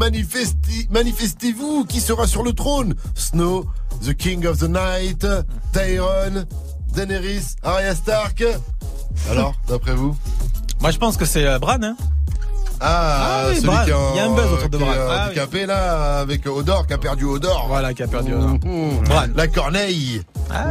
manifestez-vous 0.90 1.84
qui 1.86 2.00
sera 2.00 2.26
sur 2.26 2.42
le 2.42 2.52
trône? 2.52 2.94
Snow, 3.14 3.64
The 4.04 4.14
King 4.14 4.46
of 4.46 4.58
the 4.58 4.68
Night, 4.68 5.26
Tyron, 5.72 6.44
Daenerys, 6.94 7.54
Arya 7.62 7.94
Stark. 7.94 8.44
Alors, 9.30 9.54
d'après 9.68 9.94
vous? 9.94 10.14
Moi 10.80 10.90
je 10.90 10.98
pense 10.98 11.16
que 11.16 11.24
c'est 11.24 11.46
euh, 11.46 11.58
Bran. 11.58 11.82
Hein 11.82 11.96
Ah, 12.80 13.26
Ah 13.26 13.44
oui, 13.48 13.56
celui 13.56 13.66
Bran. 13.68 13.84
qui 13.84 13.92
en- 13.92 14.14
Il 14.14 14.16
y 14.16 14.20
a 14.20 14.24
un 14.26 14.34
buzz 14.34 14.52
autour 14.52 14.68
de 14.68 14.76
qui 14.76 14.82
est 14.82 14.86
Bran. 14.86 14.94
Ah 14.96 15.14
oui. 15.18 15.26
handicapé 15.26 15.66
là 15.66 16.18
avec 16.20 16.46
Odor 16.46 16.86
qui 16.86 16.92
a 16.92 16.98
perdu 16.98 17.24
Odor. 17.24 17.66
Voilà, 17.68 17.94
qui 17.94 18.02
a 18.02 18.06
perdu 18.08 18.34
Odor. 18.34 18.50
Mmh. 18.50 19.04
Bran. 19.08 19.24
La 19.34 19.46
corneille. 19.48 20.22
Ah, 20.50 20.64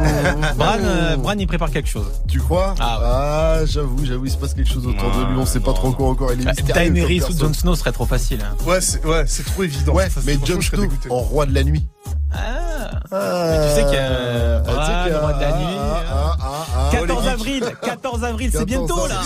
Bran, 0.56 0.76
euh, 0.80 1.16
Bran, 1.16 1.34
il 1.38 1.46
prépare 1.46 1.70
quelque 1.70 1.88
chose. 1.88 2.06
Tu 2.28 2.38
crois 2.40 2.74
Ah, 2.80 3.00
Ah, 3.02 3.58
j'avoue, 3.66 4.04
j'avoue, 4.04 4.26
il 4.26 4.30
se 4.30 4.36
passe 4.36 4.54
quelque 4.54 4.70
chose 4.70 4.86
autour 4.86 5.10
de 5.10 5.32
lui. 5.32 5.38
On 5.38 5.46
sait 5.46 5.60
pas 5.60 5.72
trop 5.72 5.92
quoi 5.92 6.08
encore. 6.08 6.32
Il 6.32 6.40
est 6.40 6.44
comme 6.44 6.66
Daenerys 6.74 7.22
ou. 7.22 7.38
Jon 7.38 7.52
Snow 7.52 7.74
serait 7.74 7.92
trop 7.92 8.06
facile. 8.06 8.40
Hein. 8.42 8.54
Ouais, 8.66 8.80
c'est 8.80 9.04
ouais, 9.04 9.24
c'est 9.26 9.44
trop 9.44 9.62
évident. 9.64 9.92
Ouais, 9.94 10.08
Ça, 10.10 10.20
mais 10.24 10.38
Jon 10.44 10.60
Snow 10.60 10.88
en 11.10 11.18
roi 11.20 11.46
de 11.46 11.54
la 11.54 11.64
nuit. 11.64 11.86
Ah. 12.36 12.90
Ah, 13.12 13.68
tu 13.68 13.74
sais 13.80 13.84
qu'il 13.84 13.94
y 13.94 13.96
a 13.98 14.60
tu 14.60 14.70
sais 14.70 14.74
Bran, 14.74 15.02
qu'il 15.04 15.12
y 15.12 15.14
a- 15.14 15.20
roi 15.20 15.32
de 15.34 15.40
la 15.40 15.56
nuit. 15.56 15.64
Ah, 15.78 16.36
ah, 16.40 16.66
ah, 16.76 16.88
14 16.90 17.22
les 17.24 17.30
avril, 17.30 17.64
14 17.82 18.24
avril, 18.24 18.50
c'est 18.52 18.66
14 18.66 18.86
bientôt 18.86 19.06
là. 19.06 19.20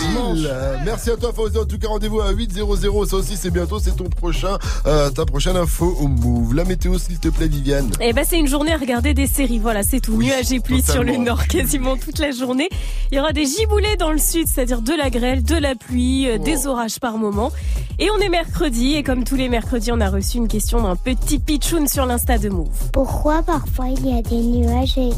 Euh, 0.45 0.75
Merci 0.85 1.09
à 1.11 1.17
toi 1.17 1.31
Fawzi. 1.35 1.57
En 1.57 1.65
tout 1.65 1.79
cas, 1.79 1.87
rendez-vous 1.87 2.21
à 2.21 2.31
8.00. 2.31 3.05
Ça 3.05 3.15
aussi, 3.15 3.35
c'est 3.35 3.49
bientôt. 3.49 3.79
C'est 3.79 3.95
ton 3.95 4.03
prochain, 4.09 4.57
euh, 4.85 5.09
ta 5.09 5.25
prochaine 5.25 5.57
info 5.57 5.97
au 5.99 6.07
Move. 6.07 6.53
La 6.53 6.65
météo, 6.65 6.99
s'il 6.99 7.19
te 7.19 7.29
plaît, 7.29 7.47
Viviane. 7.47 7.89
Eh 7.99 8.13
ben, 8.13 8.23
c'est 8.27 8.37
une 8.37 8.47
journée 8.47 8.73
à 8.73 8.77
regarder 8.77 9.15
des 9.15 9.25
séries. 9.27 9.57
Voilà, 9.59 9.81
c'est 9.81 9.99
tout. 10.01 10.15
Nuages 10.17 10.51
et 10.51 10.59
pluie 10.59 10.83
sur 10.83 11.03
le 11.03 11.17
nord 11.17 11.47
quasiment 11.47 11.97
toute 11.97 12.19
la 12.19 12.29
journée. 12.31 12.69
Il 13.11 13.17
y 13.17 13.19
aura 13.21 13.33
des 13.33 13.45
giboulées 13.45 13.95
dans 13.97 14.11
le 14.11 14.19
sud, 14.19 14.45
c'est-à-dire 14.47 14.81
de 14.81 14.93
la 14.93 15.09
grêle, 15.09 15.41
de 15.43 15.55
la 15.55 15.73
pluie, 15.73 16.29
euh, 16.29 16.37
des 16.37 16.67
orages 16.67 16.99
par 16.99 17.17
moment. 17.17 17.51
Et 17.97 18.09
on 18.11 18.19
est 18.21 18.29
mercredi, 18.29 18.95
et 18.95 19.03
comme 19.03 19.23
tous 19.23 19.35
les 19.35 19.49
mercredis, 19.49 19.91
on 19.91 19.99
a 19.99 20.09
reçu 20.09 20.37
une 20.37 20.47
question 20.47 20.81
d'un 20.83 20.95
petit 20.95 21.39
pitchoun 21.39 21.87
sur 21.87 22.05
l'Insta 22.05 22.37
de 22.37 22.49
Move. 22.49 22.68
Pourquoi 22.93 23.41
parfois 23.43 23.87
il 23.89 24.05
y 24.05 24.17
a 24.17 24.21
des 24.21 24.41
nuages 24.41 24.97
et 24.97 25.09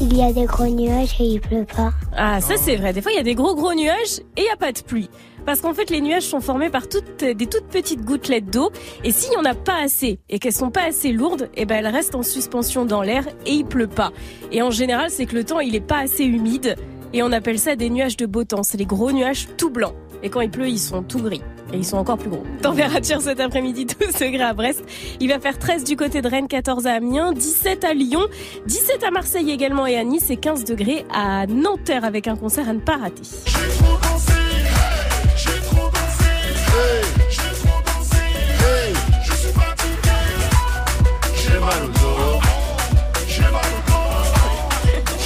il 0.00 0.16
y 0.16 0.22
a 0.22 0.32
des 0.32 0.44
gros 0.44 0.66
nuages 0.66 1.16
et 1.20 1.24
il 1.24 1.40
pleut 1.40 1.66
pas? 1.66 1.92
Ah, 2.16 2.40
ça 2.40 2.54
c'est 2.56 2.76
vrai. 2.76 2.92
Des 2.92 3.02
fois, 3.02 3.12
il 3.12 3.16
y 3.16 3.20
a 3.20 3.22
des 3.22 3.34
gros 3.34 3.54
gros 3.54 3.74
nuages 3.74 4.20
et 4.36 4.40
il 4.40 4.44
n'y 4.44 4.50
a 4.50 4.56
pas 4.56 4.72
de 4.72 4.80
pluie. 4.80 5.10
Parce 5.46 5.60
qu'en 5.60 5.74
fait, 5.74 5.90
les 5.90 6.00
nuages 6.00 6.24
sont 6.24 6.40
formés 6.40 6.70
par 6.70 6.88
toutes, 6.88 7.24
des 7.24 7.46
toutes 7.46 7.66
petites 7.66 8.04
gouttelettes 8.04 8.50
d'eau. 8.50 8.70
Et 9.04 9.12
s'il 9.12 9.30
n'y 9.30 9.36
en 9.36 9.44
a 9.44 9.54
pas 9.54 9.82
assez 9.82 10.18
et 10.28 10.38
qu'elles 10.38 10.52
sont 10.52 10.70
pas 10.70 10.84
assez 10.84 11.12
lourdes, 11.12 11.50
eh 11.54 11.64
ben, 11.64 11.76
elles 11.76 11.92
restent 11.92 12.14
en 12.14 12.22
suspension 12.22 12.84
dans 12.84 13.02
l'air 13.02 13.26
et 13.46 13.52
il 13.52 13.64
pleut 13.64 13.88
pas. 13.88 14.12
Et 14.52 14.62
en 14.62 14.70
général, 14.70 15.10
c'est 15.10 15.26
que 15.26 15.34
le 15.34 15.44
temps, 15.44 15.60
il 15.60 15.74
est 15.74 15.80
pas 15.80 15.98
assez 15.98 16.24
humide. 16.24 16.76
Et 17.12 17.22
on 17.22 17.32
appelle 17.32 17.58
ça 17.58 17.74
des 17.74 17.90
nuages 17.90 18.16
de 18.16 18.26
beau 18.26 18.44
temps. 18.44 18.62
C'est 18.62 18.78
les 18.78 18.86
gros 18.86 19.12
nuages 19.12 19.48
tout 19.56 19.70
blancs. 19.70 19.94
Et 20.22 20.30
quand 20.30 20.40
il 20.40 20.50
pleut, 20.50 20.68
ils 20.68 20.78
sont 20.78 21.02
tout 21.02 21.20
gris. 21.20 21.42
Et 21.72 21.76
ils 21.76 21.84
sont 21.84 21.96
encore 21.98 22.18
plus 22.18 22.30
gros. 22.30 22.42
Température 22.62 23.20
cet 23.20 23.40
après-midi, 23.40 23.86
12 24.00 24.12
degrés 24.18 24.42
à 24.42 24.52
Brest. 24.54 24.82
Il 25.20 25.28
va 25.28 25.38
faire 25.38 25.58
13 25.58 25.84
du 25.84 25.96
côté 25.96 26.20
de 26.20 26.28
Rennes, 26.28 26.48
14 26.48 26.86
à 26.86 26.94
Amiens, 26.94 27.32
17 27.32 27.84
à 27.84 27.94
Lyon, 27.94 28.22
17 28.66 29.04
à 29.04 29.10
Marseille 29.10 29.50
également 29.50 29.86
et 29.86 29.96
à 29.96 30.04
Nice 30.04 30.30
et 30.30 30.36
15 30.36 30.64
degrés 30.64 31.04
à 31.12 31.46
Nanterre 31.46 32.04
avec 32.04 32.28
un 32.28 32.36
concert 32.36 32.68
à 32.68 32.72
ne 32.72 32.80
pas 32.80 32.96
rater. 32.96 33.22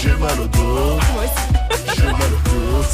J'ai 0.02 0.16
mal 0.16 0.40
au 0.40 0.46
dos. 0.48 1.03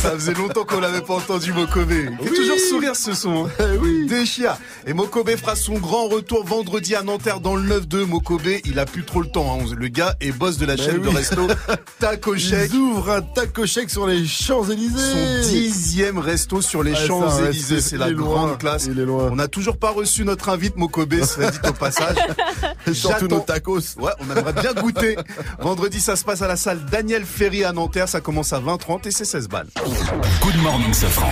Ça 0.03 0.13
faisait 0.13 0.33
longtemps 0.33 0.65
qu'on 0.65 0.81
l'avait 0.81 1.03
pas 1.03 1.15
entendu 1.15 1.53
Mokobe. 1.53 1.91
Il 1.93 2.17
fait 2.17 2.31
Oui. 2.31 2.37
toujours 2.37 2.59
sourire 2.59 2.97
ce 2.97 3.13
son. 3.13 3.45
hein. 3.47 3.51
Eh 3.61 3.77
oui. 3.77 4.07
Déchire. 4.09 4.57
Et 4.87 4.95
Mokobe 4.95 5.29
fera 5.37 5.55
son 5.55 5.75
grand 5.75 6.09
retour 6.09 6.43
vendredi 6.47 6.95
à 6.95 7.03
Nanterre 7.03 7.41
dans 7.41 7.55
le 7.55 7.81
9-2. 7.81 8.07
Mokobe, 8.07 8.49
il 8.65 8.79
a 8.79 8.87
plus 8.87 9.05
trop 9.05 9.21
le 9.21 9.29
temps. 9.29 9.59
hein. 9.61 9.65
Le 9.77 9.89
gars 9.89 10.15
est 10.23 10.33
boss 10.33 10.57
de 10.57 10.65
la 10.65 10.77
Ben 10.77 10.85
chaîne 10.87 11.03
de 11.03 11.09
resto 11.09 11.47
Taco 11.99 12.35
Shake. 12.39 12.71
Ils 12.73 12.79
ouvrent 12.79 13.11
un 13.11 13.21
taco 13.21 13.67
chèque 13.67 13.91
sur 13.91 14.07
les 14.07 14.25
Champs-Élysées. 14.27 15.43
Son 15.43 15.49
dixième 15.51 16.19
resto 16.19 16.63
sur 16.63 16.83
les 16.83 16.95
ça, 16.95 17.07
Champs-Élysées. 17.07 17.83
c'est 17.83 17.99
la 17.99 18.09
loin, 18.09 18.47
grande 18.47 18.59
classe. 18.59 18.87
il 18.91 18.99
est 18.99 19.05
loin. 19.05 19.29
On 19.31 19.37
n'a 19.37 19.49
toujours 19.49 19.77
pas 19.77 19.91
reçu 19.91 20.25
notre 20.25 20.49
invite 20.49 20.77
Mokobe, 20.77 21.21
ça 21.25 21.51
dit 21.51 21.59
au 21.69 21.73
passage. 21.75 22.17
Surtout 22.93 23.29
nos 23.29 23.41
tacos. 23.41 23.81
Ouais, 23.99 24.13
on 24.19 24.35
aimerait 24.35 24.55
bien 24.55 24.73
goûter. 24.73 25.17
Vendredi, 25.61 26.01
ça 26.01 26.17
se 26.17 26.25
passe 26.25 26.41
à 26.41 26.49
la 26.49 26.57
salle 26.57 26.81
Daniel 26.91 27.25
Ferry 27.27 27.65
à 27.65 27.73
Nanterre. 27.73 28.09
Ça 28.09 28.23
commence 28.23 28.55
à 28.55 28.61
20h30 28.61 29.07
et 29.07 29.11
c'est 29.11 29.27
16 29.27 29.49
balles. 29.49 29.69
Good 29.91 30.57
morning, 30.63 30.93
Safran. 30.93 31.27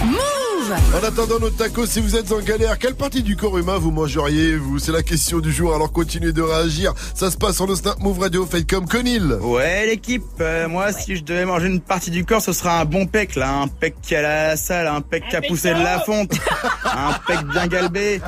En 0.93 1.06
attendant 1.06 1.39
nos 1.39 1.51
tacos, 1.51 1.86
si 1.86 2.01
vous 2.01 2.16
êtes 2.16 2.32
en 2.32 2.40
galère, 2.40 2.76
quelle 2.78 2.97
partie 2.97 3.22
du 3.22 3.36
corps 3.36 3.56
humain 3.56 3.78
vous 3.78 3.93
mangeriez, 3.93 4.56
vous? 4.56 4.80
C'est 4.80 4.90
la 4.90 5.05
question 5.05 5.39
du 5.39 5.52
jour, 5.52 5.74
alors 5.74 5.93
continuez 5.93 6.32
de 6.32 6.43
réagir. 6.43 6.93
Ça 7.14 7.30
se 7.30 7.36
passe 7.36 7.56
sur 7.56 7.68
le 7.68 7.76
Snap 7.76 8.01
Move 8.01 8.18
Radio, 8.18 8.44
faites 8.47 8.68
comme 8.68 8.89
Conil. 8.89 9.35
Ouais 9.40 9.86
l'équipe, 9.86 10.24
euh, 10.40 10.68
moi 10.68 10.93
si 10.93 11.16
je 11.16 11.22
devais 11.22 11.44
manger 11.44 11.68
une 11.68 11.80
partie 11.80 12.10
du 12.10 12.24
corps, 12.24 12.43
ce 12.43 12.52
serait 12.52 12.70
un 12.70 12.85
bon 12.85 13.06
pec 13.06 13.36
là, 13.36 13.60
un 13.60 13.68
pec 13.68 13.94
qui 14.02 14.16
à 14.16 14.22
la 14.22 14.56
salle, 14.56 14.89
un 14.89 15.02
pec 15.02 15.22
qui 15.30 15.36
a 15.36 15.40
poussé 15.40 15.68
de 15.72 15.80
la 15.80 16.01
fonte, 16.01 16.32
un 16.85 17.12
pec 17.26 17.47
bien 17.47 17.66
galbé. 17.68 18.20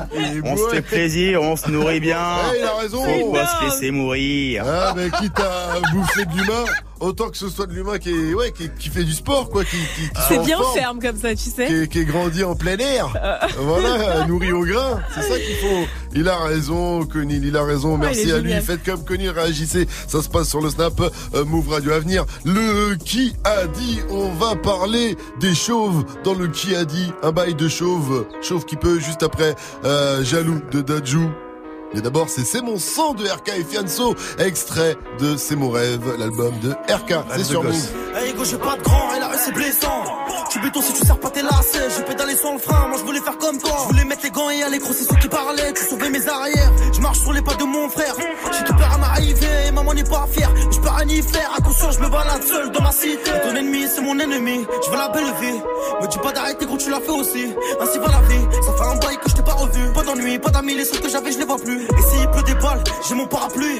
On 0.45 0.55
se 0.55 0.69
fait 0.69 0.81
plaisir, 0.81 1.41
on 1.41 1.57
se 1.57 1.69
nourrit 1.69 1.99
bien. 1.99 2.17
Ouais, 2.19 2.59
il 2.59 2.65
a 2.65 2.75
raison. 2.81 3.03
Faut 3.03 3.33
pas 3.33 3.45
se 3.45 3.65
laisser 3.65 3.91
mourir. 3.91 4.63
Ah, 4.65 4.93
mais 4.95 5.09
quitte 5.09 5.39
à 5.39 5.79
bouffer 5.93 6.25
de 6.25 6.31
l'humain, 6.31 6.63
autant 7.01 7.29
que 7.29 7.37
ce 7.37 7.49
soit 7.49 7.67
de 7.67 7.73
l'humain 7.73 7.97
qui 7.97 8.09
est, 8.09 8.33
ouais, 8.33 8.51
qui, 8.51 8.69
qui 8.79 8.89
fait 8.89 9.03
du 9.03 9.13
sport, 9.13 9.49
quoi, 9.49 9.63
qui, 9.65 9.77
qui, 9.77 10.09
qui 10.09 10.21
C'est 10.27 10.39
bien 10.39 10.57
forme, 10.57 10.73
ferme 10.73 10.99
comme 11.01 11.17
ça, 11.17 11.35
tu 11.35 11.49
sais. 11.49 11.67
Qui, 11.67 11.87
qui 11.89 11.99
est 11.99 12.05
grandi 12.05 12.43
en 12.43 12.55
plein 12.55 12.77
air. 12.77 13.09
Voilà, 13.59 14.25
nourri 14.27 14.51
au 14.51 14.63
grain. 14.63 15.01
C'est 15.13 15.21
ça 15.23 15.37
qu'il 15.39 15.55
faut. 15.55 15.87
Il 16.13 16.27
a 16.27 16.37
raison, 16.37 17.05
Conil, 17.05 17.43
il 17.45 17.57
a 17.57 17.63
raison. 17.63 17.97
Merci 17.97 18.31
à 18.31 18.39
lui. 18.39 18.53
Faites 18.61 18.83
comme 18.83 19.03
Conil, 19.03 19.29
réagissez. 19.29 19.87
Ça 20.07 20.21
se 20.21 20.29
passe 20.29 20.49
sur 20.49 20.61
le 20.61 20.69
Snap 20.69 20.99
euh, 21.33 21.45
Move 21.45 21.69
Radio 21.69 21.91
Avenir. 21.91 22.25
Le 22.45 22.95
qui 22.95 23.33
a 23.43 23.67
dit, 23.67 23.99
on 24.09 24.29
va 24.33 24.55
parler 24.55 25.17
des 25.39 25.55
chauves 25.55 26.03
dans 26.23 26.33
le 26.33 26.47
qui 26.47 26.75
a 26.75 26.85
dit. 26.85 27.11
Un 27.23 27.31
bail 27.31 27.55
de 27.55 27.67
chauve. 27.67 28.25
Chauve 28.41 28.65
qui 28.65 28.75
peut 28.75 28.99
juste 28.99 29.23
après 29.23 29.55
euh, 29.85 30.23
Jaloux 30.23 30.61
de 30.71 30.81
Dajou. 30.81 31.29
Mais 31.93 32.01
d'abord, 32.01 32.29
c'est 32.29 32.45
C'est 32.45 32.61
mon 32.61 32.77
sang 32.77 33.13
de 33.13 33.25
RK 33.25 33.49
et 33.57 33.63
Fianso, 33.63 34.15
extrait 34.39 34.97
de 35.19 35.35
C'est 35.37 35.55
mon 35.55 35.69
rêve, 35.69 36.01
l'album 36.17 36.53
de 36.59 36.71
RK. 36.91 37.25
C'est 37.35 37.43
sur 37.43 37.63
Move. 37.63 37.75
Hey 38.15 38.33
go 38.33 38.43
j'ai 38.43 38.57
pas 38.57 38.75
de 38.77 38.81
grand 38.81 39.13
et 39.15 39.19
la 39.19 39.27
rue 39.29 39.37
c'est 39.39 39.53
blessant 39.53 40.03
Tu 40.51 40.59
béton 40.59 40.81
si 40.81 40.91
tu 40.91 41.05
sers 41.05 41.17
pas 41.17 41.29
tes 41.29 41.41
lacets 41.41 41.89
J'ai 41.95 42.03
pédalé 42.03 42.35
sur 42.35 42.51
le 42.51 42.59
frein, 42.59 42.87
moi 42.89 42.97
je 42.97 43.05
voulais 43.05 43.21
faire 43.21 43.37
comme 43.37 43.57
toi 43.57 43.71
Je 43.83 43.87
voulais 43.87 44.03
mettre 44.03 44.23
les 44.23 44.31
gants 44.31 44.49
et 44.49 44.61
aller 44.63 44.79
gros 44.79 44.91
c'est 44.91 45.05
ceux 45.05 45.15
qui 45.15 45.29
parlaient 45.29 45.71
Tu 45.73 45.85
sauvais 45.85 46.09
mes 46.09 46.27
arrières, 46.27 46.73
je 46.91 46.99
marche 46.99 47.19
sur 47.19 47.31
les 47.31 47.41
pas 47.41 47.55
de 47.55 47.63
mon 47.63 47.87
frère. 47.87 48.15
J'ai 48.51 48.63
tout 48.65 48.73
peur 48.73 48.91
à 48.93 48.97
m'arriver, 48.97 49.67
et 49.67 49.71
maman 49.71 49.93
n'est 49.93 50.03
pas 50.03 50.27
fière. 50.29 50.51
Je 50.69 50.77
peux 50.77 50.89
rien 50.89 51.07
y 51.07 51.21
faire, 51.21 51.57
à 51.57 51.71
sûr 51.71 51.91
je 51.93 51.99
me 51.99 52.09
balade 52.09 52.43
seul 52.43 52.69
dans 52.71 52.81
ma 52.81 52.91
cité. 52.91 53.31
Ton 53.43 53.55
ennemi 53.55 53.85
c'est 53.87 54.01
mon 54.01 54.19
ennemi, 54.19 54.65
je 54.85 54.91
veux 54.91 54.97
la 54.97 55.07
belle 55.07 55.33
vie. 55.39 55.61
Me 56.01 56.07
dis 56.07 56.17
pas 56.17 56.33
d'arrêter 56.33 56.65
gros 56.65 56.77
tu 56.77 56.89
l'as 56.89 56.99
fait 56.99 57.11
aussi. 57.11 57.45
Ainsi 57.79 57.99
va 57.99 58.07
la 58.07 58.21
vie, 58.27 58.45
ça 58.65 58.73
fait 58.73 58.89
un 58.91 58.95
bail 58.97 59.17
que 59.23 59.29
je 59.29 59.35
t'ai 59.35 59.43
pas 59.43 59.53
revu. 59.53 59.93
Pas 59.93 60.03
d'ennui, 60.03 60.37
pas 60.37 60.49
d'amis, 60.49 60.75
les 60.75 60.83
seuls 60.83 60.99
que 60.99 61.09
j'avais 61.09 61.31
je 61.31 61.37
les 61.37 61.45
vois 61.45 61.59
plus. 61.59 61.83
Et 61.83 62.01
s'il 62.09 62.29
pleut 62.29 62.43
des 62.43 62.55
balles, 62.55 62.83
j'ai 63.07 63.15
mon 63.15 63.27
parapluie 63.27 63.79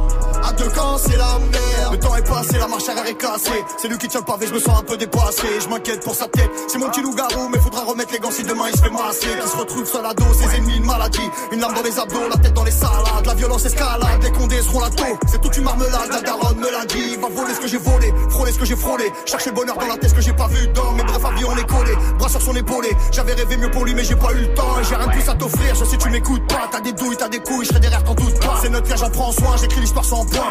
à 0.61 0.63
deux 0.63 0.69
camps, 0.71 0.97
c'est 0.97 1.17
la 1.17 1.39
merde. 1.39 1.93
Le 1.93 1.99
temps 1.99 2.15
est 2.15 2.27
passé, 2.27 2.57
la 2.57 2.67
marche 2.67 2.87
arrière 2.87 3.05
est 3.05 3.17
cassée. 3.17 3.63
C'est 3.77 3.87
lui 3.87 3.97
qui 3.97 4.07
tient 4.07 4.19
le 4.19 4.25
pavé, 4.25 4.47
je 4.47 4.53
me 4.53 4.59
sens 4.59 4.79
un 4.79 4.83
peu 4.83 4.97
dépassé. 4.97 5.47
Je 5.59 5.67
m'inquiète 5.67 6.03
pour 6.03 6.15
sa 6.15 6.27
tête. 6.27 6.49
C'est 6.67 6.77
mon 6.77 6.89
petit 6.89 7.01
loup-garou, 7.01 7.49
mais 7.51 7.59
faudra 7.59 7.81
remettre 7.83 8.13
les 8.13 8.19
gants 8.19 8.31
si 8.31 8.43
demain 8.43 8.65
il 8.71 8.77
se 8.77 8.83
fait 8.83 8.89
masser. 8.89 9.27
Qui 9.41 9.49
se 9.49 9.57
retrouve 9.57 9.85
seul 9.85 10.05
à 10.05 10.13
dos, 10.13 10.33
ses 10.33 10.55
ennemis, 10.55 10.77
une 10.77 10.85
maladie. 10.85 11.29
Une 11.51 11.59
larme 11.59 11.73
dans 11.73 11.83
les 11.83 11.99
abdos, 11.99 12.29
la 12.29 12.37
tête 12.37 12.53
dans 12.53 12.63
les 12.63 12.71
salades. 12.71 13.25
La 13.25 13.33
violence 13.33 13.65
escalade, 13.65 14.23
les 14.23 14.31
condés 14.31 14.61
seront 14.61 14.81
la 14.81 14.89
taux. 14.89 15.17
C'est 15.27 15.41
toute 15.41 15.57
une 15.57 15.63
marmelade, 15.63 16.09
la 16.11 16.21
daronne 16.21 16.57
me 16.57 16.71
l'a 16.71 16.85
dit. 16.85 17.17
Va 17.17 17.27
voler 17.27 17.53
ce 17.53 17.59
que 17.59 17.67
j'ai 17.67 17.77
volé, 17.77 18.13
frôler 18.29 18.51
ce 18.51 18.59
que 18.59 18.65
j'ai 18.65 18.75
frôlé. 18.75 19.11
Chercher 19.25 19.49
le 19.49 19.55
bonheur 19.55 19.77
dans 19.77 19.87
la 19.87 19.97
tête, 19.97 20.09
ce 20.09 20.15
que 20.15 20.21
j'ai 20.21 20.33
pas 20.33 20.47
vu 20.47 20.67
dans 20.69 20.91
mes 20.93 21.03
brefs 21.03 21.25
avions, 21.25 21.49
on 21.51 21.57
est 21.57 21.67
collé. 21.67 21.93
Bras 22.17 22.29
sur 22.29 22.41
son 22.41 22.55
épaulé. 22.55 22.89
J'avais 23.11 23.33
rêvé 23.33 23.57
mieux 23.57 23.71
pour 23.71 23.85
lui, 23.85 23.93
mais 23.93 24.03
j'ai 24.03 24.15
pas 24.15 24.31
eu 24.33 24.41
le 24.41 24.53
temps. 24.53 24.75
J'ai 24.87 24.95
rien 24.95 25.07
de 25.07 25.11
plus 25.11 25.29
à 25.29 25.33
t'offrir, 25.33 25.75
je 25.75 25.85
sais 25.85 25.97
tu 25.97 26.09
m'écoutes 26.09 26.47
pas. 26.47 26.69
T'as 26.71 26.81
des 26.81 26.93
douilles, 26.93 27.17
t'as 27.17 27.29
des 27.29 27.39
couilles, 27.39 27.65
je 27.65 27.69
serai 27.69 27.79
derrière, 27.79 28.03
t'en 28.03 28.13
doute 28.13 28.39
pas. 28.39 28.59
C'est 28.61 28.69
notre 28.69 28.87
cas, 28.87 28.95
j'en 28.95 29.09
prends 29.09 29.31
soin, 29.31 29.55
j'écris 29.57 29.81
l'histoire 29.81 30.05
sans 30.05 30.25
point. 30.25 30.50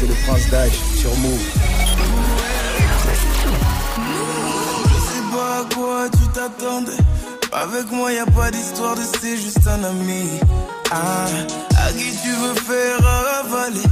C'est 0.00 0.06
le 0.06 0.14
prince 0.26 0.48
d'âge 0.48 0.72
sur 0.96 1.14
Move. 1.18 1.46
Je 4.88 4.98
sais 5.10 5.24
pas 5.30 5.58
à 5.58 5.74
quoi 5.74 6.08
tu 6.10 6.26
t'attendais. 6.32 7.02
Avec 7.52 7.90
moi, 7.92 8.12
y 8.12 8.18
a 8.18 8.24
pas 8.26 8.50
d'histoire 8.50 8.96
de 8.96 9.02
c'est 9.20 9.36
juste 9.36 9.66
un 9.66 9.84
ami. 9.84 10.26
Ah, 10.90 11.26
à 11.86 11.92
qui 11.92 12.16
tu 12.22 12.30
veux 12.30 12.54
faire 12.54 12.98
avaler? 13.40 13.82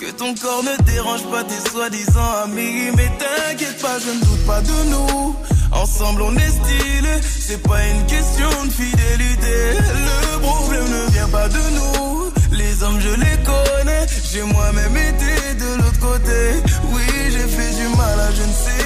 Que 0.00 0.10
ton 0.12 0.34
corps 0.34 0.62
ne 0.62 0.76
dérange 0.84 1.24
pas 1.32 1.42
tes 1.42 1.70
soi-disant 1.70 2.30
amis. 2.44 2.92
Mais 2.96 3.10
t'inquiète 3.18 3.80
pas, 3.82 3.98
je 3.98 4.10
ne 4.12 4.20
doute 4.24 4.46
pas 4.46 4.60
de 4.60 4.90
nous. 4.90 5.34
Ensemble, 5.76 6.22
on 6.22 6.34
est 6.36 6.50
stylé. 6.50 7.20
C'est 7.38 7.62
pas 7.62 7.84
une 7.86 8.06
question 8.06 8.48
de 8.64 8.72
fidélité. 8.72 9.56
Le 10.32 10.40
problème 10.40 10.84
ne 10.84 11.10
vient 11.12 11.28
pas 11.28 11.48
de 11.48 11.62
nous. 11.76 12.32
Les 12.52 12.82
hommes, 12.82 13.00
je 13.00 13.10
les 13.10 13.36
connais. 13.44 14.06
J'ai 14.32 14.42
moi-même 14.42 14.96
été 14.96 15.54
de 15.54 15.76
l'autre 15.78 16.00
côté. 16.00 16.62
Oui, 16.92 17.04
j'ai 17.30 17.48
fait 17.56 17.72
du 17.76 17.88
mal 17.96 18.18
à 18.20 18.32
je 18.32 18.42
ne 18.42 18.52
sais 18.52 18.85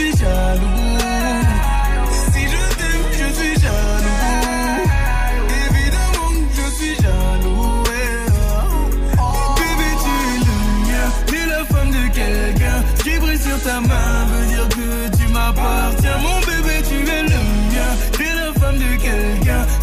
Suis 0.00 0.16
jaloux. 0.16 0.98
Si 2.32 2.42
je 2.52 2.62
t'aime, 2.78 3.06
je 3.12 3.34
suis 3.38 3.54
jaloux. 3.60 4.86
Évidemment 5.66 6.32
je 6.56 6.66
suis 6.74 6.94
jaloux. 7.02 7.82
ouais. 7.84 8.16
Bébé, 9.58 9.88
tu 10.02 10.12
es 10.24 10.38
le 10.46 10.56
mien. 10.88 11.06
T'es 11.26 11.44
la 11.46 11.62
femme 11.66 11.90
de 11.90 12.04
quelqu'un. 12.14 12.82
Qui 13.04 13.18
brille 13.18 13.38
sur 13.38 13.62
ta 13.62 13.80
main 13.82 14.19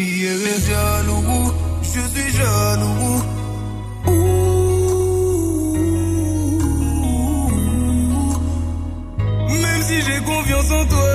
Il 0.00 0.24
est 0.24 0.60
jaloux. 0.68 1.52
Je 1.82 1.88
suis 1.88 2.30
jaloux. 2.36 3.22
Même 9.62 9.82
si 9.82 10.02
j'ai 10.02 10.20
confiance 10.24 10.70
en 10.70 10.86
toi. 10.86 11.07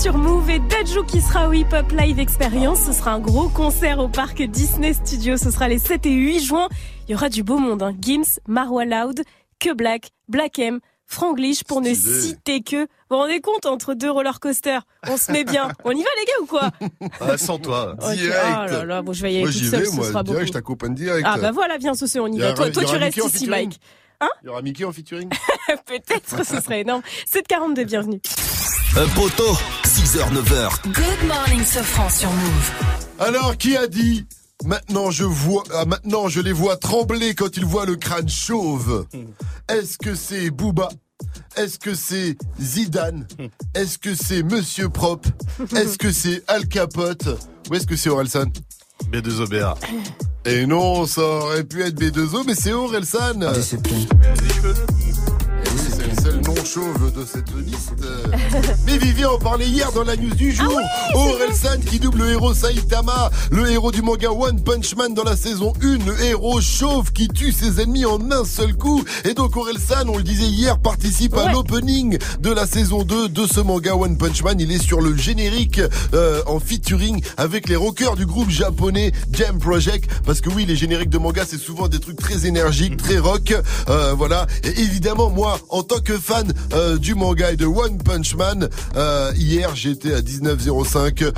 Sur 0.00 0.16
Move 0.18 0.50
et 0.50 0.58
Dajou 0.58 1.04
qui 1.04 1.20
sera 1.20 1.48
au 1.48 1.52
Hip 1.52 1.66
Hop 1.72 1.92
Live 1.92 2.18
Experience. 2.18 2.80
Ce 2.80 2.92
sera 2.92 3.12
un 3.12 3.18
gros 3.20 3.48
concert 3.48 3.98
au 3.98 4.08
parc 4.08 4.42
Disney 4.42 4.92
Studios. 4.92 5.36
Ce 5.38 5.50
sera 5.50 5.68
les 5.68 5.78
7 5.78 6.04
et 6.06 6.12
8 6.12 6.40
juin. 6.40 6.68
Il 7.08 7.12
y 7.12 7.14
aura 7.14 7.28
du 7.28 7.42
beau 7.42 7.58
monde. 7.58 7.82
Hein. 7.82 7.94
Gims, 8.00 8.38
Marwa 8.46 8.84
Loud, 8.84 9.22
Que 9.58 9.72
Black, 9.72 10.10
Black 10.28 10.58
M, 10.58 10.80
Franglish 11.06 11.64
pour 11.64 11.80
ne 11.80 11.94
citer 11.94 12.62
que. 12.62 12.82
Vous 12.82 12.86
vous 13.10 13.16
rendez 13.18 13.40
compte 13.40 13.64
entre 13.66 13.94
deux 13.94 14.10
roller 14.10 14.38
coasters 14.40 14.82
On 15.08 15.16
se 15.16 15.32
met 15.32 15.44
bien. 15.44 15.68
On 15.84 15.92
y 15.92 16.02
va 16.02 16.08
les 16.18 16.24
gars 16.26 16.42
ou 16.42 16.46
quoi? 16.46 16.70
Ah, 17.20 17.38
sans 17.38 17.58
toi. 17.58 17.94
Ok, 18.02 18.14
Direct. 18.16 18.44
Oh 18.44 18.70
là 18.72 18.84
là, 18.84 19.02
bon 19.02 19.12
je 19.12 19.22
vais 19.22 19.32
y 19.32 19.36
aller 19.36 19.44
Moi 19.44 19.52
toute 19.52 19.58
j'y 19.62 19.68
seule, 19.68 19.80
vais, 19.80 19.86
ce 19.86 19.94
moi, 19.96 20.06
sera 20.06 20.22
direct, 20.22 20.40
beaucoup. 20.40 20.46
je 20.48 20.52
t'accompagne 20.52 20.94
direct. 20.94 21.26
Ah 21.28 21.38
bah 21.38 21.52
voilà, 21.52 21.78
viens 21.78 21.94
Soso, 21.94 22.20
on 22.24 22.26
y 22.32 22.38
va. 22.38 22.52
Toi, 22.52 22.70
tu 22.70 22.96
restes 22.96 23.16
ici 23.24 23.46
Mike. 23.48 23.80
Hein 24.20 24.28
Il 24.42 24.46
y 24.46 24.48
aura 24.48 24.62
Mickey 24.62 24.84
en 24.84 24.92
featuring 24.92 25.28
Peut-être, 25.86 26.44
ce 26.44 26.60
serait 26.60 26.80
énorme. 26.80 27.02
742, 27.26 27.84
bienvenue. 27.84 28.20
Un 28.96 29.08
poteau, 29.08 29.52
6h, 29.84 30.32
9h. 30.32 30.82
Good 30.92 31.28
morning, 31.28 31.62
Sofran 31.64 32.08
sur 32.08 32.30
Move. 32.30 32.72
Alors, 33.18 33.56
qui 33.56 33.76
a 33.76 33.86
dit 33.86 34.26
Maintenant 34.64 35.10
je 35.10 35.24
vois, 35.24 35.64
ah, 35.74 35.84
maintenant 35.84 36.28
je 36.28 36.40
les 36.40 36.52
vois 36.52 36.78
trembler 36.78 37.34
quand 37.34 37.58
ils 37.58 37.64
voient 37.66 37.84
le 37.84 37.96
crâne 37.96 38.28
chauve? 38.28 39.06
Est-ce 39.68 39.98
que 39.98 40.14
c'est 40.14 40.50
Booba? 40.50 40.88
Est-ce 41.56 41.78
que 41.78 41.94
c'est 41.94 42.36
Zidane? 42.58 43.26
Est-ce 43.74 43.98
que 43.98 44.14
c'est 44.14 44.42
Monsieur 44.42 44.88
Prop? 44.88 45.26
Est-ce 45.76 45.98
que 45.98 46.10
c'est 46.10 46.42
Al 46.48 46.66
Capote? 46.68 47.28
Ou 47.70 47.74
est-ce 47.74 47.86
que 47.86 47.96
c'est 47.96 48.08
Orelsan? 48.08 48.46
B2OBA. 49.10 49.74
Et 50.44 50.66
non, 50.66 51.06
ça 51.06 51.22
aurait 51.22 51.64
pu 51.64 51.82
être 51.82 52.00
B2O, 52.00 52.44
mais 52.46 52.54
c'est 52.54 52.72
Orelsan. 52.72 53.40
Seul 53.62 53.80
non 53.80 55.35
chauve 56.66 57.12
de 57.12 57.24
cette 57.24 57.54
liste. 57.64 57.94
Mais 58.86 58.98
Vivi 58.98 59.24
en 59.24 59.38
parlait 59.38 59.68
hier 59.68 59.92
dans 59.92 60.02
la 60.02 60.16
news 60.16 60.34
du 60.34 60.52
jour. 60.52 60.80
Orelsan 61.14 61.80
qui 61.86 62.00
double 62.00 62.18
le 62.18 62.30
héros 62.32 62.54
Saitama, 62.54 63.30
le 63.52 63.70
héros 63.70 63.92
du 63.92 64.02
manga 64.02 64.30
One 64.30 64.60
Punch 64.62 64.96
Man 64.96 65.14
dans 65.14 65.22
la 65.22 65.36
saison 65.36 65.72
1, 65.80 66.04
le 66.04 66.20
héros 66.24 66.60
chauve 66.60 67.12
qui 67.12 67.28
tue 67.28 67.52
ses 67.52 67.80
ennemis 67.80 68.04
en 68.04 68.32
un 68.32 68.44
seul 68.44 68.74
coup. 68.74 69.04
Et 69.24 69.34
donc 69.34 69.56
Orelsan, 69.56 70.08
on 70.08 70.16
le 70.16 70.24
disait 70.24 70.46
hier, 70.46 70.78
participe 70.78 71.36
à 71.36 71.52
l'opening 71.52 72.18
de 72.40 72.50
la 72.50 72.66
saison 72.66 73.04
2 73.04 73.28
de 73.28 73.46
ce 73.46 73.60
manga 73.60 73.94
One 73.94 74.18
Punch 74.18 74.42
Man. 74.42 74.58
Il 74.58 74.72
est 74.72 74.82
sur 74.82 75.00
le 75.00 75.16
générique 75.16 75.80
euh, 76.14 76.42
en 76.46 76.58
featuring 76.58 77.22
avec 77.36 77.68
les 77.68 77.76
rockers 77.76 78.16
du 78.16 78.26
groupe 78.26 78.50
japonais 78.50 79.12
Jam 79.30 79.58
Project. 79.58 80.10
Parce 80.24 80.40
que 80.40 80.50
oui, 80.50 80.66
les 80.66 80.74
génériques 80.74 81.10
de 81.10 81.18
manga, 81.18 81.44
c'est 81.46 81.60
souvent 81.60 81.86
des 81.86 82.00
trucs 82.00 82.18
très 82.18 82.46
énergiques, 82.46 82.96
très 82.96 83.18
rock. 83.18 83.54
Euh, 83.88 84.14
voilà. 84.14 84.48
Et 84.64 84.80
évidemment, 84.80 85.30
moi, 85.30 85.60
en 85.68 85.84
tant 85.84 86.00
que 86.00 86.18
fan 86.18 86.52
euh, 86.72 86.98
du 86.98 87.14
manga 87.14 87.52
et 87.52 87.56
de 87.56 87.66
One 87.66 87.98
Punch 87.98 88.34
Man, 88.34 88.68
euh, 88.96 89.32
hier, 89.36 89.74
j'étais 89.74 90.14
à 90.14 90.20
19.05. 90.20 91.24
Euh, 91.24 91.32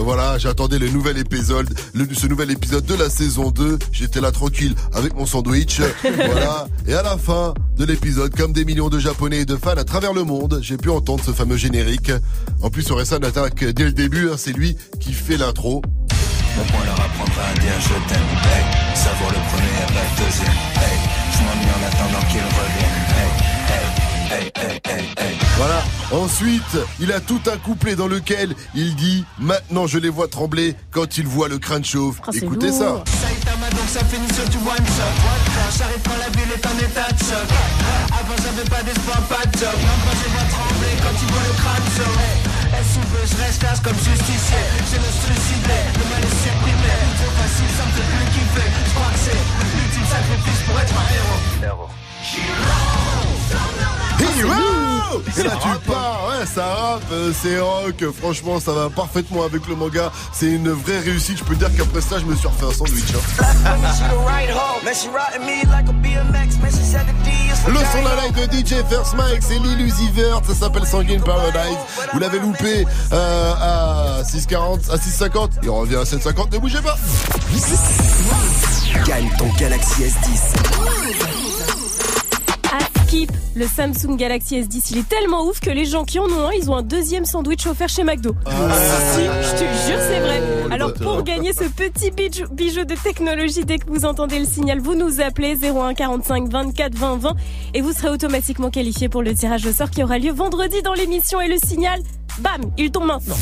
voilà, 0.02 0.38
j'attendais 0.38 0.78
le 0.78 0.88
nouvel 0.88 1.18
épisode, 1.18 1.68
le, 1.94 2.06
ce 2.12 2.26
nouvel 2.26 2.50
épisode 2.50 2.84
de 2.84 2.94
la 2.94 3.10
saison 3.10 3.50
2. 3.50 3.78
J'étais 3.92 4.20
là 4.20 4.32
tranquille 4.32 4.74
avec 4.92 5.14
mon 5.14 5.26
sandwich. 5.26 5.80
voilà. 6.02 6.66
Et 6.86 6.94
à 6.94 7.02
la 7.02 7.16
fin 7.18 7.54
de 7.76 7.84
l'épisode, 7.84 8.34
comme 8.36 8.52
des 8.52 8.64
millions 8.64 8.88
de 8.88 8.98
Japonais 8.98 9.40
et 9.40 9.44
de 9.44 9.56
fans 9.56 9.70
à 9.70 9.84
travers 9.84 10.12
le 10.12 10.24
monde, 10.24 10.58
j'ai 10.62 10.76
pu 10.76 10.90
entendre 10.90 11.22
ce 11.24 11.30
fameux 11.32 11.56
générique. 11.56 12.12
En 12.62 12.70
plus, 12.70 12.90
Orelsan 12.90 13.16
attaque 13.22 13.64
dès 13.64 13.84
le 13.84 13.92
début. 13.92 14.28
hein, 14.30 14.34
c'est 14.36 14.52
lui 14.52 14.76
qui 15.00 15.12
fait 15.12 15.36
l'intro. 15.36 15.82
Mon 16.56 16.64
point 16.64 16.84
leur 16.84 17.00
apprendra 17.00 17.42
à 17.48 17.54
dire 17.54 17.72
je 17.80 17.88
t'aime, 18.12 18.20
hey. 18.44 18.96
Savoir 18.96 19.30
le 19.30 19.40
premier 19.50 19.72
et 19.72 19.86
pas 19.92 20.04
le 20.04 20.24
deuxième, 20.24 20.58
hey. 20.76 20.98
Je 21.32 21.38
m'ennuie 21.42 21.72
en 21.72 21.82
attendant 21.88 22.26
qu'il 22.28 22.40
revienne, 22.40 22.51
hey. 24.32 24.52
Hey, 24.56 24.80
hey. 25.18 25.38
Voilà. 25.56 25.82
Ensuite, 26.12 26.76
il 27.00 27.12
a 27.12 27.20
tout 27.20 27.40
un 27.50 27.56
couplet 27.56 27.94
dans 27.94 28.08
lequel 28.08 28.54
il 28.74 28.94
dit 28.96 29.24
Maintenant 29.38 29.86
je 29.86 29.98
les 29.98 30.08
vois 30.08 30.28
trembler 30.28 30.74
quand 30.90 31.16
ils 31.18 31.26
voient 31.26 31.48
le 31.48 31.58
crâne 31.58 31.84
chauve. 31.84 32.20
Oh, 32.26 32.30
Écoutez 32.32 32.72
ça. 32.72 32.86
lourd. 33.00 33.04
Saitama 33.06 33.68
donc 33.70 33.88
ça 33.88 34.04
finit 34.04 34.32
sur 34.34 34.48
du 34.48 34.56
one 34.58 34.86
shot 34.96 35.14
J'arrive 35.78 36.02
quand 36.04 36.18
la 36.18 36.28
ville 36.36 36.52
est 36.52 36.66
en 36.66 36.76
état 36.78 37.08
de 37.12 37.18
choc 37.18 37.48
Avant 38.12 38.36
j'avais 38.42 38.68
pas 38.68 38.82
d'espoir, 38.82 39.20
pas 39.28 39.44
de 39.46 39.56
job 39.58 39.72
Maintenant 39.72 40.16
je 40.20 40.28
vois 40.32 40.48
trembler 40.52 40.94
quand 41.00 41.16
il 41.16 41.28
voit 41.32 41.46
le 41.48 41.54
crâne 41.56 41.88
chaud 41.96 42.16
SUV, 42.72 43.12
je 43.30 43.36
reste 43.42 43.60
classe 43.60 43.80
comme 43.80 43.94
justicier? 43.96 44.64
J'ai 44.90 44.98
le 44.98 45.12
suicidé, 45.12 45.78
le 45.96 46.04
mal 46.10 46.22
est 46.24 46.36
supprimé 46.42 46.92
Trop 47.20 47.32
facile, 47.40 47.70
ça 47.78 47.84
me 47.86 47.92
fait 47.96 48.08
plus 48.10 48.26
kiffer 48.34 48.68
Je 48.68 48.92
crois 48.96 49.12
que 49.12 49.20
c'est 49.22 49.42
l'ultime 49.76 50.08
sacrifice 50.10 50.60
pour 50.66 50.76
être 50.80 50.94
un 50.96 51.08
héros 51.68 51.88
Hero 54.24 55.22
Et 55.36 55.42
là 55.42 55.50
tu 55.62 55.90
pars, 55.90 56.20
ouais, 56.28 56.46
ça 56.46 56.64
rappe, 56.64 57.02
euh, 57.12 57.32
c'est 57.42 57.58
rock, 57.58 58.04
franchement 58.20 58.60
ça 58.60 58.72
va 58.72 58.88
parfaitement 58.90 59.44
avec 59.44 59.66
le 59.68 59.74
manga, 59.76 60.10
c'est 60.32 60.46
une 60.46 60.70
vraie 60.70 61.00
réussite, 61.00 61.38
je 61.38 61.44
peux 61.44 61.54
dire 61.54 61.68
qu'après 61.76 62.00
ça 62.00 62.18
je 62.18 62.24
me 62.24 62.34
suis 62.34 62.46
refait 62.48 62.66
un 62.66 62.72
sandwich. 62.72 63.12
hein. 63.14 63.42
Le 67.68 67.78
son 67.78 68.02
la 68.02 68.26
live 68.26 68.48
de 68.48 68.56
DJ 68.56 68.82
First 68.88 69.14
Mike, 69.14 69.42
c'est 69.42 69.58
Lil 69.58 69.80
Uzi 69.86 70.10
Vert, 70.10 70.40
ça 70.46 70.54
s'appelle 70.54 70.86
Sanguine 70.86 71.22
Paradise. 71.22 71.76
Vous 72.12 72.18
l'avez 72.18 72.38
loupé 72.40 72.84
euh, 73.12 73.52
à 73.54 74.22
6,40, 74.22 74.90
à 74.90 74.96
6,50, 74.96 75.50
il 75.62 75.70
revient 75.70 75.96
à 75.96 76.04
7,50, 76.04 76.52
ne 76.52 76.58
bougez 76.58 76.80
pas 76.80 76.96
Gagne 79.06 79.30
ton 79.38 79.48
Galaxy 79.58 80.02
S10. 80.02 81.51
Le 83.54 83.66
Samsung 83.66 84.16
Galaxy 84.16 84.58
S10, 84.58 84.92
il 84.92 84.98
est 84.98 85.08
tellement 85.08 85.44
ouf 85.44 85.60
que 85.60 85.68
les 85.68 85.84
gens 85.84 86.04
qui 86.04 86.18
en 86.18 86.24
ont 86.24 86.46
un, 86.48 86.52
ils 86.52 86.70
ont 86.70 86.76
un 86.76 86.82
deuxième 86.82 87.26
sandwich 87.26 87.66
offert 87.66 87.88
chez 87.90 88.04
McDo. 88.04 88.34
Si, 88.46 88.52
si, 88.52 89.24
je 89.24 89.52
te 89.52 89.58
jure, 89.86 89.98
c'est 90.00 90.20
vrai. 90.20 90.42
Alors 90.70 90.94
pour 90.94 91.22
gagner 91.22 91.52
ce 91.52 91.64
petit 91.64 92.10
bijou, 92.10 92.44
bijou 92.50 92.84
de 92.84 92.94
technologie, 92.94 93.66
dès 93.66 93.78
que 93.78 93.84
vous 93.86 94.06
entendez 94.06 94.38
le 94.38 94.46
signal, 94.46 94.80
vous 94.80 94.94
nous 94.94 95.20
appelez 95.20 95.56
01 95.62 95.92
45 95.92 96.48
24 96.48 96.94
20 96.94 97.16
20 97.16 97.36
et 97.74 97.82
vous 97.82 97.92
serez 97.92 98.08
automatiquement 98.08 98.70
qualifié 98.70 99.10
pour 99.10 99.22
le 99.22 99.34
tirage 99.34 99.66
au 99.66 99.72
sort 99.72 99.90
qui 99.90 100.02
aura 100.02 100.18
lieu 100.18 100.32
vendredi 100.32 100.80
dans 100.82 100.94
l'émission 100.94 101.38
et 101.42 101.48
le 101.48 101.58
signal, 101.62 102.00
bam, 102.38 102.62
il 102.78 102.90
tombe 102.90 103.08
maintenant. 103.08 103.36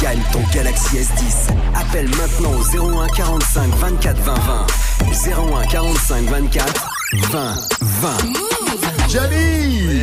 Gagne 0.00 0.22
ton 0.32 0.40
Galaxy 0.54 0.98
S10. 0.98 1.52
Appelle 1.74 2.08
maintenant 2.10 2.52
au 2.52 3.00
01 3.00 3.08
45 3.08 3.74
24 3.74 4.16
20 4.22 4.34
20. 4.34 4.66
01 5.62 5.66
45 5.66 6.24
24 6.26 7.01
20 7.12 7.54
20. 7.80 8.10
Jali 9.10 10.00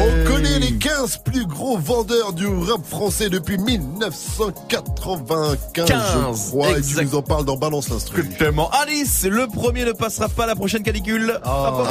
On 0.00 0.24
connaît 0.24 0.58
les 0.58 0.72
15 0.72 1.18
plus 1.18 1.44
gros 1.44 1.76
vendeurs 1.76 2.32
du 2.32 2.46
rap 2.46 2.82
français 2.86 3.28
depuis 3.28 3.58
1995, 3.58 5.58
je 5.76 5.82
15, 5.82 6.48
crois, 6.48 6.78
et 6.78 6.80
tu 6.80 6.96
nous 7.04 7.14
en 7.14 7.20
parles 7.20 7.44
dans 7.44 7.58
Balance 7.58 7.90
l'Instru. 7.90 8.26
Tellement. 8.38 8.70
Alice, 8.70 9.24
le 9.24 9.48
premier 9.48 9.84
ne 9.84 9.92
passera 9.92 10.30
pas 10.30 10.46
la 10.46 10.56
prochaine 10.56 10.82
canicule. 10.82 11.38
Euh, 11.44 11.84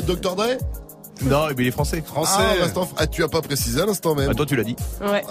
Dr. 0.00 0.34
Dre 0.34 0.56
Non, 1.24 1.48
mais 1.48 1.54
il 1.58 1.66
est 1.66 1.72
français. 1.72 2.02
Français. 2.06 2.32
Ah, 2.38 2.54
à 2.64 2.68
ah, 2.96 3.06
tu 3.06 3.22
as 3.22 3.28
pas 3.28 3.42
précisé 3.42 3.82
à 3.82 3.86
l'instant 3.86 4.14
même. 4.14 4.30
Ah, 4.30 4.34
toi, 4.34 4.46
tu 4.46 4.56
l'as 4.56 4.64
dit. 4.64 4.76
Ouais. 5.02 5.22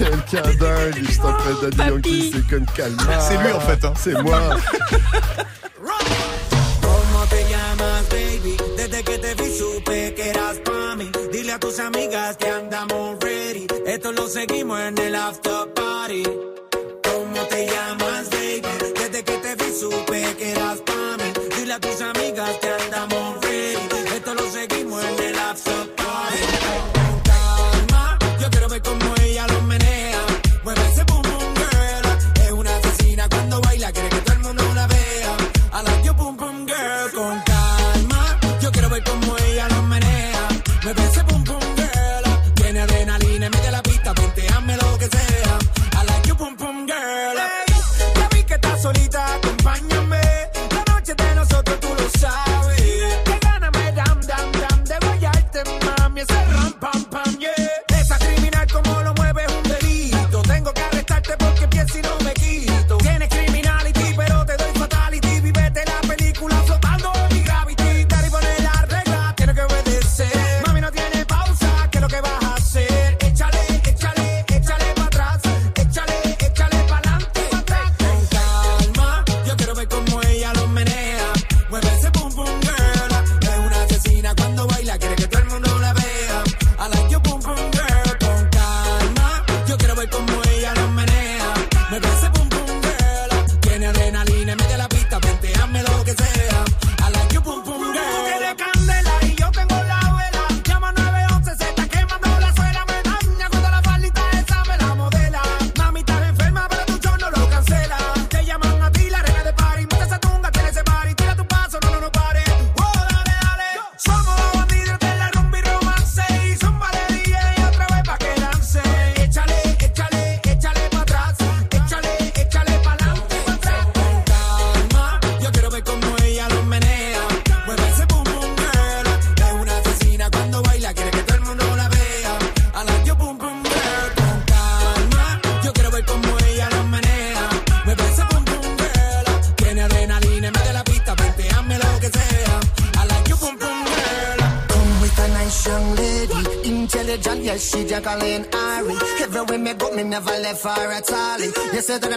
Quelqu'un 0.00 0.54
dingue, 0.58 1.04
juste 1.04 1.20
après 1.22 1.52
Daddy 1.60 1.76
Yankee, 1.76 2.32
c'est 2.32 2.46
con 2.48 2.64
calma. 2.74 3.20
C'est 3.20 3.36
lui, 3.36 3.52
en 3.52 3.60
fait, 3.60 3.84
hein. 3.84 3.92
C'est 4.02 4.14
moi. 4.22 4.40
¿Cómo 6.80 7.26
te 7.28 7.42
llamas, 7.50 8.08
baby? 8.08 8.56
Desde 8.78 9.02
que 9.04 9.18
te 9.18 9.34
vi 9.34 9.58
supe 9.58 10.14
que 10.14 10.30
eras 10.30 10.56
pa' 10.64 10.96
mí. 10.96 11.10
Dile 11.30 11.52
a 11.52 11.58
tus 11.58 11.78
amigas 11.80 12.38
que 12.38 12.48
andamos 12.48 13.18
ready. 13.20 13.66
Esto 13.84 14.12
lo 14.12 14.26
seguimos 14.26 14.80
en 14.80 14.96
el 14.96 15.14
after 15.14 15.68
party. 15.74 16.22
¿Cómo 16.22 17.42
te 17.50 17.66
llamas, 17.66 18.30
baby? 18.30 18.62
Desde 18.94 19.22
que 19.22 19.36
te 19.36 19.54
vi 19.54 19.70
supe 19.78 20.34
que 20.38 20.52
eras 20.52 20.78
pa' 20.78 21.16
mí. 21.18 21.30
Dile 21.58 21.74
a 21.74 21.78
tus 21.78 22.00
amigas 22.00 22.50
que 22.62 22.68
andamos 22.68 22.89
medio 43.48 43.64
de 43.64 43.70
la 43.70 43.82
pista, 43.82 44.12
venteame 44.12 44.76
lo 44.76 44.98
que 44.98 45.06
sea. 45.06 45.58
I 45.94 46.04
like 46.06 46.26
your 46.28 46.36
boom 46.36 46.56
boom 46.56 46.86
girl. 46.86 47.36
Ya 48.16 48.28
vi 48.34 48.42
que 48.42 48.54
estás 48.54 48.82
solita, 48.82 49.34
acompáñame. 49.34 50.29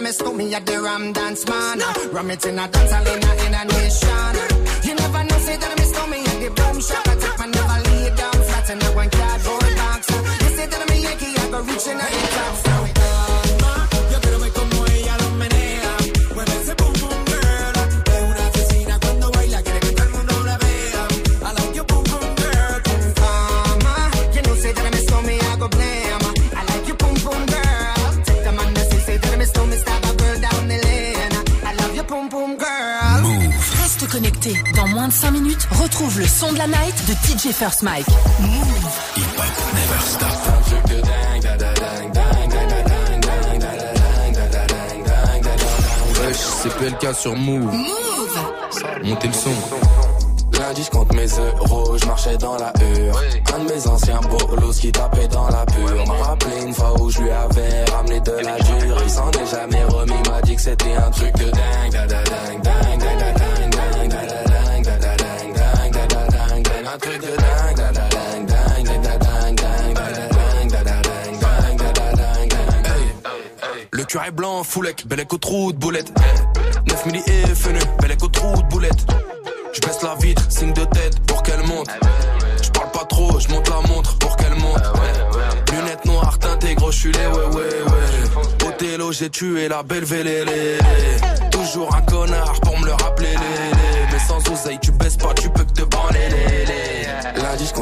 I 0.04 0.06
miss 0.06 0.22
me 0.22 0.52
at 0.52 0.66
the 0.66 0.82
Ram 0.82 1.14
Dance 1.14 1.48
Man. 1.48 1.78
Ram 2.12 2.30
it 2.30 2.44
in 2.44 2.58
a 2.58 2.68
dance 2.68 2.92
in 2.92 3.24
a, 3.24 3.46
in 3.46 3.54
a 3.54 3.64
nation. 3.64 4.03
La 36.66 36.78
night 36.78 36.94
de 37.06 37.12
DJ 37.26 37.52
First 37.52 37.82
Mike. 37.82 38.06
Wesh, 46.20 46.36
c'est 46.36 46.74
PLK 46.76 47.14
sur 47.14 47.36
Move. 47.36 47.70
Montez 49.02 49.28
le 49.28 49.32
son. 49.34 49.50
Lundi, 50.58 50.84
je 50.84 50.90
compte 50.90 51.12
mes 51.12 51.26
euros, 51.26 51.98
je 51.98 52.06
marchais 52.06 52.36
dans 52.38 52.56
la 52.56 52.72
hure. 52.80 53.20
Un 53.54 53.64
de 53.64 53.72
mes 53.72 53.86
anciens 53.86 54.20
bolos 54.20 54.78
qui 54.80 54.92
tapait 54.92 55.28
dans 55.28 55.48
la 55.48 55.66
pure. 55.66 56.06
M'a 56.06 56.24
rappelé 56.24 56.62
une 56.62 56.72
fois 56.72 56.94
où 57.00 57.10
je 57.10 57.20
lui 57.20 57.30
avais 57.30 57.84
ramené 57.92 58.20
de 58.20 58.32
la 58.32 58.58
dure. 58.58 58.96
Il 59.02 59.10
s'en 59.10 59.30
est 59.32 59.50
jamais 59.50 59.84
remis, 59.84 60.30
m'a 60.30 60.40
dit 60.42 60.54
que 60.54 60.62
c'était 60.62 60.94
un 60.94 61.10
truc 61.10 61.34
de 61.36 61.50
dingue. 61.50 61.92
da 61.92 62.06
da 62.06 62.22
dingue, 62.22 62.62
dingue, 62.62 62.82
dingue, 62.82 62.93
curé 74.14 74.30
blanc, 74.30 74.62
foulec, 74.62 75.08
bel 75.08 75.18
écho 75.18 75.38
trou 75.38 75.72
de 75.72 75.76
boulette. 75.76 76.12
9 76.86 77.06
milli 77.06 77.18
et 77.26 77.52
FNE, 77.52 77.80
bel 78.00 78.12
écho 78.12 78.28
trou 78.28 78.62
de 78.62 78.68
boulette. 78.68 79.04
Je 79.72 79.80
baisse 79.80 80.02
la 80.04 80.14
vitre, 80.14 80.40
signe 80.48 80.72
de 80.72 80.84
tête 80.84 81.18
pour 81.26 81.42
qu'elle 81.42 81.66
monte. 81.66 81.88
Je 82.62 82.70
parle 82.70 82.92
pas 82.92 83.04
trop, 83.06 83.40
je 83.40 83.48
monte 83.48 83.68
la 83.68 83.80
montre 83.88 84.16
pour 84.18 84.36
qu'elle 84.36 84.54
monte. 84.54 84.84
Lunettes 85.72 86.04
noires 86.04 86.38
teintées, 86.38 86.76
gros, 86.76 86.92
les 86.92 87.10
ouais, 87.10 87.26
ouais, 87.26 87.56
ouais. 87.56 88.68
Othello, 88.68 89.10
j'ai 89.10 89.30
tué 89.30 89.66
la 89.66 89.82
belle 89.82 90.04
vélélé. 90.04 90.78
Toujours 91.50 91.92
un 91.92 92.02
connard 92.02 92.60
pour 92.60 92.78
me 92.78 92.86
le 92.86 92.92
rappeler, 92.92 93.13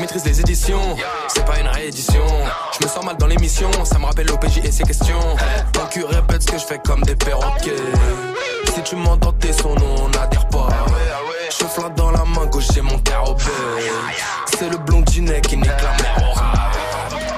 Maîtrise 0.00 0.24
les 0.24 0.40
éditions, 0.40 0.96
c'est 1.26 1.44
pas 1.44 1.58
une 1.58 1.66
réédition. 1.66 2.22
Je 2.78 2.86
me 2.86 2.88
sens 2.88 3.04
mal 3.04 3.16
dans 3.16 3.26
l'émission, 3.26 3.68
ça 3.84 3.98
me 3.98 4.04
rappelle 4.04 4.26
l'OPJ 4.26 4.58
et 4.64 4.70
ses 4.70 4.84
questions. 4.84 5.18
Ton 5.72 5.86
cul 5.86 6.04
répète 6.04 6.42
ce 6.42 6.46
que 6.46 6.58
je 6.58 6.64
fais 6.64 6.78
comme 6.78 7.02
des 7.02 7.16
perroquets. 7.16 7.74
Si 8.74 8.82
tu 8.82 8.94
m'entends 8.96 9.32
tes 9.32 9.52
sons, 9.52 9.74
nous 9.74 10.04
on 10.04 10.08
n'adhère 10.10 10.48
pas. 10.48 10.68
Je 11.50 11.64
flatte 11.64 11.96
dans 11.96 12.12
la 12.12 12.24
main 12.24 12.46
gauche, 12.46 12.68
j'ai 12.72 12.80
mon 12.80 12.98
carobé. 12.98 13.42
C'est 14.56 14.70
le 14.70 14.76
blondinet 14.78 15.40
qui 15.40 15.56
nique 15.56 15.66
la 15.66 15.90
mer 16.02 16.16
au 16.18 16.22
rap. 16.22 16.27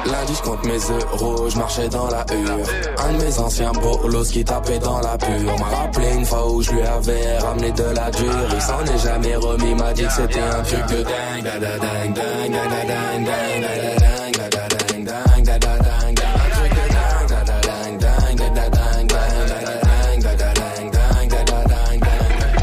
Lundi, 0.07 0.35
je 0.35 0.43
compte 0.43 0.65
mes 0.65 0.79
euros, 0.79 1.49
je 1.49 1.59
marchais 1.59 1.89
dans 1.89 2.09
la 2.09 2.25
hure. 2.33 2.67
Un 3.05 3.13
de 3.13 3.23
mes 3.25 3.39
anciens 3.39 3.73
bolos 3.73 4.31
qui 4.31 4.45
tapait 4.45 4.79
dans 4.79 5.01
la 5.01 5.19
pure. 5.19 5.59
M'a 5.59 5.77
rappelé 5.77 6.15
une 6.15 6.25
fois 6.25 6.51
où 6.51 6.63
je 6.63 6.73
lui 6.73 6.83
avais 6.83 7.39
ramené 7.39 7.71
de 7.73 7.85
la 7.85 8.11
dure. 8.11 8.49
Il 8.55 8.63
s'en 8.63 8.85
est 8.85 8.99
jamais 8.99 9.37
remis, 9.37 9.75
m'a 9.75 9.93
dit 9.93 10.05
que 10.05 10.13
c'était 10.13 10.41
un 10.41 10.63
truc 10.63 10.87
de 10.87 11.03
dingue. 11.03 11.43
Da 11.45 11.59
da 11.59 11.79
dingue, 11.79 12.15
dingue, 12.15 12.53
da 12.53 12.65
da 12.71 12.85
dingue, 12.91 13.25
dingue, 13.25 13.61
da 13.61 13.79
da 13.79 13.99
dingue, 13.99 14.39
da 14.39 14.49
da 14.49 14.77
dingue, 14.87 15.05
dingue, 15.05 15.45
da 15.45 15.59
da 15.59 15.77
dingue, 15.83 16.15
dingue. 16.15 16.29
Un 16.35 16.51
truc 16.57 16.73
de 16.75 16.85
dingue, 16.97 17.29
da 17.29 17.41
da 17.45 17.57
dingue, 17.61 17.99
dingue, 18.01 18.49
da 18.55 18.69
da 18.69 18.81
dingue, 18.81 19.21
dingue, 19.21 19.49
da 19.49 19.61
da 19.61 19.77
dingue, 19.85 20.23
da 20.23 20.35
da 20.35 20.49
dingue, 20.55 20.91
dingue, 20.91 21.45
da 21.45 21.61
da 21.61 21.69
dingue, 21.69 22.01
dingue. 22.01 22.57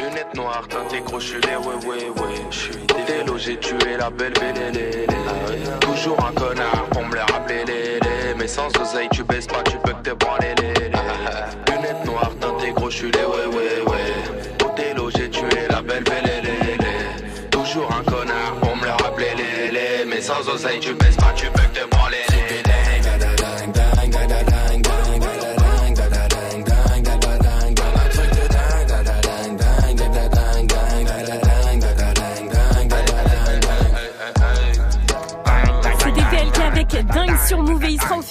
Lunettes 0.00 0.34
noires, 0.34 0.68
teintées 0.68 1.02
gros, 1.04 1.20
je 1.20 1.26
suis 1.26 1.40
les 1.42 1.56
ouais, 1.56 1.78
ouais, 1.86 2.08
ouais. 2.08 2.46
Je 2.50 2.58
suis 2.58 2.86
délo, 3.06 3.36
j'ai 3.36 3.56
tué 3.58 3.96
la 3.98 4.10
belle 4.10 4.32
belle 4.32 4.58
Toujours 6.08 6.26
un 6.26 6.32
connard 6.32 6.86
pour 6.90 7.04
me 7.04 7.14
le 7.14 7.20
rappeler, 7.20 7.64
les. 7.66 8.34
Mais 8.38 8.48
sans 8.48 8.68
oseille, 8.80 9.10
tu 9.12 9.22
baisses 9.24 9.46
pas, 9.46 9.62
tu 9.62 9.76
peux 9.76 9.92
que 9.92 10.08
te 10.08 10.14
branler, 10.14 10.54
les. 10.56 10.88
Lunettes 11.70 12.02
noires, 12.06 12.32
teintées 12.40 12.72
gros, 12.72 12.88
je 12.88 12.96
suis 12.96 13.10
les 13.10 13.18
ouais, 13.18 13.54
ouais, 13.54 13.82
ouais. 13.86 14.64
Othello, 14.64 15.10
j'ai 15.10 15.28
tué 15.28 15.68
la 15.68 15.82
belle 15.82 16.04
belle 16.04 16.42
les. 16.44 17.48
Toujours 17.50 17.90
un 17.92 18.10
connard 18.10 18.54
pour 18.62 18.74
me 18.74 18.86
le 18.86 18.92
rappeler, 18.92 19.34
les. 19.36 20.06
Mais 20.06 20.22
sans 20.22 20.48
oseille, 20.48 20.80
tu 20.80 20.94
baisses 20.94 21.16
pas, 21.16 21.34
tu 21.36 21.50
peux 21.50 21.67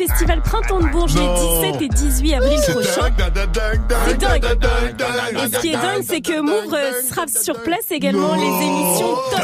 festival 0.08 0.42
Printemps 0.42 0.80
de 0.80 0.88
Bourges 0.88 1.16
les 1.16 1.72
17 1.72 1.82
et 1.82 1.88
18 1.90 2.34
avril 2.36 2.60
prochains. 2.72 3.10
C'est 4.08 4.18
dingue, 4.18 4.44
Et 5.32 5.56
ce 5.56 5.60
qui 5.62 5.70
est 5.70 5.78
dingue, 5.78 6.04
c'est 6.08 6.22
que 6.22 6.40
Move 6.42 6.74
euh, 6.74 7.02
sera 7.08 7.26
sur 7.28 7.62
place 7.64 7.92
également 7.92 8.36
les 8.36 8.42
émissions 8.44 9.16
top. 9.32 9.42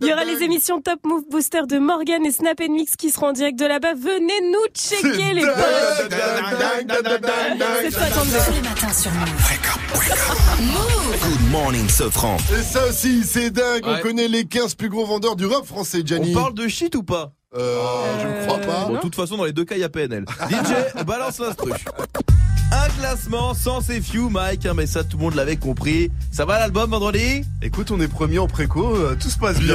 Il 0.00 0.06
y 0.08 0.12
aura 0.12 0.24
les 0.24 0.42
émissions 0.42 0.80
Top 0.80 1.00
Move 1.04 1.24
Booster 1.30 1.62
de 1.68 1.78
Morgan 1.78 2.24
et 2.24 2.32
Snap 2.32 2.60
Mix 2.68 2.96
qui 2.96 3.10
seront 3.10 3.28
en 3.28 3.32
direct 3.32 3.58
de 3.58 3.66
là-bas. 3.66 3.94
Venez 3.94 4.40
nous 4.52 4.66
checker 4.74 5.34
les 5.34 5.42
potes. 5.42 6.12
C'est 7.82 7.90
ça 7.90 8.06
qu'on 8.10 8.20
Tous 8.20 8.52
les 8.52 8.60
matins 8.68 8.92
sur 8.92 9.10
Move. 9.12 9.26
Good 11.22 11.50
morning, 11.50 11.88
Sofran. 11.88 12.36
Et 12.58 12.62
ça 12.62 12.86
aussi, 12.88 13.22
c'est 13.24 13.50
dingue. 13.50 13.82
On 13.84 13.98
connaît 14.00 14.28
les 14.28 14.44
15 14.44 14.74
plus 14.74 14.88
gros 14.88 15.06
vendeurs 15.06 15.36
du 15.36 15.46
rap 15.46 15.64
français, 15.64 15.98
On 16.02 16.06
Gianni. 16.06 16.32
parle 16.32 16.54
de 16.54 16.68
shit 16.76 16.94
ou 16.94 17.02
pas 17.02 17.32
Euh, 17.56 18.20
je 18.20 18.26
ne 18.26 18.46
crois 18.46 18.58
pas. 18.58 18.84
Bon, 18.86 18.94
de 18.94 18.98
toute 18.98 19.14
façon, 19.14 19.36
dans 19.38 19.44
les 19.46 19.52
deux 19.52 19.64
cas, 19.64 19.76
il 19.76 19.80
y 19.80 19.84
a 19.84 19.88
PNL. 19.88 20.26
DJ, 20.50 21.04
balance 21.04 21.38
l'instru. 21.38 21.72
Un 22.86 23.00
classement 23.00 23.52
sans 23.54 23.80
ces 23.80 24.00
few, 24.00 24.28
Mike, 24.28 24.64
hein, 24.64 24.74
mais 24.76 24.86
ça 24.86 25.02
tout 25.02 25.16
le 25.16 25.24
monde 25.24 25.34
l'avait 25.34 25.56
compris. 25.56 26.10
Ça 26.30 26.44
va 26.44 26.58
l'album 26.60 26.88
vendredi? 26.90 27.42
Écoute, 27.60 27.90
on 27.90 28.00
est 28.00 28.06
premier 28.06 28.38
en 28.38 28.46
préco, 28.46 28.94
euh, 28.94 29.16
tout 29.18 29.28
se 29.28 29.38
passe 29.38 29.58
bien. 29.58 29.74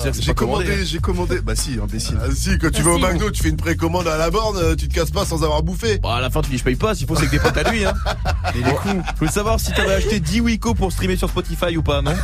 C'est 0.00 0.20
J'ai 0.20 0.34
commandé, 0.34 0.66
hein. 0.68 0.84
j'ai 0.84 0.98
commandé. 0.98 1.40
Bah 1.40 1.54
si, 1.54 1.78
imbécile. 1.80 2.18
Ah, 2.20 2.26
si, 2.34 2.58
quand 2.58 2.72
tu 2.72 2.82
vas 2.82 2.92
au 2.92 2.98
McDo, 2.98 3.30
tu 3.30 3.42
fais 3.42 3.50
une 3.50 3.56
précommande 3.56 4.08
à 4.08 4.16
la 4.16 4.30
borne, 4.30 4.56
euh, 4.56 4.74
tu 4.74 4.88
te 4.88 4.94
casses 4.94 5.12
pas 5.12 5.24
sans 5.24 5.44
avoir 5.44 5.62
bouffé. 5.62 5.98
Bon, 5.98 6.08
à 6.08 6.20
la 6.20 6.28
fin, 6.28 6.42
tu 6.42 6.50
dis 6.50 6.58
je 6.58 6.64
paye 6.64 6.74
pas, 6.74 6.94
s'il 6.96 7.06
faut, 7.06 7.14
c'est 7.14 7.26
que 7.26 7.30
des 7.30 7.38
potes 7.38 7.56
à 7.56 7.70
lui. 7.70 7.84
Hein. 7.84 7.94
Il 8.56 8.66
est 8.66 8.74
con. 8.74 9.02
Je 9.14 9.18
voulais 9.18 9.30
savoir 9.30 9.60
si 9.60 9.72
t'avais 9.72 9.94
acheté 9.94 10.18
10 10.18 10.40
Wiko 10.40 10.74
pour 10.74 10.90
streamer 10.90 11.16
sur 11.16 11.28
Spotify 11.28 11.76
ou 11.76 11.82
pas, 11.82 12.02
non? 12.02 12.14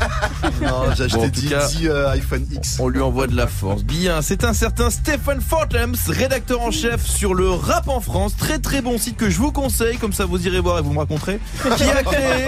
Non, 0.61 0.93
j'ai 0.97 1.05
acheté 1.05 1.31
tout 1.31 1.41
10, 1.41 1.49
cas, 1.49 1.69
10, 1.69 1.87
euh, 1.89 2.11
iPhone 2.11 2.47
X. 2.51 2.79
On 2.81 2.89
lui 2.89 3.01
envoie 3.01 3.29
de 3.29 3.37
la 3.37 3.47
force. 3.47 3.85
Bien, 3.85 4.23
c'est 4.23 4.43
un 4.45 4.55
certain 4.55 4.91
Stephen 4.91 5.41
Fortams, 5.41 5.95
rédacteur 6.09 6.63
en 6.63 6.73
chef 6.73 7.07
sur 7.07 7.35
le 7.35 7.51
rap 7.51 7.89
en 7.89 8.01
France. 8.01 8.37
Très 8.37 8.59
très 8.59 8.83
bon 8.83 8.99
site 8.99 9.17
que 9.17 9.31
je 9.31 9.39
vous 9.39 9.52
vous 9.53 9.61
conseille, 9.63 9.97
comme 9.99 10.13
ça 10.13 10.25
vous 10.25 10.47
irez 10.47 10.61
voir 10.61 10.79
et 10.79 10.83
vous 10.83 10.93
me 10.93 10.99
raconterez, 10.99 11.39
qui 11.77 11.83
a 11.85 12.03
créé 12.03 12.47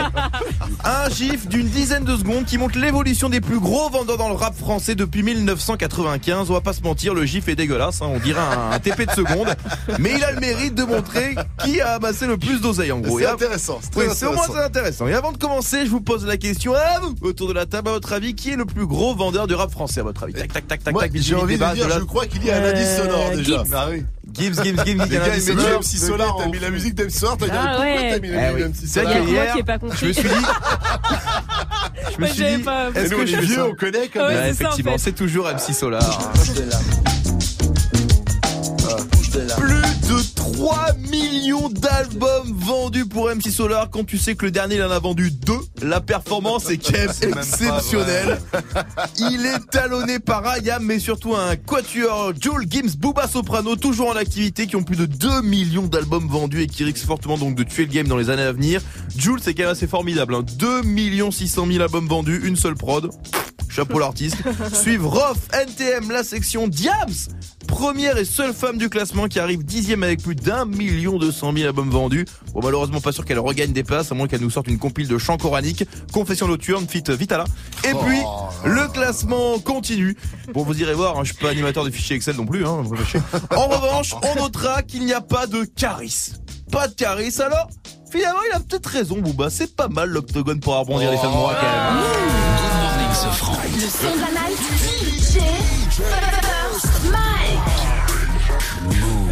un 0.85 1.09
gif 1.11 1.47
d'une 1.49 1.69
dizaine 1.69 2.05
de 2.05 2.17
secondes 2.17 2.45
qui 2.45 2.59
montre 2.59 2.79
l'évolution 2.79 3.29
des 3.29 3.41
plus 3.41 3.59
gros 3.61 3.91
vendeurs 3.91 4.17
dans 4.17 4.29
le 4.29 4.35
rap 4.35 4.57
français 4.57 4.95
depuis 4.95 5.23
1995. 5.23 6.51
On 6.51 6.55
va 6.55 6.61
pas 6.61 6.73
se 6.73 6.83
mentir, 6.83 7.15
le 7.15 7.25
gif 7.25 7.49
est 7.49 7.57
dégueulasse, 7.57 8.01
hein, 8.03 8.07
on 8.09 8.19
dirait 8.19 8.41
un, 8.41 8.71
un 8.73 8.79
TP 8.79 9.07
de 9.07 9.11
seconde, 9.13 9.55
mais 9.99 10.15
il 10.17 10.25
a 10.25 10.33
le 10.33 10.41
mérite 10.41 10.75
de 10.75 10.85
montrer 10.85 11.35
qui 11.63 11.81
a 11.81 11.95
amassé 11.95 12.27
le 12.27 12.37
plus 12.39 12.61
d'oseille 12.61 12.93
en 12.93 13.01
gros. 13.01 13.19
C'est 13.19 13.27
intéressant, 13.27 13.79
c'est 13.83 13.91
très 13.91 14.01
Oui, 14.01 14.07
au 14.07 14.33
moins 14.33 14.33
intéressant. 14.45 14.53
c'est 14.55 14.65
intéressant. 14.65 15.07
Et 15.09 15.15
avant 15.15 15.33
de 15.33 15.39
commencer, 15.39 15.85
je 15.85 15.91
vous 15.91 16.01
pose 16.01 16.25
la 16.27 16.37
question 16.37 16.75
à 16.75 17.01
vous, 17.01 17.15
autour 17.23 17.49
de 17.49 17.53
la 17.53 17.67
table, 17.67 17.89
à 17.89 17.93
votre 17.93 18.13
avis, 18.13 18.35
qui 18.35 18.51
est 18.51 18.57
le 18.57 18.65
plus 18.65 18.87
gros 18.87 19.15
vendeur 19.15 19.47
du 19.47 19.55
rap 19.55 19.71
français 19.71 20.01
à 20.01 20.05
votre 20.05 20.23
avis? 20.25 20.33
Tac, 20.35 20.53
tac, 20.53 20.67
tac, 20.67 20.83
tac, 20.85 20.97
tac. 20.97 21.11
j'ai 21.15 21.35
envie 21.35 21.59
de 21.59 21.65
dire, 21.75 21.89
la- 21.89 21.99
je 21.99 22.05
crois 22.05 22.27
qu'il 22.27 22.45
y 22.45 22.51
a 22.51 22.57
un 22.57 22.65
indice 22.65 22.97
sonore 22.97 23.31
déjà. 23.35 23.63
Ah 23.75 23.87
oui. 23.91 24.05
Gibbs, 24.35 24.63
Gibbs, 24.63 24.85
Gibbs, 24.85 25.05
Les 25.09 25.49
il 25.51 25.57
MC 25.57 25.83
Solar, 25.99 26.37
t'as 26.37 26.47
mis 26.47 26.59
la 26.59 26.71
musique 26.71 26.95
d'MC 26.95 27.11
Solar, 27.11 27.37
t'as 27.39 27.47
dit 27.47 27.53
Ah 27.55 27.67
pourquoi 27.69 27.85
ouais. 27.85 28.11
t'as 28.15 28.19
mis 28.21 28.29
Eh 28.29 28.33
la 28.33 28.53
oui. 28.53 28.63
musique 28.65 28.73
d'MC 28.73 28.87
C'est 28.87 29.01
Solar 29.03 29.19
hier, 29.29 29.55
qui 29.55 29.63
pas 29.63 29.79
compris. 29.79 29.99
Je 30.01 30.07
me 30.07 30.13
suis 30.13 30.23
dit. 30.23 30.29
Je 32.07 32.17
me 32.17 32.19
Moi, 32.19 32.29
suis 32.29 32.39
j'avais 32.39 32.57
dit. 32.59 32.63
pas- 32.63 32.89
Est-ce 32.95 33.11
Nous, 33.11 33.17
que 33.17 33.23
on 33.23 33.27
je 33.27 33.37
vieux, 33.39 33.63
on 33.65 33.75
connaît 33.75 34.09
quand 34.13 34.29
même. 34.29 34.51
Effectivement, 34.51 34.99
c'est 34.99 35.13
toujours 35.13 35.49
MC 35.49 35.73
Solar. 35.73 36.33
Plus 39.59 39.84
3 40.55 40.93
millions 41.11 41.69
d'albums 41.69 42.53
vendus 42.57 43.07
pour 43.07 43.29
MC 43.29 43.51
Solar 43.51 43.91
quand 43.91 44.05
tu 44.05 44.19
sais 44.19 44.37
que 44.37 44.45
le 44.45 44.53
dernier 44.53 44.77
il 44.77 44.83
en 44.85 44.91
a 44.93 45.01
vendu 45.01 45.33
2. 45.33 45.53
La 45.83 46.01
performance 46.01 46.71
est 46.71 46.79
quand 46.79 46.93
même 46.93 47.39
exceptionnelle. 47.39 48.39
Il 49.19 49.47
est 49.47 49.69
talonné 49.73 50.21
par 50.21 50.47
Ayam 50.47 50.85
mais 50.85 51.01
surtout 51.01 51.35
un 51.35 51.57
quatuor 51.57 52.35
Joel 52.39 52.71
Gims, 52.71 52.95
Booba 52.97 53.27
Soprano 53.27 53.75
toujours 53.75 54.11
en 54.11 54.17
activité 54.17 54.69
qui 54.69 54.77
ont 54.77 54.85
plus 54.85 54.97
de 54.97 55.07
2 55.07 55.43
millions 55.43 55.89
d'albums 55.89 56.29
vendus 56.29 56.63
et 56.63 56.67
qui 56.69 56.85
risquent 56.85 57.05
fortement 57.05 57.37
donc 57.37 57.57
de 57.57 57.65
tuer 57.65 57.87
le 57.87 57.93
game 57.93 58.07
dans 58.07 58.17
les 58.17 58.31
années 58.31 58.43
à 58.43 58.53
venir. 58.53 58.81
Jules 59.17 59.41
c'est 59.43 59.55
quand 59.55 59.65
même 59.65 59.73
assez 59.73 59.89
formidable. 59.89 60.37
Hein. 60.37 60.45
2 60.57 60.83
millions 60.83 61.33
600 61.33 61.67
000 61.67 61.83
albums 61.83 62.07
vendus, 62.07 62.41
une 62.45 62.55
seule 62.55 62.77
prod. 62.77 63.11
Chapeau 63.75 63.99
l'artiste. 63.99 64.37
Suivent 64.73 65.09
Rof, 65.09 65.49
NTM, 65.53 66.13
la 66.13 66.23
section 66.23 66.69
Diams. 66.69 67.11
Première 67.67 68.19
et 68.19 68.25
seule 68.25 68.53
femme 68.55 68.79
du 68.79 68.89
classement 68.89 69.27
qui 69.27 69.41
arrive 69.41 69.65
dixième 69.65 70.05
avec 70.05 70.23
plus 70.23 70.37
d'un 70.45 70.67
million 70.67 71.19
deux 71.19 71.33
cent 71.33 71.53
mille 71.53 71.67
albums 71.67 71.91
vendus. 71.91 72.27
Bon, 72.53 72.61
malheureusement, 72.63 73.01
pas 73.01 73.13
sûr 73.13 73.25
qu'elle 73.25 73.39
regagne 73.39 73.73
des 73.73 73.83
places, 73.83 74.13
à 74.13 74.15
moins 74.15 74.29
qu'elle 74.29 74.43
nous 74.43 74.51
sorte 74.51 74.69
une 74.69 74.79
compile 74.79 75.09
de 75.09 75.19
chants 75.19 75.39
coraniques. 75.39 75.85
Confession 76.13 76.47
nocturne, 76.47 76.87
fit 76.87 77.03
Vitala. 77.09 77.45
Et 77.85 77.93
puis, 77.93 78.21
le 78.65 78.87
classement 78.89 79.59
continue. 79.59 80.17
Bon, 80.53 80.63
vous 80.63 80.81
irez 80.81 80.95
voir, 80.95 81.19
hein, 81.19 81.25
je 81.25 81.33
suis 81.33 81.43
pas 81.43 81.51
animateur 81.51 81.85
de 81.85 81.91
fichiers 81.91 82.17
Excel 82.17 82.37
non 82.37 82.47
plus, 82.47 82.67
hein. 82.67 82.85
En 83.57 83.69
revanche, 83.69 84.15
on 84.23 84.43
notera 84.43 84.83
qu'il 84.83 85.05
n'y 85.05 85.15
a 85.15 85.21
pas 85.21 85.47
de 85.47 85.65
caris. 85.65 86.33
Pas 86.71 86.89
de 86.89 86.95
caris, 86.95 87.35
alors 87.41 87.69
Finalement, 88.11 88.41
il 88.49 88.55
a 88.55 88.61
peut-être 88.61 88.87
raison, 88.87 89.19
Booba. 89.19 89.51
C'est 89.51 89.75
pas 89.75 89.89
mal 89.89 90.09
l'octogone 90.09 90.61
pour 90.61 90.79
rebondir 90.79 91.11
les 91.11 91.17
fins 91.17 91.31
de 91.31 91.37
mois, 91.37 91.57
quand 91.61 91.67
même. 91.67 92.05
Le 93.75 93.89
son 93.89 94.15
de 94.15 94.21
la 94.21 94.31
night. 94.31 94.59
DJ 95.01 95.65
First 95.95 96.11
Mike. 96.33 96.44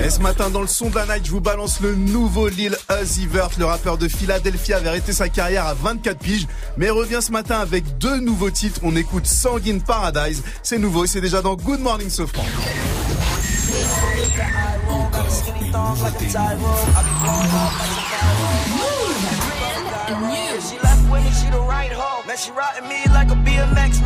Et 0.04 0.10
ce 0.10 0.18
matin 0.18 0.50
dans 0.50 0.60
le 0.60 0.66
son 0.66 0.90
de 0.90 0.96
la 0.96 1.06
night, 1.06 1.26
je 1.26 1.30
vous 1.30 1.40
balance 1.40 1.80
le 1.80 1.94
nouveau 1.94 2.48
Lil 2.48 2.76
Uzi 3.00 3.26
Vert, 3.26 3.50
le 3.56 3.66
rappeur 3.66 3.98
de 3.98 4.08
Philadelphie 4.08 4.72
avait 4.72 4.88
arrêté 4.88 5.12
sa 5.12 5.28
carrière 5.28 5.66
à 5.66 5.74
24 5.74 6.18
piges, 6.18 6.48
mais 6.76 6.90
revient 6.90 7.20
ce 7.20 7.30
matin 7.30 7.60
avec 7.60 7.98
deux 7.98 8.18
nouveaux 8.18 8.50
titres. 8.50 8.80
On 8.82 8.96
écoute 8.96 9.26
Sanguine 9.26 9.80
Paradise, 9.80 10.42
c'est 10.64 10.78
nouveau 10.78 11.04
et 11.04 11.06
c'est 11.06 11.20
déjà 11.20 11.40
dans 11.40 11.54
Good 11.54 11.80
Morning 11.80 12.10
Sofran. 12.10 12.42
She 22.34 22.48
me, 22.48 23.12
like 23.12 23.30
a 23.30 23.34
BMX. 23.34 24.00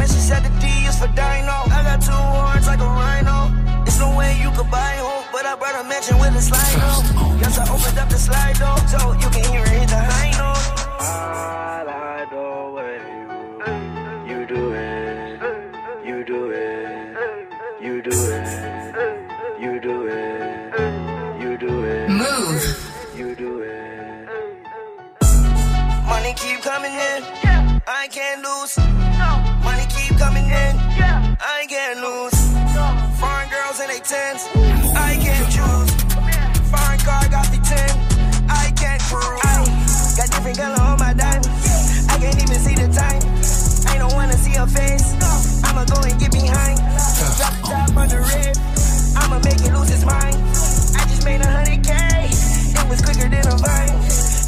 For 0.99 1.07
dino. 1.09 1.57
I 1.71 1.83
got 1.85 2.03
two 2.03 2.67
like 2.67 2.81
a 2.81 2.85
rhino. 2.85 3.66
There's 3.97 4.11
no 4.11 4.19
way 4.19 4.39
you 4.43 4.51
could 4.51 4.71
buy 4.71 4.93
hope, 4.99 5.25
but 5.33 5.47
I 5.47 5.57
brought 5.57 5.75
a 5.75 5.89
mansion 5.89 6.19
with 6.19 6.37
a 6.37 6.43
slide 6.43 6.77
door. 6.85 7.01
Yes, 7.41 7.57
I 7.57 7.63
opened 7.73 7.99
up 7.99 8.11
the 8.11 8.19
slide 8.19 8.59
door, 8.59 8.77
so 8.93 9.13
you 9.15 9.29
can 9.31 9.45
hear 9.51 9.63
it 9.65 9.69
hit 9.71 9.89
the 9.89 9.97
high 9.97 10.33
note. 10.37 10.65
I 11.01 11.83
like 11.89 12.29
the 12.29 12.45
you, 14.29 14.41
you 14.41 14.47
do 14.47 14.75
it. 14.75 15.41
You 16.05 16.25
do 16.25 16.51
it. 16.51 17.17
You 17.81 18.03
do 18.03 18.11
it. 18.13 18.47
You 19.63 19.81
do 19.81 20.07
it. 20.09 21.41
You 21.41 21.57
do 21.57 21.85
it. 21.85 22.11
Move. 22.11 22.65
You 23.17 23.35
do 23.35 23.61
it. 23.61 24.29
Money 26.05 26.35
keep 26.35 26.61
coming 26.61 26.93
in. 26.93 27.23
I 27.87 28.09
can't 28.11 28.43
lose. 28.45 28.86
Face. 44.69 45.15
I'ma 45.65 45.85
go 45.85 46.01
and 46.03 46.19
get 46.19 46.33
behind. 46.33 46.79
Drop 47.39 47.55
top 47.65 47.97
on 47.97 48.09
the 48.09 48.21
rib. 48.21 48.57
I'ma 49.17 49.39
make 49.41 49.61
it 49.61 49.73
lose 49.73 49.91
its 49.91 50.05
mind. 50.05 50.37
I 50.97 51.03
just 51.09 51.25
made 51.25 51.41
a 51.41 51.47
hundred 51.47 51.83
K. 51.85 51.93
It 51.93 52.89
was 52.89 53.01
quicker 53.03 53.29
than 53.29 53.47
a 53.47 53.57
vine. 53.57 53.97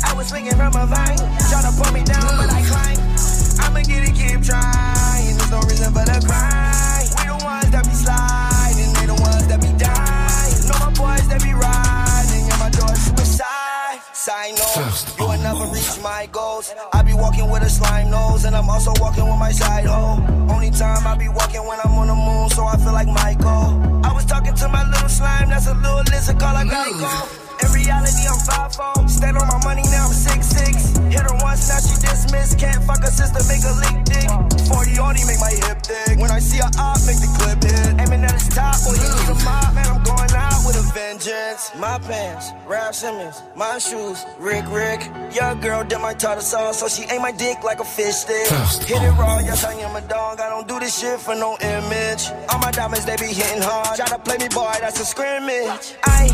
I 0.04 0.14
was 0.16 0.28
swinging 0.28 0.56
from 0.56 0.74
a 0.76 0.86
vine. 0.86 1.18
Try 1.50 1.62
to 1.62 1.72
pull 1.76 1.92
me 1.92 2.04
down, 2.04 2.28
but 2.38 2.50
I 2.50 2.62
climb. 2.66 3.00
I'ma 3.64 3.82
get 3.82 4.08
it, 4.08 4.14
keep 4.14 4.42
trying. 4.42 5.36
There's 5.36 5.50
no 5.50 5.60
reason 5.66 5.92
for 5.92 6.04
the 6.04 6.18
cry. 6.26 7.04
We 7.18 7.26
the 7.26 7.38
ones 7.44 7.70
that 7.70 7.84
be 7.84 7.94
sliding, 7.94 8.92
they 8.94 9.06
the 9.06 9.18
ones 9.20 9.46
that 9.48 9.60
be 9.60 9.72
dying. 9.76 10.56
Know 10.68 10.78
my 10.80 10.90
boys 10.94 11.26
that 11.28 11.42
be 11.42 11.52
riding, 11.52 11.87
Side 14.18 14.58
note, 14.58 15.14
you 15.16 15.28
will 15.28 15.38
never 15.38 15.64
reach 15.72 16.02
my 16.02 16.28
goals. 16.32 16.74
I 16.92 17.02
be 17.02 17.14
walking 17.14 17.48
with 17.48 17.62
a 17.62 17.70
slime 17.70 18.10
nose, 18.10 18.44
and 18.46 18.56
I'm 18.56 18.68
also 18.68 18.92
walking 18.98 19.22
with 19.24 19.38
my 19.38 19.52
side 19.52 19.86
hoe. 19.86 20.18
Only 20.52 20.72
time 20.72 21.06
I 21.06 21.16
be 21.16 21.28
walking 21.28 21.64
when 21.64 21.78
I'm 21.84 21.92
on 21.92 22.08
the 22.08 22.16
moon, 22.16 22.50
so 22.50 22.64
I 22.64 22.76
feel 22.78 22.92
like 22.92 23.06
Michael. 23.06 24.04
I 24.04 24.12
was 24.12 24.24
talking 24.24 24.54
to 24.54 24.68
my 24.70 24.82
little 24.90 25.08
slime, 25.08 25.50
that's 25.50 25.68
a 25.68 25.74
little 25.74 26.02
lizard 26.10 26.40
call 26.40 26.56
I 26.56 26.64
Geico. 26.64 27.47
In 27.68 27.74
reality, 27.74 28.24
I'm 28.24 28.40
5'4. 28.40 29.10
Stand 29.10 29.36
on 29.36 29.46
my 29.46 29.60
money, 29.62 29.82
now 29.92 30.06
I'm 30.06 30.12
6'6. 30.12 31.12
Hit 31.12 31.20
her 31.20 31.36
once, 31.44 31.68
now 31.68 31.80
she 31.84 32.00
dismissed. 32.00 32.58
Can't 32.58 32.82
fuck 32.84 33.04
her 33.04 33.12
sister, 33.12 33.44
make 33.44 33.62
her 33.62 33.76
leak 33.76 34.04
dick. 34.08 34.28
40 34.68 34.98
only 34.98 35.24
make 35.28 35.40
my 35.40 35.52
hip 35.52 35.82
thick. 35.84 36.18
When 36.18 36.30
I 36.30 36.38
see 36.38 36.58
her 36.58 36.70
up, 36.80 36.96
make 37.04 37.20
the 37.20 37.28
clip 37.36 37.60
hit. 37.62 38.00
Aiming 38.00 38.24
at 38.24 38.32
his 38.32 38.48
top, 38.48 38.72
boy, 38.84 38.96
you 38.96 39.08
need 39.08 39.28
a 39.28 39.36
mop. 39.44 39.74
Man, 39.74 39.84
I'm 39.84 40.02
going 40.02 40.32
out 40.32 40.64
with 40.64 40.80
a 40.80 40.84
vengeance. 40.96 41.72
My 41.76 41.98
pants, 41.98 42.52
Rap 42.66 42.94
Simmons. 42.94 43.42
My 43.54 43.78
shoes, 43.78 44.24
Rick 44.38 44.64
Rick. 44.72 45.04
Young 45.34 45.60
girl 45.60 45.84
did 45.84 46.00
my 46.00 46.14
tartar 46.14 46.40
sauce, 46.40 46.80
so 46.80 46.88
she 46.88 47.04
ate 47.12 47.20
my 47.20 47.32
dick 47.32 47.62
like 47.64 47.80
a 47.80 47.84
fish 47.84 48.24
stick. 48.24 48.48
Hit 48.88 49.02
it 49.02 49.12
raw, 49.20 49.40
yes, 49.40 49.64
I 49.64 49.74
am 49.74 49.96
a 49.96 50.00
dog. 50.08 50.40
I 50.40 50.48
don't 50.48 50.66
do 50.66 50.80
this 50.80 50.98
shit 50.98 51.20
for 51.20 51.34
no 51.34 51.56
image. 51.60 52.30
All 52.48 52.60
my 52.60 52.70
diamonds, 52.70 53.04
they 53.04 53.16
be 53.16 53.28
hitting 53.28 53.60
hard. 53.60 53.96
Try 53.96 54.06
to 54.06 54.18
play 54.18 54.38
me, 54.38 54.48
boy, 54.48 54.72
that's 54.80 55.00
a 55.00 55.04
scrimmage. 55.04 55.96
I 56.04 56.28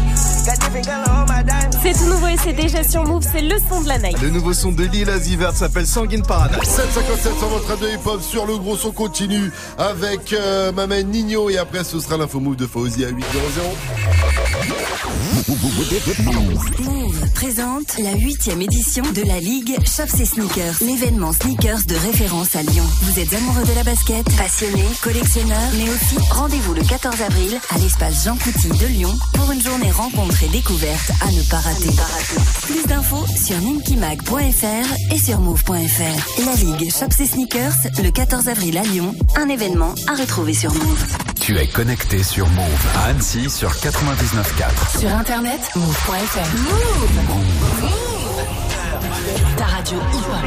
C'est 1.82 1.92
tout 1.94 2.04
nouveau 2.06 2.28
et 2.28 2.36
c'est 2.36 2.52
déjà 2.52 2.82
sur 2.84 3.04
Move, 3.04 3.24
c'est 3.30 3.40
le 3.40 3.56
son 3.68 3.80
de 3.80 3.88
la 3.88 3.98
night. 3.98 4.20
Le 4.20 4.30
nouveau 4.30 4.52
son 4.52 4.72
de 4.72 4.84
Lil 4.84 5.08
Uzi 5.08 5.36
Vert 5.36 5.56
s'appelle 5.56 5.86
Sanguine 5.86 6.22
Paradise. 6.22 6.58
757 6.62 7.38
sur 7.38 7.48
votre 7.48 7.68
radio 7.68 7.88
hip-hop 7.88 8.22
sur 8.22 8.46
le 8.46 8.58
gros 8.58 8.76
son 8.76 8.92
continue 8.92 9.50
avec 9.78 10.32
euh, 10.32 10.70
ma 10.72 10.86
main 10.86 11.02
Nino 11.02 11.48
et 11.48 11.56
après 11.56 11.82
ce 11.84 11.98
sera 11.98 12.16
l'info 12.16 12.40
move 12.40 12.56
de 12.56 12.66
Fauzi 12.66 13.04
à 13.04 13.08
800. 13.08 13.28
Move 16.82 17.30
présente 17.34 17.98
la 17.98 18.12
huitième 18.12 18.62
édition 18.62 19.02
de 19.12 19.22
la 19.26 19.40
Ligue 19.40 19.76
Shops 19.84 20.20
et 20.20 20.24
Sneakers, 20.24 20.76
l'événement 20.80 21.32
sneakers 21.32 21.84
de 21.86 21.94
référence 21.94 22.56
à 22.56 22.62
Lyon. 22.62 22.84
Vous 23.02 23.18
êtes 23.18 23.32
amoureux 23.32 23.64
de 23.64 23.74
la 23.74 23.82
basket, 23.82 24.24
passionné, 24.36 24.84
collectionneur, 25.02 25.70
mais 25.76 25.90
aussi 25.90 26.16
rendez-vous 26.30 26.74
le 26.74 26.82
14 26.82 27.20
avril 27.22 27.58
à 27.70 27.78
l'espace 27.78 28.24
Jean 28.24 28.36
Couty 28.36 28.68
de 28.68 28.86
Lyon 28.86 29.14
pour 29.34 29.50
une 29.52 29.62
journée 29.62 29.90
rencontre 29.90 30.33
et 30.42 30.48
découverte 30.48 31.10
à 31.20 31.30
ne 31.30 31.42
pas 31.50 31.58
rater. 31.58 31.90
Plus 32.62 32.84
d'infos 32.86 33.24
sur 33.36 33.56
ninkimag.fr 33.60 35.12
et 35.12 35.18
sur 35.18 35.38
move.fr. 35.40 36.44
La 36.44 36.54
Ligue 36.54 36.90
Shops 36.90 37.20
et 37.20 37.26
Sneakers 37.26 37.74
le 38.02 38.10
14 38.10 38.48
avril 38.48 38.78
à 38.78 38.82
Lyon, 38.82 39.14
un 39.36 39.48
événement 39.48 39.94
à 40.08 40.14
retrouver 40.14 40.54
sur 40.54 40.72
Move. 40.72 41.04
Tu 41.40 41.56
es 41.58 41.66
connecté 41.66 42.22
sur 42.22 42.48
Move 42.48 42.86
à 42.96 43.06
Annecy 43.10 43.48
sur 43.50 43.70
99.4. 43.70 44.98
Sur 44.98 45.10
internet, 45.10 45.60
move.fr. 45.76 46.56
Move. 46.56 47.90
Ta 49.56 49.64
radio 49.64 49.98
hip-hop. 49.98 50.44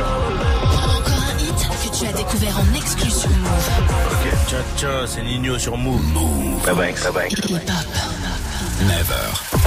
Encore 0.73 1.23
un 1.23 1.38
hit 1.39 1.68
que 1.84 1.97
tu 1.97 2.07
as 2.07 2.14
découvert 2.14 2.59
en 2.59 2.76
exclu 2.77 3.09
sur 3.09 3.30
Move. 3.30 3.69
Ok, 4.11 4.34
ciao 4.49 4.61
ciao, 4.77 5.07
c'est 5.07 5.23
Nino 5.23 5.57
sur 5.57 5.77
Move. 5.77 6.01
Move. 6.14 6.65
Bye 6.65 6.76
bye, 6.76 6.93
bye 6.93 7.11
bye. 7.14 7.30
Hip-hop. 7.30 7.88
Never 8.80 9.66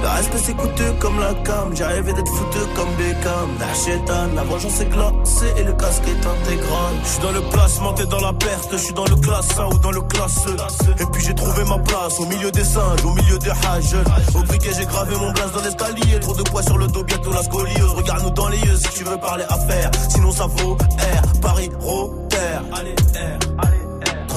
Le 0.00 0.08
respect 0.08 0.38
c'est 0.44 0.54
coûteux 0.54 0.92
comme 1.00 1.18
la 1.18 1.34
cam, 1.42 1.72
rêvé 1.74 2.12
d'être 2.12 2.30
foutu 2.30 2.58
comme 2.76 2.88
Beckham. 2.96 3.48
La 3.58 3.74
chétane, 3.74 4.34
la 4.34 4.44
vengeance 4.44 4.80
est 4.80 4.86
glacée 4.86 5.52
et 5.56 5.64
le 5.64 5.72
casque 5.72 6.04
est 6.06 6.26
intégral. 6.26 6.94
Je 7.02 7.08
suis 7.08 7.22
dans 7.22 7.32
le 7.32 7.40
placement, 7.50 7.92
t'es 7.94 8.06
dans 8.06 8.20
la 8.20 8.32
perte, 8.32 8.68
je 8.72 8.76
suis 8.76 8.94
dans 8.94 9.04
le 9.04 9.16
classe 9.16 9.58
1 9.58 9.66
ou 9.66 9.78
dans 9.78 9.90
le 9.90 10.00
classe 10.02 10.46
E. 10.46 11.02
Et 11.02 11.06
puis 11.12 11.24
j'ai 11.24 11.34
trouvé 11.34 11.64
ma 11.64 11.78
place 11.78 12.20
au 12.20 12.26
milieu 12.26 12.50
des 12.50 12.64
singes, 12.64 13.04
au 13.04 13.12
milieu 13.12 13.38
des 13.38 13.50
hages. 13.50 13.96
Au 14.34 14.42
briquet 14.42 14.70
j'ai 14.78 14.86
gravé 14.86 15.16
mon 15.16 15.32
blaze 15.32 15.52
dans 15.52 15.62
l'escalier, 15.62 16.20
trop 16.20 16.34
de 16.34 16.42
poids 16.42 16.62
sur 16.62 16.78
le 16.78 16.86
dos, 16.86 17.02
bientôt 17.02 17.32
la 17.32 17.42
scoliose. 17.42 17.92
Regarde-nous 17.94 18.30
dans 18.30 18.48
les 18.48 18.58
yeux 18.58 18.76
si 18.76 18.88
tu 18.98 19.04
veux 19.04 19.18
parler 19.18 19.44
affaires, 19.48 19.90
sinon 20.10 20.30
ça 20.30 20.46
vaut 20.46 20.76
R, 20.76 21.40
Paris, 21.40 21.70
Rotter. 21.80 22.36
Allez, 22.72 22.94
R, 23.14 23.66
allez. 23.66 23.77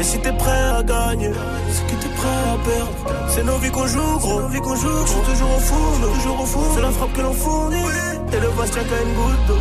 Et 0.00 0.02
si 0.02 0.18
t'es 0.18 0.32
prêt 0.32 0.62
à 0.78 0.82
gagner, 0.82 1.30
c'est 1.70 1.86
que 1.86 2.02
t'es 2.02 2.08
prêt 2.08 2.26
à 2.26 2.56
perdre. 2.64 3.28
C'est 3.28 3.44
nos 3.44 3.58
vies 3.58 3.70
qu'on 3.70 3.86
joue, 3.86 4.18
gros. 4.18 4.40
Nos 4.40 4.48
vies 4.48 4.60
qu'on 4.60 4.74
joue, 4.74 5.06
je 5.06 5.10
suis 5.10 5.20
toujours 5.20 5.54
au 5.54 5.60
four, 5.60 6.12
toujours 6.14 6.40
au 6.40 6.46
four. 6.46 6.72
C'est 6.74 6.80
la 6.80 6.90
frappe 6.90 7.12
que 7.12 7.20
l'on 7.20 7.34
fournit. 7.34 7.84
Et 8.32 8.40
le 8.40 8.48
vase 8.48 8.70
tient 8.70 8.82
qu'à 8.82 9.02
une 9.02 9.14
goutte 9.14 9.46
d'eau. 9.46 9.58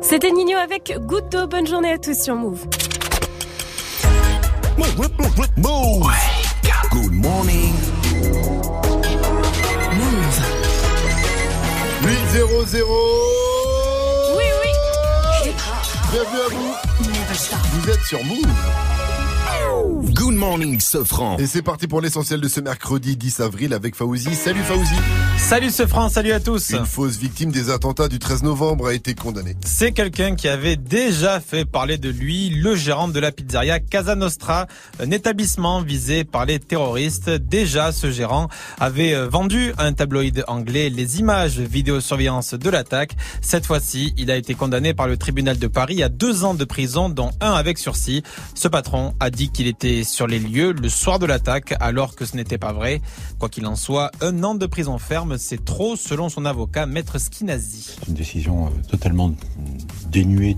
C'était 0.00 0.30
Nino 0.30 0.56
avec 0.56 0.94
Goutte 1.00 1.30
d'eau. 1.30 1.46
Bonne 1.46 1.66
journée 1.66 1.92
à 1.92 1.98
tous 1.98 2.18
sur 2.18 2.34
Move. 2.34 2.64
Move. 5.58 6.06
Good 6.90 7.12
morning. 7.12 7.74
8-0-0. 12.02 13.41
Bienvenue 16.12 16.40
à 16.42 16.48
vous. 16.48 16.74
Vous 17.72 17.88
êtes 17.90 18.02
sur 18.02 18.22
Move. 18.22 19.01
Good 20.22 20.36
morning, 20.36 20.78
Sofran. 20.78 21.36
Et 21.38 21.48
c'est 21.48 21.62
parti 21.62 21.88
pour 21.88 22.00
l'essentiel 22.00 22.40
de 22.40 22.46
ce 22.46 22.60
mercredi 22.60 23.16
10 23.16 23.40
avril 23.40 23.74
avec 23.74 23.96
Faouzi. 23.96 24.36
Salut 24.36 24.62
Faouzi. 24.62 24.94
Salut 25.36 25.70
ce 25.70 25.86
franc, 25.86 26.08
salut 26.08 26.30
à 26.30 26.38
tous. 26.38 26.70
Une 26.70 26.86
fausse 26.86 27.16
victime 27.16 27.50
des 27.50 27.68
attentats 27.68 28.06
du 28.06 28.20
13 28.20 28.44
novembre 28.44 28.86
a 28.86 28.94
été 28.94 29.14
condamnée. 29.14 29.56
C'est 29.64 29.90
quelqu'un 29.90 30.36
qui 30.36 30.46
avait 30.46 30.76
déjà 30.76 31.40
fait 31.40 31.64
parler 31.64 31.98
de 31.98 32.08
lui, 32.08 32.50
le 32.50 32.76
gérant 32.76 33.08
de 33.08 33.18
la 33.18 33.32
pizzeria 33.32 33.80
Casa 33.80 34.14
Nostra, 34.14 34.68
un 35.00 35.10
établissement 35.10 35.82
visé 35.82 36.22
par 36.22 36.46
les 36.46 36.60
terroristes. 36.60 37.28
Déjà, 37.28 37.90
ce 37.90 38.12
gérant 38.12 38.48
avait 38.78 39.14
euh, 39.14 39.28
vendu 39.28 39.74
à 39.76 39.84
un 39.84 39.92
tabloïd 39.92 40.44
anglais 40.46 40.88
les 40.88 41.18
images 41.18 41.58
vidéosurveillance 41.58 42.54
de 42.54 42.70
l'attaque. 42.70 43.16
Cette 43.40 43.66
fois-ci, 43.66 44.14
il 44.16 44.30
a 44.30 44.36
été 44.36 44.54
condamné 44.54 44.94
par 44.94 45.08
le 45.08 45.16
tribunal 45.16 45.58
de 45.58 45.66
Paris 45.66 46.02
à 46.04 46.08
deux 46.08 46.44
ans 46.44 46.54
de 46.54 46.64
prison, 46.64 47.08
dont 47.08 47.32
un 47.40 47.52
avec 47.52 47.78
sursis. 47.78 48.22
Ce 48.54 48.68
patron 48.68 49.14
a 49.18 49.30
dit 49.30 49.50
qu'il 49.50 49.66
était 49.66 50.04
sur 50.12 50.26
les 50.26 50.38
lieux 50.38 50.72
le 50.72 50.88
soir 50.88 51.18
de 51.18 51.26
l'attaque, 51.26 51.74
alors 51.80 52.14
que 52.14 52.26
ce 52.26 52.36
n'était 52.36 52.58
pas 52.58 52.72
vrai. 52.72 53.00
Quoi 53.38 53.48
qu'il 53.48 53.66
en 53.66 53.76
soit, 53.76 54.10
un 54.20 54.44
an 54.44 54.54
de 54.54 54.66
prison 54.66 54.98
ferme, 54.98 55.38
c'est 55.38 55.64
trop, 55.64 55.96
selon 55.96 56.28
son 56.28 56.44
avocat, 56.44 56.84
Maître 56.86 57.18
Skinazi. 57.18 57.96
C'est 57.98 58.08
une 58.08 58.14
décision 58.14 58.66
euh, 58.66 58.70
totalement 58.90 59.34
dénuée 60.10 60.54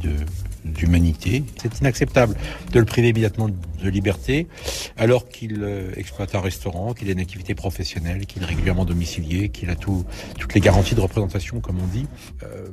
d'humanité. 0.64 1.44
C'est 1.62 1.78
inacceptable 1.81 2.35
de 2.72 2.81
le 2.81 2.85
priver 2.85 3.10
immédiatement 3.10 3.48
de 3.85 3.90
liberté 3.90 4.48
alors 4.97 5.28
qu'il 5.28 5.62
euh, 5.62 5.93
exploite 5.97 6.35
un 6.35 6.40
restaurant, 6.40 6.94
qu'il 6.94 7.09
a 7.09 7.12
une 7.12 7.20
activité 7.20 7.55
professionnelle, 7.55 8.27
qu'il 8.27 8.43
est 8.43 8.47
régulièrement 8.47 8.85
domicilié, 8.85 9.51
qu'il 9.51 9.70
a 9.70 9.77
tout, 9.77 10.05
toutes 10.39 10.55
les 10.55 10.61
garanties 10.61 10.94
de 10.94 11.01
représentation, 11.01 11.61
comme 11.61 11.78
on 11.81 11.86
dit. 11.86 12.06
Euh, 12.43 12.66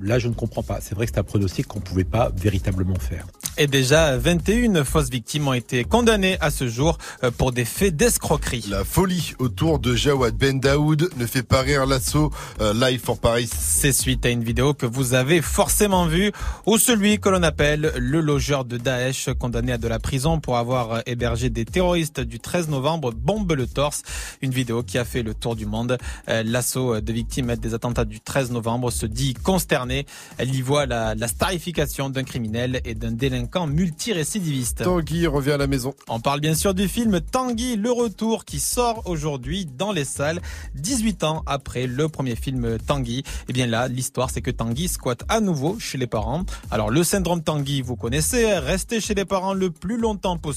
là, 0.00 0.18
je 0.18 0.28
ne 0.28 0.34
comprends 0.34 0.62
pas. 0.62 0.80
C'est 0.80 0.94
vrai 0.94 1.06
que 1.06 1.12
c'est 1.12 1.20
un 1.20 1.24
pronostic 1.24 1.66
qu'on 1.66 1.80
ne 1.80 1.84
pouvait 1.84 2.04
pas 2.04 2.30
véritablement 2.36 2.98
faire. 2.98 3.26
Et 3.60 3.66
déjà, 3.66 4.16
21 4.16 4.84
fausses 4.84 5.10
victimes 5.10 5.48
ont 5.48 5.52
été 5.52 5.82
condamnées 5.82 6.36
à 6.40 6.50
ce 6.50 6.68
jour 6.68 6.96
euh, 7.24 7.32
pour 7.32 7.50
des 7.50 7.64
faits 7.64 7.96
d'escroquerie. 7.96 8.64
La 8.70 8.84
folie 8.84 9.34
autour 9.40 9.80
de 9.80 9.96
Jawad 9.96 10.36
Ben 10.36 10.60
Daoud 10.60 11.10
ne 11.16 11.26
fait 11.26 11.42
pas 11.42 11.62
rire 11.62 11.86
l'assaut 11.86 12.30
euh, 12.60 12.72
Live 12.72 13.00
for 13.04 13.18
Paris. 13.18 13.50
C'est 13.52 13.92
suite 13.92 14.24
à 14.26 14.30
une 14.30 14.44
vidéo 14.44 14.74
que 14.74 14.86
vous 14.86 15.14
avez 15.14 15.42
forcément 15.42 16.06
vue 16.06 16.30
où 16.66 16.78
celui 16.78 17.18
que 17.18 17.28
l'on 17.28 17.42
appelle 17.42 17.92
le 17.96 18.20
logeur 18.20 18.64
de 18.64 18.76
Daesh 18.76 19.30
condamné 19.38 19.72
à 19.72 19.78
de 19.78 19.88
la 19.88 19.98
prison 19.98 20.38
pour 20.38 20.56
avoir 20.58 20.92
euh, 20.92 21.00
hébergé 21.06 21.50
des 21.50 21.64
terroristes 21.64 22.20
du 22.20 22.38
13 22.40 22.68
novembre 22.68 23.12
bombe 23.12 23.52
le 23.52 23.66
torse. 23.66 24.02
Une 24.42 24.50
vidéo 24.50 24.82
qui 24.82 24.98
a 24.98 25.04
fait 25.04 25.22
le 25.22 25.34
tour 25.34 25.56
du 25.56 25.66
monde. 25.66 25.98
Euh, 26.28 26.42
L'assaut 26.44 27.00
de 27.00 27.12
victimes 27.12 27.54
des 27.56 27.74
attentats 27.74 28.04
du 28.04 28.20
13 28.20 28.50
novembre 28.50 28.90
se 28.90 29.06
dit 29.06 29.34
consterné. 29.34 30.06
Elle 30.38 30.54
y 30.54 30.60
voit 30.62 30.86
la, 30.86 31.14
la 31.14 31.28
starification 31.28 32.10
d'un 32.10 32.24
criminel 32.24 32.80
et 32.84 32.94
d'un 32.94 33.12
délinquant 33.12 33.66
multirécidiviste. 33.66 34.84
Tanguy 34.84 35.26
revient 35.26 35.52
à 35.52 35.56
la 35.56 35.66
maison. 35.66 35.94
On 36.08 36.20
parle 36.20 36.40
bien 36.40 36.54
sûr 36.54 36.74
du 36.74 36.88
film 36.88 37.20
Tanguy 37.20 37.76
le 37.76 37.90
retour 37.90 38.44
qui 38.44 38.60
sort 38.60 39.02
aujourd'hui 39.06 39.66
dans 39.66 39.92
les 39.92 40.04
salles 40.04 40.40
18 40.74 41.24
ans 41.24 41.42
après 41.46 41.86
le 41.86 42.08
premier 42.08 42.36
film 42.36 42.78
Tanguy. 42.86 43.22
Et 43.48 43.52
bien 43.52 43.66
là, 43.66 43.88
l'histoire 43.88 44.30
c'est 44.30 44.42
que 44.42 44.50
Tanguy 44.50 44.88
squatte 44.88 45.24
à 45.28 45.40
nouveau 45.40 45.78
chez 45.78 45.98
les 45.98 46.06
parents. 46.06 46.44
Alors 46.70 46.90
le 46.90 47.04
syndrome 47.04 47.42
Tanguy, 47.42 47.82
vous 47.82 47.96
connaissez, 47.96 48.58
rester 48.58 49.00
chez 49.00 49.14
les 49.14 49.24
parents 49.24 49.54
le 49.54 49.70
plus 49.70 49.96
longtemps 49.96 50.36
possible, 50.36 50.47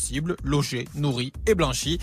logé, 0.43 0.87
nourri 0.95 1.33
et 1.47 1.55
blanchi. 1.55 1.99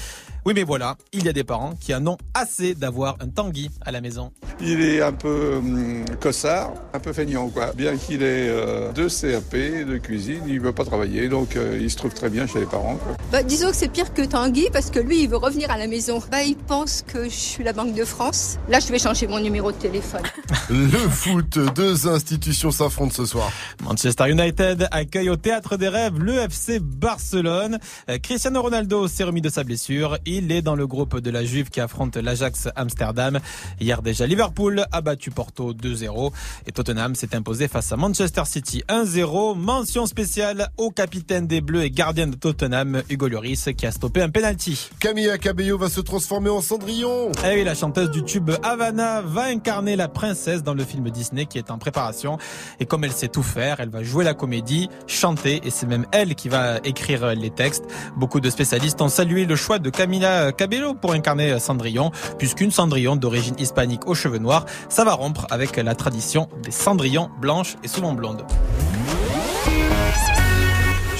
Oui 0.48 0.54
mais 0.54 0.62
voilà, 0.62 0.96
il 1.12 1.26
y 1.26 1.28
a 1.28 1.34
des 1.34 1.44
parents 1.44 1.74
qui 1.78 1.94
en 1.94 2.06
ont 2.06 2.16
assez 2.32 2.74
d'avoir 2.74 3.18
un 3.20 3.28
Tanguy 3.28 3.68
à 3.84 3.92
la 3.92 4.00
maison. 4.00 4.32
Il 4.62 4.80
est 4.80 5.02
un 5.02 5.12
peu 5.12 5.56
hum, 5.56 6.06
cossard, 6.22 6.72
un 6.94 6.98
peu 7.00 7.12
feignant 7.12 7.50
quoi. 7.50 7.72
Bien 7.74 7.98
qu'il 7.98 8.22
ait 8.22 8.48
euh, 8.48 8.90
deux 8.92 9.10
CAP 9.10 9.54
de 9.54 9.98
cuisine, 9.98 10.40
il 10.48 10.58
veut 10.58 10.72
pas 10.72 10.86
travailler, 10.86 11.28
donc 11.28 11.54
euh, 11.54 11.78
il 11.78 11.90
se 11.90 11.96
trouve 11.96 12.14
très 12.14 12.30
bien 12.30 12.46
chez 12.46 12.60
les 12.60 12.64
parents. 12.64 12.96
quoi. 12.96 13.14
Bah, 13.30 13.42
disons 13.42 13.68
que 13.68 13.76
c'est 13.76 13.92
pire 13.92 14.14
que 14.14 14.22
Tanguy 14.22 14.70
parce 14.72 14.88
que 14.88 14.98
lui, 14.98 15.20
il 15.20 15.28
veut 15.28 15.36
revenir 15.36 15.70
à 15.70 15.76
la 15.76 15.86
maison. 15.86 16.22
Bah, 16.30 16.42
il 16.42 16.56
pense 16.56 17.04
que 17.06 17.24
je 17.24 17.28
suis 17.28 17.62
la 17.62 17.74
Banque 17.74 17.92
de 17.92 18.06
France. 18.06 18.56
Là, 18.70 18.80
je 18.80 18.90
vais 18.90 18.98
changer 18.98 19.26
mon 19.26 19.40
numéro 19.40 19.70
de 19.70 19.76
téléphone. 19.76 20.22
Le 20.70 20.88
foot, 21.10 21.58
deux 21.74 22.08
institutions 22.08 22.70
s'affrontent 22.70 23.12
ce 23.14 23.26
soir. 23.26 23.52
Manchester 23.84 24.30
United 24.30 24.88
accueille 24.92 25.28
au 25.28 25.36
Théâtre 25.36 25.76
des 25.76 25.88
Rêves 25.88 26.18
le 26.18 26.38
FC 26.38 26.78
Barcelone. 26.80 27.78
Euh, 28.08 28.16
Cristiano 28.16 28.62
Ronaldo 28.62 29.08
s'est 29.08 29.24
remis 29.24 29.42
de 29.42 29.50
sa 29.50 29.62
blessure. 29.62 30.16
Il 30.24 30.37
Lille 30.40 30.52
est 30.52 30.62
dans 30.62 30.76
le 30.76 30.86
groupe 30.86 31.18
de 31.18 31.30
la 31.30 31.44
Juve 31.44 31.68
qui 31.68 31.80
affronte 31.80 32.16
l'Ajax 32.16 32.68
Amsterdam. 32.76 33.40
Hier 33.80 34.02
déjà, 34.02 34.24
Liverpool 34.24 34.84
a 34.92 35.00
battu 35.00 35.32
Porto 35.32 35.74
2-0 35.74 36.32
et 36.66 36.72
Tottenham 36.72 37.16
s'est 37.16 37.34
imposé 37.34 37.66
face 37.66 37.90
à 37.90 37.96
Manchester 37.96 38.42
City 38.44 38.84
1-0. 38.88 39.56
Mention 39.58 40.06
spéciale 40.06 40.68
au 40.76 40.90
capitaine 40.90 41.48
des 41.48 41.60
Bleus 41.60 41.82
et 41.82 41.90
gardien 41.90 42.28
de 42.28 42.36
Tottenham, 42.36 43.02
Hugo 43.10 43.26
Lloris, 43.26 43.68
qui 43.76 43.84
a 43.84 43.90
stoppé 43.90 44.22
un 44.22 44.28
penalty. 44.28 44.90
Camilla 45.00 45.38
Cabello 45.38 45.76
va 45.76 45.88
se 45.88 46.00
transformer 46.00 46.50
en 46.50 46.60
Cendrillon. 46.60 47.32
Eh 47.44 47.56
oui, 47.56 47.64
la 47.64 47.74
chanteuse 47.74 48.10
du 48.12 48.22
tube 48.22 48.52
Havana 48.62 49.22
va 49.22 49.46
incarner 49.46 49.96
la 49.96 50.06
princesse 50.06 50.62
dans 50.62 50.74
le 50.74 50.84
film 50.84 51.10
Disney 51.10 51.46
qui 51.46 51.58
est 51.58 51.72
en 51.72 51.78
préparation. 51.78 52.38
Et 52.78 52.86
comme 52.86 53.02
elle 53.02 53.12
sait 53.12 53.28
tout 53.28 53.42
faire, 53.42 53.80
elle 53.80 53.90
va 53.90 54.04
jouer 54.04 54.24
la 54.24 54.34
comédie, 54.34 54.88
chanter, 55.08 55.60
et 55.64 55.70
c'est 55.70 55.86
même 55.86 56.06
elle 56.12 56.36
qui 56.36 56.48
va 56.48 56.78
écrire 56.84 57.34
les 57.34 57.50
textes. 57.50 57.84
Beaucoup 58.16 58.38
de 58.38 58.50
spécialistes 58.50 59.00
ont 59.02 59.08
salué 59.08 59.44
le 59.44 59.56
choix 59.56 59.80
de 59.80 59.90
Camila 60.28 60.52
Cabello 60.52 60.94
pour 60.94 61.12
incarner 61.12 61.58
Cendrillon, 61.58 62.10
puisqu'une 62.38 62.70
Cendrillon 62.70 63.16
d'origine 63.16 63.54
hispanique 63.58 64.06
aux 64.06 64.14
cheveux 64.14 64.38
noirs, 64.38 64.66
ça 64.88 65.04
va 65.04 65.14
rompre 65.14 65.46
avec 65.50 65.76
la 65.76 65.94
tradition 65.94 66.48
des 66.62 66.70
Cendrillons 66.70 67.30
blanches 67.40 67.76
et 67.82 67.88
souvent 67.88 68.12
blondes. 68.12 68.44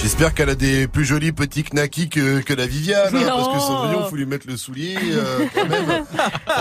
J'espère 0.01 0.33
qu'elle 0.33 0.49
a 0.49 0.55
des 0.55 0.87
plus 0.87 1.03
jolis 1.03 1.33
petits 1.33 1.63
knackis 1.63 2.07
que, 2.07 2.39
que 2.39 2.53
la 2.53 2.65
Viviane, 2.67 3.13
hein, 3.13 3.21
parce 3.27 3.47
que. 3.49 3.59
Cendrillon, 3.59 4.05
faut 4.07 4.15
lui 4.15 4.25
mettre 4.25 4.47
le 4.47 4.55
soulier, 4.55 4.95
euh, 5.11 5.39
quand 5.53 5.67
même. 5.67 6.05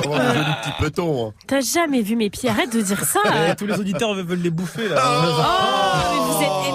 Faut 0.03 0.13
avoir 0.13 0.21
des 0.21 0.39
jolis 0.39 0.55
petits 0.61 0.83
petons. 0.83 1.29
hein. 1.29 1.33
T'as 1.47 1.61
jamais 1.61 2.03
vu 2.03 2.17
mes 2.17 2.31
pieds, 2.31 2.49
arrête 2.51 2.73
de 2.75 2.81
dire 2.81 3.05
ça. 3.05 3.21
Eh, 3.49 3.55
tous 3.55 3.67
les 3.67 3.79
auditeurs 3.79 4.13
veulent 4.15 4.43
les 4.43 4.51
bouffer 4.51 4.89
là. 4.89 4.97
Oh, 5.01 5.99
mais 6.11 6.19
vous 6.19 6.43
êtes 6.43 6.68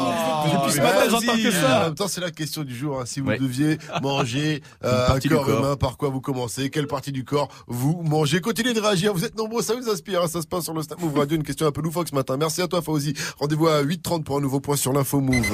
ce 0.74 0.82
matin, 0.82 1.10
j'entends 1.10 1.36
que 1.38 1.48
En 1.48 1.62
ça. 1.68 1.84
même 1.86 1.96
temps, 1.96 2.08
c'est 2.08 2.22
la 2.22 2.32
question 2.32 2.64
du 2.64 2.76
jour. 2.76 3.00
hein. 3.00 3.04
Si 3.06 3.20
vous 3.20 3.32
deviez 3.32 3.78
manger 4.02 4.62
euh, 4.84 5.08
un 5.08 5.20
corps 5.20 5.46
corps. 5.46 5.60
humain, 5.60 5.76
par 5.76 5.98
quoi 5.98 6.10
vous 6.10 6.22
commencez? 6.22 6.70
Quelle 6.70 6.88
partie 6.88 7.12
du 7.12 7.24
corps 7.24 7.50
vous 7.68 8.02
mangez? 8.04 8.42
Continuez 8.42 8.74
de 8.74 8.82
réagir. 8.82 9.14
Vous 9.14 9.26
êtes 9.26 9.38
nombreux, 9.38 9.62
ça 9.62 9.74
vous 9.76 9.90
inspire. 9.90 10.24
hein. 10.24 10.28
Ça 10.28 10.42
se 10.42 10.48
passe 10.48 10.64
sur 10.66 10.74
le 10.74 10.82
Snap 10.82 11.00
Move 11.02 11.18
Radio. 11.18 11.38
Une 11.38 11.44
question 11.44 11.68
un 11.68 11.72
peu 11.72 11.82
loufoque 11.82 12.08
ce 12.10 12.16
matin. 12.16 12.38
Merci 12.38 12.62
à 12.62 12.68
toi, 12.68 12.82
Fauzi. 12.82 13.14
Rendez-vous 13.40 13.68
à 13.68 13.84
8h30 13.84 14.24
pour 14.24 14.38
un 14.38 14.42
nouveau 14.42 14.60
point 14.60 14.76
sur 14.76 14.94
l'info 14.94 15.20
Move. 15.22 15.46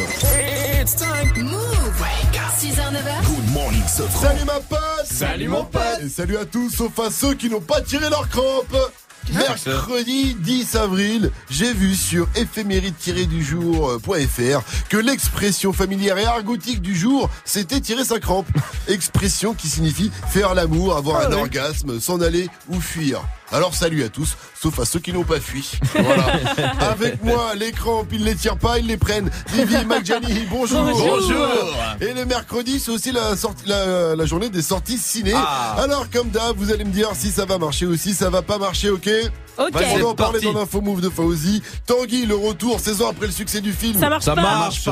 It's 0.81 0.95
time. 0.95 1.43
Move. 1.43 1.55
6h, 2.59 2.75
9h. 2.75 3.25
Good 3.25 3.53
morning. 3.53 3.83
Salut 3.87 4.45
ma 4.45 4.59
pote 4.59 4.79
Salut, 5.05 5.47
mon 5.47 5.63
pote. 5.63 5.81
Et 6.03 6.09
salut 6.09 6.35
à 6.37 6.45
tous, 6.45 6.69
sauf 6.69 6.97
à 6.99 7.09
ceux 7.09 7.33
qui 7.33 7.49
n'ont 7.49 7.61
pas 7.61 7.79
tiré 7.81 8.09
leur 8.09 8.27
crampe 8.27 8.75
Mercredi 9.33 10.35
10 10.35 10.75
avril, 10.75 11.31
j'ai 11.49 11.73
vu 11.73 11.95
sur 11.95 12.27
éphéméride-du-jour.fr 12.35 14.61
que 14.89 14.97
l'expression 14.97 15.73
familière 15.73 16.17
et 16.17 16.25
argotique 16.25 16.81
du 16.81 16.95
jour, 16.95 17.29
c'était 17.45 17.79
tirer 17.79 18.05
sa 18.05 18.19
crampe. 18.19 18.47
Expression 18.87 19.53
qui 19.53 19.67
signifie 19.67 20.09
faire 20.29 20.55
l'amour, 20.55 20.97
avoir 20.97 21.27
un 21.27 21.33
orgasme, 21.33 21.99
s'en 21.99 22.19
aller 22.21 22.49
ou 22.69 22.81
fuir. 22.81 23.21
Alors 23.51 23.73
salut 23.73 24.03
à 24.03 24.09
tous, 24.09 24.37
sauf 24.61 24.79
à 24.79 24.85
ceux 24.85 24.99
qui 24.99 25.11
n'ont 25.11 25.23
pas 25.23 25.39
fui. 25.39 25.71
Voilà. 25.95 26.33
Avec 26.91 27.23
moi, 27.23 27.55
les 27.55 27.71
crampes, 27.71 28.09
ils 28.11 28.23
les 28.23 28.35
tirent 28.35 28.57
pas, 28.57 28.77
ils 28.77 28.85
les 28.85 28.97
prennent. 28.97 29.31
Vivi 29.53 29.83
Magjani, 29.85 30.45
bonjour. 30.51 30.83
Bonjour. 30.83 31.47
Et 31.99 32.13
le 32.13 32.25
mercredi, 32.25 32.79
c'est 32.79 32.91
aussi 32.91 33.11
la, 33.11 33.35
sortie, 33.35 33.63
la, 33.65 34.15
la 34.15 34.25
journée 34.25 34.49
des 34.49 34.61
sorties 34.61 34.99
ciné. 34.99 35.33
Ah. 35.35 35.77
Alors 35.79 36.07
comme 36.11 36.29
d'hab, 36.29 36.55
vous 36.57 36.71
allez 36.71 36.83
me 36.83 36.91
dire 36.91 37.09
si 37.15 37.31
ça 37.31 37.45
va 37.45 37.57
marcher 37.57 37.87
ou 37.87 37.95
si 37.97 38.13
ça 38.13 38.29
va 38.29 38.43
pas 38.43 38.59
marcher, 38.59 38.91
ok? 38.91 39.09
Ok. 39.57 39.73
On 39.93 39.97
va 39.99 40.05
en 40.07 40.15
parti. 40.15 40.45
dans 40.45 40.53
l'info 40.53 40.79
move 40.81 41.01
de 41.01 41.09
Fauzi. 41.09 41.61
Tanguy, 41.87 42.25
le 42.27 42.35
retour, 42.35 42.79
16 42.79 43.01
ans 43.01 43.09
après 43.09 43.25
le 43.25 43.31
succès 43.33 43.61
du 43.61 43.73
film. 43.73 43.99
Ça 43.99 44.09
marche 44.09 44.25
Ça 44.25 44.35
pas. 44.35 44.41
marche. 44.41 44.87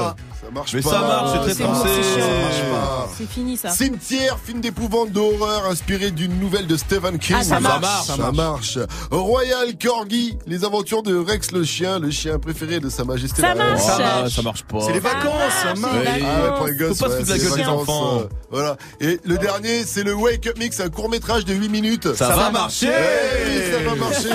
Ça 0.47 0.53
marche 0.53 0.73
Mais 0.73 0.81
pas. 0.81 0.89
ça 0.91 0.99
marche, 1.01 1.29
c'est 1.33 1.53
très 1.55 1.63
français. 1.65 1.89
c'est 1.95 2.03
chiant. 2.03 2.27
Ça 2.27 2.41
marche 2.41 2.71
pas. 2.71 3.09
C'est 3.17 3.29
fini 3.29 3.57
ça. 3.57 3.69
Cimetière, 3.69 4.37
film 4.45 4.61
d'épouvante 4.61 5.11
d'horreur 5.11 5.65
inspiré 5.69 6.11
d'une 6.11 6.39
nouvelle 6.39 6.67
de 6.67 6.77
Stephen 6.77 7.17
King. 7.19 7.35
Ah, 7.39 7.43
ça 7.43 7.59
marche. 7.59 8.05
Ça 8.05 8.31
marche. 8.31 8.77
Royal 9.11 9.77
Corgi, 9.77 10.37
les 10.47 10.63
aventures 10.63 11.03
de 11.03 11.17
Rex 11.17 11.51
le 11.51 11.65
chien, 11.65 11.99
le 11.99 12.11
chien 12.11 12.39
préféré 12.39 12.79
de 12.79 12.89
Sa 12.89 13.03
Majesté 13.03 13.41
Ça 13.41 13.53
la 13.55 13.63
Reine. 13.65 13.73
marche. 13.73 13.85
Ça 13.85 13.97
marche, 13.97 14.35
ça 14.35 14.41
marche 14.41 14.63
pas. 14.63 14.79
C'est 14.85 14.93
les 14.93 14.99
vacances, 14.99 15.53
ça 15.63 15.73
marche, 15.75 15.95
Ah 16.07 16.43
ouais, 16.51 16.57
pour 16.57 16.67
les 16.67 16.75
gosses, 16.75 16.97
Faut 16.99 17.05
pas 17.05 17.11
se 17.11 17.15
ouais, 17.15 17.19
foutre 17.19 17.29
la 17.31 17.37
c'est 17.37 17.43
gueule 17.43 17.49
les 17.51 17.55
des 17.57 17.63
vacances, 17.63 17.81
enfants. 17.89 18.19
euh, 18.21 18.27
voilà. 18.51 18.77
Et 19.01 19.19
le 19.25 19.37
dernier, 19.37 19.83
c'est 19.85 20.03
le 20.03 20.13
Wake 20.15 20.47
Up 20.47 20.57
Mix, 20.57 20.79
un 20.79 20.89
court 20.89 21.09
métrage 21.09 21.43
de 21.45 21.53
8 21.53 21.67
minutes. 21.69 22.13
Ça 22.15 22.29
va 22.35 22.51
marcher. 22.51 22.87
Hey, 22.87 23.71
ça 23.71 23.89
va 23.89 23.95
marcher. 23.95 24.29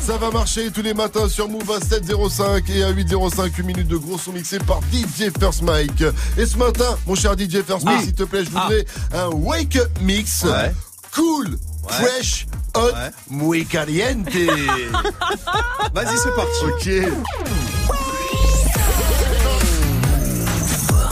ça 0.00 0.16
va 0.16 0.30
marcher 0.30 0.70
tous 0.70 0.82
les 0.82 0.94
matins 0.94 1.28
sur 1.28 1.48
Move 1.48 1.70
à 1.72 1.78
7.05 1.80 2.70
et 2.72 2.84
à 2.84 2.92
8.05, 2.92 3.50
8 3.56 3.62
minutes 3.64 3.88
de 3.88 3.96
gros 3.96 4.16
son 4.18 4.32
mixés 4.32 4.58
par 4.60 4.80
DJ 5.16 5.30
First 5.38 5.62
Mike. 5.62 6.02
Et 6.36 6.46
ce 6.46 6.56
matin, 6.56 6.96
mon 7.06 7.14
cher 7.14 7.34
DJ 7.36 7.62
First 7.66 7.84
Mike, 7.84 7.98
Ah. 8.00 8.02
s'il 8.04 8.14
te 8.14 8.22
plaît, 8.24 8.44
je 8.44 8.50
voudrais 8.50 8.84
un 9.14 9.28
Wake 9.28 9.76
Up 9.76 9.90
Mix. 10.02 10.44
Ouais. 10.44 10.72
Cool, 11.14 11.58
fresh, 11.88 12.46
hot, 12.74 12.92
Ouais. 12.92 13.10
muy 13.30 13.64
caliente. 13.66 14.28
Vas-y, 15.94 16.18
c'est 16.18 16.34
parti. 16.34 16.64
ok. 16.64 16.86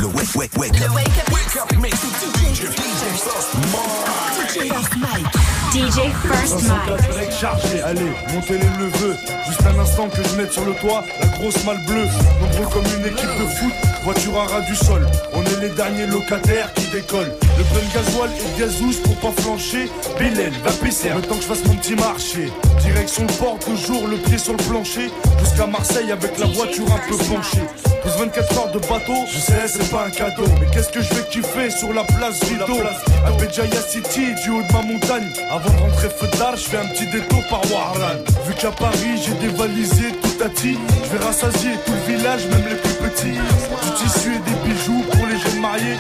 Le 0.01 0.07
wake, 0.07 0.35
wake, 0.37 0.57
wake 0.59 0.81
up. 0.83 0.95
Wake 0.95 1.57
up, 1.57 1.73
mix. 1.81 1.97
DJ 1.97 2.69
First 3.17 3.55
Mike. 3.73 4.53
DJ 4.53 4.69
First 4.69 4.97
Mike. 4.97 5.46
Direct 5.77 7.33
chargé, 7.39 7.83
allez, 7.83 8.11
montez 8.33 8.55
les 8.55 8.71
neveux. 8.79 9.15
Juste 9.47 9.61
un 9.67 9.79
instant 9.79 10.09
que 10.09 10.23
je 10.27 10.37
mette 10.37 10.51
sur 10.51 10.65
le 10.65 10.73
toit 10.73 11.05
la 11.21 11.27
grosse 11.27 11.63
malle 11.67 11.85
bleue. 11.87 12.07
Nombreux 12.41 12.73
comme 12.73 12.85
une 12.99 13.07
équipe 13.07 13.29
de 13.39 13.47
foot, 13.47 13.73
voiture 14.03 14.39
à 14.39 14.47
ras 14.47 14.61
du 14.63 14.75
sol. 14.75 15.07
On 15.35 15.43
est 15.43 15.61
les 15.61 15.69
derniers 15.71 16.07
locataires 16.07 16.73
qui 16.73 16.87
décollent. 16.91 17.33
Le 17.59 17.65
plein 17.65 17.89
gasoil 17.95 18.31
et 18.39 18.55
de 18.55 18.61
gazouze 18.61 18.99
pour 18.99 19.17
pas 19.17 19.43
flancher. 19.43 19.91
Bélène, 20.19 20.53
va 20.63 20.73
pisser, 20.73 21.09
le 21.15 21.23
temps 21.23 21.37
que 21.37 21.43
je 21.43 21.47
fasse 21.47 21.65
mon 21.65 21.75
petit 21.77 21.95
marché. 21.95 22.53
Direction 22.81 23.23
le 23.23 23.33
port, 23.35 23.59
toujours 23.59 24.07
le 24.09 24.17
pied 24.17 24.37
sur 24.37 24.53
le 24.53 24.63
plancher. 24.65 25.11
Jusqu'à 25.41 25.67
Marseille 25.67 26.13
avec 26.13 26.39
la 26.39 26.47
voiture 26.47 26.87
un 26.93 27.09
peu 27.09 27.17
penchée. 27.17 27.65
Plus 28.03 28.11
24 28.19 28.59
heures 28.59 28.73
de 28.73 28.79
bateau, 28.81 29.25
je 29.33 29.39
sais, 29.39 29.67
c'est 29.67 29.91
pas 29.91 30.05
un 30.07 30.11
cadeau. 30.11 30.45
Mais 30.61 30.67
qu'est-ce 30.73 30.91
que 30.91 31.01
je 31.01 31.15
vais 31.15 31.25
kiffer 31.31 31.71
sur 31.71 31.93
la 31.93 32.05
place 32.05 32.43
Rideau 32.45 32.81
À 33.27 33.31
Béjaïa 33.33 33.81
City, 33.81 34.35
du 34.45 34.51
haut 34.51 34.63
de 34.63 34.73
ma 34.73 34.83
montagne. 34.83 35.29
Avant 35.51 35.71
de 35.71 35.81
rentrer 35.81 36.09
feu 36.11 36.29
d'art, 36.39 36.57
je 36.57 36.65
fais 36.69 36.77
un 36.77 36.87
petit 36.89 37.07
détour 37.07 37.43
par 37.49 37.63
Warlan. 37.73 38.21
Vu 38.47 38.55
qu'à 38.55 38.71
Paris, 38.71 39.17
j'ai 39.25 39.35
dévalisé 39.49 40.13
tout 40.23 40.45
à 40.45 40.49
ti. 40.51 40.77
Je 41.05 41.17
vais 41.17 41.25
rassasier 41.25 41.71
tout 41.87 41.93
le 41.93 42.17
village, 42.17 42.47
même 42.49 42.67
les 42.69 42.77
plus 42.77 42.95
petits. 43.09 43.33
Du 43.33 44.05
tissu 44.05 44.37
et 44.37 44.51
des 44.51 44.69
bijoux 44.69 45.03
pour 45.11 45.27
les 45.27 45.39
jeunes 45.39 45.61
mariés. 45.61 45.97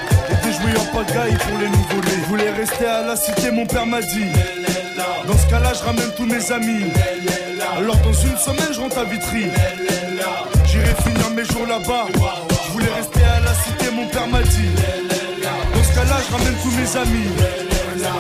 Jouets 0.58 0.78
en 0.80 0.86
pagaille 0.96 1.36
pour 1.36 1.58
les 1.58 1.68
nouveau-nés. 1.68 2.18
Je 2.22 2.28
voulais 2.28 2.50
rester 2.50 2.86
à 2.86 3.02
la 3.02 3.16
cité, 3.16 3.50
mon 3.50 3.66
père 3.66 3.86
m'a 3.86 4.00
dit. 4.00 4.26
Dans 5.26 5.36
ce 5.36 5.46
cas-là, 5.48 5.72
je 5.74 5.84
ramène 5.84 6.10
tous 6.16 6.26
mes 6.26 6.52
amis. 6.52 6.84
Alors 7.76 7.96
dans 7.96 8.12
une 8.12 8.36
semaine, 8.36 8.72
je 8.72 8.80
rentre 8.80 8.98
à 8.98 9.04
Vitry. 9.04 9.46
J'irai 10.66 10.94
finir 11.02 11.30
mes 11.30 11.44
jours 11.44 11.66
là-bas. 11.66 12.06
Je 12.66 12.72
voulais 12.72 12.92
rester 12.96 13.22
à 13.22 13.40
la 13.40 13.54
cité, 13.54 13.90
mon 13.94 14.06
père 14.08 14.28
m'a 14.28 14.42
dit. 14.42 14.70
Dans 15.74 15.84
ce 15.84 15.94
cas-là, 15.94 16.16
je 16.26 16.32
ramène 16.32 16.54
tous 16.62 16.70
mes 16.70 16.96
amis. 16.96 17.28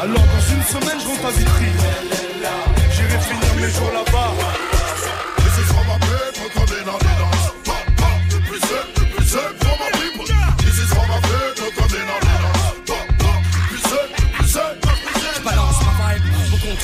Alors 0.02 0.26
dans 0.34 0.54
une 0.54 0.64
semaine, 0.64 0.98
je 1.00 1.06
rentre 1.08 1.26
à 1.26 1.30
Vitry. 1.30 1.70
J'irai 2.90 3.18
finir 3.20 3.54
mes 3.60 3.70
jours 3.72 3.92
là-bas. 3.92 4.55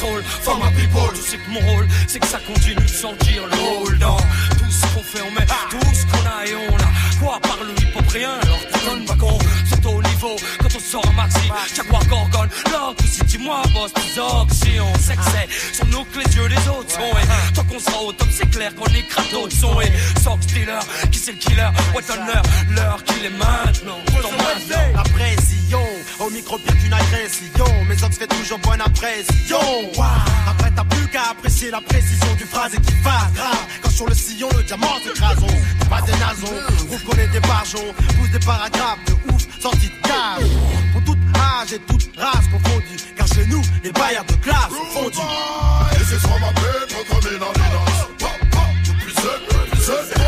Contrôle. 0.02 0.22
For 0.22 0.56
my 0.58 0.70
people 0.74 1.08
Tu 1.14 1.22
sais 1.22 1.36
que 1.38 1.50
mon 1.50 1.60
rôle 1.60 1.86
c'est 2.06 2.18
que 2.18 2.26
ça 2.26 2.38
continue 2.40 2.74
de 2.74 2.86
sentir 2.86 3.46
le 3.46 3.52
hold 3.52 3.98
dans 3.98 4.16
Tout 4.16 4.70
ce 4.70 4.94
qu'on 4.94 5.02
fait. 5.02 5.22
On 5.22 5.30
met 5.32 5.46
tout 5.70 5.94
ce 5.94 6.04
qu'on 6.06 6.26
a 6.26 6.46
et 6.46 6.54
on 6.54 6.76
a 6.76 7.20
Quoi 7.20 7.40
par 7.40 7.58
le 7.62 7.70
hip 7.80 7.96
hop 7.96 8.08
rien. 8.08 8.32
Alors 8.42 8.60
tu 8.72 8.86
donnes 8.86 9.04
pas 9.04 9.16
con 9.16 9.38
C'est 9.66 9.86
au 9.86 10.02
niveau 10.02 10.36
on 10.61 10.61
sort 10.92 11.08
un 11.08 11.12
maxi. 11.12 11.48
Jaguar 11.74 12.04
Gorgon 12.06 12.48
Lock 12.70 12.98
si 13.10 13.24
dis-moi 13.24 13.62
boss 13.72 13.92
plus 13.92 14.04
si 14.04 14.78
on 14.78 14.92
c'est 14.98 15.74
Sur 15.74 15.86
nous 15.86 16.04
que 16.04 16.18
les 16.18 16.36
yeux 16.36 16.48
les 16.48 16.68
autres 16.68 16.90
sont 16.90 17.00
et 17.00 17.54
Tant 17.54 17.64
qu'on 17.64 17.78
sera 17.78 18.02
au 18.02 18.12
top 18.12 18.28
c'est 18.30 18.50
clair 18.50 18.74
qu'on 18.74 18.92
écrase 18.92 19.30
d'autres 19.30 19.56
sons 19.56 19.80
Et 19.80 19.90
Sox 20.22 20.46
Dealer 20.48 20.82
qui 21.10 21.18
c'est 21.18 21.32
le 21.32 21.38
killer? 21.38 21.70
What 21.94 22.02
on 22.10 22.26
l'heure 22.26 22.42
l'heure 22.76 23.04
qu'il 23.04 23.24
est 23.24 23.30
maintenant. 23.30 23.98
La 24.94 25.02
pression, 25.02 25.80
au 26.20 26.30
micro 26.30 26.58
bien 26.58 26.74
qu'une 26.76 26.92
agression 26.92 27.84
Mes 27.88 28.02
ox 28.04 28.18
fait 28.18 28.26
toujours 28.26 28.58
bonne 28.58 28.80
impression. 28.80 29.60
Après 30.46 30.70
t'as 30.76 30.84
plus 30.84 31.08
qu'à 31.08 31.30
apprécier 31.30 31.70
la 31.70 31.80
précision 31.80 32.34
du 32.36 32.44
phrase 32.44 32.72
qui 32.72 32.94
va 33.02 33.30
grave 33.34 33.66
Quand 33.82 33.90
sur 33.90 34.06
le 34.06 34.14
sillon 34.14 34.48
le 34.56 34.62
diamant 34.64 34.98
s'écrase 35.02 35.38
pas 35.88 36.00
des 36.02 36.12
nasons, 36.12 36.54
on 36.90 37.10
connaît 37.10 37.28
des 37.28 37.40
barjons 37.40 37.94
Pousse 38.18 38.30
des 38.30 38.38
paragraphes 38.38 38.98
de 39.06 39.32
ouf, 39.32 39.46
sortis 39.60 39.88
de 39.88 40.08
cave 40.08 40.81
Pour 40.92 41.02
toute 41.04 41.18
âge 41.36 41.72
et 41.72 41.78
toute 41.80 42.10
race 42.16 42.46
confondue. 42.52 42.96
Car 43.16 43.26
chez 43.26 43.46
nous, 43.46 43.62
les 43.82 43.92
bailleurs 43.92 44.24
de 44.24 44.34
classe 44.34 44.70
sont 44.92 45.10
pop, 48.50 48.72
represent, 49.80 50.21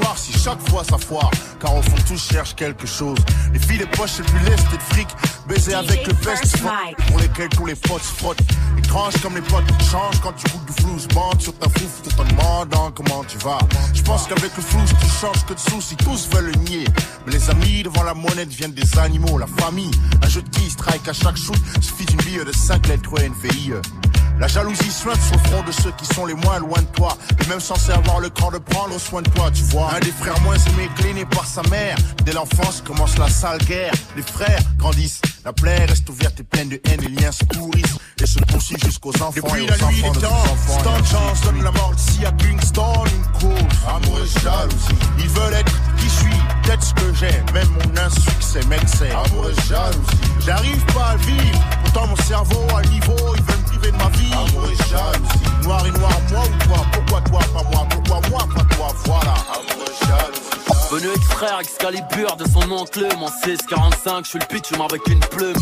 part 0.00 0.16
si 0.16 0.32
chaque 0.32 0.60
fois 0.68 0.84
ça 0.84 0.98
foire. 0.98 1.30
Car 1.60 1.74
au 1.74 1.82
fond, 1.82 1.96
tous 2.06 2.30
cherchent 2.30 2.54
quelque 2.54 2.86
chose. 2.86 3.18
Les 3.52 3.58
filles, 3.58 3.78
les 3.78 3.86
poches, 3.86 4.12
c'est 4.16 4.26
plus 4.26 4.40
lest 4.40 4.66
et 4.72 4.76
de 4.76 4.82
fric. 4.82 5.08
Baiser 5.46 5.74
avec 5.74 6.06
le 6.06 6.12
best 6.12 6.62
pour 7.06 7.18
lesquels 7.18 7.48
tous 7.48 7.66
les 7.66 7.74
potes 7.74 8.02
se 8.02 8.14
frottent. 8.14 8.42
Étrange 8.76 9.14
comme 9.22 9.34
les 9.34 9.40
potes 9.42 9.64
changent 9.90 10.20
quand 10.22 10.32
tu 10.32 10.46
goûtes 10.50 10.66
du 10.66 10.82
flou. 10.82 10.98
Je 10.98 11.14
bande 11.14 11.40
sur 11.40 11.56
ta 11.58 11.68
fouf 11.68 12.02
tout 12.02 12.20
en 12.20 12.24
demandant 12.24 12.90
comment 12.94 13.24
tu 13.24 13.38
vas. 13.38 13.58
Je 13.94 14.02
pense 14.02 14.26
qu'avec 14.26 14.54
le 14.56 14.62
flou, 14.62 14.80
tu 15.00 15.08
changes 15.20 15.44
que 15.46 15.54
de 15.54 15.58
soucis. 15.58 15.96
Tous 15.96 16.28
veulent 16.32 16.52
le 16.52 16.58
nier. 16.70 16.84
Mais 17.26 17.32
les 17.32 17.50
amis 17.50 17.82
devant 17.82 18.02
la 18.02 18.14
monnaie 18.14 18.46
deviennent 18.46 18.74
des 18.74 18.98
animaux. 18.98 19.38
La 19.38 19.46
famille, 19.46 19.90
un 20.22 20.28
jeu 20.28 20.42
de 20.42 20.48
qui 20.50 20.70
strike 20.70 21.08
à 21.08 21.12
chaque 21.12 21.36
shoot. 21.36 21.58
Suffit 21.80 22.04
d'une 22.06 22.18
bille 22.18 22.44
de 22.44 22.52
5 22.52 22.86
lettres, 22.88 23.12
ouais, 23.12 23.26
une 23.26 23.34
VIE. 23.34 23.72
La 24.38 24.46
jalousie 24.46 24.92
suinte 24.92 25.20
sur 25.20 25.34
le 25.34 25.48
front 25.50 25.62
de 25.64 25.72
ceux 25.72 25.90
qui 25.92 26.06
sont 26.14 26.24
les 26.24 26.34
moins 26.34 26.60
loin 26.60 26.80
de 26.80 26.86
toi. 26.96 27.16
Et 27.42 27.48
même 27.48 27.58
censés 27.60 27.90
avoir 27.90 28.20
le 28.20 28.28
cran 28.28 28.52
de 28.52 28.58
prendre 28.58 28.98
soin 29.00 29.22
de 29.22 29.28
toi, 29.30 29.50
tu 29.50 29.64
vois. 29.64 29.77
Un 29.80 30.00
des 30.00 30.10
frères 30.10 30.40
moins 30.42 30.56
aimés, 30.56 30.90
cléné 30.96 31.24
par 31.24 31.46
sa 31.46 31.62
mère. 31.70 31.96
Dès 32.24 32.32
l'enfance 32.32 32.82
commence 32.84 33.16
la 33.16 33.28
sale 33.28 33.58
guerre. 33.58 33.92
Les 34.16 34.22
frères 34.22 34.60
grandissent. 34.76 35.20
La 35.44 35.52
plaie 35.52 35.84
reste 35.84 36.08
ouverte 36.10 36.40
et 36.40 36.42
pleine 36.42 36.68
de 36.68 36.80
haine. 36.84 37.00
Les 37.00 37.20
liens 37.20 37.32
se 37.32 37.44
pourrissent 37.44 37.96
et 38.20 38.26
se 38.26 38.38
poursuivent 38.40 38.84
jusqu'aux 38.84 39.14
enfants. 39.22 39.32
Depuis 39.34 39.64
et 39.64 39.66
la 39.66 39.76
aux 39.76 39.90
nuit 39.90 40.02
enfants 40.02 40.12
des 40.12 40.18
de 40.18 40.24
temps, 40.24 41.00
de 41.00 41.06
chance 41.06 41.40
donne 41.42 41.62
la 41.62 41.70
mort 41.70 41.92
ici 41.96 42.26
à 42.26 42.32
Kingston. 42.32 43.04
Une 43.06 43.40
cause, 43.40 43.78
amour 43.88 44.18
et 44.18 44.40
jalousie. 44.40 44.98
Ils 45.20 45.28
veulent 45.28 45.54
être 45.54 45.72
qui 45.96 46.04
je 46.04 46.10
suis, 46.10 46.42
peut-être 46.62 46.82
ce 46.82 46.94
que 46.94 47.14
j'ai. 47.14 47.52
Même 47.54 47.68
mon 47.68 48.02
insuccès, 48.02 48.60
mec, 48.68 48.82
c'est 48.86 49.10
amour 49.10 49.48
et 49.48 49.68
jalousie. 49.68 50.18
J'arrive 50.44 50.84
pas 50.86 51.10
à 51.10 51.16
vivre. 51.16 51.60
Pourtant 51.84 52.06
mon 52.08 52.16
cerveau 52.16 52.66
à 52.76 52.82
niveau, 52.88 53.16
ils 53.36 53.42
veulent 53.42 53.67
me 53.78 53.80
priver 53.80 53.92
de 53.92 53.96
ma 53.96 54.08
vie. 54.10 54.32
Amour 54.32 54.70
et 54.70 54.88
jalousie. 54.88 55.64
Noir 55.64 55.86
et 55.86 55.90
noir, 55.92 56.12
moi 56.30 56.42
ou 56.42 56.64
toi 56.64 56.86
Pourquoi 56.92 57.20
toi, 57.22 57.40
pas 57.52 57.70
moi? 57.70 57.86
Pourquoi 57.90 58.20
moi, 58.30 58.48
pas 58.54 58.74
toi? 58.74 58.88
Voilà, 59.04 59.34
amour 59.54 59.84
et 59.86 60.06
jalousie. 60.06 60.48
Venu 60.90 61.08
extraire 61.14 61.60
Excalibur 61.60 62.36
de 62.36 62.48
son 62.48 62.70
oncle 62.72 63.06
Mon 63.18 63.28
645, 63.28 64.24
je 64.24 64.30
suis 64.30 64.38
le 64.38 64.46
pitch 64.46 64.72
avec 64.72 65.06
une 65.08 65.20
plume 65.20 65.56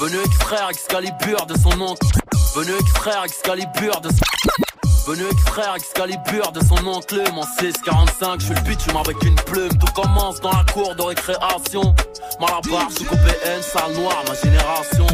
Venu 0.00 0.18
extraire 0.24 0.68
Excalibur 0.70 1.46
de 1.46 1.58
son 1.58 1.80
oncle 1.80 2.06
Venu 2.54 2.72
extraire 2.78 3.24
Excalibur 3.24 4.00
de 4.00 4.08
son... 4.08 4.67
Venu 5.08 5.24
extraire 5.32 5.74
Excalibur 5.74 6.52
de 6.52 6.60
son 6.62 6.86
oncle 6.86 7.22
Mon 7.32 7.42
645, 7.42 8.40
je 8.40 8.44
suis 8.44 8.54
le 8.54 8.60
pitch 8.60 8.94
avec 8.94 9.24
une 9.24 9.36
plume. 9.36 9.70
Tout 9.70 9.90
commence 9.94 10.38
dans 10.42 10.52
la 10.52 10.64
cour 10.70 10.94
de 10.94 11.00
récréation. 11.00 11.94
Malabar, 12.38 12.90
sous 12.92 13.04
PN, 13.04 13.62
salle 13.62 13.94
noire, 13.94 14.22
ma 14.28 14.34
génération. 14.34 15.06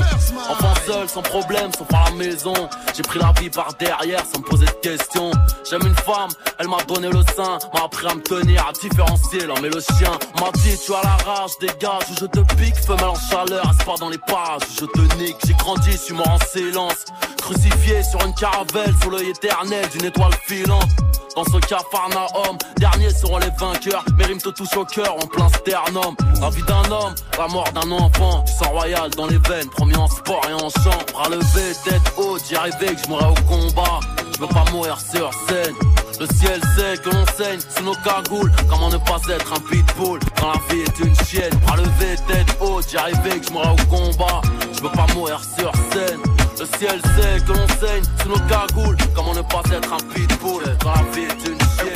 Enfant 0.51 0.75
seul, 0.85 1.09
sans 1.09 1.23
problème, 1.23 1.71
sauf 1.79 1.87
à 1.95 2.11
la 2.11 2.17
maison. 2.17 2.55
J'ai 2.93 3.05
pris 3.05 3.21
la 3.21 3.33
vie 3.41 3.51
par 3.51 3.73
derrière 3.75 4.25
sans 4.27 4.41
me 4.41 4.45
poser 4.45 4.67
de 4.67 4.71
questions. 4.83 5.31
J'aime 5.71 5.87
une 5.87 5.95
femme, 5.95 6.31
elle 6.59 6.67
m'a 6.67 6.83
donné 6.89 7.09
le 7.09 7.23
sein 7.37 7.59
M'a 7.73 7.85
appris 7.85 8.09
à 8.09 8.17
me 8.17 8.21
tenir, 8.21 8.67
à 8.67 8.73
différencier 8.73 9.47
l'homme 9.47 9.65
et 9.65 9.71
le 9.71 9.81
chien. 9.81 10.11
M'a 10.41 10.51
dit 10.55 10.77
tu 10.85 10.93
as 10.93 11.03
la 11.05 11.33
rage, 11.33 11.53
dégage 11.61 12.11
ou 12.11 12.15
je 12.21 12.27
te 12.27 12.41
pique 12.57 12.77
Femelle 12.85 13.05
en 13.05 13.15
chaleur, 13.15 13.71
pas 13.87 13.95
dans 14.01 14.11
les 14.11 14.19
parages 14.19 14.63
où 14.71 14.81
je 14.81 14.87
te 14.87 15.17
nique. 15.19 15.37
J'ai 15.47 15.55
grandi, 15.55 15.93
je 15.93 15.99
suis 15.99 16.15
mort 16.15 16.31
en 16.31 16.45
silence 16.53 17.05
Crucifié 17.45 18.03
sur 18.03 18.25
une 18.25 18.33
caravelle, 18.33 18.95
sous 19.03 19.11
l'œil 19.11 19.29
éternel 19.29 19.87
d'une 19.91 20.07
étoile 20.07 20.33
filante 20.47 20.89
dans 21.37 21.45
ce 21.45 21.59
cafarnaum, 21.67 22.57
derniers 22.79 23.11
seront 23.11 23.39
les 23.39 23.51
vainqueurs. 23.59 24.05
Mes 24.17 24.25
rimes 24.25 24.41
te 24.41 24.51
touchent 24.51 24.77
au 24.77 24.85
cœur 24.85 25.17
en 25.17 25.27
plein 25.27 25.49
sternum. 25.49 26.17
La 26.41 26.49
vie 26.49 26.63
d'un 26.63 26.91
homme, 26.93 27.15
la 27.37 27.49
mort 27.49 27.71
d'un 27.73 27.91
enfant. 27.91 28.45
Du 28.45 28.53
sang 28.53 28.71
royal 28.71 29.11
dans 29.11 29.27
les 29.27 29.39
veines, 29.39 29.69
promis 29.69 29.97
en 29.97 30.07
sport 30.07 30.41
et 30.49 30.55
en 30.55 30.71
chant. 30.71 30.99
Bras 31.13 31.29
levé, 31.29 31.75
tête 31.85 32.15
haute, 32.17 32.41
j'y 32.49 32.55
arrivais 32.55 32.95
que 32.95 33.03
je 33.03 33.09
mourrais 33.09 33.31
au 33.31 33.43
combat. 33.49 34.01
Je 34.33 34.41
veux 34.41 34.47
pas 34.47 34.65
mourir 34.71 34.97
sur 35.01 35.31
scène. 35.49 35.75
Le 36.21 36.27
ciel 36.37 36.61
sait 36.77 36.97
que 37.03 37.11
l'on 37.11 37.27
saigne 37.37 37.61
sous 37.77 37.83
nos 37.83 37.97
cagoules. 37.97 38.53
Comment 38.71 38.89
ne 38.91 38.99
pas 38.99 39.21
être 39.29 39.53
un 39.53 39.61
pitbull 39.61 40.21
quand 40.41 40.53
la 40.53 40.75
vie 40.75 40.83
est 40.83 40.99
une 41.01 41.15
chienne? 41.27 41.55
Bras 41.67 41.77
levé, 41.77 42.15
tête 42.29 42.57
haute, 42.61 42.89
j'y 42.89 42.97
arrivais 42.97 43.41
que 43.41 43.47
je 43.47 43.53
mourrais 43.53 43.71
au 43.71 43.87
combat. 43.87 44.41
Je 44.73 44.81
veux 44.81 44.93
pas 44.93 45.07
mourir 45.15 45.41
sur 45.59 45.73
scène. 45.93 46.21
Le 46.57 46.67
ciel 46.79 47.01
sait 47.17 47.45
que 47.45 47.53
l'on 47.53 47.69
saigne 47.81 48.05
sous 48.23 48.29
nos 48.29 48.39
cagoules. 48.47 48.97
Comment 49.15 49.35
ne 49.35 49.43
pas 49.43 49.63
être 49.73 49.93
un 49.93 50.15
pitbull 50.15 50.63
quand 50.81 50.95
la 50.95 51.03
vie 51.13 51.23
est 51.23 51.49
une 51.49 51.59
chienne? 51.59 51.93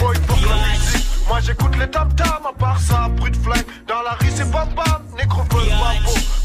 Moi 1.28 1.40
j'écoute 1.40 1.76
les 1.78 1.88
tam 1.88 2.12
tam, 2.14 2.40
à 2.48 2.52
part 2.52 2.80
ça, 2.80 3.08
bruit 3.16 3.30
de 3.30 3.36
flingue. 3.36 3.64
Dans 3.86 4.02
la 4.02 4.12
rue 4.20 4.30
c'est 4.34 4.50
bam 4.50 4.68
bam, 4.74 5.02
négro 5.16 5.42
peau. 5.44 5.58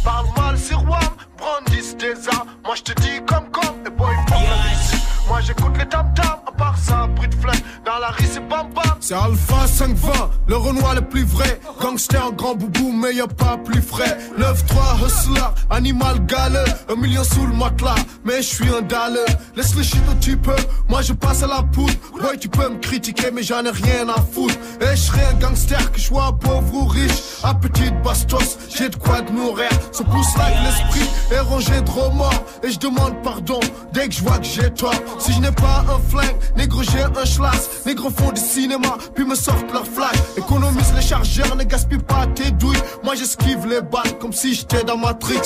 Parle 0.03 0.27
mal, 0.38 0.57
c'est 0.57 0.76
Wam, 0.76 0.99
brandissent 1.38 1.98
des 1.98 2.14
armes. 2.30 2.49
Moi 2.64 2.76
je 2.76 2.84
te 2.84 3.02
dis 3.02 3.19
comme 3.26 3.49
comme, 3.49 3.85
et 3.85 3.90
boy 3.90 4.15
musique. 4.15 5.02
Moi 5.27 5.41
j'écoute 5.41 5.77
les 5.77 5.88
tam 5.88 6.14
tam, 6.14 6.40
part 6.84 7.01
ça, 7.01 7.07
bruit 7.07 7.27
de 7.27 7.35
flingue. 7.35 7.64
Dans 7.85 7.99
la 7.99 8.10
rue 8.10 8.26
c'est 8.31 8.47
bam. 8.47 8.68
C'est 8.99 9.15
Alpha 9.15 9.68
520, 9.68 10.30
le 10.47 10.55
Renoir 10.55 10.95
le 10.95 11.01
plus 11.01 11.26
vrai. 11.26 11.60
Gangster, 11.81 12.31
grand 12.38 12.55
boubou, 12.55 12.91
mais 12.91 13.15
y'a 13.15 13.27
pas 13.27 13.57
plus 13.57 13.81
frais. 13.81 14.18
9-3, 14.39 15.05
hustler, 15.05 15.41
animal 15.69 16.26
galeux. 16.26 16.64
Un 16.89 16.95
million 16.95 17.23
sous 17.23 17.45
le 17.45 17.53
matelas, 17.53 17.95
mais 18.23 18.38
je 18.38 18.47
suis 18.55 18.69
un 18.69 18.81
dalle. 18.81 19.19
Laisse 19.55 19.76
le 19.76 19.84
shit 19.84 20.01
un 20.10 20.15
petit 20.15 20.38
peu, 20.38 20.55
moi 20.88 21.01
je 21.01 21.14
passe 21.14 21.43
à 21.43 21.47
la 21.47 21.64
poudre. 21.64 21.93
Ouais, 22.22 22.38
tu 22.38 22.47
peux 22.47 22.69
me 22.69 22.77
critiquer, 22.80 23.30
mais 23.34 23.43
j'en 23.43 23.65
ai 23.65 23.72
rien 23.72 24.07
à 24.07 24.22
foutre. 24.22 24.55
Et 24.80 24.95
je 24.95 25.01
serai 25.01 25.26
un 25.26 25.34
gangster, 25.34 25.91
que 25.91 25.99
je 25.99 26.05
sois 26.05 26.31
pauvre 26.39 26.73
ou 26.73 26.85
riche. 26.85 27.22
À 27.43 27.53
petite 27.53 28.01
bastos, 28.01 28.57
j'ai 28.69 28.88
de 28.88 28.95
quoi 28.95 29.22
de 29.22 29.31
nourrir. 29.31 29.69
Ce 29.91 30.03
pouce 30.03 30.34
que 30.34 30.64
l'esprit 30.64 31.10
est 31.31 31.41
rongé 31.41 31.81
de 31.81 31.89
remords. 31.89 32.43
Et 32.64 32.72
je 32.72 32.80
demande 32.80 33.22
pardon 33.22 33.60
dès 33.91 34.07
que 34.07 34.14
je 34.14 34.23
vois 34.23 34.38
que 34.38 34.45
j'ai 34.45 34.72
tort. 34.72 34.93
Si 35.19 35.34
je 35.34 35.41
n'ai 35.41 35.51
pas 35.51 35.84
un 35.89 35.99
flingue, 36.10 36.35
négro 36.74 36.84
j'ai 36.84 37.04
un 37.04 37.26
schlass. 37.26 37.86
Négro 37.86 38.10
font 38.10 38.32
du 38.32 38.41
cinéma, 38.41 38.98
puis 39.14 39.26
me 39.26 39.36
sortent 39.36 39.72
leur 39.72 39.86
flash. 39.86 40.16
Économise 40.38 40.94
les 40.95 41.02
chargeurs, 41.02 41.56
ne 41.56 41.64
gaspille 41.64 42.00
pas 42.00 42.26
tes 42.28 42.52
douilles. 42.52 42.82
Moi 43.04 43.16
j'esquive 43.16 43.68
les 43.68 43.82
balles 43.82 44.18
comme 44.20 44.34
si 44.34 44.54
j'étais 44.54 44.84
dans 44.84 44.98
Matrix. 44.98 45.41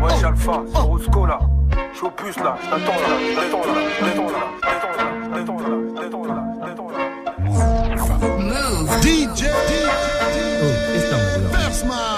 Ouais, 0.00 0.24
Alpha, 0.24 0.62
c'est 0.72 0.78
Roscoe 0.78 1.26
là. 1.26 1.40
Je 1.92 1.96
suis 1.98 2.06
au 2.06 2.10
puce 2.10 2.36
là, 2.36 2.56
je 2.62 2.70
t'attends 2.70 2.92
là, 2.92 3.08
je 3.20 3.34
t'attends 3.34 3.58
là, 3.58 3.80
je 3.98 4.04
t'attends 4.04 4.28
là, 4.28 4.38
je 4.62 5.34
t'attends 5.34 5.58
là, 5.58 5.76
je 5.90 6.00
t'attends 6.00 6.24
là, 6.24 6.24
je 6.24 6.24
t'attends 6.24 6.24
là, 6.24 6.44
je 6.54 6.66
t'attends 6.66 6.90
là. 6.90 6.98
Move. 8.38 9.02
DJ. 9.02 9.44
First 11.52 11.84
Mike. 11.86 12.17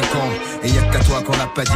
qu'un 0.00 0.06
con 0.08 0.28
Et 0.62 0.70
y 0.70 0.78
a 0.78 0.82
qu'à 0.82 1.00
toi 1.00 1.22
qu'on 1.22 1.36
l'a 1.36 1.46
pas 1.46 1.64
dit. 1.64 1.72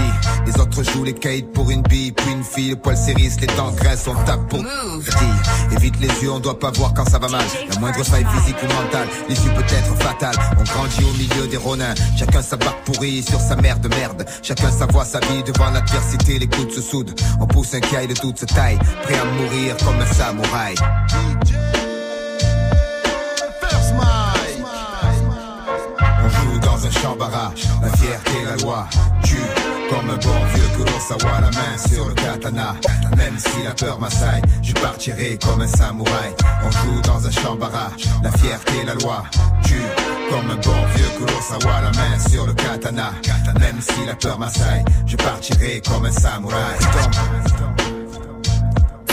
Les 0.46 0.60
autres 0.60 0.82
jouent 0.82 1.04
les 1.04 1.14
caïds 1.14 1.42
pour 1.42 1.70
une 1.70 1.82
bille 1.82 2.12
Puis 2.12 2.32
une 2.32 2.44
fille, 2.44 2.70
le 2.70 2.76
poil 2.76 2.96
s'érisse, 2.96 3.40
les 3.40 3.46
dents 3.48 3.72
graissent 3.72 4.06
On 4.06 4.14
tape 4.24 4.48
pour 4.48 4.60
dit 4.60 5.76
Évite 5.76 6.00
les 6.00 6.08
yeux, 6.22 6.32
on 6.32 6.40
doit 6.40 6.58
pas 6.58 6.70
voir 6.70 6.94
quand 6.94 7.08
ça 7.08 7.18
va 7.18 7.28
mal. 7.28 7.44
La 7.72 7.80
moindre 7.80 8.04
faille 8.04 8.26
physique 8.36 8.56
ou 8.62 8.66
mentale 8.66 9.08
L'issue 9.28 9.48
peut 9.50 9.62
être 9.62 10.02
fatale 10.02 10.36
On 10.58 10.64
grandit 10.64 11.04
au 11.04 11.12
milieu 11.12 11.46
des 11.48 11.56
ronins. 11.56 11.94
Chacun 12.16 12.42
sa 12.42 12.56
barque 12.56 12.84
pourrie 12.84 13.22
sur 13.22 13.40
sa 13.40 13.56
mère 13.56 13.78
de 13.78 13.88
merde. 13.88 14.24
Chacun 14.42 14.70
sa 14.70 14.86
voix, 14.86 15.04
sa 15.04 15.20
vie 15.20 15.42
devant 15.44 15.70
l'adversité 15.70 16.38
Les 16.38 16.48
coudes 16.48 16.72
se 16.72 16.80
soudent. 16.80 17.14
On 17.40 17.46
pousse 17.46 17.74
un 17.74 17.80
caille 17.80 18.08
de 18.08 18.14
toute 18.14 18.38
sa 18.38 18.46
taille 18.46 18.78
Prêt 19.02 19.18
à 19.18 19.24
mourir 19.24 19.76
comme 19.84 20.00
un 20.00 20.06
samouraï 20.06 20.74
barrage, 27.18 27.62
la 27.82 27.88
fierté, 27.96 28.32
la 28.44 28.56
loi. 28.62 28.88
Tue 29.22 29.36
comme 29.90 30.10
un 30.10 30.16
bon 30.16 30.44
vieux 30.54 30.68
Kurosawa, 30.76 31.40
la 31.40 31.50
main 31.50 31.78
sur 31.88 32.08
le 32.08 32.14
katana. 32.14 32.74
Même 33.16 33.38
si 33.38 33.62
la 33.64 33.72
peur 33.72 34.00
m'assaille, 34.00 34.42
je 34.62 34.72
partirai 34.74 35.38
comme 35.38 35.60
un 35.60 35.66
samouraï. 35.66 36.34
On 36.64 36.70
joue 36.70 37.00
dans 37.02 37.26
un 37.26 37.30
champ 37.30 37.56
barrage, 37.56 38.04
la 38.22 38.32
fierté, 38.32 38.84
la 38.86 38.94
loi. 38.94 39.24
Tue 39.64 39.74
comme 40.30 40.50
un 40.50 40.56
bon 40.56 40.86
vieux 40.94 41.10
Kurosawa, 41.18 41.80
la 41.82 41.90
main 41.90 42.18
sur 42.30 42.46
le 42.46 42.54
katana. 42.54 43.12
Même 43.60 43.80
si 43.80 44.06
la 44.06 44.14
peur 44.14 44.38
m'assaille, 44.38 44.84
je 45.06 45.16
partirai 45.16 45.82
comme 45.86 46.06
un 46.06 46.12
samouraï. 46.12 46.78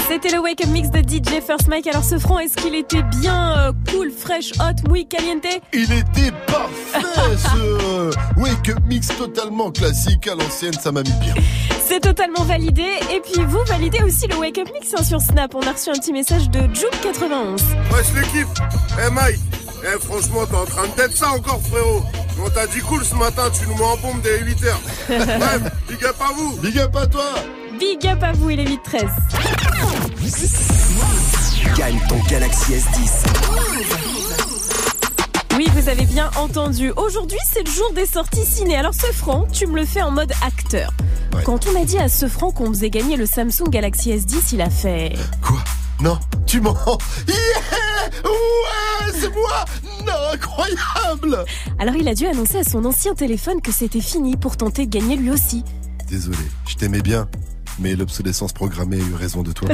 C'était 0.10 0.30
le 0.30 0.40
Wake 0.40 0.62
Up 0.62 0.70
Mix 0.70 0.90
de 0.90 1.02
DJ 1.02 1.40
First 1.46 1.68
Mike. 1.68 1.86
Alors 1.86 2.04
ce 2.04 2.18
franc, 2.18 2.40
est-ce 2.40 2.56
qu'il 2.56 2.74
était 2.74 3.04
bien 3.22 3.56
euh, 3.60 3.74
cool, 3.92 4.10
fresh, 4.10 4.54
hot, 4.54 4.90
muy 4.90 5.08
caliente? 5.08 5.46
Il 5.72 5.84
était 5.84 6.32
parfait 6.48 7.38
ce 7.38 8.40
Wake 8.40 8.70
Up 8.70 8.80
Mix 8.88 9.10
totalement 9.10 9.70
classique 9.70 10.28
à 10.28 10.34
l'ancienne, 10.34 10.74
ça 10.74 10.92
m'a 10.92 11.04
mis 11.04 11.14
bien. 11.22 11.36
C'est 11.88 12.00
totalement 12.00 12.44
validé. 12.44 12.88
Et 13.14 13.20
puis 13.20 13.44
vous 13.46 13.64
validez 13.68 14.02
aussi 14.02 14.26
le 14.26 14.36
Wake 14.38 14.58
Up 14.58 14.70
Mix 14.74 14.96
hein, 14.98 15.04
sur 15.04 15.22
Snap. 15.22 15.54
On 15.54 15.62
a 15.62 15.74
reçu 15.74 15.92
un 15.92 15.94
petit 15.94 16.12
message 16.12 16.50
de 16.50 16.62
Juke91. 16.62 17.62
Wesh 17.94 18.08
l'équipe 18.16 18.48
Eh 19.06 19.12
Mike 19.12 19.40
Eh 19.84 20.00
franchement 20.00 20.48
t'es 20.48 20.56
en 20.56 20.66
train 20.66 20.88
de 20.88 20.94
tête 20.94 21.16
ça 21.16 21.30
encore 21.34 21.62
frérot 21.62 22.02
On 22.44 22.50
t'a 22.50 22.66
dit 22.66 22.80
cool 22.80 23.06
ce 23.06 23.14
matin, 23.14 23.44
tu 23.54 23.68
nous 23.68 23.76
mets 23.76 23.84
en 23.84 23.98
bombe 23.98 24.22
dès 24.24 24.40
8h. 24.40 24.74
Bref, 25.08 25.72
big 25.88 26.04
up 26.04 26.16
à 26.20 26.34
vous 26.34 26.58
Big 26.58 26.80
up 26.80 26.96
à 26.96 27.06
toi 27.06 27.26
Big 27.80 28.06
up 28.08 28.22
à 28.22 28.34
vous, 28.34 28.50
il 28.50 28.60
est 28.60 28.66
8-13. 28.66 29.08
Gagne 31.78 32.00
ton 32.10 32.20
Galaxy 32.30 32.74
S10. 32.74 33.26
Oui, 35.56 35.68
vous 35.74 35.88
avez 35.88 36.06
bien 36.06 36.30
entendu. 36.36 36.92
Aujourd'hui, 36.98 37.38
c'est 37.50 37.66
le 37.66 37.72
jour 37.72 37.92
des 37.94 38.06
sorties 38.06 38.46
ciné. 38.46 38.76
Alors, 38.76 38.94
ce 38.94 39.06
franc, 39.14 39.48
tu 39.52 39.66
me 39.68 39.76
le 39.76 39.86
fais 39.86 40.02
en 40.02 40.12
mode 40.12 40.32
acteur. 40.46 40.92
Quand 41.46 41.68
on 41.68 41.82
a 41.82 41.86
dit 41.86 41.98
à 41.98 42.10
ce 42.10 42.28
franc 42.28 42.52
qu'on 42.52 42.68
faisait 42.68 42.90
gagner 42.90 43.16
le 43.16 43.26
Samsung 43.26 43.70
Galaxy 43.70 44.12
S10, 44.12 44.50
il 44.54 44.62
a 44.62 44.70
fait. 44.70 45.14
Quoi? 45.42 45.64
Non, 46.02 46.20
tu 46.46 46.60
mens 46.62 46.76
Yeah 47.28 47.38
Ouais, 48.26 49.14
c'est 49.14 49.34
moi 49.34 49.66
Non, 50.06 50.34
incroyable 50.34 51.46
Alors, 51.78 51.96
il 51.96 52.08
a 52.08 52.14
dû 52.14 52.26
annoncer 52.26 52.58
à 52.58 52.64
son 52.64 52.84
ancien 52.86 53.14
téléphone 53.16 53.62
que 53.62 53.72
c'était 53.72 54.02
fini 54.02 54.36
pour 54.36 54.58
tenter 54.58 54.86
de 54.86 54.92
gagner 54.92 55.16
lui 55.16 55.32
aussi. 55.32 55.64
Désolé, 56.08 56.38
je 56.68 56.76
t'aimais 56.76 57.02
bien, 57.02 57.28
mais 57.80 57.96
l'obsolescence 57.96 58.54
programmée 58.54 58.98
a 58.98 59.06
eu 59.06 59.16
raison 59.16 59.44
de 59.44 59.52
toi. 59.52 59.70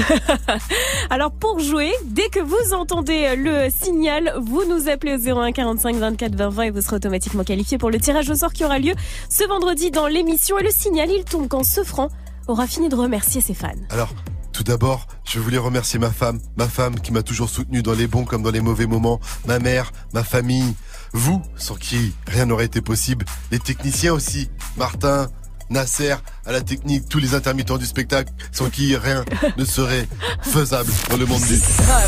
Alors 1.10 1.32
pour 1.32 1.60
jouer, 1.60 1.92
dès 2.06 2.30
que 2.30 2.40
vous 2.40 2.74
entendez 2.74 3.36
le 3.36 3.70
signal, 3.70 4.34
vous 4.42 4.64
nous 4.66 4.90
appelez 4.90 5.16
au 5.16 5.40
01 5.40 5.52
45 5.52 5.96
24 5.96 6.36
20 6.36 6.50
20 6.50 6.64
et 6.64 6.72
vous 6.72 6.82
serez 6.82 6.98
automatiquement 6.98 7.44
qualifié 7.44 7.78
pour 7.78 7.90
le 7.90 8.00
tirage 8.00 8.30
au 8.30 8.36
sort 8.36 8.54
qui 8.54 8.64
aura 8.66 8.80
lieu 8.80 8.94
ce 9.30 9.48
vendredi 9.48 9.92
dans 9.92 10.08
l'émission. 10.08 10.58
Et 10.58 10.64
le 10.64 10.72
signal, 10.72 11.10
il 11.10 11.24
tombe 11.24 11.48
quand 11.48 11.64
ce 11.64 11.84
franc 11.84 12.10
aura 12.48 12.68
fini 12.68 12.90
de 12.90 12.96
remercier 12.96 13.42
ses 13.42 13.54
fans. 13.54 13.72
Alors, 13.90 14.14
tout 14.54 14.64
d'abord, 14.64 15.08
je 15.26 15.40
voulais 15.40 15.58
remercier 15.58 16.00
ma 16.00 16.12
femme, 16.12 16.40
ma 16.56 16.68
femme 16.68 17.00
qui 17.00 17.12
m'a 17.12 17.24
toujours 17.24 17.50
soutenu 17.50 17.82
dans 17.82 17.94
les 17.94 18.08
bons 18.08 18.24
comme 18.24 18.42
dans 18.42 18.52
les 18.52 18.62
mauvais 18.62 18.86
moments, 18.86 19.20
ma 19.48 19.60
mère, 19.60 19.92
ma 20.14 20.24
famille, 20.24 20.76
vous, 21.12 21.42
sans 21.58 21.76
qui 21.76 22.14
rien 22.28 22.46
n'aurait 22.46 22.66
été 22.66 22.82
possible, 22.82 23.26
les 23.52 23.60
techniciens 23.60 24.14
aussi, 24.14 24.50
Martin, 24.78 25.28
Nasser, 25.70 26.16
à 26.46 26.52
la 26.52 26.62
technique, 26.62 27.10
tous 27.10 27.20
les 27.20 27.34
intermittents 27.34 27.78
du 27.78 27.86
spectacle, 27.86 28.32
sans 28.52 28.70
qui 28.70 28.96
rien 28.96 29.24
ne 29.58 29.66
serait 29.66 30.08
faisable 30.42 30.92
dans 31.10 31.18
le 31.18 31.26
monde 31.26 31.42
du. 31.42 31.60
Ah, 31.90 32.02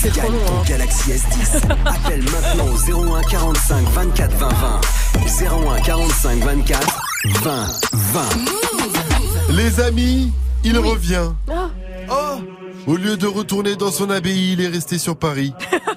c'est 0.00 0.10
trop 0.12 0.30
long. 0.30 0.38
hein. 0.48 0.62
Galaxy 0.66 1.10
S10. 1.10 1.56
Appelle 1.86 2.22
maintenant 2.24 2.66
au 2.68 3.14
01 3.16 3.22
45 3.22 3.88
24 3.90 4.36
20 4.36 4.48
20. 4.48 4.80
01 5.76 5.80
45 5.80 6.38
24 6.44 7.00
20 7.42 7.66
20. 7.92 8.22
Les 9.50 9.80
amis, 9.80 10.32
il 10.62 10.78
revient. 10.78 11.30
Oh. 12.10 12.40
Au 12.86 12.96
lieu 12.96 13.16
de 13.16 13.26
retourner 13.26 13.76
dans 13.76 13.90
son 13.90 14.10
abbaye, 14.10 14.52
il 14.52 14.60
est 14.60 14.68
resté 14.68 14.98
sur 14.98 15.16
Paris 15.16 15.52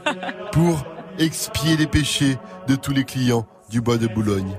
pour 0.51 0.83
expier 1.19 1.75
les 1.77 1.87
péchés 1.87 2.37
de 2.67 2.75
tous 2.75 2.91
les 2.91 3.03
clients 3.03 3.45
du 3.69 3.81
bois 3.81 3.97
de 3.97 4.07
Boulogne. 4.07 4.55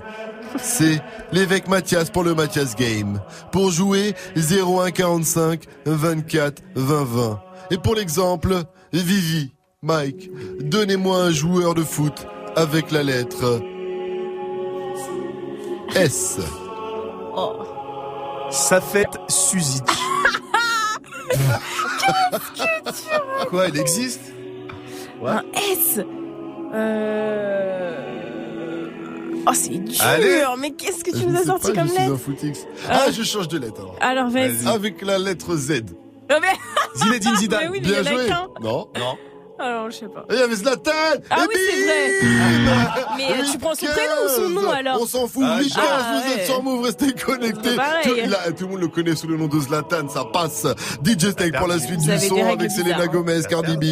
C'est 0.57 1.01
l'évêque 1.33 1.69
Mathias 1.69 2.11
pour 2.11 2.25
le 2.25 2.35
Mathias 2.35 2.75
Game. 2.75 3.21
Pour 3.53 3.71
jouer 3.71 4.15
01 4.37 4.91
45 4.91 5.65
24 5.85 6.63
20 6.75 7.05
20. 7.05 7.41
Et 7.71 7.79
pour 7.79 7.95
l'exemple, 7.95 8.63
Vivi, 8.93 9.53
Mike, 9.83 10.31
donnez-moi 10.61 11.19
un 11.25 11.31
joueur 11.31 11.75
de 11.75 11.83
foot 11.83 12.27
avec 12.57 12.91
la 12.91 13.03
lettre 13.03 13.61
S. 15.95 16.39
Ça 18.51 18.81
fête 18.81 19.19
Suzy. 19.29 19.81
Quoi, 23.49 23.69
il 23.69 23.79
existe? 23.79 24.33
Un 25.25 25.43
S 25.55 26.01
Euh... 26.75 28.38
Oh, 29.49 29.55
c'est 29.55 29.71
dur 29.71 29.95
Allez. 30.05 30.45
Mais 30.59 30.73
qu'est-ce 30.73 31.03
que 31.03 31.11
tu 31.11 31.19
Je 31.19 31.25
nous 31.25 31.37
as 31.39 31.45
sorti 31.45 31.73
pas, 31.73 31.79
comme 31.79 31.89
je 31.89 31.93
suis 31.93 32.01
lettre 32.03 32.13
un 32.15 32.19
footix. 32.19 32.67
Ah, 32.89 33.11
je 33.11 33.23
change 33.23 33.49
de 33.49 33.59
lettre 33.59 33.81
alors. 33.81 33.97
Alors, 34.01 34.29
vas-y. 34.29 34.67
Avec 34.69 35.01
la 35.03 35.19
lettre 35.19 35.57
Z. 35.57 35.85
Oh, 36.31 36.35
mais... 36.43 36.49
Zinedine 36.97 37.37
Zidane. 37.37 37.61
Mais 37.63 37.69
oui, 37.71 37.81
mais 37.83 37.89
Bien 37.89 38.01
il 38.03 38.07
y 38.07 38.09
en 38.09 38.13
a 38.13 38.19
joué. 38.21 38.29
qu'un. 38.29 38.47
Non, 38.61 38.89
non. 38.99 39.17
Alors, 39.59 39.91
je 39.91 39.97
sais 39.97 40.09
pas. 40.09 40.25
Il 40.31 40.39
y 40.39 40.43
avait 40.43 40.55
Zlatan 40.55 40.91
Ah 41.31 41.45
Et 41.45 41.49
oui, 41.49 41.55
c'est 41.69 41.85
vrai. 41.85 43.05
Mais 43.17 43.33
euh, 43.33 43.45
tu 43.51 43.59
prends 43.59 43.75
son 43.75 43.87
prénom 43.87 44.15
ou 44.25 44.29
son 44.29 44.49
nom 44.51 44.71
alors 44.71 45.03
On 45.03 45.07
s'en 45.07 45.27
fout. 45.27 45.43
Ah, 45.45 45.59
ah, 45.59 45.61
15, 45.61 46.23
vous 46.23 46.29
ouais. 46.29 46.35
êtes 46.37 46.47
sur 46.47 46.63
Move, 46.63 46.85
restez 46.85 47.13
connectés. 47.13 47.77
Pareil. 47.77 48.03
Tout, 48.05 48.31
là, 48.31 48.39
tout 48.57 48.65
le 48.65 48.71
monde 48.71 48.81
le 48.81 48.89
connaît 48.89 49.17
sous 49.17 49.27
le 49.27 49.37
nom 49.37 49.47
de 49.49 49.59
Zlatan, 49.59 50.09
ça 50.09 50.25
passe. 50.33 50.67
DJ 51.05 51.31
Snake 51.33 51.57
pour 51.59 51.67
la 51.67 51.79
suite 51.79 52.01
Vous 52.01 52.11
du 52.11 52.19
son 52.21 52.47
avec 52.47 52.71
Selena 52.71 53.03
hein. 53.03 53.07
Gomez, 53.07 53.41
Cardi 53.49 53.77
B 53.77 53.85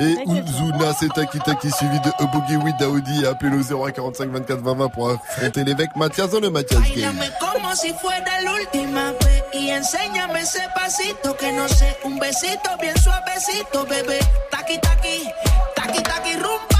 et 0.00 0.16
Uzuna, 0.26 0.92
c'est 0.98 1.12
Taki 1.12 1.38
Taki 1.38 1.70
suivi 1.70 2.00
de 2.00 2.08
A 2.18 2.26
Boogie 2.26 2.56
with 2.56 2.76
Daoudi. 2.78 3.24
Appelez 3.26 3.50
le 3.50 3.62
0145 3.62 4.30
24 4.30 4.60
20 4.60 4.74
20 4.74 4.88
pour 4.88 5.10
affronter 5.10 5.64
l'évêque 5.64 5.90
Mathias 5.96 6.30
dans 6.30 6.40
le 6.40 6.50
Mathias 6.50 6.80
Game. 6.96 7.14
Como 7.40 7.74
si 7.76 7.92
fuera 7.94 8.40
la 8.44 8.54
última 8.54 9.12
vez 9.12 9.42
y 9.54 9.70
enséñame 9.70 10.40
ese 10.40 10.60
pasito 10.74 11.36
que 11.36 11.52
no 11.52 11.68
sé, 11.68 11.96
un 12.04 12.18
besito 12.18 12.70
bien 12.80 12.94
suavecito, 13.02 13.84
bebé. 13.86 14.18
Taqui 14.50 14.78
taqui, 14.80 15.11
taki, 15.74 16.02
taki, 16.02 16.32
rumba. 16.36 16.71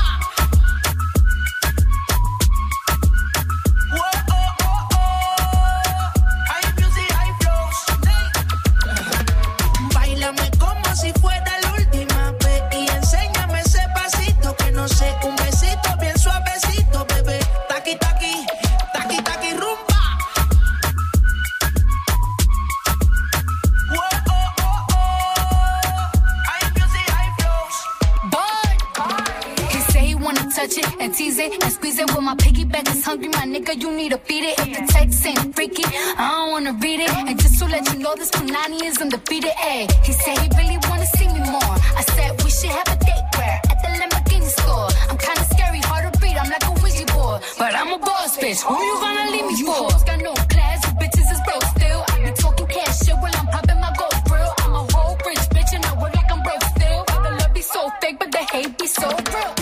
Tease 31.32 31.52
it 31.52 31.62
and 31.62 31.72
squeeze 31.72 31.98
it. 31.98 32.14
When 32.14 32.24
my 32.24 32.34
piggyback 32.34 32.88
is 32.94 33.04
hungry, 33.04 33.28
my 33.28 33.44
nigga, 33.54 33.80
you 33.80 33.90
need 33.90 34.10
to 34.10 34.18
feed 34.18 34.44
it. 34.44 34.59
If 34.59 34.68
the 34.76 34.92
text 34.92 35.26
ain't 35.26 35.54
freaky, 35.54 35.84
I 35.84 36.28
don't 36.30 36.50
wanna 36.52 36.72
read 36.82 37.00
it. 37.00 37.10
And 37.10 37.40
just 37.40 37.59
to 37.60 37.64
let 37.66 37.82
you 37.92 37.98
know, 37.98 38.14
this 38.14 38.30
Punani 38.30 38.82
is 38.82 38.98
undefeated. 38.98 39.52
Ayy, 39.70 39.90
he 40.04 40.12
said 40.12 40.38
he 40.38 40.48
really 40.59 40.78
wanna 40.88 41.06
see 41.16 41.28
me 41.28 41.40
more. 41.54 41.74
I 42.00 42.02
said 42.14 42.30
we 42.44 42.50
should 42.50 42.74
have 42.78 42.88
a 42.94 42.96
date 43.09 43.26
where 43.36 43.59
at 43.70 43.78
the 43.82 43.88
Lamborghini 44.00 44.50
store. 44.60 44.88
I'm 45.10 45.18
kinda 45.18 45.44
scary, 45.52 45.80
hard 45.90 46.12
to 46.12 46.20
read. 46.20 46.36
I'm 46.36 46.51
like 46.51 46.66
a 46.70 46.72
Ouija 46.82 47.06
board, 47.14 47.40
but 47.59 47.74
I'm 47.74 47.93
a 47.93 47.98
boss 47.98 48.36
bitch. 48.36 48.61
Who 48.69 48.77
you 48.88 48.96
gonna 49.04 49.30
leave 49.30 49.46
me 49.46 49.56
for? 49.66 49.88
Got 50.09 50.20
no 50.28 50.35
class, 50.52 50.78
you 50.86 50.93
bitches 51.01 51.28
is 51.35 51.40
broke 51.46 51.66
still. 51.77 52.01
I 52.12 52.14
be 52.24 52.30
talking 52.43 52.66
cash 52.66 52.98
shit 53.04 53.16
while 53.22 53.36
I'm 53.40 53.46
popping 53.54 53.80
my 53.80 53.93
gold 53.98 54.19
grill. 54.28 54.52
I'm 54.64 54.74
a 54.80 54.82
whole 54.93 55.16
rich 55.27 55.44
bitch 55.54 55.72
and 55.77 55.85
I 55.86 55.93
work 56.01 56.14
like 56.14 56.30
I'm 56.35 56.43
broke 56.43 56.64
still. 56.77 57.04
The 57.24 57.30
love 57.40 57.54
be 57.54 57.62
so 57.62 57.90
fake, 58.01 58.19
but 58.19 58.30
the 58.32 58.43
hate 58.52 58.77
be 58.78 58.86
so 58.86 59.09
real. 59.09 59.62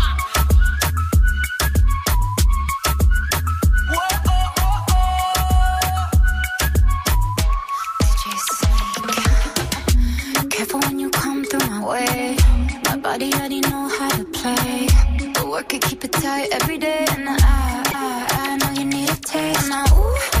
My 11.81 11.87
way. 11.87 12.37
My 12.85 12.97
body 12.97 13.33
already 13.33 13.61
know 13.61 13.87
how 13.87 14.09
to 14.09 14.23
play. 14.25 14.87
The 15.33 15.47
work 15.49 15.73
it, 15.73 15.81
keep 15.81 16.03
it 16.03 16.11
tight 16.11 16.49
every 16.51 16.77
day. 16.77 17.05
And 17.09 17.29
I, 17.29 17.35
I, 17.41 18.27
I 18.31 18.57
know 18.57 18.71
you 18.79 18.85
need 18.85 19.09
a 19.09 19.15
taste. 19.15 19.69
Now, 19.69 19.85
ooh, 19.97 20.40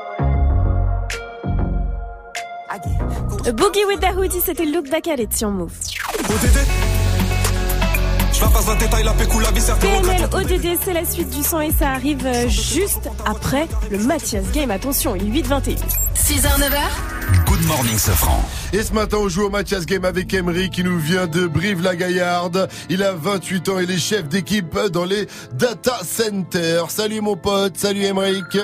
Boogie 3.49 3.85
with 3.87 3.99
the 3.99 4.15
Hoodie, 4.15 4.41
c'était 4.45 4.65
Look 4.65 4.89
Back 4.89 5.07
at 5.07 5.15
It 5.15 5.35
sur 5.35 5.49
Move. 5.49 5.71
PNL 9.79 10.29
ODD, 10.31 10.77
c'est 10.83 10.93
la 10.93 11.05
suite 11.05 11.29
du 11.29 11.41
son 11.43 11.59
et 11.59 11.71
ça 11.71 11.91
arrive 11.91 12.25
euh, 12.25 12.47
juste 12.47 13.09
après 13.25 13.67
le 13.89 13.97
Mathias 13.99 14.43
Game. 14.51 14.69
Attention, 14.69 15.15
il 15.15 15.35
est 15.35 15.41
8-21. 15.41 15.75
6h, 16.15 16.59
9h. 16.59 17.45
Good 17.47 17.65
morning, 17.65 17.97
Safran. 17.97 18.43
Et 18.73 18.83
ce 18.83 18.93
matin, 18.93 19.17
on 19.19 19.29
joue 19.29 19.45
au 19.45 19.49
Mathias 19.49 19.85
Game 19.85 20.05
avec 20.05 20.33
Emery 20.33 20.69
qui 20.69 20.83
nous 20.83 20.99
vient 20.99 21.27
de 21.27 21.47
Brive-la-Gaillarde. 21.47 22.69
Il 22.89 23.03
a 23.03 23.13
28 23.13 23.69
ans 23.69 23.79
et 23.79 23.83
il 23.83 23.91
est 23.91 23.97
chef 23.97 24.27
d'équipe 24.27 24.77
dans 24.91 25.05
les 25.05 25.27
data 25.53 25.99
centers. 26.03 26.89
Salut 26.89 27.21
mon 27.21 27.35
pote, 27.35 27.77
salut 27.77 28.03
Emeric. 28.03 28.57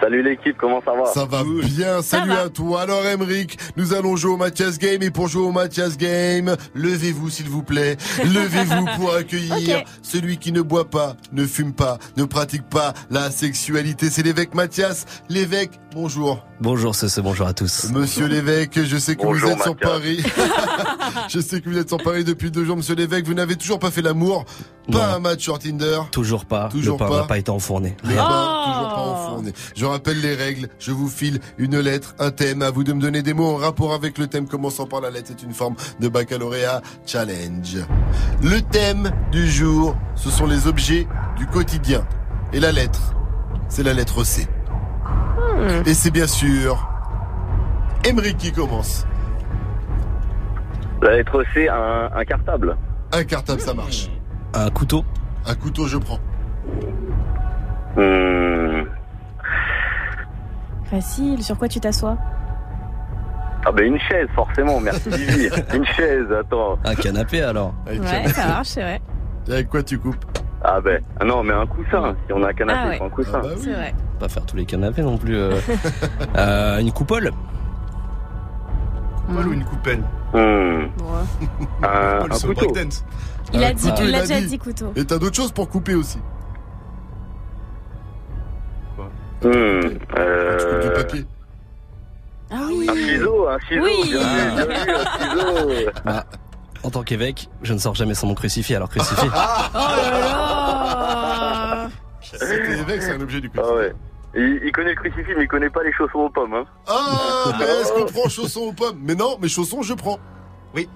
Salut 0.00 0.22
l'équipe, 0.22 0.56
comment 0.58 0.82
ça 0.84 0.92
va 0.92 1.06
Ça 1.06 1.24
va 1.24 1.42
bien, 1.44 2.02
salut 2.02 2.32
à 2.32 2.48
toi. 2.48 2.82
Alors 2.82 3.04
Emeric, 3.06 3.58
nous 3.76 3.94
allons 3.94 4.16
jouer 4.16 4.32
au 4.32 4.36
Mathias 4.36 4.78
Game 4.78 5.02
et 5.02 5.10
pour 5.10 5.28
jouer 5.28 5.44
au 5.44 5.52
Mathias 5.52 5.96
Game, 5.96 6.54
levez-vous 6.74 7.30
s'il 7.30 7.48
vous 7.48 7.62
plaît. 7.62 7.96
Levez-vous 8.24 8.86
pour 8.96 9.14
accueillir 9.14 9.84
celui 10.02 10.38
qui 10.38 10.52
ne 10.52 10.60
boit 10.60 10.90
pas, 10.90 11.16
ne 11.32 11.46
fume 11.46 11.72
pas, 11.72 11.98
ne 12.16 12.24
pratique 12.24 12.68
pas 12.68 12.94
la 13.10 13.30
sexualité. 13.30 14.10
C'est 14.10 14.22
l'évêque 14.22 14.54
Mathias. 14.54 15.06
L'évêque, 15.28 15.80
bonjour. 15.94 16.44
Bonjour 16.58 16.94
ce 16.94 17.20
bonjour 17.20 17.46
à 17.46 17.52
tous. 17.52 17.90
Monsieur 17.92 18.26
l'évêque, 18.26 18.82
je 18.82 18.96
sais 18.96 19.14
que 19.14 19.22
Bonjour, 19.22 19.50
vous 19.50 19.56
êtes 19.56 19.62
sur. 19.62 19.76
Paris. 19.76 20.24
je 21.28 21.38
sais 21.38 21.60
que 21.60 21.68
vous 21.68 21.76
êtes 21.76 21.88
sur 21.88 22.02
Paris 22.02 22.24
depuis 22.24 22.50
deux 22.50 22.64
jours, 22.64 22.76
monsieur 22.76 22.94
l'évêque. 22.94 23.26
Vous 23.26 23.34
n'avez 23.34 23.56
toujours 23.56 23.78
pas 23.78 23.90
fait 23.90 24.00
l'amour. 24.00 24.46
Pas 24.90 25.14
un 25.14 25.18
match 25.18 25.42
sur 25.42 25.58
Tinder. 25.58 26.00
Toujours 26.12 26.46
pas. 26.46 26.68
Toujours 26.70 26.94
le 26.94 27.04
pain 27.04 27.08
pas. 27.10 27.20
n'a 27.20 27.26
pas 27.26 27.38
été 27.38 27.50
enfourné. 27.50 27.94
Le 28.04 28.14
pain, 28.14 28.14
toujours 28.14 28.94
pas 28.94 29.00
enfourné. 29.00 29.52
Je 29.74 29.84
rappelle 29.84 30.20
les 30.20 30.34
règles. 30.34 30.68
Je 30.78 30.92
vous 30.92 31.08
file 31.08 31.40
une 31.58 31.78
lettre, 31.78 32.14
un 32.18 32.30
thème. 32.30 32.62
À 32.62 32.70
vous 32.70 32.84
de 32.84 32.94
me 32.94 33.00
donner 33.02 33.22
des 33.22 33.34
mots 33.34 33.54
en 33.54 33.56
rapport 33.56 33.92
avec 33.92 34.16
le 34.16 34.26
thème 34.26 34.48
commençant 34.48 34.86
par 34.86 35.02
la 35.02 35.10
lettre. 35.10 35.32
C'est 35.36 35.44
une 35.44 35.52
forme 35.52 35.74
de 36.00 36.08
baccalauréat 36.08 36.80
challenge. 37.04 37.76
Le 38.42 38.62
thème 38.62 39.10
du 39.30 39.50
jour, 39.50 39.94
ce 40.14 40.30
sont 40.30 40.46
les 40.46 40.66
objets 40.66 41.06
du 41.36 41.46
quotidien. 41.46 42.06
Et 42.54 42.60
la 42.60 42.72
lettre, 42.72 43.14
c'est 43.68 43.82
la 43.82 43.92
lettre 43.92 44.24
C. 44.24 44.46
Et 45.86 45.94
c'est 45.94 46.10
bien 46.10 46.26
sûr 46.26 46.88
Emery 48.04 48.34
qui 48.34 48.52
commence. 48.52 49.06
La 51.02 51.16
lettre 51.16 51.44
C, 51.52 51.68
un, 51.68 52.10
un 52.14 52.24
cartable. 52.24 52.76
Un 53.12 53.24
cartable, 53.24 53.60
ça 53.60 53.74
marche. 53.74 54.08
Un 54.54 54.70
couteau. 54.70 55.04
Un 55.44 55.54
couteau, 55.54 55.86
je 55.86 55.98
prends. 55.98 56.18
Hmm. 57.96 58.84
Facile, 60.90 61.42
sur 61.42 61.58
quoi 61.58 61.68
tu 61.68 61.80
t'assois? 61.80 62.16
Ah 63.68 63.72
ben 63.72 63.84
une 63.84 63.98
chaise, 63.98 64.28
forcément, 64.34 64.78
merci 64.78 65.08
Vivi. 65.10 65.48
une 65.74 65.84
chaise, 65.86 66.26
attends. 66.38 66.78
Un 66.84 66.94
canapé 66.94 67.42
alors. 67.42 67.74
Ouais, 67.88 68.28
ça 68.28 68.46
marche, 68.46 68.68
c'est 68.68 68.82
vrai. 68.82 69.00
Et 69.48 69.52
avec 69.52 69.68
quoi 69.68 69.82
tu 69.82 69.98
coupes? 69.98 70.24
Ah 70.62 70.74
Ah 70.76 70.80
ben, 70.80 71.00
ah 71.20 71.24
non, 71.24 71.42
mais 71.42 71.52
un 71.52 71.66
coussin. 71.66 72.16
Si 72.26 72.32
on 72.32 72.42
a 72.42 72.48
un 72.48 72.52
canapé, 72.52 72.80
Ah 72.82 72.88
ouais. 72.88 72.98
faut 72.98 73.04
un 73.04 73.10
coussin. 73.10 73.42
C'est 73.56 73.72
vrai. 73.72 73.94
Pas 74.18 74.28
faire 74.28 74.44
tous 74.46 74.56
les 74.56 74.64
canapés 74.64 75.02
non 75.02 75.18
plus. 75.18 75.36
euh. 75.36 75.58
Euh, 76.36 76.78
une 76.78 76.92
coupole. 76.92 77.30
Coupole 79.26 79.48
ou 79.48 79.52
une 79.52 79.64
coupelle 79.64 80.02
Hmm. 80.32 80.88
Un, 81.82 82.18
Coupole, 82.18 82.32
un 82.32 82.34
c'est 82.34 82.44
au 82.46 82.48
couteau. 82.54 82.70
breakdance. 82.72 83.04
Il 83.52 83.62
a 83.64 83.68
Ah, 83.68 83.72
dit, 83.72 83.88
couteau, 83.90 84.02
il 84.02 84.14
a 84.14 84.18
a 84.18 84.20
déjà 84.22 84.40
dit 84.40 84.58
couteau. 84.58 84.92
Et 84.96 85.04
t'as 85.04 85.18
d'autres 85.18 85.36
choses 85.36 85.52
pour 85.52 85.68
couper 85.68 85.94
aussi. 85.94 86.18
Hmm. 89.42 89.48
Euh, 90.18 90.82
Du 90.82 90.90
papier. 91.02 91.24
Ah 92.50 92.56
oui. 92.68 92.86
un 92.88 92.94
ciseau, 92.94 93.48
un 93.48 93.58
ciseau. 93.68 93.82
Oui. 93.84 94.10
Bien 94.10 94.18
vu, 94.20 94.66
bien 94.66 94.84
vu, 94.84 94.90
un 94.92 95.04
ciseau. 95.84 95.90
Bah, 96.04 96.24
en 96.86 96.90
tant 96.90 97.02
qu'évêque, 97.02 97.48
je 97.62 97.72
ne 97.74 97.78
sors 97.78 97.96
jamais 97.96 98.14
sans 98.14 98.28
mon 98.28 98.34
crucifix. 98.34 98.74
Alors 98.76 98.88
crucifix. 98.88 99.26
Oh 99.74 99.78
là 99.78 100.10
là 100.20 101.88
évêque, 102.42 103.02
c'est 103.02 103.12
un 103.12 103.20
objet 103.20 103.40
du 103.40 103.50
Ah 103.56 103.72
ouais. 103.74 103.92
Il, 104.34 104.60
il 104.64 104.72
connaît 104.72 104.90
le 104.90 104.96
crucifix, 104.96 105.32
mais 105.36 105.44
il 105.44 105.48
connaît 105.48 105.70
pas 105.70 105.82
les 105.82 105.92
chaussons 105.92 106.18
aux 106.18 106.30
pommes. 106.30 106.54
Hein. 106.54 106.64
Ah, 106.86 107.52
mais 107.58 107.64
est-ce 107.64 107.92
qu'on 107.92 108.04
prend 108.04 108.28
chaussons 108.28 108.60
aux 108.60 108.72
pommes? 108.72 108.98
Mais 109.02 109.14
non, 109.14 109.38
mes 109.40 109.48
chaussons, 109.48 109.82
je 109.82 109.94
prends. 109.94 110.18
Oui. 110.74 110.88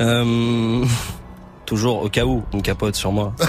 Euh, 0.00 0.84
toujours 1.66 2.02
au 2.02 2.08
cas 2.08 2.24
où 2.24 2.42
une 2.52 2.62
capote 2.62 2.94
sur 2.96 3.12
moi. 3.12 3.32
C'est 3.38 3.46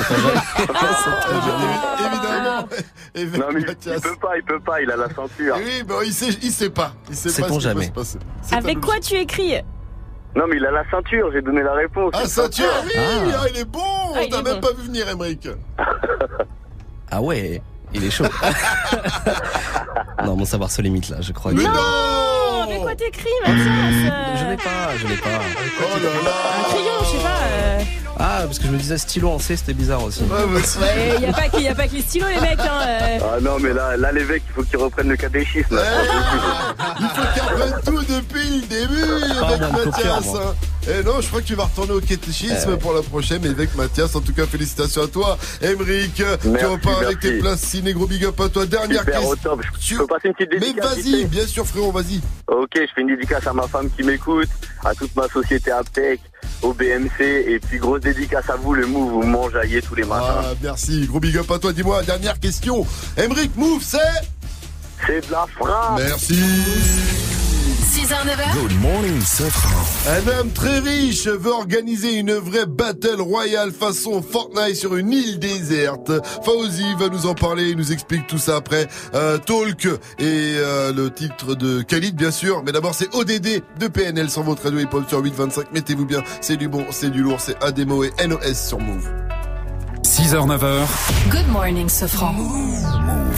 pas. 0.67 0.75
Évidemment. 1.31 2.67
Évêque 3.15 3.39
Non, 3.41 3.47
mais 3.53 3.61
il, 3.61 3.65
Mathias. 3.67 3.95
il 3.97 4.01
peut 4.01 4.17
pas, 4.21 4.37
il 4.37 4.43
peut 4.43 4.59
pas, 4.59 4.81
il 4.81 4.91
a 4.91 4.97
la 4.97 5.07
ceinture. 5.09 5.55
Oui, 5.57 5.83
bah, 5.87 5.95
il 6.05 6.13
sait, 6.13 6.29
il 6.41 6.51
sait 6.51 6.69
pas. 6.69 6.93
Il 7.09 7.15
sait 7.15 7.41
pas 7.41 7.47
qui 7.47 7.53
peut 7.53 7.59
jamais. 7.59 7.85
se 7.85 7.91
passer. 7.91 8.19
C'est 8.41 8.55
Avec 8.55 8.81
quoi 8.81 8.99
tu 8.99 9.15
écris? 9.15 9.55
Non, 10.35 10.43
mais 10.49 10.57
il 10.57 10.65
a 10.65 10.71
la 10.71 10.83
ceinture, 10.91 11.29
j'ai 11.31 11.41
donné 11.41 11.61
la 11.63 11.73
réponse. 11.73 12.11
Ah, 12.13 12.25
ceinture, 12.27 12.65
oui, 12.85 12.91
Ah. 12.97 13.39
ah, 13.41 13.45
il 13.53 13.59
est 13.61 13.65
bon. 13.65 13.79
Ah, 14.15 14.19
T'as 14.29 14.39
est 14.39 14.43
même 14.43 14.59
bon. 14.59 14.67
pas 14.67 14.73
vu 14.73 14.83
venir, 14.87 15.07
Emmerich. 15.09 15.47
Ah 17.11 17.21
ouais, 17.21 17.61
il 17.93 18.03
est 18.03 18.09
chaud. 18.09 18.25
non, 20.25 20.35
mon 20.35 20.43
savoir 20.45 20.71
se 20.71 20.81
limite 20.81 21.07
là, 21.09 21.17
je 21.21 21.31
crois. 21.31 21.53
que- 21.53 21.61
Non 21.61 22.63
Avec 22.63 22.81
quoi 22.81 22.95
t'écris, 22.95 23.29
Mathias 23.45 23.63
Je 24.39 24.45
l'ai 24.49 24.57
pas, 24.57 24.97
je 24.97 25.07
l'ai 25.07 25.17
pas. 25.17 25.39
Oh 25.79 25.97
là 25.97 26.09
là. 26.23 26.31
Un 26.59 26.63
crayon, 26.63 27.03
Ah, 28.17 28.41
parce 28.45 28.59
que 28.59 28.65
je 28.67 28.71
me 28.71 28.77
disais 28.77 28.97
stylo 28.97 29.29
en 29.29 29.39
C, 29.39 29.55
c'était 29.57 29.73
bizarre 29.73 30.03
aussi. 30.03 30.21
Ouais, 30.23 31.19
y 31.21 31.25
a 31.25 31.33
pas 31.33 31.49
que, 31.49 31.59
y 31.59 31.67
a 31.67 31.75
pas 31.75 31.87
que 31.87 31.93
les 31.93 32.01
stylos, 32.01 32.27
les 32.27 32.39
mecs. 32.41 32.59
Hein. 32.59 32.81
euh. 32.87 33.19
Ah 33.35 33.39
non, 33.41 33.57
mais 33.59 33.73
là, 33.73 33.97
là 33.97 34.11
l'évêque, 34.11 34.43
il 34.49 34.53
faut 34.53 34.63
qu'il 34.63 34.77
reprenne 34.77 35.09
le 35.09 35.17
catéchisme. 35.17 35.77
il 36.99 37.07
faut 37.07 37.21
qu'il 37.33 37.41
reprenne 37.43 37.81
tout 37.85 38.01
depuis 38.13 38.61
le 38.61 38.67
début, 38.67 39.03
Ah, 39.41 39.57
copieur, 39.83 40.15
Mathias. 40.15 40.25
moi. 40.25 40.41
hein. 40.51 40.67
Eh 40.87 41.03
non, 41.03 41.19
je 41.19 41.27
crois 41.27 41.41
que 41.41 41.47
tu 41.47 41.55
vas 41.55 41.63
retourner 41.63 41.93
au 41.93 41.99
catéchisme 41.99 42.77
pour 42.77 42.93
la 42.93 43.01
prochaine, 43.01 43.43
évêque 43.43 43.73
Mathias. 43.75 44.15
En 44.15 44.21
tout 44.21 44.33
cas, 44.33 44.45
félicitations 44.45 45.01
à 45.03 45.07
toi, 45.07 45.37
Emmerich. 45.61 46.13
tu 46.13 46.47
Merci, 46.49 46.65
repars 46.65 46.99
avec 46.99 47.19
tes 47.19 47.39
places 47.39 47.61
ciné, 47.61 47.91
gros 47.93 48.05
big 48.05 48.23
up 48.23 48.39
à 48.39 48.49
toi. 48.49 48.65
Dernière 48.67 49.03
question. 49.03 49.35
Tu- 49.81 49.97
peux 49.97 50.05
passer 50.07 50.27
une 50.27 50.33
petite 50.35 50.51
Mais 50.53 50.59
dédicace 50.59 50.95
vite 50.97 51.11
vas-y, 51.15 51.25
bien 51.25 51.47
sûr, 51.47 51.65
frérot, 51.65 51.91
vas-y. 51.91 52.21
Ok, 52.47 52.69
je 52.75 52.85
fais 52.93 53.01
une 53.01 53.07
dédicace 53.07 53.47
à 53.47 53.53
ma 53.53 53.67
femme 53.67 53.89
qui 53.89 54.03
m'écoute, 54.03 54.47
à 54.83 54.93
toute 54.93 55.13
ma 55.15 55.27
société 55.27 55.71
Aptech, 55.71 56.19
au 56.61 56.73
BMC, 56.73 57.21
et 57.21 57.59
puis 57.59 57.77
grosse 57.77 58.01
dédicace 58.01 58.49
à 58.49 58.55
vous, 58.55 58.73
le 58.73 58.85
Move, 58.87 59.11
vous 59.11 59.23
m'enjaillez 59.23 59.81
tous 59.81 59.95
les 59.95 60.03
matins. 60.03 60.41
Ah, 60.43 60.53
merci, 60.61 61.05
gros 61.07 61.19
big 61.19 61.37
up 61.37 61.49
à 61.51 61.59
toi. 61.59 61.73
Dis-moi, 61.73 62.03
dernière 62.03 62.39
question. 62.39 62.85
Emmerich 63.17 63.55
Move, 63.55 63.81
c'est? 63.83 63.97
C'est 65.05 65.27
de 65.27 65.31
la 65.31 65.45
frappe 65.57 65.99
Merci. 65.99 66.39
6h, 68.05 68.23
9h, 68.23 68.61
Good 68.61 68.81
morning. 68.81 69.21
Un 70.07 70.39
homme 70.39 70.51
très 70.51 70.77
riche 70.77 71.25
veut 71.25 71.49
organiser 71.49 72.13
une 72.19 72.33
vraie 72.33 72.67
battle 72.67 73.19
royale 73.19 73.71
façon 73.71 74.21
Fortnite 74.21 74.75
sur 74.75 74.95
une 74.95 75.11
île 75.11 75.39
déserte. 75.39 76.11
Fauzi 76.43 76.85
va 76.99 77.09
nous 77.09 77.25
en 77.25 77.33
parler, 77.33 77.69
il 77.69 77.77
nous 77.77 77.91
explique 77.91 78.27
tout 78.27 78.37
ça 78.37 78.57
après. 78.57 78.87
Euh, 79.15 79.39
Talk 79.39 79.85
et 79.85 79.89
euh, 80.19 80.93
le 80.93 81.09
titre 81.09 81.55
de 81.55 81.81
Khalid 81.81 82.15
bien 82.15 82.29
sûr. 82.29 82.61
Mais 82.63 82.71
d'abord 82.71 82.93
c'est 82.93 83.11
ODD 83.15 83.63
de 83.79 83.87
PNL 83.87 84.29
sur 84.29 84.43
votre 84.43 84.61
radio 84.65 84.81
hip-hop 84.81 85.09
sur 85.09 85.23
825. 85.23 85.71
Mettez-vous 85.73 86.05
bien, 86.05 86.21
c'est 86.41 86.57
du 86.57 86.67
bon, 86.67 86.85
c'est 86.91 87.09
du 87.09 87.23
lourd, 87.23 87.39
c'est 87.39 87.55
Ademo 87.63 88.03
et 88.03 88.11
NOS 88.27 88.53
sur 88.53 88.79
Move. 88.79 89.24
6h, 90.15 90.47
9h. 90.47 91.29
Good 91.29 91.47
morning, 91.49 91.89
Sofran. 91.89 92.35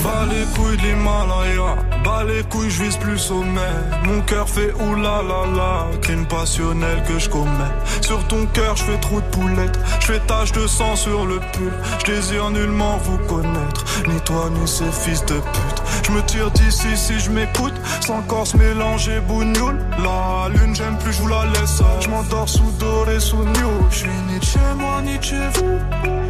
Bas 0.04 0.28
les 0.30 0.46
couilles 0.54 0.78
de 0.78 0.84
l'Himalaya, 0.84 1.76
bas 2.04 2.24
les 2.24 2.44
couilles, 2.44 2.70
je 2.70 2.84
vise 2.84 2.98
plus 2.98 3.18
sommet. 3.18 3.74
Mon 4.06 4.22
cœur 4.22 4.48
fait 4.48 4.72
oulala, 4.76 5.88
crime 6.04 6.28
passionnel 6.28 7.02
que 7.08 7.18
je 7.18 7.30
commets. 7.30 7.74
Sur 8.02 8.24
ton 8.28 8.46
cœur, 8.54 8.76
je 8.76 8.84
fais 8.84 9.00
trop 9.00 9.20
de 9.20 9.26
poulettes, 9.26 9.80
je 10.02 10.06
fais 10.06 10.20
tache 10.20 10.52
de 10.52 10.68
sang 10.68 10.96
sur 10.96 11.26
le 11.26 11.40
pull. 11.52 11.74
Je 11.98 12.14
désire 12.14 12.52
nullement 12.52 12.98
vous 12.98 13.18
connaître, 13.26 13.84
ni 14.08 14.22
toi 14.22 14.52
ni 14.52 14.68
ces 14.68 14.92
fils 14.92 15.26
de 15.26 15.40
pute. 15.40 15.82
Je 16.04 16.12
me 16.12 16.22
tire 16.22 16.52
d'ici 16.52 16.96
si 16.96 17.20
je 17.20 17.32
m'écoute, 17.32 17.74
sans 18.02 18.22
corps 18.22 18.46
se 18.46 18.56
mélanger 18.56 19.20
bougnoule. 19.22 19.80
La 19.98 20.48
lune, 20.50 20.76
j'aime 20.76 21.00
plus, 21.00 21.14
je 21.14 21.22
vous 21.24 21.28
la 21.28 21.44
laisse. 21.46 21.82
Je 22.02 22.08
m'endors 22.08 22.48
sous 22.48 22.72
doré, 22.80 23.20
sous 23.20 23.44
new. 23.44 23.72
Je 23.90 23.96
suis 23.96 24.10
ni 24.30 24.38
de 24.38 24.46
chez 24.46 24.60
moi, 24.78 25.02
ni 25.02 25.18
de 25.18 25.24
chez 25.24 25.50
vous. 25.56 26.17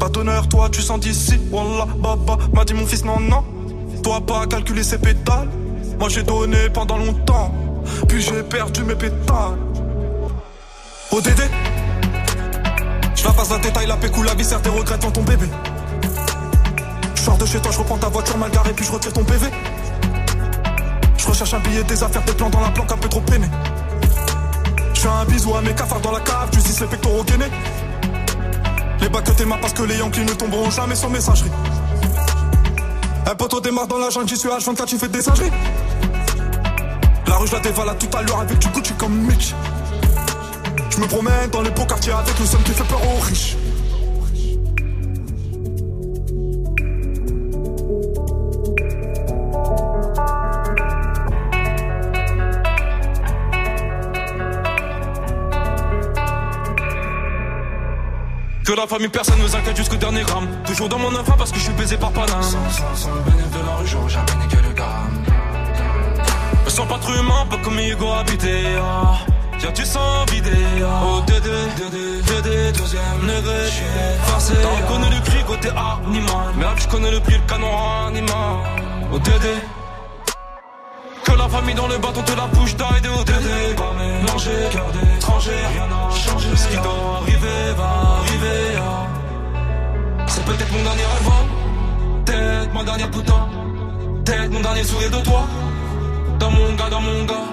Pas 0.00 0.08
d'honneur, 0.08 0.48
toi 0.48 0.70
tu 0.70 0.80
sens 0.80 0.98
d'ici. 0.98 1.38
Wallah, 1.52 1.86
baba, 1.98 2.38
m'a 2.54 2.64
dit 2.64 2.72
mon 2.72 2.86
fils, 2.86 3.04
non, 3.04 3.20
non. 3.20 3.44
Toi 4.02 4.22
pas 4.22 4.46
calculer 4.46 4.82
ses 4.82 4.96
pétales. 4.96 5.48
Moi 5.98 6.08
j'ai 6.08 6.22
donné 6.22 6.70
pendant 6.72 6.96
longtemps. 6.96 7.54
Puis 8.08 8.22
j'ai 8.22 8.42
perdu 8.42 8.82
mes 8.82 8.94
pétales. 8.94 9.58
ODD. 11.12 11.42
Je 13.14 13.24
la 13.24 13.32
passe 13.32 13.50
la 13.50 13.58
détail, 13.58 13.86
la 13.86 13.96
pécou, 13.98 14.22
la 14.22 14.34
viscère, 14.34 14.62
tes 14.62 14.70
regrets 14.70 14.96
devant 14.96 15.10
ton 15.10 15.22
bébé. 15.22 15.46
Je 17.14 17.20
sors 17.20 17.36
de 17.36 17.44
chez 17.44 17.60
toi, 17.60 17.70
je 17.70 17.78
reprends 17.78 17.98
ta 17.98 18.08
voiture 18.08 18.38
mal 18.38 18.50
garée, 18.50 18.72
puis 18.72 18.86
je 18.86 18.92
retire 18.92 19.12
ton 19.12 19.24
PV. 19.24 19.48
Je 21.18 21.26
recherche 21.26 21.52
un 21.52 21.60
billet, 21.60 21.84
des 21.84 22.02
affaires, 22.02 22.22
des 22.22 22.32
plans 22.32 22.48
dans 22.48 22.60
la 22.60 22.70
planque, 22.70 22.90
un 22.90 22.96
peu 22.96 23.08
trop 23.10 23.20
peiné. 23.20 23.46
Je 24.94 25.00
fais 25.00 25.08
un 25.08 25.26
bisou 25.26 25.54
à 25.54 25.60
mes 25.60 25.74
cafards 25.74 26.00
dans 26.00 26.12
la 26.12 26.20
cave, 26.20 26.48
justice 26.54 26.80
les 26.80 26.86
pectoraux 26.86 27.22
gainés. 27.24 27.50
Les 29.00 29.08
bacs 29.08 29.24
que 29.24 29.30
t'es 29.32 29.44
parce 29.44 29.72
que 29.72 29.82
les 29.82 29.96
Yankees 29.96 30.24
ne 30.24 30.32
tomberont 30.34 30.70
jamais 30.70 30.94
sans 30.94 31.08
messagerie. 31.08 31.50
Un 33.26 33.34
poteau 33.34 33.60
démarre 33.60 33.86
dans 33.86 33.98
la 33.98 34.10
jungle, 34.10 34.28
j'y 34.28 34.36
suis 34.36 34.48
H24, 34.48 34.86
tu 34.86 34.98
fais 34.98 35.08
des 35.08 35.22
singeries. 35.22 35.50
La 37.26 37.36
rue, 37.36 37.46
je 37.46 37.52
la 37.52 37.60
dévale 37.60 37.88
à 37.88 37.94
tout 37.94 38.16
à 38.16 38.22
l'heure 38.22 38.40
avec 38.40 38.58
du 38.58 38.68
Gucci 38.68 38.92
comme 38.94 39.14
Mitch. 39.14 39.54
Je 40.90 40.98
me 40.98 41.06
promène 41.06 41.48
dans 41.50 41.62
les 41.62 41.70
beaux 41.70 41.86
quartiers 41.86 42.12
avec 42.12 42.38
le 42.38 42.44
somme 42.44 42.62
qui 42.62 42.72
fait 42.72 42.84
peur 42.84 43.00
aux 43.02 43.20
riches. 43.20 43.56
La 58.80 58.86
famille, 58.86 59.08
personne 59.08 59.38
ne 59.38 59.42
nous 59.42 59.54
inquiète 59.54 59.76
jusqu'au 59.76 59.96
dernier 59.96 60.22
gramme. 60.22 60.48
Toujours 60.66 60.88
dans 60.88 60.98
mon 60.98 61.14
enfant 61.14 61.34
parce 61.36 61.50
que 61.50 61.58
je 61.58 61.64
suis 61.64 61.72
baisé 61.74 61.96
par 61.96 62.10
Paname. 62.12 62.42
Sans, 62.42 62.70
sans, 62.70 62.94
sans 62.94 63.14
le 63.14 63.20
bénéfice 63.20 63.50
de 63.50 63.66
la 63.66 63.74
rue, 63.76 63.86
j'aurais 63.86 64.08
jamais 64.08 64.34
niqué 64.42 64.56
le 64.66 64.74
gramme. 64.74 65.24
Me 66.64 66.70
sens 66.70 66.88
pas 66.88 66.98
trop 66.98 67.12
humain, 67.14 67.46
pas 67.50 67.58
comme 67.58 67.78
Hugo 67.78 68.10
habité. 68.12 68.62
Ah. 68.78 69.18
Tiens, 69.58 69.72
tu 69.72 69.84
sens 69.84 70.30
vidé. 70.30 70.50
Ah. 70.82 71.02
Oh, 71.04 71.20
Dédé, 71.26 71.50
Dédé, 71.76 72.22
Dédé, 72.22 72.72
deuxième 72.72 73.20
degré. 73.20 73.66
J'suis 73.66 73.84
forcé. 74.30 74.54
T'en 74.62 74.92
connais 74.92 75.10
le 75.10 75.20
cri 75.24 75.44
côté 75.46 75.68
animal. 75.68 76.54
Merde, 76.56 76.78
je 76.80 76.88
connais 76.88 77.10
le 77.10 77.20
prix, 77.20 77.34
le 77.34 77.46
canon 77.46 78.06
animal. 78.08 78.56
Oh, 79.12 79.18
Dédé. 79.18 79.54
Famille 81.50 81.74
dans 81.74 81.88
le 81.88 81.98
bâton 81.98 82.22
te 82.22 82.32
la 82.32 82.46
bouche 82.46 82.76
d'aide 82.76 83.06
au 83.18 83.24
Dédé. 83.24 83.74
Pas 83.76 83.92
mélangé, 83.98 84.50
cœur 84.70 84.86
d'étranger, 84.92 85.50
rien 85.72 85.86
n'a 85.88 86.14
changé. 86.14 86.48
Ce 86.54 86.68
qui 86.68 86.76
doit 86.76 87.18
arriver 87.20 87.72
va 87.76 88.18
arriver. 88.20 88.78
ah. 88.78 89.06
C'est 90.28 90.44
peut-être 90.44 90.72
mon 90.72 90.82
dernier 90.82 91.02
hein. 91.02 92.24
peut-être 92.24 92.72
ma 92.72 92.84
dernière 92.84 93.10
putain, 93.10 93.48
peut-être 94.24 94.50
mon 94.52 94.60
dernier 94.60 94.84
sourire 94.84 95.10
de 95.10 95.24
toi. 95.24 95.42
Dans 96.38 96.50
mon 96.50 96.72
gars, 96.74 96.88
dans 96.88 97.00
mon 97.00 97.24
gars. 97.24 97.48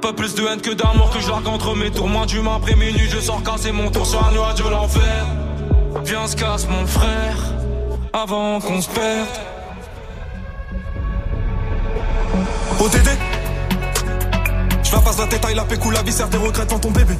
Pas 0.00 0.12
plus 0.12 0.34
de 0.36 0.46
haine 0.46 0.60
que 0.60 0.70
d'amour 0.70 1.10
que 1.10 1.20
je 1.20 1.28
largue 1.28 1.48
entre 1.48 1.74
mes 1.74 1.90
tours. 1.90 2.08
Moins 2.08 2.24
d'humain 2.26 2.56
après 2.56 2.76
minuit, 2.76 3.08
je 3.10 3.18
sors 3.18 3.42
casser 3.42 3.72
mon 3.72 3.90
tour 3.90 4.06
sur 4.06 4.24
un 4.24 4.30
nuage 4.30 4.54
de 4.54 4.68
l'enfer. 4.68 5.26
Viens, 6.04 6.26
se 6.28 6.36
casse 6.36 6.68
mon 6.68 6.86
frère, 6.86 7.36
avant 8.12 8.60
qu'on 8.60 8.80
se 8.80 8.88
perde. 8.88 9.57
ODD 12.80 13.08
Je 14.84 14.92
la 14.92 15.00
passe 15.00 15.18
la 15.18 15.26
détail, 15.26 15.54
la 15.54 15.64
pécou, 15.64 15.90
la 15.90 16.02
viscère, 16.02 16.28
des 16.28 16.36
regrets 16.36 16.64
devant 16.64 16.78
ton 16.78 16.90
bébé. 16.90 17.14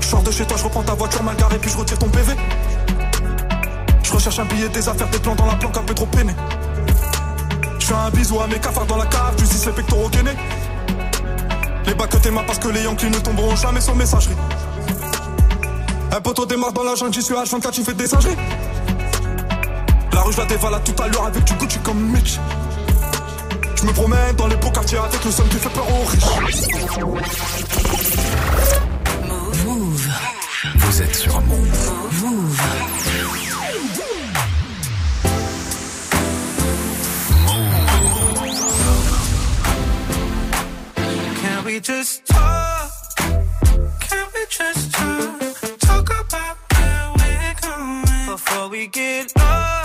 Je 0.00 0.06
sors 0.06 0.22
de 0.22 0.30
chez 0.30 0.44
toi, 0.44 0.56
je 0.56 0.64
reprends 0.64 0.82
ta 0.82 0.94
voiture 0.94 1.22
mal 1.22 1.36
garée, 1.36 1.58
puis 1.58 1.70
je 1.70 1.76
retire 1.76 1.98
ton 1.98 2.08
PV. 2.08 2.34
Je 4.04 4.12
recherche 4.12 4.38
un 4.38 4.44
billet, 4.44 4.68
des 4.68 4.88
affaires, 4.88 5.08
des 5.08 5.18
plans 5.18 5.34
dans 5.34 5.46
la 5.46 5.54
planque, 5.54 5.76
un 5.76 5.82
peu 5.82 5.94
trop 5.94 6.06
peiné. 6.06 6.32
Je 7.78 7.86
fais 7.86 7.94
un 7.94 8.10
bisou 8.10 8.40
à 8.40 8.46
mes 8.46 8.58
cafards 8.58 8.86
dans 8.86 8.96
la 8.96 9.06
cave, 9.06 9.34
tu 9.36 9.44
dis 9.44 9.66
les 9.66 9.72
pectoraux 9.72 10.08
gainés. 10.08 10.36
Les 11.86 11.94
bacs 11.94 12.10
que 12.10 12.18
t'aimes 12.18 12.40
parce 12.46 12.58
que 12.58 12.68
les 12.68 12.82
Yankees 12.82 13.10
ne 13.10 13.18
tomberont 13.18 13.56
jamais 13.56 13.80
sur 13.80 13.96
messagerie. 13.96 14.36
Un 16.12 16.20
poteau 16.20 16.46
démarre 16.46 16.72
dans 16.72 16.84
la 16.84 16.94
jungle, 16.94 17.14
j'y 17.14 17.22
suis 17.22 17.34
H24, 17.34 17.70
tu 17.72 17.82
fais 17.82 17.94
des 17.94 18.06
singeries. 18.06 18.36
La 20.12 20.20
rue, 20.20 20.32
je 20.32 20.38
la 20.38 20.46
dévalade 20.46 20.84
tout 20.84 21.02
à 21.02 21.08
l'heure 21.08 21.24
avec 21.26 21.44
du 21.44 21.54
Gucci 21.54 21.78
comme 21.80 21.98
Mitch. 21.98 22.38
Je 23.80 23.86
me 23.86 23.92
promène 23.92 24.34
dans 24.34 24.48
les 24.48 24.56
beaux 24.56 24.70
quartiers 24.72 24.98
avec 24.98 25.24
le 25.24 25.30
somme 25.30 25.48
qui 25.48 25.56
fait 25.56 25.68
peur 25.68 25.86
aux 25.88 26.04
riches. 26.04 26.24
Move. 29.64 30.08
Vous 30.74 31.02
êtes 31.02 31.14
sur 31.14 31.40
Move. 31.42 31.92
Move. 32.20 32.60
Can 41.40 41.64
we 41.64 41.78
just 41.80 42.26
talk? 42.26 42.90
Can 44.00 44.26
we 44.34 44.46
just 44.50 44.92
talk? 44.92 45.78
Talk 45.78 46.10
about 46.10 46.56
where 46.74 47.12
we're 47.16 47.54
going 47.62 48.26
before 48.26 48.68
we 48.70 48.88
get 48.88 49.32
lost? 49.36 49.77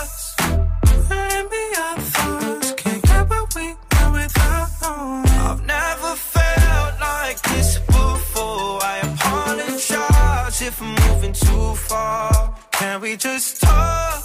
We 13.04 13.18
just 13.18 13.60
talk? 13.62 14.24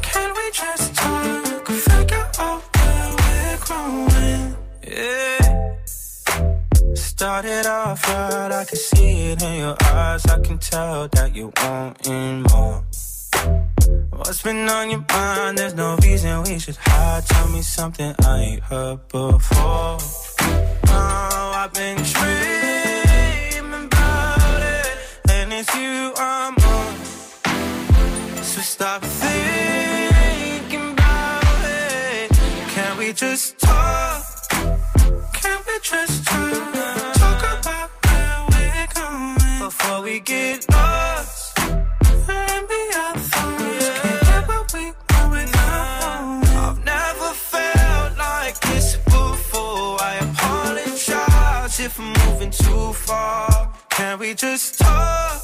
Can 0.00 0.32
we 0.36 0.50
just 0.52 0.94
talk? 0.94 1.66
Figure 1.66 2.30
out 2.38 2.62
where 2.76 3.16
we're 3.20 3.58
growing. 3.66 4.56
Yeah. 4.86 5.74
Started 6.94 7.66
off 7.66 8.08
right, 8.08 8.52
I 8.52 8.64
can 8.64 8.76
see 8.76 9.32
it 9.32 9.42
in 9.42 9.58
your 9.58 9.76
eyes. 9.86 10.24
I 10.26 10.38
can 10.38 10.58
tell 10.58 11.08
that 11.08 11.34
you 11.34 11.52
wanting 11.56 12.42
more. 12.42 12.84
What's 14.10 14.42
been 14.42 14.68
on 14.68 14.90
your 14.90 15.04
mind? 15.10 15.58
There's 15.58 15.74
no 15.74 15.96
reason 15.96 16.42
we 16.44 16.60
should 16.60 16.76
hide. 16.76 17.26
Tell 17.26 17.48
me 17.48 17.60
something 17.62 18.14
I 18.24 18.38
ain't 18.40 18.62
heard 18.62 19.08
before. 19.08 19.98
Oh, 20.86 21.52
I've 21.60 21.72
been 21.72 21.96
dreaming 21.96 23.86
about 23.86 24.60
it, 24.62 24.96
and 25.28 25.52
it's 25.52 25.74
you 25.74 26.12
I'm 26.16 26.63
stop 28.74 29.02
thinking 29.02 30.90
about 30.94 31.44
it. 31.62 32.28
Can 32.74 32.98
we 32.98 33.12
just 33.12 33.56
talk? 33.60 34.24
Can 35.32 35.58
we 35.68 35.78
just 35.80 36.24
talk? 36.26 37.14
Talk 37.22 37.42
about 37.60 37.90
where 38.04 38.38
we're 38.50 38.88
going 38.98 39.60
before 39.60 40.02
we 40.02 40.18
get 40.18 40.68
lost. 40.72 41.56
Can't. 41.56 42.68
I've 46.66 46.84
never 46.84 47.30
felt 47.52 48.18
like 48.18 48.58
this 48.68 48.96
before. 49.04 50.02
I 50.02 50.14
apologize 50.26 51.78
if 51.78 52.00
I'm 52.00 52.12
moving 52.26 52.50
too 52.50 52.92
far. 52.92 53.72
Can 53.90 54.18
we 54.18 54.34
just 54.34 54.80
talk? 54.80 55.43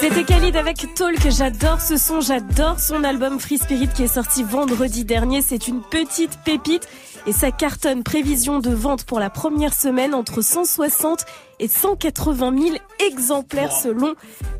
C'était 0.00 0.24
Khalid 0.24 0.54
avec 0.54 0.94
Talk. 0.94 1.30
J'adore 1.30 1.80
ce 1.80 1.96
son, 1.96 2.20
j'adore 2.20 2.78
son 2.78 3.04
album 3.04 3.40
Free 3.40 3.58
Spirit 3.58 3.88
qui 3.88 4.02
est 4.02 4.06
sorti 4.06 4.42
vendredi 4.42 5.04
dernier. 5.04 5.40
C'est 5.40 5.66
une 5.66 5.80
petite 5.80 6.38
pépite 6.44 6.86
et 7.26 7.32
ça 7.32 7.50
cartonne. 7.50 8.02
Prévision 8.02 8.58
de 8.58 8.70
vente 8.70 9.04
pour 9.04 9.18
la 9.18 9.30
première 9.30 9.72
semaine 9.72 10.14
entre 10.14 10.42
160 10.42 11.24
et 11.58 11.68
180 11.68 12.54
000 12.60 12.76
exemplaires 13.00 13.72
selon 13.72 14.14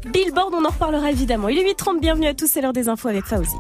Billboard. 0.07 0.55
On 0.55 0.65
en 0.65 0.71
reparlera 0.71 1.11
évidemment. 1.11 1.49
Il 1.49 1.59
est 1.59 1.73
8h30, 1.75 2.01
bienvenue 2.01 2.27
à 2.27 2.35
tous, 2.35 2.47
c'est 2.51 2.63
l'heure 2.63 2.73
des 2.73 2.89
infos 2.89 3.09
avec 3.09 3.27
Fauzi. 3.27 3.57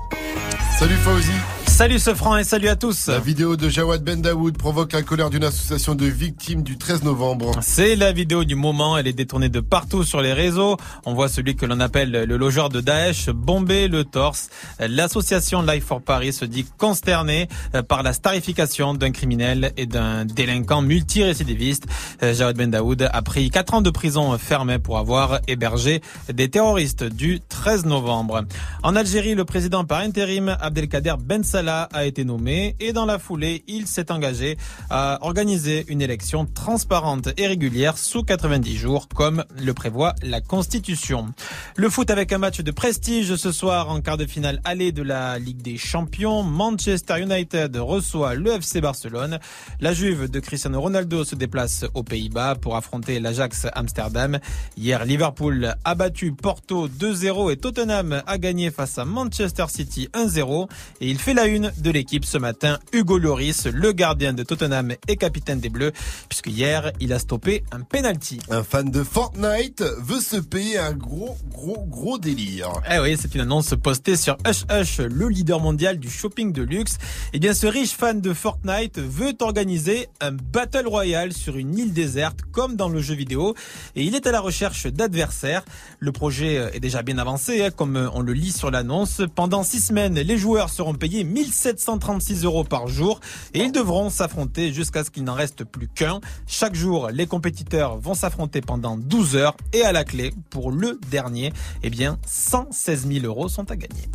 Salut 0.78 0.96
Fauzi. 0.96 1.63
Salut 1.74 1.98
ce 1.98 2.14
franc 2.14 2.36
et 2.36 2.44
salut 2.44 2.68
à 2.68 2.76
tous. 2.76 3.08
La 3.08 3.18
vidéo 3.18 3.56
de 3.56 3.68
Jawad 3.68 4.04
Ben 4.04 4.22
Daoud 4.22 4.56
provoque 4.56 4.92
la 4.92 5.02
colère 5.02 5.28
d'une 5.28 5.42
association 5.42 5.96
de 5.96 6.06
victimes 6.06 6.62
du 6.62 6.78
13 6.78 7.02
novembre. 7.02 7.50
C'est 7.62 7.96
la 7.96 8.12
vidéo 8.12 8.44
du 8.44 8.54
moment, 8.54 8.96
elle 8.96 9.08
est 9.08 9.12
détournée 9.12 9.48
de 9.48 9.58
partout 9.58 10.04
sur 10.04 10.20
les 10.20 10.32
réseaux. 10.32 10.76
On 11.04 11.14
voit 11.14 11.28
celui 11.28 11.56
que 11.56 11.66
l'on 11.66 11.80
appelle 11.80 12.12
le 12.12 12.36
logeur 12.36 12.68
de 12.68 12.80
Daesh 12.80 13.28
bomber 13.30 13.88
le 13.88 14.04
torse. 14.04 14.50
L'association 14.78 15.62
Life 15.62 15.86
for 15.86 16.00
Paris 16.00 16.32
se 16.32 16.44
dit 16.44 16.64
consternée 16.78 17.48
euh, 17.74 17.82
par 17.82 18.04
la 18.04 18.12
starification 18.12 18.94
d'un 18.94 19.10
criminel 19.10 19.72
et 19.76 19.86
d'un 19.86 20.24
délinquant 20.24 20.80
multirécidiviste. 20.80 21.86
Euh, 22.22 22.34
Jawad 22.34 22.56
Ben 22.56 22.70
Daoud 22.70 23.02
a 23.12 23.22
pris 23.22 23.50
4 23.50 23.74
ans 23.74 23.82
de 23.82 23.90
prison 23.90 24.38
fermée 24.38 24.78
pour 24.78 24.96
avoir 24.96 25.40
hébergé 25.48 26.02
des 26.32 26.48
terroristes 26.48 27.02
du 27.02 27.40
13 27.48 27.84
novembre. 27.84 28.44
En 28.84 28.94
Algérie, 28.94 29.34
le 29.34 29.44
président 29.44 29.84
par 29.84 29.98
intérim 29.98 30.56
Abdelkader 30.60 31.14
Ben 31.20 31.42
Salah 31.42 31.63
a 31.68 32.04
été 32.04 32.24
nommé 32.24 32.76
et 32.80 32.92
dans 32.92 33.06
la 33.06 33.18
foulée, 33.18 33.64
il 33.66 33.86
s'est 33.86 34.10
engagé 34.10 34.56
à 34.90 35.18
organiser 35.22 35.84
une 35.88 36.02
élection 36.02 36.46
transparente 36.46 37.28
et 37.36 37.46
régulière 37.46 37.98
sous 37.98 38.22
90 38.22 38.76
jours 38.76 39.08
comme 39.08 39.44
le 39.56 39.72
prévoit 39.72 40.14
la 40.22 40.40
Constitution. 40.40 41.32
Le 41.76 41.88
foot 41.88 42.10
avec 42.10 42.32
un 42.32 42.38
match 42.38 42.60
de 42.60 42.70
prestige 42.70 43.36
ce 43.36 43.52
soir 43.52 43.90
en 43.90 44.00
quart 44.00 44.16
de 44.16 44.26
finale 44.26 44.60
aller 44.64 44.90
de 44.90 45.02
la 45.02 45.38
Ligue 45.38 45.62
des 45.62 45.78
Champions. 45.78 46.42
Manchester 46.42 47.20
United 47.20 47.76
reçoit 47.76 48.34
le 48.34 48.52
FC 48.52 48.80
Barcelone. 48.80 49.38
La 49.80 49.92
Juve 49.92 50.28
de 50.28 50.40
Cristiano 50.40 50.80
Ronaldo 50.80 51.24
se 51.24 51.36
déplace 51.36 51.84
aux 51.94 52.02
Pays-Bas 52.02 52.56
pour 52.56 52.76
affronter 52.76 53.20
l'Ajax 53.20 53.66
Amsterdam. 53.74 54.38
Hier, 54.76 55.04
Liverpool 55.04 55.74
a 55.84 55.94
battu 55.94 56.32
Porto 56.32 56.88
2-0 56.88 57.52
et 57.52 57.56
Tottenham 57.56 58.22
a 58.26 58.38
gagné 58.38 58.70
face 58.70 58.98
à 58.98 59.04
Manchester 59.04 59.66
City 59.68 60.08
1-0 60.14 60.68
et 61.00 61.08
il 61.08 61.18
fait 61.18 61.34
la 61.34 61.44
une 61.46 61.53
de 61.60 61.90
l'équipe 61.90 62.24
ce 62.24 62.36
matin, 62.36 62.80
Hugo 62.92 63.16
Lloris, 63.16 63.66
le 63.66 63.92
gardien 63.92 64.32
de 64.32 64.42
Tottenham 64.42 64.94
et 65.06 65.16
capitaine 65.16 65.60
des 65.60 65.68
Bleus, 65.68 65.92
puisque 66.28 66.48
hier, 66.48 66.90
il 66.98 67.12
a 67.12 67.20
stoppé 67.20 67.62
un 67.70 67.80
penalty. 67.80 68.40
Un 68.50 68.64
fan 68.64 68.90
de 68.90 69.04
Fortnite 69.04 69.84
veut 70.00 70.20
se 70.20 70.36
payer 70.36 70.78
un 70.78 70.92
gros, 70.92 71.36
gros, 71.50 71.84
gros 71.88 72.18
délire. 72.18 72.72
Eh 72.90 72.98
oui, 72.98 73.16
c'est 73.20 73.34
une 73.36 73.42
annonce 73.42 73.74
postée 73.80 74.16
sur 74.16 74.36
Hush 74.46 74.64
Hush, 74.70 74.98
le 74.98 75.28
leader 75.28 75.60
mondial 75.60 75.98
du 75.98 76.10
shopping 76.10 76.52
de 76.52 76.62
luxe. 76.62 76.98
Eh 77.32 77.38
bien, 77.38 77.54
ce 77.54 77.68
riche 77.68 77.92
fan 77.92 78.20
de 78.20 78.34
Fortnite 78.34 78.98
veut 78.98 79.34
organiser 79.40 80.08
un 80.20 80.32
battle 80.32 80.88
royale 80.88 81.32
sur 81.32 81.56
une 81.56 81.78
île 81.78 81.92
déserte, 81.92 82.40
comme 82.50 82.74
dans 82.74 82.88
le 82.88 83.00
jeu 83.00 83.14
vidéo, 83.14 83.54
et 83.94 84.02
il 84.02 84.16
est 84.16 84.26
à 84.26 84.32
la 84.32 84.40
recherche 84.40 84.88
d'adversaires. 84.88 85.64
Le 86.00 86.10
projet 86.10 86.70
est 86.72 86.80
déjà 86.80 87.02
bien 87.02 87.18
avancé, 87.18 87.64
hein, 87.64 87.70
comme 87.70 88.10
on 88.12 88.22
le 88.22 88.32
lit 88.32 88.52
sur 88.52 88.72
l'annonce. 88.72 89.22
Pendant 89.36 89.62
six 89.62 89.80
semaines, 89.80 90.14
les 90.14 90.38
joueurs 90.38 90.68
seront 90.68 90.94
payés 90.94 91.22
1736 91.44 92.44
euros 92.44 92.64
par 92.64 92.88
jour 92.88 93.20
et 93.52 93.60
ils 93.60 93.72
devront 93.72 94.10
s'affronter 94.10 94.72
jusqu'à 94.72 95.04
ce 95.04 95.10
qu'il 95.10 95.24
n'en 95.24 95.34
reste 95.34 95.64
plus 95.64 95.88
qu'un. 95.88 96.20
Chaque 96.46 96.74
jour, 96.74 97.08
les 97.12 97.26
compétiteurs 97.26 97.96
vont 97.98 98.14
s'affronter 98.14 98.60
pendant 98.60 98.96
12 98.96 99.36
heures 99.36 99.56
et 99.72 99.82
à 99.82 99.92
la 99.92 100.04
clé, 100.04 100.32
pour 100.50 100.70
le 100.70 100.98
dernier, 101.10 101.52
eh 101.82 101.90
bien, 101.90 102.18
116 102.26 103.06
000 103.08 103.26
euros 103.26 103.48
sont 103.48 103.70
à 103.70 103.76
gagner. 103.76 104.08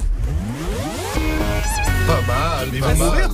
Pas 2.08 2.22
mal, 2.28 2.70
Mais 2.72 2.80
pas 2.80 2.96
mal. 2.96 3.32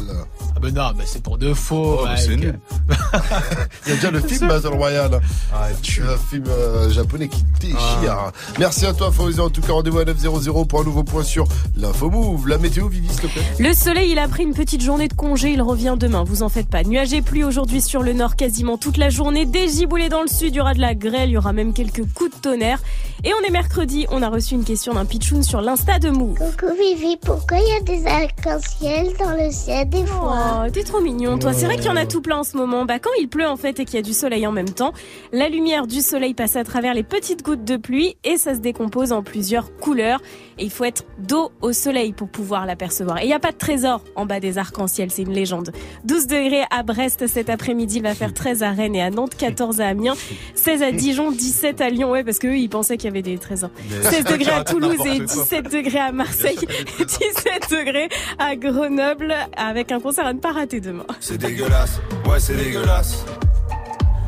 Ah 0.55 0.59
ben 0.61 0.73
non, 0.73 0.91
mais 0.97 1.03
c'est 1.05 1.21
pour 1.21 1.37
de 1.37 1.53
faux. 1.53 1.99
Oh, 2.01 2.07
c'est 2.15 2.35
nul. 2.37 2.59
Il 3.85 3.89
y 3.89 3.91
a 3.91 3.95
déjà 3.95 4.11
le 4.11 4.21
film 4.21 4.47
Battle 4.47 4.67
Royale. 4.67 5.19
Ah, 5.53 5.67
un 5.67 6.17
film 6.17 6.45
euh, 6.47 6.89
japonais 6.89 7.27
qui 7.27 7.43
déchire. 7.59 8.31
Merci 8.57 8.85
à 8.85 8.93
toi, 8.93 9.11
Fawzi. 9.11 9.39
En 9.39 9.49
tout 9.49 9.61
cas, 9.61 9.73
rendez-vous 9.73 9.99
à 9.99 10.05
900 10.05 10.65
pour 10.65 10.79
un 10.79 10.83
nouveau 10.83 11.03
point 11.03 11.23
sur 11.23 11.45
l'info 11.75 12.09
move. 12.09 12.47
La 12.47 12.57
météo, 12.57 12.87
Vivi, 12.87 13.09
s'il 13.09 13.21
te 13.21 13.27
plaît. 13.27 13.43
Le 13.59 13.73
soleil, 13.73 14.11
il 14.11 14.19
a 14.19 14.27
pris 14.27 14.43
une 14.43 14.53
petite 14.53 14.81
journée 14.81 15.07
de 15.07 15.13
congé, 15.13 15.51
il 15.51 15.61
revient 15.61 15.95
demain, 15.97 16.23
vous 16.23 16.43
en 16.43 16.49
faites 16.49 16.69
pas. 16.69 16.83
Nuages 16.83 17.13
et 17.13 17.21
pluie 17.21 17.43
aujourd'hui 17.43 17.81
sur 17.81 18.01
le 18.01 18.13
nord 18.13 18.35
quasiment 18.35 18.77
toute 18.77 18.97
la 18.97 19.09
journée, 19.09 19.45
des 19.45 19.67
giboulées 19.67 20.09
dans 20.09 20.21
le 20.21 20.27
sud, 20.27 20.53
il 20.53 20.57
y 20.57 20.61
aura 20.61 20.73
de 20.73 20.81
la 20.81 20.95
grêle, 20.95 21.29
il 21.29 21.33
y 21.33 21.37
aura 21.37 21.53
même 21.53 21.73
quelques 21.73 22.05
coups 22.13 22.35
de 22.35 22.41
tonnerre. 22.41 22.79
Et 23.23 23.31
on 23.33 23.47
est 23.47 23.51
mercredi, 23.51 24.05
on 24.11 24.21
a 24.21 24.29
reçu 24.29 24.53
une 24.53 24.63
question 24.63 24.93
d'un 24.93 25.05
pitchoun 25.05 25.41
sur 25.41 25.61
l'insta 25.61 25.99
de 25.99 26.09
Mou. 26.09 26.35
Coucou 26.37 26.73
Vivi, 26.79 27.17
pourquoi 27.17 27.57
il 27.57 27.67
y 27.67 27.77
a 27.77 27.81
des 27.81 28.05
arcs-en-ciel 28.05 29.07
dans 29.19 29.31
le 29.31 29.51
ciel 29.51 29.89
des 29.89 30.05
fois? 30.05 30.44
Oh, 30.44 30.44
t'es 30.71 30.83
trop 30.83 31.01
mignon, 31.01 31.37
toi. 31.37 31.53
C'est 31.53 31.65
vrai 31.65 31.75
qu'il 31.75 31.85
y 31.85 31.89
en 31.89 31.95
a 31.95 32.05
tout 32.05 32.21
plein 32.21 32.37
en 32.39 32.43
ce 32.43 32.57
moment. 32.57 32.85
Bah, 32.85 32.99
quand 32.99 33.11
il 33.19 33.27
pleut, 33.27 33.47
en 33.47 33.55
fait, 33.55 33.79
et 33.79 33.85
qu'il 33.85 33.95
y 33.95 33.99
a 33.99 34.01
du 34.01 34.13
soleil 34.13 34.45
en 34.47 34.51
même 34.51 34.69
temps, 34.69 34.93
la 35.31 35.49
lumière 35.49 35.87
du 35.87 36.01
soleil 36.01 36.33
passe 36.33 36.55
à 36.55 36.63
travers 36.63 36.93
les 36.93 37.03
petites 37.03 37.43
gouttes 37.43 37.63
de 37.63 37.77
pluie 37.77 38.15
et 38.23 38.37
ça 38.37 38.53
se 38.55 38.59
décompose 38.59 39.11
en 39.11 39.23
plusieurs 39.23 39.75
couleurs. 39.77 40.21
Et 40.57 40.63
il 40.63 40.71
faut 40.71 40.85
être 40.85 41.03
dos 41.19 41.51
au 41.61 41.73
soleil 41.73 42.13
pour 42.13 42.29
pouvoir 42.29 42.65
l'apercevoir. 42.65 43.19
Et 43.19 43.23
il 43.23 43.27
n'y 43.27 43.33
a 43.33 43.39
pas 43.39 43.51
de 43.51 43.57
trésor 43.57 44.03
en 44.15 44.25
bas 44.25 44.39
des 44.39 44.57
arcs-en-ciel, 44.57 45.11
c'est 45.11 45.23
une 45.23 45.33
légende. 45.33 45.71
12 46.05 46.27
degrés 46.27 46.63
à 46.71 46.81
Brest 46.83 47.27
cet 47.27 47.49
après-midi, 47.49 47.97
il 47.97 48.03
va 48.03 48.13
faire 48.15 48.33
13 48.33 48.63
à 48.63 48.71
Rennes 48.71 48.95
et 48.95 49.01
à 49.01 49.09
Nantes, 49.09 49.35
14 49.37 49.81
à 49.81 49.87
Amiens, 49.87 50.15
16 50.55 50.81
à 50.81 50.91
Dijon, 50.91 51.31
17 51.31 51.81
à 51.81 51.89
Lyon, 51.89 52.11
ouais, 52.11 52.23
parce 52.23 52.39
qu'eux, 52.39 52.57
ils 52.57 52.69
pensaient 52.69 52.95
qu'il 52.97 53.05
y 53.09 53.11
avait 53.11 53.21
des 53.21 53.37
trésors. 53.37 53.69
Mais- 53.89 54.09
16 54.09 54.23
degrés 54.31 54.51
à 54.51 54.63
Toulouse 54.63 54.95
et 55.05 55.19
N'importe 55.19 55.33
quoi. 55.33 55.43
17 55.43 55.71
degrés 55.71 55.99
à 55.99 56.11
Marseille, 56.13 56.57
17 56.99 57.69
degrés 57.71 58.07
à 58.39 58.55
Grenoble, 58.55 59.35
avec 59.57 59.91
un 59.91 59.99
concert 59.99 60.25
à 60.25 60.33
ne 60.35 60.39
pas 60.39 60.51
rater 60.51 60.79
demain. 60.79 61.05
C'est 61.19 61.37
dégueulasse, 61.37 61.99
ouais 62.27 62.39
c'est 62.39 62.55
dégueulasse. 62.55 63.25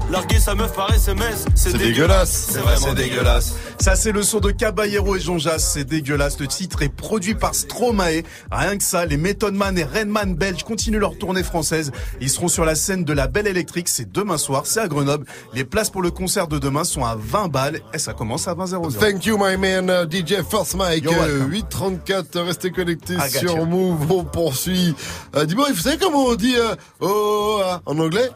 Larguer 0.09 0.39
sa 0.39 0.55
meuf 0.55 0.73
par 0.73 0.89
SMS, 0.93 1.43
c'est 1.53 1.71
C'est 1.71 1.77
dégueulasse. 1.77 2.47
C'est 2.53 2.59
vraiment 2.59 2.93
dégueulasse. 2.93 3.55
Ça, 3.77 3.97
c'est 3.97 4.13
le 4.13 4.23
son 4.23 4.39
de 4.39 4.51
Caballero 4.51 5.17
et 5.17 5.19
Jean 5.19 5.37
Jass. 5.37 5.71
C'est 5.73 5.83
dégueulasse. 5.83 6.39
Le 6.39 6.47
titre 6.47 6.81
est 6.81 6.87
produit 6.89 7.35
par 7.35 7.53
Stromae. 7.53 8.21
Rien 8.49 8.77
que 8.77 8.83
ça, 8.85 9.05
les 9.05 9.17
Method 9.17 9.53
Man 9.53 9.77
et 9.77 9.83
Redman 9.83 10.33
belges 10.33 10.63
continuent 10.63 10.99
leur 10.99 11.17
tournée 11.17 11.43
française. 11.43 11.91
Ils 12.21 12.29
seront 12.29 12.47
sur 12.47 12.63
la 12.63 12.75
scène 12.75 13.03
de 13.03 13.11
la 13.11 13.27
Belle 13.27 13.47
Électrique. 13.47 13.89
C'est 13.89 14.09
demain 14.09 14.37
soir. 14.37 14.61
C'est 14.65 14.79
à 14.79 14.87
Grenoble. 14.87 15.25
Les 15.53 15.65
places 15.65 15.89
pour 15.89 16.01
le 16.01 16.09
concert 16.09 16.47
de 16.47 16.57
demain 16.57 16.85
sont 16.85 17.03
à 17.03 17.17
20 17.19 17.49
balles 17.49 17.81
et 17.93 17.97
ça 17.99 18.13
commence 18.13 18.47
à 18.47 18.53
20 18.53 18.67
00. 18.67 18.91
Thank 19.01 19.25
you, 19.25 19.37
my 19.37 19.57
man, 19.57 19.89
uh, 19.89 20.09
DJ 20.09 20.35
First 20.49 20.75
Mike. 20.75 21.03
You're 21.03 21.15
Euh, 21.21 21.39
welcome. 21.47 21.51
834, 21.51 22.39
restez 22.43 22.71
connectés 22.71 23.17
sur. 23.29 23.65
Move. 23.65 24.09
On 24.09 24.23
poursuit. 24.23 24.95
Euh, 25.35 25.43
Dis-moi, 25.43 25.67
vous 25.73 25.81
savez 25.81 25.97
comment 25.97 26.27
on 26.27 26.35
dit 26.35 26.55
euh, 26.55 26.75
oh 27.01 27.59
ah, 27.65 27.81
en 27.85 27.99
anglais? 27.99 28.29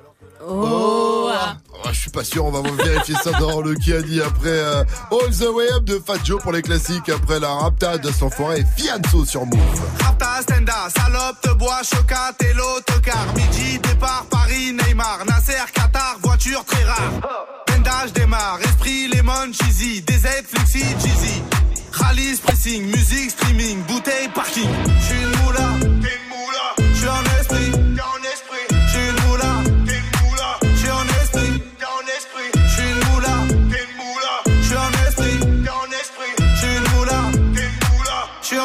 Oh, 0.48 1.30
ah. 1.32 1.58
Oh, 1.74 1.90
Je 1.92 2.00
suis 2.00 2.10
pas 2.10 2.24
sûr, 2.24 2.45
on 2.45 2.52
va 2.52 2.61
vérifier 2.84 3.16
ça 3.24 3.32
dans 3.40 3.61
le 3.61 3.76
qui 3.76 3.94
a 3.94 4.02
dit 4.02 4.22
après 4.22 4.50
euh, 4.50 4.84
All 5.11 5.30
the 5.32 5.48
Way 5.53 5.72
Up 5.74 5.84
de 5.84 6.02
Fat 6.06 6.18
Joe 6.24 6.42
pour 6.42 6.52
les 6.52 6.61
classiques, 6.61 7.10
après 7.10 7.40
la 7.40 7.53
raptade 7.53 8.02
de 8.02 8.11
son 8.11 8.30
forêt 8.30 8.66
Fianso 8.76 9.26
sur 9.26 9.45
Move. 9.45 9.60
Rapta, 10.00 10.42
Stenda, 10.42 10.90
salope, 10.95 11.42
te 11.42 11.53
bois, 11.53 11.82
chocat 11.84 12.34
et 12.40 12.53
l'autocar. 12.53 13.26
Midi, 13.36 13.80
départ, 13.80 14.26
Paris, 14.30 14.74
Neymar, 14.74 15.26
Nasser, 15.28 15.72
Qatar, 15.74 16.18
voiture 16.24 16.64
très 16.66 16.84
rare. 16.84 17.48
Bendage 17.68 18.14
démarre, 18.14 18.60
esprit, 18.64 19.08
lemon, 19.10 19.52
cheesy, 19.53 20.02
DZ, 20.02 20.28
flexi, 20.48 20.80
cheesy. 21.02 21.44
Rallye, 21.92 22.36
pressing, 22.44 22.86
musique, 22.86 23.32
streaming, 23.32 23.84
bouteille, 23.84 24.30
parking. 24.34 24.70
J'suis 25.02 25.22
une 25.22 25.44
moula, 25.44 25.68
t'es 25.80 25.86
une 25.88 26.30
moula. 26.30 26.81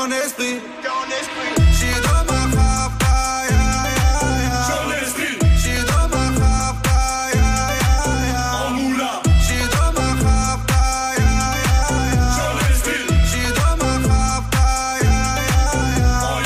J'suis 0.07 0.15
esprit. 0.15 0.61
J'suis 1.73 2.01
dans 2.03 2.23
ma. 2.33 2.41
J'suis. 5.03 5.35
J'suis 5.57 5.83
dans 5.85 6.07
ma. 6.09 6.23
En 8.55 8.71
moula. 8.71 9.13
J'suis 9.41 9.67
dans 9.73 9.91
ma. 9.97 10.07
J'suis. 12.71 13.03
J'suis 13.25 13.51
dans 13.57 13.75
ma 13.85 13.93
ya. 15.03 15.17
Oh. 16.23 16.39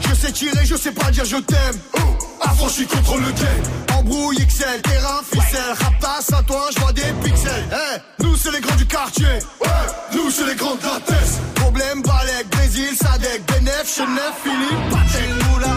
Je 0.00 0.14
sais 0.14 0.30
tirer, 0.32 0.64
je 0.64 0.76
sais 0.76 0.92
pas 0.92 1.10
dire 1.10 1.24
je 1.24 1.38
t'aime. 1.38 1.78
Oh, 1.94 1.98
affranchi 2.40 2.86
contre 2.86 3.16
le 3.16 3.32
game. 3.32 3.98
Embrouille 3.98 4.46
XL, 4.46 4.80
terrain, 4.82 5.20
ficelle. 5.24 5.74
Raptas 5.80 6.36
à 6.38 6.42
toi, 6.44 6.68
je 6.72 6.80
vois 6.80 6.92
des 6.92 7.12
pixels. 7.24 7.64
Eh, 7.72 8.22
nous 8.22 8.36
c'est 8.36 8.52
les 8.52 8.60
grands 8.60 8.76
du 8.76 8.86
quartier. 8.86 9.26
Ouais, 9.60 9.68
nous 10.14 10.30
c'est 10.30 10.46
les 10.46 10.54
grands 10.54 10.76
de 10.76 10.84
la 10.84 11.00
tête. 11.00 11.49
Problème, 11.90 12.02
Balek, 12.02 12.48
Brésil, 12.50 12.96
Sadek, 12.96 13.42
Benef, 13.46 13.96
Chenef, 13.96 14.34
Philippe, 14.44 14.94
une 15.18 15.34
moula, 15.48 15.74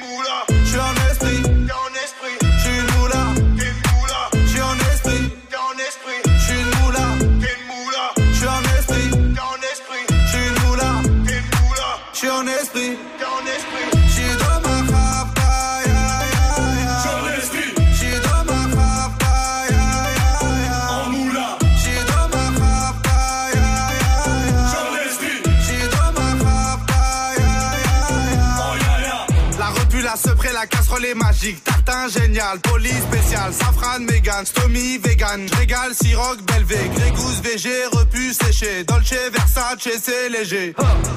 moula. 0.00 0.46
En 0.80 1.10
esprit. 1.12 1.43
Sepré, 30.94 31.04
la 31.04 31.04
casserole 31.04 31.04
est 31.04 31.14
magique. 31.14 31.64
Tartin 31.64 32.08
génial, 32.08 32.58
police 32.60 33.02
spécial, 33.02 33.52
safran, 33.52 34.00
mégan, 34.00 34.44
stomy, 34.44 34.98
vegan. 34.98 35.46
Régal, 35.58 35.94
siroc, 35.94 36.42
belvé, 36.42 36.78
grégousse, 36.94 37.40
VG, 37.42 37.86
repu, 37.92 38.32
séché. 38.32 38.84
Dolce, 38.84 39.14
Versace, 39.32 39.88
c'est 40.02 40.28
léger. 40.28 40.74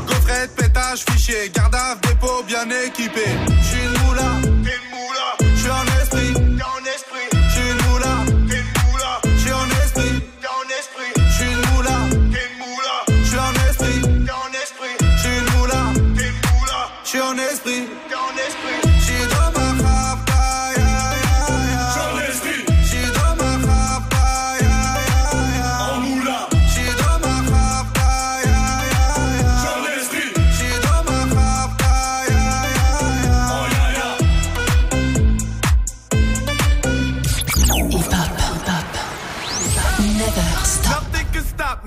Gaufrette, 0.07 0.55
pétage, 0.55 1.03
fichier, 1.09 1.49
garde 1.53 1.75
à 1.75 1.95
dépôt 2.07 2.43
bien 2.47 2.67
équipé. 2.85 3.25
J'suis 3.61 3.83
une 3.83 4.07
moula, 4.07 4.31
t'es 4.41 4.47
une 4.47 4.89
moula. 4.91 5.55
J'suis 5.55 5.71
en 5.71 5.85
esprit. 6.01 6.47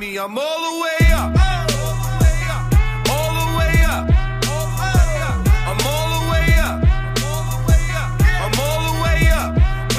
Me. 0.00 0.18
I'm 0.18 0.38
all 0.38 0.60
the 0.66 0.80
way 0.80 1.12
up. 1.12 1.28
All 3.12 3.32
the 3.36 3.48
way 3.58 3.76
up. 3.84 4.08
I'm 5.68 5.80
all 5.84 6.08
the 6.16 6.30
way 6.32 6.54
up. 6.58 6.80
I'm 8.42 8.54
all 8.64 8.80
the 8.88 9.02
way 9.04 9.28
up. 9.28 9.50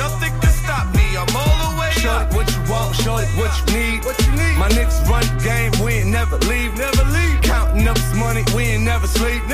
Nothing 0.02 0.34
can 0.42 0.54
stop 0.64 0.88
me. 0.96 1.06
I'm 1.16 1.36
all 1.36 1.58
the 1.70 1.80
way 1.80 1.92
Show 2.02 2.18
it 2.18 2.34
what 2.34 2.50
you 2.50 2.62
want, 2.72 2.96
show 2.96 3.18
it 3.18 3.30
what 3.38 3.54
you 3.60 3.78
need. 3.78 4.04
What 4.04 4.18
you 4.26 4.32
need. 4.32 4.58
My 4.58 4.70
niggas 4.70 5.08
run 5.08 5.22
the 5.22 5.44
game, 5.44 5.72
we 5.86 5.94
ain't 6.02 6.10
never 6.10 6.38
leave, 6.50 6.76
never 6.78 7.04
leave. 7.14 7.42
Counting 7.44 7.88
up 7.88 7.96
this 7.96 8.16
money, 8.16 8.44
we 8.56 8.64
ain't 8.74 8.84
never 8.84 9.06
sleep, 9.06 9.46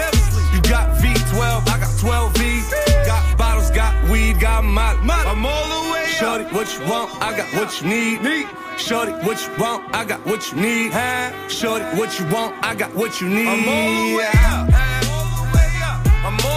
what 6.57 6.73
you 6.73 6.89
want, 6.89 7.11
I 7.21 7.37
got 7.37 7.53
what 7.53 7.81
you 7.81 7.87
need. 7.87 8.23
need. 8.23 8.47
Shorty, 8.79 9.11
what 9.11 9.39
you 9.45 9.63
want, 9.63 9.95
I 9.95 10.03
got 10.03 10.25
what 10.25 10.51
you 10.51 10.59
need. 10.59 10.91
Huh? 10.91 11.47
Shorty, 11.49 11.85
what 11.95 12.19
you 12.19 12.25
want, 12.29 12.55
I 12.65 12.73
got 12.73 12.95
what 12.95 13.21
you 13.21 13.29
need. 13.29 13.47
I'm 13.47 13.69
all 13.69 14.09
the 14.09 14.17
way 14.17 14.31
up. 14.33 14.73
I'm 14.73 15.09
all 15.11 15.45
the 15.45 15.55
way 15.55 15.69
up. 15.83 16.56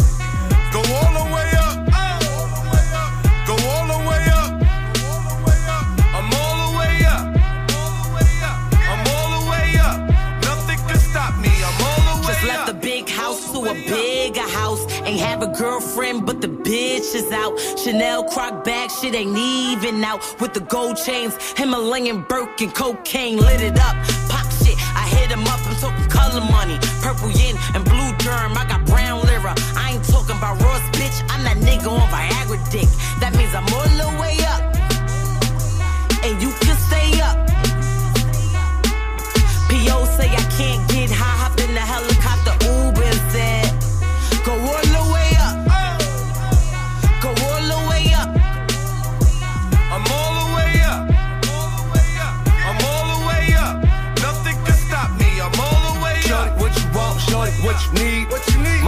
girlfriend, 15.57 16.25
but 16.25 16.41
the 16.41 16.47
bitch 16.47 17.15
is 17.15 17.31
out. 17.31 17.59
Chanel 17.77 18.23
croc 18.23 18.63
bag, 18.63 18.89
shit 18.91 19.15
ain't 19.15 19.37
even 19.37 20.03
out. 20.03 20.21
With 20.39 20.53
the 20.53 20.61
gold 20.61 20.97
chains, 20.97 21.35
Himalayan 21.57 22.23
Birkin, 22.27 22.71
cocaine 22.71 23.37
lit 23.37 23.61
it 23.61 23.79
up. 23.79 23.95
Pop 24.29 24.47
shit, 24.63 24.77
I 24.95 25.07
hit 25.15 25.31
him 25.31 25.45
up. 25.47 25.59
I'm 25.67 25.75
talking 25.75 26.09
color 26.09 26.41
money, 26.51 26.77
purple 27.01 27.31
yin 27.31 27.55
and 27.75 27.83
blue 27.85 28.11
germ. 28.19 28.57
I 28.57 28.65
got 28.67 28.85
brown 28.85 29.21
lira. 29.25 29.53
I 29.75 29.93
ain't 29.93 30.03
talking 30.05 30.37
about 30.37 30.61
Ross, 30.61 30.81
bitch. 30.97 31.17
I'm 31.29 31.43
that 31.43 31.57
nigga 31.57 31.89
on 31.89 32.07
Viagra 32.09 32.59
dick. 32.71 32.89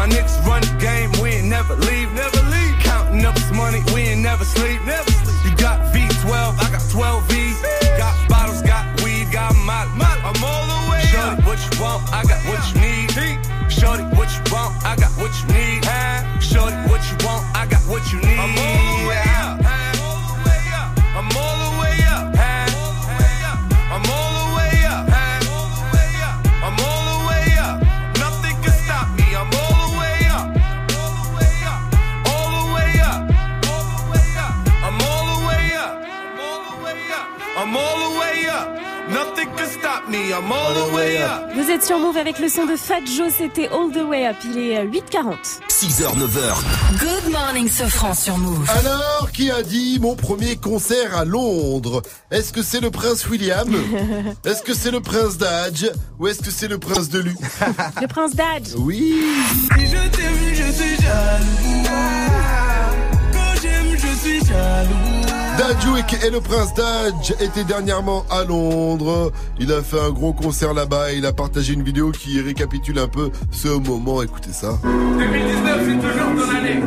My 0.03 0.09
niggas 0.09 0.45
run 0.45 0.59
the 0.59 0.77
game, 0.81 1.09
we 1.21 1.29
ain't 1.29 1.47
never 1.47 1.75
leave, 1.77 2.11
never 2.11 2.41
leave. 2.51 2.75
Counting 2.79 3.23
up 3.23 3.35
this 3.35 3.51
money, 3.53 3.81
we 3.93 4.01
ain't 4.01 4.19
never 4.19 4.43
sleep, 4.43 4.83
never 4.83 5.12
Vous 40.93 41.71
êtes 41.71 41.83
sur 41.83 41.97
Move 41.97 42.17
avec 42.17 42.37
le 42.37 42.47
son 42.47 42.67
de 42.67 42.75
Fat 42.75 42.99
Joe, 43.05 43.31
c'était 43.35 43.67
All 43.69 43.91
the 43.91 44.07
Way 44.07 44.27
Up. 44.27 44.35
Il 44.45 44.59
est 44.59 44.77
euh, 44.77 44.85
8h40. 44.85 45.33
6h, 45.67 46.15
9h. 46.15 46.99
Good 46.99 47.31
morning, 47.31 47.67
Sofran 47.67 48.13
sur 48.13 48.37
Move. 48.37 48.69
Alors, 48.69 49.31
qui 49.31 49.49
a 49.49 49.63
dit 49.63 49.97
mon 49.99 50.15
premier 50.15 50.55
concert 50.55 51.17
à 51.17 51.25
Londres 51.25 52.03
Est-ce 52.29 52.53
que 52.53 52.61
c'est 52.61 52.79
le 52.79 52.91
prince 52.91 53.27
William? 53.27 53.73
Est-ce 54.45 54.61
que 54.61 54.75
c'est 54.75 54.91
le 54.91 54.99
prince 55.01 55.37
d'Adj 55.39 55.89
Ou 56.19 56.27
est-ce 56.27 56.43
que 56.43 56.51
c'est 56.51 56.67
le 56.67 56.77
prince 56.77 57.09
de 57.09 57.19
Lu? 57.19 57.35
Le 58.01 58.07
prince 58.07 58.35
d'Adj. 58.35 58.73
Oui 58.77 59.15
Si 59.75 59.87
je 59.87 60.09
t'aime, 60.09 60.53
je 60.53 60.71
suis 60.71 60.95
jaloux. 60.97 61.83
Quand 63.33 63.61
j'aime, 63.61 63.97
je 63.97 64.17
suis 64.19 64.45
jaloux. 64.45 65.22
Dadjouik 65.57 66.23
et 66.25 66.29
le 66.29 66.41
prince 66.41 66.73
Dadj 66.73 67.33
étaient 67.39 67.63
dernièrement 67.63 68.25
à 68.29 68.43
Londres. 68.43 69.31
Il 69.59 69.71
a 69.71 69.81
fait 69.81 69.99
un 69.99 70.09
gros 70.11 70.33
concert 70.33 70.73
là-bas 70.73 71.13
et 71.13 71.17
il 71.17 71.25
a 71.25 71.33
partagé 71.33 71.73
une 71.73 71.83
vidéo 71.83 72.11
qui 72.11 72.41
récapitule 72.41 72.99
un 72.99 73.07
peu 73.07 73.31
ce 73.51 73.67
moment. 73.67 74.21
Écoutez 74.21 74.51
ça. 74.51 74.79
2019, 74.83 75.81
c'est 75.85 75.95
toujours 75.95 76.45
ton 76.45 76.55
année. 76.55 76.81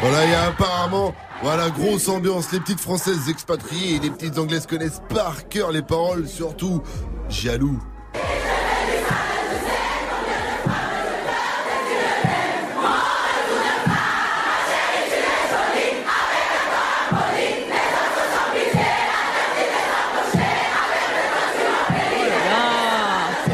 Voilà, 0.00 0.24
il 0.24 0.30
y 0.32 0.34
a 0.34 0.46
apparemment, 0.46 1.14
voilà, 1.44 1.70
grosse 1.70 2.08
ambiance. 2.08 2.50
Les 2.50 2.58
petites 2.58 2.80
françaises 2.80 3.28
expatriées 3.28 3.96
et 3.96 3.98
les 4.00 4.10
petites 4.10 4.36
anglaises 4.36 4.66
connaissent 4.66 5.00
par 5.08 5.48
cœur 5.48 5.70
les 5.70 5.82
paroles, 5.82 6.26
surtout 6.26 6.82
jaloux. 7.28 7.78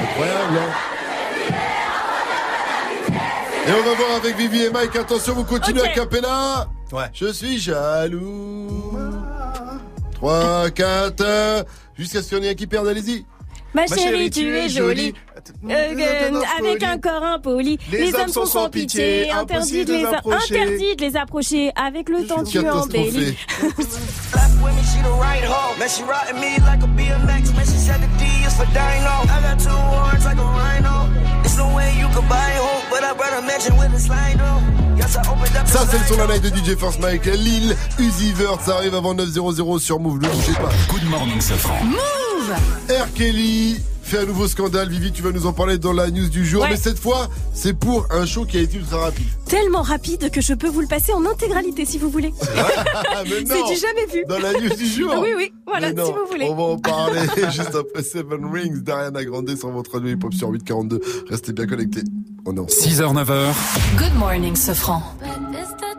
Incroyable, 0.01 0.59
hein 0.59 0.89
Et 3.67 3.68
on 3.79 3.83
va 3.83 3.95
voir 3.95 4.17
avec 4.17 4.37
Vivi 4.37 4.65
et 4.65 4.71
Mike. 4.71 4.97
Attention, 4.97 5.35
vous 5.35 5.45
continuez 5.45 5.83
à 5.83 5.89
capella. 5.89 6.69
Ouais. 6.93 7.05
Je 7.13 7.33
suis 7.33 7.59
jaloux. 7.59 8.99
3, 10.15 10.71
4, 10.71 11.65
jusqu'à 11.97 12.23
ce 12.23 12.29
qu'il 12.29 12.39
y 12.39 12.41
en 12.41 12.45
ait 12.45 12.51
un 12.51 12.55
qui 12.55 12.67
perde, 12.67 12.89
allez-y. 12.89 13.25
Ma, 13.75 13.87
chérie, 13.87 14.31
tu 14.31 14.49
es 14.57 14.69
jolie. 14.69 15.13
Euh, 15.69 15.71
euh, 15.71 16.41
avec 16.59 16.83
un 16.83 16.99
corps 16.99 17.23
impoli. 17.23 17.79
Les 17.93 18.15
hommes 18.15 18.29
sont 18.29 18.47
sans 18.47 18.69
pitié, 18.71 19.31
Interdit 19.31 19.85
de 19.85 19.93
les, 19.93 20.05
impossible 20.05 20.25
de 20.25 20.31
les 20.33 20.41
approcher. 20.41 20.61
interdit 20.61 20.97
de 20.97 21.03
les 21.03 21.17
approcher. 21.17 21.73
Avec 21.77 22.09
le 22.09 22.27
temps, 22.27 22.43
tu 22.43 22.59
embellis. 22.59 23.37
Ça, 35.67 35.81
the 35.85 35.91
c'est 35.91 35.99
le 35.99 36.05
son 36.07 36.17
la 36.17 36.27
night 36.27 36.43
de 36.43 36.49
DJ 36.49 36.77
First 36.79 37.01
Mike. 37.01 37.27
Lille, 37.27 37.77
Uzi 37.99 38.33
Vert, 38.33 38.59
ça 38.65 38.77
arrive 38.77 38.95
avant 38.95 39.15
9.00 39.15 39.79
sur 39.79 40.01
Move. 40.01 40.19
Ne 40.21 40.29
bougez 40.29 40.53
pas. 40.53 40.71
Good 40.89 41.05
morning, 41.05 41.41
Safran. 41.41 41.85
Move 41.85 42.55
R. 42.89 43.13
Kelly 43.15 43.81
fait 44.09 44.19
un 44.19 44.25
nouveau 44.25 44.49
scandale. 44.49 44.89
Vivi, 44.89 45.13
tu 45.13 45.23
vas 45.23 45.31
nous 45.33 45.47
en 45.47 45.53
parler 45.53 45.79
dans 45.79 45.93
la 45.93 46.11
news 46.11 46.29
du 46.29 46.45
jour. 46.47 46.63
Ouais. 46.63 46.71
Mais 46.71 46.77
cette 46.77 46.99
fois, 46.99 47.29
c'est 47.53 47.75
pour 47.79 48.07
un 48.11 48.25
show 48.27 48.45
qui 48.47 48.57
a 48.57 48.61
été 48.63 48.79
ultra 48.79 48.99
rapide. 49.01 49.27
Tellement 49.47 49.83
rapide 49.83 50.31
que 50.31 50.41
je 50.41 50.55
peux 50.55 50.69
vous 50.69 50.81
le 50.81 50.87
passer 50.87 51.13
en 51.13 51.25
intégralité 51.27 51.85
si 51.85 51.99
vous 51.99 52.09
voulez. 52.11 52.33
Ah, 53.11 53.23
C'est 53.27 53.45
non. 53.45 53.69
du 53.69 53.75
jamais 53.77 54.07
vu. 54.13 54.25
Dans 54.29 54.39
la 54.39 54.53
news 54.53 54.75
du 54.77 54.87
jour. 54.99 55.15
Oui, 55.21 55.31
oui, 55.37 55.53
voilà, 55.67 55.93
non, 55.93 56.07
si 56.07 56.13
vous 56.13 56.27
voulez. 56.31 56.47
On 56.49 56.55
va 56.55 56.63
en 56.63 56.79
parler 56.79 57.21
juste 57.51 57.75
après 57.75 58.03
Seven 58.03 58.45
Rings 58.53 58.83
d'Ariana 58.83 59.25
Grande 59.25 59.55
sur 59.57 59.71
votre 59.71 59.93
radio 59.95 60.09
hip-hop 60.11 60.33
sur 60.35 60.49
842. 60.49 61.01
Restez 61.29 61.53
bien 61.53 61.67
connectés. 61.67 62.03
On 62.47 62.57
est 62.57 62.61
ensemble. 62.61 62.71
6h, 62.71 63.25
9h. 63.25 63.53
Good 63.99 64.15
morning, 64.19 64.57
Sofran. 64.57 65.03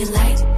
You 0.00 0.06
like 0.06 0.49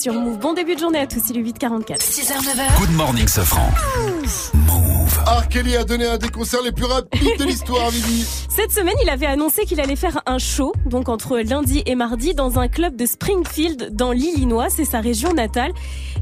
sur 0.00 0.14
Move. 0.14 0.38
Bon 0.38 0.54
début 0.54 0.74
de 0.74 0.80
journée 0.80 0.98
à 0.98 1.06
tous, 1.06 1.20
il 1.28 1.36
est 1.36 1.42
8h44. 1.42 1.98
6h, 1.98 2.32
9h. 2.32 2.78
Good 2.78 2.92
morning, 2.92 3.28
Sofran. 3.28 3.68
R. 5.26 5.48
Kelly 5.48 5.76
a 5.76 5.84
donné 5.84 6.06
un 6.06 6.16
des 6.16 6.30
concerts 6.30 6.62
les 6.62 6.72
plus 6.72 6.86
rapides 6.86 7.38
de 7.38 7.44
l'histoire, 7.44 7.90
Vivi. 7.90 8.24
Cette 8.48 8.72
semaine, 8.72 8.94
il 9.02 9.10
avait 9.10 9.26
annoncé 9.26 9.64
qu'il 9.66 9.78
allait 9.80 9.96
faire 9.96 10.22
un 10.24 10.38
show, 10.38 10.72
donc 10.86 11.08
entre 11.10 11.38
lundi 11.38 11.82
et 11.84 11.94
mardi, 11.94 12.34
dans 12.34 12.58
un 12.58 12.68
club 12.68 12.96
de 12.96 13.04
Springfield, 13.04 13.90
dans 13.92 14.12
l'Illinois, 14.12 14.68
c'est 14.70 14.86
sa 14.86 15.00
région 15.00 15.34
natale. 15.34 15.72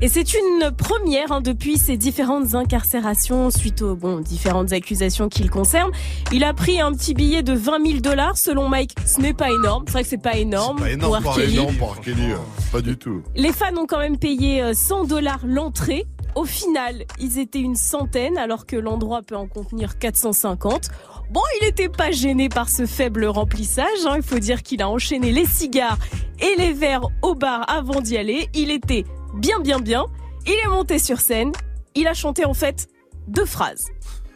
Et 0.00 0.08
c'est 0.08 0.32
une 0.34 0.70
première 0.76 1.32
hein, 1.32 1.40
depuis 1.40 1.76
ses 1.78 1.96
différentes 1.96 2.54
incarcérations 2.54 3.50
suite 3.50 3.82
aux 3.82 3.94
bon, 3.96 4.20
différentes 4.20 4.72
accusations 4.72 5.28
qu'il 5.28 5.50
concerne. 5.50 5.90
Il 6.32 6.44
a 6.44 6.54
pris 6.54 6.80
un 6.80 6.92
petit 6.92 7.14
billet 7.14 7.42
de 7.42 7.52
20 7.52 7.86
000 7.86 8.00
dollars, 8.00 8.36
selon 8.38 8.68
Mike. 8.68 8.94
Ce 9.04 9.20
n'est 9.20 9.34
pas 9.34 9.50
énorme. 9.50 9.84
C'est 9.86 9.92
vrai 9.92 10.02
que 10.02 10.08
c'est 10.08 10.22
pas 10.22 10.36
énorme, 10.36 10.78
Pas 10.80 10.90
énorme 10.90 11.22
pour 11.22 11.40
énorme 11.40 11.74
pour 11.76 11.94
R. 11.94 12.00
Kelly, 12.00 12.32
euh, 12.32 12.36
Pas 12.72 12.80
du 12.80 12.96
tout. 12.96 13.22
Les 13.34 13.52
fans 13.52 13.76
ont 13.76 13.86
quand 13.86 13.98
même 13.98 14.18
payé 14.18 14.62
euh, 14.62 14.72
100 14.74 15.04
dollars 15.04 15.40
l'entrée. 15.44 16.04
Au 16.34 16.44
final, 16.44 17.04
ils 17.18 17.38
étaient 17.38 17.58
une 17.60 17.74
centaine 17.74 18.38
alors 18.38 18.66
que 18.66 18.76
l'endroit 18.76 19.22
peut 19.22 19.36
en 19.36 19.48
contenir 19.48 19.98
450. 19.98 20.90
Bon, 21.30 21.40
il 21.60 21.66
n'était 21.66 21.88
pas 21.88 22.10
gêné 22.12 22.48
par 22.48 22.68
ce 22.68 22.86
faible 22.86 23.24
remplissage. 23.26 23.86
hein. 24.06 24.14
Il 24.16 24.22
faut 24.22 24.38
dire 24.38 24.62
qu'il 24.62 24.80
a 24.82 24.88
enchaîné 24.88 25.32
les 25.32 25.46
cigares 25.46 25.98
et 26.40 26.54
les 26.60 26.72
verres 26.72 27.08
au 27.22 27.34
bar 27.34 27.64
avant 27.68 28.00
d'y 28.00 28.16
aller. 28.16 28.48
Il 28.54 28.70
était 28.70 29.04
bien, 29.38 29.60
bien, 29.60 29.78
bien. 29.78 30.06
Il 30.46 30.54
est 30.64 30.68
monté 30.68 30.98
sur 30.98 31.20
scène. 31.20 31.52
Il 31.94 32.06
a 32.06 32.14
chanté 32.14 32.44
en 32.44 32.54
fait 32.54 32.88
deux 33.26 33.44
phrases. 33.46 33.88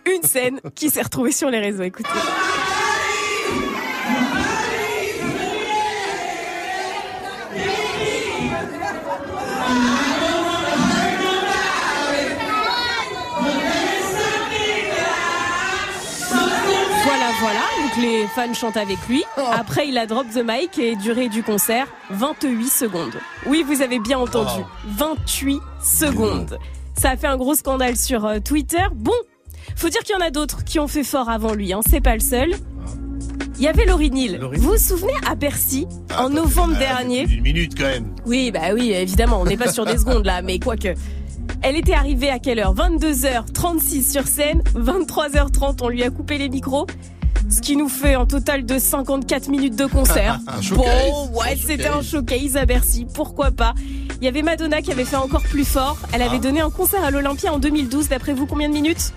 Une 0.07 0.23
scène 0.23 0.61
qui 0.75 0.91
s'est 0.91 1.03
retrouvée 1.03 1.33
sur 1.33 1.51
les 1.51 1.61
réseaux. 1.61 1.83
Écoutez. 1.83 2.09
Voilà, 17.05 17.31
voilà. 17.41 17.82
Donc 17.95 18.03
les 18.03 18.27
fans 18.27 18.55
chantent 18.55 18.77
avec 18.77 18.99
lui. 19.09 19.23
Après, 19.53 19.89
il 19.89 19.99
a 19.99 20.07
drop 20.07 20.27
the 20.33 20.43
mic 20.47 20.79
et 20.79 20.97
durée 20.97 21.29
du 21.29 21.43
concert 21.43 21.87
28 22.11 22.69
secondes. 22.69 23.15
Oui, 23.47 23.65
vous 23.67 23.83
avez 23.83 23.99
bien 23.99 24.19
entendu. 24.19 24.62
28 24.87 25.61
secondes. 25.83 26.59
Ça 26.97 27.11
a 27.11 27.17
fait 27.17 27.27
un 27.27 27.37
gros 27.37 27.55
scandale 27.55 27.97
sur 27.97 28.25
euh, 28.25 28.39
Twitter. 28.39 28.85
Bon, 28.95 29.12
faut 29.77 29.89
dire 29.89 30.01
qu'il 30.03 30.15
y 30.15 30.19
en 30.19 30.25
a 30.25 30.31
d'autres 30.31 30.65
qui 30.65 30.79
ont 30.79 30.89
fait 30.89 31.05
fort 31.05 31.29
avant 31.29 31.55
lui. 31.55 31.73
Hein. 31.73 31.81
C'est 31.87 32.01
pas 32.01 32.15
le 32.15 32.21
seul. 32.21 32.53
Il 33.57 33.62
y 33.62 33.69
avait 33.69 33.85
Laurie 33.85 34.11
Neal. 34.11 34.41
Vous 34.55 34.71
vous 34.73 34.79
souvenez 34.79 35.15
à 35.27 35.35
Bercy 35.35 35.87
en 36.19 36.31
novembre 36.31 36.79
dernier? 36.79 37.23
Une 37.25 37.43
minute 37.43 37.75
quand 37.77 37.85
même. 37.85 38.15
oui, 38.27 38.51
bah 38.51 38.73
oui, 38.75 38.93
évidemment, 38.93 39.41
on 39.41 39.45
n'est 39.45 39.57
pas 39.57 39.73
sur 39.73 39.85
des 39.85 39.99
secondes 39.99 40.25
là, 40.25 40.43
mais 40.43 40.59
quoique. 40.59 40.95
Elle 41.61 41.77
était 41.77 41.95
arrivée 41.95 42.31
à 42.31 42.39
quelle 42.39 42.59
heure? 42.59 42.75
22h36 42.75 44.11
sur 44.11 44.27
scène, 44.27 44.62
23h30 44.75 45.79
on 45.83 45.89
lui 45.89 46.03
a 46.03 46.11
coupé 46.11 46.39
les 46.39 46.49
micros. 46.49 46.87
Ce 47.55 47.61
qui 47.61 47.77
nous 47.77 47.89
fait 47.91 48.15
un 48.15 48.25
total 48.27 48.65
de 48.65 48.79
54 48.79 49.49
minutes 49.49 49.77
de 49.77 49.85
concert. 49.87 50.41
Un 50.49 50.63
showcase. 50.63 51.11
Bon, 51.11 51.31
ouais, 51.39 51.57
c'était 51.57 51.87
un 51.89 52.01
showcase 52.01 52.57
à 52.57 52.65
Bercy, 52.65 53.07
pourquoi 53.15 53.51
pas. 53.51 53.75
Il 54.21 54.25
y 54.25 54.29
avait 54.29 54.43
Madonna 54.43 54.81
qui 54.81 54.91
avait 54.91 55.05
fait 55.05 55.17
encore 55.17 55.43
plus 55.43 55.65
fort. 55.67 55.99
Elle 56.13 56.23
avait 56.23 56.37
Ah. 56.37 56.41
donné 56.41 56.61
un 56.61 56.71
concert 56.71 57.05
à 57.05 57.11
l'Olympia 57.11 57.53
en 57.53 57.59
2012. 57.59 58.09
D'après 58.09 58.33
vous, 58.33 58.47
combien 58.47 58.69
de 58.69 58.75
minutes? 58.75 59.13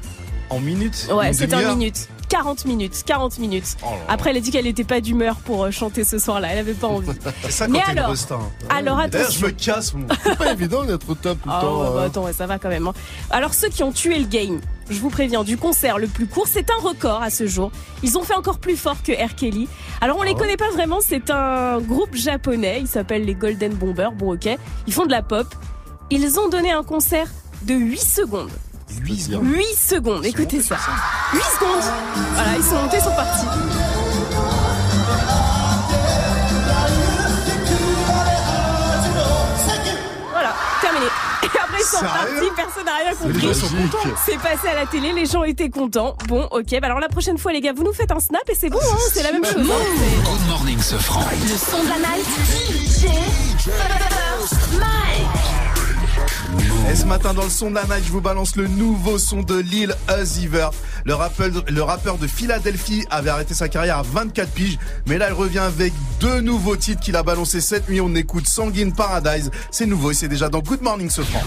En 0.49 0.59
minutes 0.59 1.07
Ouais, 1.13 1.31
c'était 1.33 1.55
en 1.55 1.75
minutes. 1.75 2.09
40 2.27 2.65
minutes, 2.65 3.03
40 3.05 3.37
minutes. 3.39 3.77
Oh. 3.83 3.87
Après, 4.09 4.31
elle 4.31 4.37
a 4.37 4.39
dit 4.39 4.49
qu'elle 4.51 4.65
n'était 4.65 4.83
pas 4.83 4.99
d'humeur 4.99 5.35
pour 5.37 5.63
euh, 5.63 5.71
chanter 5.71 6.03
ce 6.03 6.17
soir-là. 6.17 6.49
Elle 6.51 6.57
avait 6.57 6.73
pas 6.73 6.87
envie. 6.87 7.07
C'est 7.43 7.51
ça 7.51 7.67
Mais 7.67 7.79
alors, 7.87 8.17
star. 8.17 8.41
alors 8.67 8.97
D'ailleurs, 8.97 9.31
je 9.31 9.45
attention. 9.45 9.47
me 9.47 9.51
casse. 9.51 9.93
C'est 10.23 10.37
pas 10.37 10.51
évident 10.53 10.83
d'être 10.83 11.07
au 11.09 11.13
top 11.15 11.37
tout 11.41 11.47
le 11.49 11.55
Ah 11.55 11.61
temps. 11.61 11.79
bah 11.79 11.91
euh. 12.01 12.05
attends, 12.07 12.23
ouais, 12.25 12.33
ça 12.33 12.47
va 12.47 12.57
quand 12.59 12.69
même. 12.69 12.87
hein. 12.87 12.93
Alors 13.29 13.53
ceux 13.53 13.69
qui 13.69 13.83
ont 13.83 13.91
tué 13.91 14.17
le 14.17 14.25
game, 14.25 14.59
je 14.89 14.99
vous 14.99 15.09
préviens, 15.09 15.43
du 15.43 15.57
concert 15.57 15.97
le 15.97 16.07
plus 16.07 16.27
court, 16.27 16.47
c'est 16.47 16.69
un 16.69 16.81
record 16.81 17.21
à 17.21 17.29
ce 17.29 17.47
jour. 17.47 17.71
Ils 18.03 18.17
ont 18.17 18.23
fait 18.23 18.35
encore 18.35 18.59
plus 18.59 18.77
fort 18.77 19.01
que 19.03 19.11
R. 19.11 19.35
Kelly. 19.35 19.67
Alors 20.01 20.17
on 20.19 20.23
les 20.23 20.35
connaît 20.35 20.57
pas 20.57 20.69
vraiment, 20.69 20.99
c'est 21.01 21.29
un 21.31 21.79
groupe 21.79 22.15
japonais, 22.15 22.79
ils 22.81 22.87
s'appellent 22.87 23.25
les 23.25 23.35
Golden 23.35 23.73
Bombers, 23.73 24.11
bon 24.11 24.33
ok, 24.33 24.49
ils 24.87 24.93
font 24.93 25.05
de 25.05 25.11
la 25.11 25.21
pop. 25.21 25.47
Ils 26.11 26.39
ont 26.39 26.49
donné 26.49 26.71
un 26.71 26.83
concert 26.83 27.27
de 27.63 27.73
8 27.73 27.97
secondes. 27.97 28.51
8 29.01 29.17
secondes. 29.17 29.45
8 29.45 29.63
secondes, 29.75 30.25
écoutez 30.25 30.61
ça. 30.61 30.77
8 31.33 31.39
secondes 31.41 31.93
Voilà, 32.33 32.57
ils 32.57 32.63
sont 32.63 32.75
montés, 32.75 32.97
ils 32.97 33.03
sont 33.03 33.15
partis. 33.15 34.14
Sont 41.85 41.97
repartis, 41.97 42.51
personne 42.55 42.85
n'a 42.85 42.95
rien 42.95 43.13
compris. 43.15 43.39
gens 43.41 43.53
sont 43.53 43.75
contents. 43.75 44.15
C'est 44.25 44.37
passé 44.39 44.67
à 44.67 44.75
la 44.75 44.85
télé, 44.85 45.13
les 45.13 45.25
gens 45.25 45.43
étaient 45.43 45.69
contents. 45.69 46.15
Bon, 46.27 46.43
ok, 46.51 46.79
bah 46.81 46.87
alors 46.87 46.99
la 46.99 47.09
prochaine 47.09 47.37
fois 47.37 47.53
les 47.53 47.61
gars, 47.61 47.73
vous 47.73 47.83
nous 47.83 47.93
faites 47.93 48.11
un 48.11 48.19
snap 48.19 48.41
et 48.49 48.55
c'est 48.55 48.69
bon, 48.69 48.79
hein, 48.81 48.97
c'est 49.13 49.23
la 49.23 49.31
même 49.31 49.45
chose. 49.45 49.55
hein, 49.57 49.83
c'est- 49.97 50.29
Good 50.29 50.47
morning, 50.49 50.79
Sofran. 50.81 51.21
Le 51.41 51.57
son 51.57 51.83
de 51.83 51.89
la 51.89 51.97
night. 51.97 52.25
DJ. 52.69 53.07
Mike. 54.79 55.74
Et 56.89 56.95
ce 56.95 57.05
matin 57.05 57.33
dans 57.33 57.43
le 57.43 57.49
son 57.49 57.69
de 57.69 57.75
la 57.75 57.83
night, 57.85 58.05
je 58.05 58.11
vous 58.11 58.21
balance 58.21 58.55
le 58.55 58.67
nouveau 58.67 59.17
son 59.17 59.41
de 59.41 59.55
Lil 59.55 59.93
Uzi 60.21 60.47
Vert. 60.47 60.71
Le 61.03 61.15
rappeur, 61.15 61.49
le 61.67 61.81
rappeur 61.81 62.17
de 62.17 62.27
Philadelphie 62.27 63.05
avait 63.09 63.29
arrêté 63.29 63.53
sa 63.53 63.69
carrière 63.69 63.97
à 63.97 64.03
24 64.03 64.49
piges, 64.51 64.77
mais 65.07 65.17
là 65.17 65.29
il 65.29 65.33
revient 65.33 65.59
avec 65.59 65.93
deux 66.19 66.41
nouveaux 66.41 66.75
titres 66.75 67.01
qu'il 67.01 67.15
a 67.15 67.23
balancé 67.23 67.59
cette 67.59 67.89
nuit. 67.89 68.01
On 68.01 68.13
écoute 68.15 68.47
Sanguine 68.47 68.93
Paradise, 68.93 69.51
c'est 69.71 69.85
nouveau 69.85 70.11
et 70.11 70.13
c'est 70.13 70.27
déjà 70.27 70.49
dans 70.49 70.59
Good 70.59 70.81
Morning 70.81 71.09
ce 71.09 71.21
franc. 71.21 71.41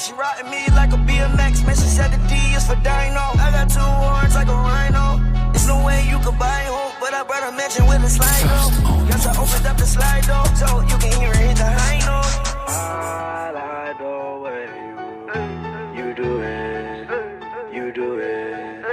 She 0.00 0.14
riding 0.14 0.50
me 0.50 0.64
like 0.74 0.92
a 0.92 0.96
BMX. 0.96 1.64
Man, 1.66 1.76
she 1.76 1.88
said 1.96 2.10
the 2.10 2.16
D 2.28 2.34
is 2.56 2.66
for 2.66 2.76
Dino. 2.76 3.24
I 3.36 3.50
got 3.52 3.68
two 3.68 3.80
horns 3.80 4.34
like 4.34 4.48
a 4.48 4.58
rhino. 4.68 5.20
There's 5.52 5.66
no 5.66 5.84
way 5.84 6.08
you 6.08 6.18
could 6.24 6.38
buy 6.38 6.62
hope, 6.72 6.94
but 7.00 7.12
I 7.12 7.22
brought 7.22 7.52
a 7.52 7.52
mansion 7.52 7.86
with 7.86 8.02
a 8.02 8.08
slide 8.08 8.44
though. 8.48 9.06
Guess 9.08 9.26
I 9.26 9.32
opened 9.42 9.66
up 9.66 9.76
the 9.76 9.86
slide 9.86 10.24
door, 10.26 10.46
so 10.56 10.80
you 10.80 10.96
can 10.96 11.12
hear 11.20 11.30
it 11.30 11.36
hit 11.36 11.56
the 11.58 11.70
high 11.80 12.00
note. 12.08 12.32
I 12.66 13.50
like 13.60 13.98
the 13.98 14.14
you, 15.94 16.08
you 16.08 16.14
do 16.14 16.40
it. 16.40 17.08
You 17.74 17.92
do 17.92 18.18
it. 18.18 18.84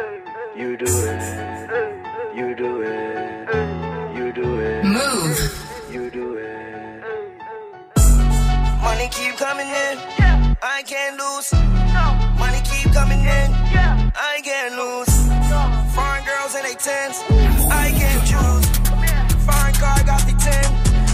You 0.57 0.77
do 0.77 0.85
it. 0.85 1.23
You 2.35 2.55
do 2.55 2.81
it. 2.81 4.15
You 4.17 4.33
do 4.33 4.59
it. 4.59 4.83
Move. 4.83 5.39
You 5.89 6.09
do 6.09 6.33
it. 6.35 7.03
Money 8.83 9.07
keep 9.09 9.37
coming 9.37 9.67
in. 9.67 10.06
I 10.61 10.81
can't 10.83 11.17
lose. 11.17 11.53
Money 12.39 12.61
keep 12.65 12.91
coming 12.91 13.21
in. 13.21 13.49
I 14.17 14.41
can't 14.43 14.73
lose. 14.73 15.13
Foreign 15.93 16.25
girls 16.25 16.55
in 16.55 16.63
they 16.63 16.73
tens. 16.73 17.21
I 17.69 17.93
can't 17.93 18.25
choose. 18.25 18.65
Foreign 19.45 19.75
car 19.77 20.01
got 20.01 20.25
the 20.25 20.33
ten. 20.41 20.65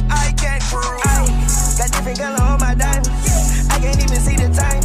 I 0.07 0.31
can't 0.39 0.63
cruise. 0.63 1.75
Got 1.75 1.91
different 1.91 2.19
color 2.19 2.41
on 2.41 2.59
my 2.59 2.73
dime. 2.73 3.03
I 3.67 3.79
can't 3.83 3.99
even 3.99 4.19
see 4.23 4.37
the 4.39 4.47
time. 4.55 4.79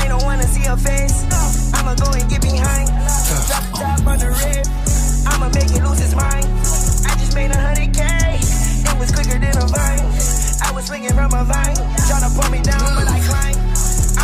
I 0.00 0.08
don't 0.08 0.24
wanna 0.24 0.48
see 0.48 0.64
her 0.64 0.76
face. 0.76 1.28
I'ma 1.74 1.94
go 1.94 2.12
and 2.12 2.28
get 2.30 2.40
behind. 2.40 2.88
Drop 3.44 3.64
top 3.76 4.06
on 4.06 4.18
the 4.18 4.32
rib. 4.32 4.64
I'ma 5.28 5.48
make 5.52 5.68
it 5.68 5.84
lose 5.84 6.00
his 6.00 6.14
mind. 6.16 6.48
I 7.04 7.12
just 7.20 7.34
made 7.34 7.50
a 7.50 7.60
hundred 7.60 7.92
K. 7.92 8.00
It 8.00 8.98
was 8.98 9.12
quicker 9.12 9.38
than 9.38 9.52
a 9.52 9.66
vine. 9.68 10.08
I 10.64 10.72
was 10.74 10.86
swinging 10.86 11.12
from 11.12 11.32
a 11.34 11.44
vine. 11.44 11.76
Tryna 12.08 12.32
pull 12.40 12.50
me 12.50 12.62
down, 12.62 12.88
but 12.96 13.08
I 13.08 13.20
climb. 13.20 13.51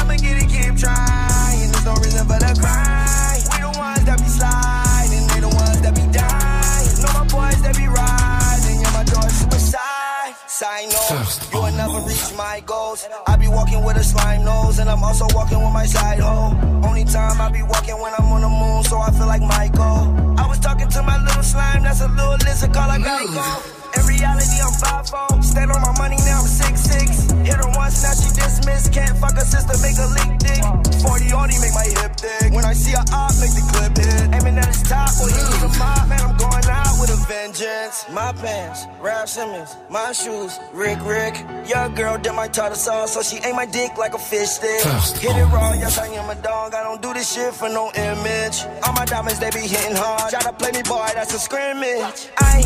I'ma 0.08 0.16
get 0.24 0.40
it, 0.40 0.48
keep 0.48 0.72
trying. 0.80 1.68
There's 1.68 1.84
no 1.84 1.92
reason 2.00 2.24
for 2.24 2.40
the 2.40 2.48
grind. 2.56 3.44
We 3.52 3.60
the 3.60 3.72
ones 3.76 4.04
that 4.08 4.16
be 4.16 4.24
sliding, 4.24 5.28
they 5.28 5.40
the 5.44 5.52
ones 5.52 5.80
that 5.84 5.92
be 5.92 6.00
dying. 6.08 6.88
Know 7.04 7.12
my 7.12 7.28
boys 7.28 7.60
that 7.60 7.76
be 7.76 7.84
riding, 7.92 8.80
yeah, 8.80 8.96
my 8.96 9.04
door 9.04 9.28
suicide. 9.28 10.32
Sign 10.48 10.88
off, 10.96 11.52
you 11.52 11.60
will 11.60 11.76
never 11.76 12.00
reach 12.08 12.32
my 12.40 12.64
goals. 12.64 13.04
I 13.26 13.36
be 13.36 13.48
walking 13.48 13.84
with 13.84 14.00
a 14.00 14.04
slime 14.04 14.48
nose, 14.48 14.78
and 14.78 14.88
I'm 14.88 15.04
also 15.04 15.28
walking 15.36 15.60
with 15.60 15.76
my 15.76 15.84
side 15.84 16.20
hoe. 16.24 16.56
Only 16.88 17.04
time 17.04 17.36
I 17.44 17.52
be 17.52 17.60
walking 17.60 18.00
when 18.00 18.14
I'm 18.16 18.32
on 18.32 18.40
the 18.40 18.48
moon, 18.48 18.84
so 18.88 18.96
I 18.96 19.12
feel 19.12 19.28
like 19.28 19.44
Michael. 19.44 20.08
I 20.40 20.48
was 20.48 20.58
talking 20.58 20.88
to 20.88 21.02
my 21.02 21.20
little 21.20 21.42
slime, 21.42 21.82
that's 21.84 22.00
a 22.00 22.08
little 22.08 22.40
lizard 22.48 22.72
called 22.72 22.96
a 22.96 23.04
Geico. 23.04 23.44
In 23.92 24.06
reality, 24.08 24.56
I'm 24.56 24.72
5'0. 24.72 25.44
Stand 25.44 25.70
on 25.70 25.82
my 25.84 25.92
money, 26.00 26.16
now 26.24 26.40
I'm 26.40 26.48
6'6. 26.48 27.37
Hit 27.48 27.56
her 27.64 27.72
once, 27.80 28.04
now 28.04 28.12
she 28.12 28.28
dismissed. 28.36 28.92
Can't 28.92 29.16
fuck 29.16 29.32
her 29.32 29.48
sister, 29.48 29.72
make 29.80 29.96
a 29.96 30.04
leak 30.20 30.36
dick. 30.36 30.60
40 31.00 31.32
only 31.32 31.56
make 31.64 31.72
my 31.72 31.88
hip 31.96 32.12
thick. 32.20 32.52
When 32.52 32.64
I 32.64 32.74
see 32.76 32.92
a 32.92 33.00
op, 33.08 33.32
make 33.40 33.56
the 33.56 33.64
clip 33.72 33.96
hit. 33.96 34.36
Aiming 34.36 34.60
at 34.60 34.68
his 34.68 34.84
top, 34.84 35.08
boy, 35.16 35.32
he 35.32 35.40
was 35.48 35.64
a 35.64 35.72
mob. 35.80 36.12
Man, 36.12 36.20
I'm 36.20 36.36
going 36.36 36.68
out 36.68 37.00
with 37.00 37.08
a 37.08 37.16
vengeance. 37.24 38.04
My 38.12 38.36
pants, 38.36 38.84
Ralph 39.00 39.30
Simmons. 39.30 39.76
My 39.88 40.12
shoes, 40.12 40.60
Rick 40.74 41.00
Rick. 41.08 41.40
Your 41.64 41.88
girl 41.88 42.18
did 42.18 42.34
my 42.34 42.48
tartar 42.48 42.76
sauce, 42.76 43.14
so 43.14 43.22
she 43.22 43.40
ate 43.40 43.56
my 43.56 43.64
dick 43.64 43.96
like 43.96 44.12
a 44.12 44.18
fish 44.18 44.60
stick. 44.60 44.84
Hit 45.16 45.32
it 45.32 45.48
raw, 45.48 45.72
yes, 45.72 45.96
I 45.96 46.08
am 46.20 46.28
a 46.28 46.36
dog. 46.42 46.74
I 46.74 46.82
don't 46.82 47.00
do 47.00 47.14
this 47.14 47.32
shit 47.32 47.54
for 47.54 47.70
no 47.70 47.88
image. 47.96 48.60
All 48.84 48.92
my 48.92 49.06
diamonds, 49.06 49.40
they 49.40 49.48
be 49.50 49.64
hitting 49.64 49.96
hard. 49.96 50.28
Try 50.32 50.42
to 50.44 50.52
play 50.52 50.72
me, 50.72 50.82
boy, 50.82 51.08
that's 51.14 51.32
a 51.32 51.38
scrimmage. 51.38 52.28
I 52.36 52.60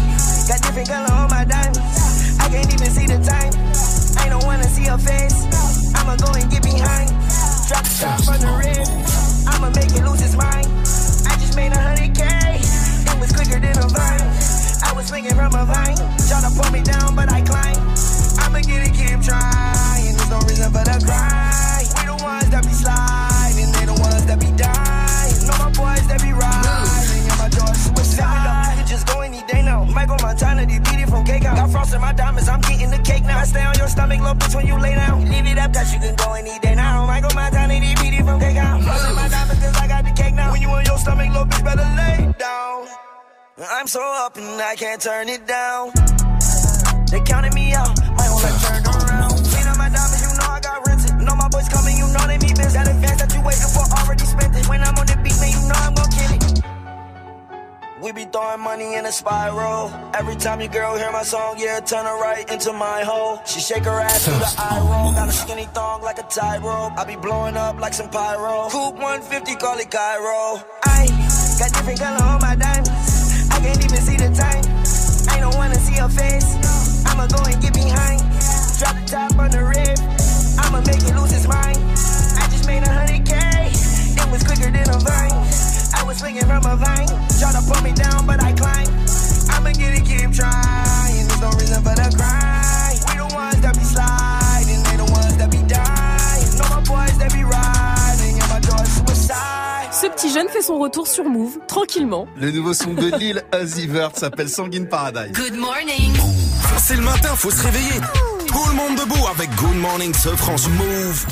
got 0.50 0.58
different 0.66 0.88
color 0.88 1.12
on 1.12 1.30
my 1.30 1.44
diamonds. 1.44 1.78
I 2.42 2.48
can't 2.50 2.66
even 2.66 2.90
see 2.90 3.06
the 3.06 3.22
time. 3.22 3.41
Face. 4.82 5.46
I'ma 5.94 6.16
go 6.16 6.32
and 6.34 6.50
get 6.50 6.62
behind. 6.62 7.08
Drop 7.66 7.82
the 7.82 7.96
top 7.98 8.28
on 8.28 8.40
the 8.40 8.52
rim. 8.60 8.84
I'ma 9.48 9.70
make 9.70 9.90
it 9.90 10.04
lose 10.04 10.20
his 10.20 10.36
mind. 10.36 10.66
I 11.24 11.32
just 11.40 11.56
made 11.56 11.72
a 11.72 11.78
hundred 11.78 12.14
K. 12.14 12.22
It 12.28 13.18
was 13.18 13.32
quicker 13.32 13.58
than 13.58 13.78
a 13.78 13.88
vine. 13.88 14.20
I 14.84 14.92
was 14.94 15.06
swinging 15.06 15.34
from 15.34 15.54
a 15.54 15.64
vine. 15.64 15.96
Try 16.28 16.42
to 16.42 16.50
pull 16.54 16.70
me 16.72 16.82
down, 16.82 17.16
but 17.16 17.32
I 17.32 17.40
climb. 17.40 17.80
I'ma 18.44 18.60
get 18.60 18.86
it, 18.86 18.92
keep 18.92 19.22
trying. 19.22 20.14
There's 20.14 20.30
no 20.30 20.40
reason 20.40 20.70
for 20.70 20.84
the 20.84 21.02
cry. 21.06 21.82
We 22.00 22.06
the 22.06 22.22
ones 22.22 22.50
that 22.50 22.62
be 22.62 22.72
sliding. 22.72 23.31
Michael 29.92 30.16
Montana, 30.20 30.62
it 30.62 31.08
from 31.08 31.24
cake 31.24 31.44
out. 31.44 31.56
Got 31.56 31.70
frost 31.70 31.94
in 31.94 32.00
my 32.00 32.12
diamonds, 32.12 32.48
I'm 32.48 32.60
getting 32.60 32.90
the 32.90 32.98
cake 32.98 33.24
now. 33.24 33.38
I 33.38 33.44
stay 33.44 33.62
on 33.62 33.74
your 33.76 33.88
stomach, 33.88 34.20
little 34.20 34.34
bitch, 34.34 34.54
when 34.54 34.66
you 34.66 34.78
lay 34.78 34.94
down. 34.94 35.28
Leave 35.28 35.46
it 35.46 35.58
up, 35.58 35.72
cause 35.72 35.92
you 35.92 36.00
can 36.00 36.14
go 36.16 36.32
any 36.32 36.58
day 36.60 36.74
now. 36.74 37.06
Michael 37.06 37.34
Montana, 37.34 37.74
it 37.74 38.24
from 38.24 38.40
cake 38.40 38.56
out. 38.56 38.82
Frost 38.82 39.08
in 39.08 39.14
my 39.14 39.28
diamonds, 39.28 39.60
cause 39.62 39.76
I 39.76 39.86
got 39.88 40.04
the 40.04 40.12
cake 40.12 40.34
now. 40.34 40.52
When 40.52 40.62
you 40.62 40.68
on 40.68 40.84
your 40.84 40.98
stomach, 40.98 41.28
little 41.28 41.46
bitch, 41.46 41.64
better 41.64 41.88
lay 41.96 42.32
down. 42.38 42.88
I'm 43.58 43.86
so 43.86 44.00
up 44.00 44.36
and 44.36 44.60
I 44.60 44.74
can't 44.76 45.00
turn 45.00 45.28
it 45.28 45.46
down. 45.46 45.92
They 47.10 47.20
counted 47.20 47.54
me 47.54 47.74
out, 47.74 47.92
my 48.16 48.24
whole 48.24 48.40
life 48.40 48.56
turned 48.64 48.86
around. 48.88 49.36
Clean 49.52 49.66
up 49.68 49.76
my 49.76 49.92
diamonds, 49.92 50.22
you 50.24 50.32
know 50.40 50.48
I 50.48 50.60
got 50.60 50.86
rented. 50.86 51.12
Know 51.20 51.36
my 51.36 51.48
boys 51.48 51.68
coming, 51.68 51.96
you 51.96 52.08
know 52.08 52.24
they 52.26 52.38
me 52.38 52.56
biz. 52.56 52.72
That 52.72 52.88
advance 52.88 53.20
that 53.20 53.34
you 53.34 53.44
waiting 53.44 53.68
for 53.68 53.84
already 54.00 54.24
spent 54.24 54.56
it. 54.56 54.66
When 54.68 54.80
I'm 54.80 54.96
on 54.96 55.06
the 55.06 55.16
beat, 55.20 55.36
man, 55.36 55.52
you 55.52 55.62
know 55.68 55.76
I'm 55.76 55.92
it. 55.92 56.11
We 58.02 58.10
be 58.10 58.24
throwing 58.24 58.60
money 58.60 58.94
in 58.94 59.06
a 59.06 59.12
spiral. 59.12 59.86
Every 60.12 60.34
time 60.34 60.60
your 60.60 60.70
girl 60.70 60.98
hear 60.98 61.12
my 61.12 61.22
song, 61.22 61.55
yeah, 61.56 61.78
turn 61.78 62.05
her 62.05 62.18
right 62.20 62.42
into 62.50 62.72
my 62.72 63.05
hole. 63.05 63.39
She 63.47 63.60
shake 63.60 63.84
her 63.84 64.00
ass 64.00 64.24
through 64.24 64.42
the 64.42 64.52
eye 64.58 64.81
roll. 64.90 65.12
Got 65.12 65.28
a 65.28 65.32
skinny 65.32 65.66
thong 65.66 66.02
like 66.02 66.18
a 66.18 66.24
tie 66.24 66.58
rope. 66.58 66.98
I 66.98 67.05
be 67.05 67.14
blowing 67.14 67.56
up 67.56 67.78
like 67.78 67.94
some 67.94 68.10
pyro. 68.10 68.68
Coupe 68.70 68.98
150, 68.98 69.55
call 69.55 69.78
it 69.78 69.89
Cairo. 69.89 70.58
I 70.82 71.06
got 71.62 71.70
different 71.78 72.00
color 72.00 72.24
on 72.26 72.40
my 72.42 72.56
diamonds. 72.56 73.48
I 73.55 73.60
can't 73.62 73.78
even 73.78 74.02
see 74.02 74.16
the 74.18 74.34
time. 74.34 74.66
I 75.31 75.39
don't 75.39 75.55
wanna 75.55 75.76
see 75.76 75.94
her 75.94 76.08
face. 76.08 76.58
I'ma 77.06 77.28
go 77.28 77.39
and 77.47 77.62
get 77.62 77.72
behind. 77.72 78.18
Drop 78.82 78.98
the 78.98 79.06
top 79.06 79.39
on 79.39 79.50
the 79.55 79.62
rib. 79.62 79.94
I'ma 80.58 80.82
make 80.82 81.06
it 81.06 81.14
lose 81.14 81.31
his 81.31 81.47
mind. 81.47 81.78
I 81.78 82.50
just 82.50 82.66
made 82.66 82.82
a 82.82 82.90
hundred 82.90 83.22
K. 83.22 83.39
It 83.70 84.28
was 84.32 84.42
quicker 84.42 84.72
than 84.74 84.90
a 84.90 84.98
vine. 84.98 85.31
I 86.12 86.15
was 86.15 86.20
swinging 86.20 86.44
from 86.44 86.66
a 86.66 86.76
vine. 86.76 87.08
Try 87.41 87.52
to 87.52 87.62
pull 87.66 87.82
me 87.82 87.92
down, 87.92 88.26
but 88.26 88.39
I 88.42 88.52
climb. 88.52 88.86
I'ma 89.49 89.73
get 89.73 89.97
it, 89.97 90.05
keep 90.05 90.31
trying. 90.31 91.26
There's 91.26 91.41
no 91.41 91.49
reason 91.57 91.82
for 91.82 91.94
the 91.97 92.15
cry. 92.18 92.92
We 93.08 93.16
the 93.16 93.34
ones 93.34 93.60
that 93.62 93.74
be 93.78 93.84
sliding. 93.84 94.82
They 94.82 94.97
the 94.99 95.10
ones 95.10 95.36
that 95.39 95.50
be 95.50 95.62
dying. 95.65 96.58
No, 96.58 96.68
my 96.68 96.82
boys 96.84 97.16
that 97.16 97.32
be 97.32 97.44
riding. 97.44 98.39
And 98.42 98.50
my 98.52 98.60
doors 98.60 98.89
suicide. 98.92 99.89
Ce 99.91 100.07
petit 100.07 100.31
jeune 100.31 100.49
fait 100.50 100.60
son 100.60 100.78
retour 100.78 101.07
sur 101.07 101.24
Move, 101.24 101.60
tranquillement. 101.66 102.26
Le 102.36 102.50
nouveau 102.50 102.74
son 102.74 102.92
de 102.92 103.16
Lil 103.16 103.42
Uzi 103.58 103.86
Vert 103.86 104.10
s'appelle 104.15 104.50
Sanguine 104.50 104.89
Paradise. 104.89 105.32
Good 105.32 105.57
morning. 105.58 106.12
C'est 106.78 106.97
le 106.97 107.02
matin, 107.02 107.31
faut 107.36 107.50
se 107.50 107.62
réveiller. 107.62 108.00
Tout 108.49 108.68
le 108.68 108.74
monde 108.74 108.97
debout 108.99 109.26
avec 109.34 109.49
Good 109.55 109.76
Morning 109.76 110.12
ce 110.12 110.28
France 110.36 110.68
Move. 110.68 111.26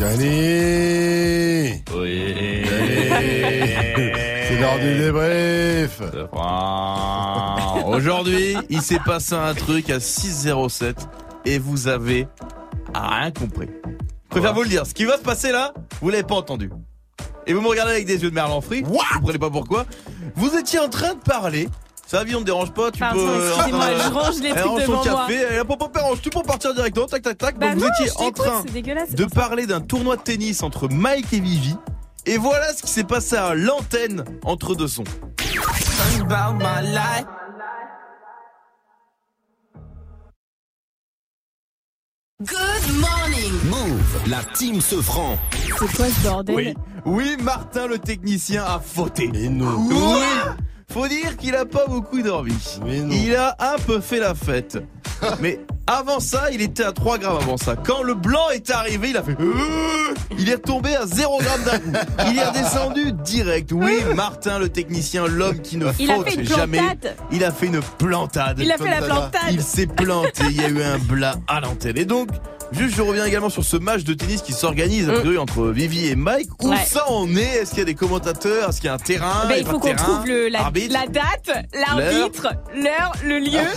Oui. 1.94 2.62
C'est 3.46 4.36
l'heure 4.60 4.78
du 4.78 4.94
débrief. 4.98 6.00
Aujourd'hui, 7.86 8.56
il 8.68 8.82
s'est 8.82 9.00
passé 9.04 9.34
un 9.34 9.54
truc 9.54 9.90
à 9.90 9.98
6.07 9.98 10.94
et 11.44 11.58
vous 11.58 11.88
avez 11.88 12.28
rien 12.94 13.30
compris. 13.30 13.68
Je 13.86 14.28
préfère 14.28 14.54
vous 14.54 14.62
le 14.62 14.68
dire. 14.68 14.86
Ce 14.86 14.94
qui 14.94 15.04
va 15.04 15.16
se 15.16 15.22
passer 15.22 15.50
là, 15.52 15.72
vous 16.00 16.10
l'avez 16.10 16.22
pas 16.22 16.36
entendu. 16.36 16.70
Et 17.46 17.52
vous 17.52 17.60
me 17.60 17.68
regardez 17.68 17.92
avec 17.92 18.06
des 18.06 18.22
yeux 18.22 18.30
de 18.30 18.34
merlan 18.34 18.60
frit. 18.60 18.82
Vous 18.82 18.98
comprenez 19.14 19.38
pas 19.38 19.50
pourquoi. 19.50 19.86
Vous 20.36 20.56
étiez 20.56 20.78
en 20.78 20.88
train 20.88 21.14
de 21.14 21.20
parler. 21.20 21.68
Ça, 22.06 22.24
vie, 22.24 22.34
on 22.34 22.40
ne 22.40 22.44
dérange 22.44 22.72
pas. 22.72 22.90
Tu 22.90 22.98
Pardon, 22.98 23.20
peux. 23.24 23.28
euh, 23.28 23.54
excusez-moi, 23.54 23.84
euh, 23.86 24.00
je 24.04 24.10
range 24.12 24.40
les 24.40 24.48
elle 24.48 24.54
trucs 24.56 24.66
range 24.66 24.82
devant 24.82 25.04
moi. 25.04 25.26
café. 25.28 25.40
Elle 25.50 25.58
a 25.60 25.64
pas 25.64 25.76
pas 25.76 26.00
range. 26.02 26.20
Tu 26.20 26.30
peux 26.30 26.42
partir 26.42 26.74
directement. 26.74 27.06
Tac, 27.06 27.22
tac, 27.22 27.38
tac. 27.38 27.58
Bah 27.58 27.68
Donc 27.70 27.76
vous 27.78 27.84
non, 27.84 27.90
étiez 27.92 28.06
je 28.06 28.24
en 28.24 28.30
train 28.32 28.62
de 28.62 29.24
pour 29.24 29.32
parler 29.32 29.66
d'un 29.66 29.80
tournoi 29.80 30.16
de 30.16 30.22
tennis 30.22 30.62
entre 30.64 30.88
Mike 30.88 31.32
et 31.32 31.40
Vivi. 31.40 31.76
Et 32.26 32.36
voilà 32.36 32.72
ce 32.74 32.82
qui 32.82 32.90
s'est 32.90 33.04
passé 33.04 33.36
à 33.36 33.54
l'antenne 33.54 34.24
entre 34.44 34.74
deux 34.74 34.88
sons. 34.88 35.04
Good 42.42 42.94
morning. 43.00 43.52
Move, 43.68 44.28
la 44.28 44.42
team 44.54 44.80
se 44.80 45.02
franc. 45.02 45.38
C'est 45.66 45.96
quoi 45.96 46.06
ce 46.06 46.22
bordel? 46.22 46.56
Oui, 46.56 46.74
oui, 47.04 47.36
Martin 47.42 47.86
le 47.86 47.98
technicien 47.98 48.64
a 48.64 48.80
fauté. 48.80 49.28
Mais 49.32 49.48
non. 49.48 49.76
Oui. 49.90 50.22
Faut 50.92 51.06
dire 51.08 51.36
qu'il 51.36 51.54
a 51.54 51.64
pas 51.64 51.86
beaucoup 51.86 52.20
dormi. 52.22 52.52
Il 53.10 53.34
a 53.36 53.56
un 53.60 53.78
peu 53.78 54.00
fait 54.00 54.18
la 54.18 54.34
fête. 54.34 54.78
Mais 55.40 55.60
avant 55.86 56.18
ça, 56.20 56.50
il 56.52 56.62
était 56.62 56.82
à 56.82 56.92
3 56.92 57.18
grammes 57.18 57.36
avant 57.42 57.56
ça. 57.56 57.76
Quand 57.76 58.02
le 58.02 58.14
blanc 58.14 58.48
est 58.54 58.70
arrivé, 58.70 59.10
il 59.10 59.16
a 59.16 59.22
fait... 59.22 59.36
Euh 59.40 60.14
Il 60.38 60.48
est 60.48 60.54
retombé 60.54 60.94
à 60.96 61.06
0 61.06 61.38
grammes 61.38 61.62
d'un 61.64 61.78
coup. 61.78 62.06
Il 62.30 62.38
est 62.38 62.44
redescendu 62.44 63.12
direct. 63.12 63.70
Oui, 63.72 63.98
Martin 64.16 64.58
le 64.58 64.68
technicien, 64.68 65.26
l'homme 65.26 65.60
qui 65.60 65.76
ne 65.76 65.86
Il 65.98 66.10
a 66.10 66.14
faute 66.16 66.28
fait 66.28 66.34
une 66.40 66.48
jamais. 66.48 66.78
plantade. 66.78 67.16
Il 67.32 67.44
a 67.44 67.52
fait 67.52 67.66
une 67.66 67.80
plantade. 67.98 68.58
Il 68.60 68.72
a 68.72 68.78
fait 68.78 68.90
la 68.90 69.02
plantade. 69.02 69.40
Il 69.52 69.62
s'est 69.62 69.86
planté. 69.86 70.42
Il 70.50 70.56
y 70.56 70.64
a 70.64 70.68
eu 70.68 70.82
un 70.82 70.98
blas 70.98 71.34
à 71.48 71.60
l'antenne. 71.60 71.98
Et 71.98 72.04
donc, 72.06 72.28
juste, 72.72 72.96
je 72.96 73.02
reviens 73.02 73.24
également 73.26 73.50
sur 73.50 73.64
ce 73.64 73.76
match 73.76 74.04
de 74.04 74.14
tennis 74.14 74.40
qui 74.42 74.52
s'organise 74.52 75.08
a 75.10 75.12
priori, 75.14 75.38
entre 75.38 75.66
Vivi 75.68 76.06
et 76.08 76.16
Mike. 76.16 76.48
Où 76.62 76.68
Mm. 76.68 76.70
Ouais. 76.70 76.76
ça 76.86 77.10
en 77.10 77.28
est? 77.36 77.42
Est-ce 77.62 77.70
qu'il 77.70 77.80
y 77.80 77.82
a 77.82 77.84
des 77.86 77.94
commentateurs? 77.94 78.70
Est-ce 78.70 78.76
qu'il 78.80 78.86
y 78.86 78.90
a 78.90 78.94
un 78.94 78.98
terrain? 78.98 79.42
Ben, 79.48 79.50
y 79.50 79.52
a 79.54 79.58
il 79.58 79.66
faut 79.66 79.78
qu'on 79.80 79.94
trouve 79.96 80.24
le, 80.26 80.48
la, 80.48 80.62
La 80.88 81.06
date, 81.06 81.50
l'arbitre, 81.74 82.48
l'heure, 82.74 83.12
le 83.24 83.38
lieu. 83.38 83.68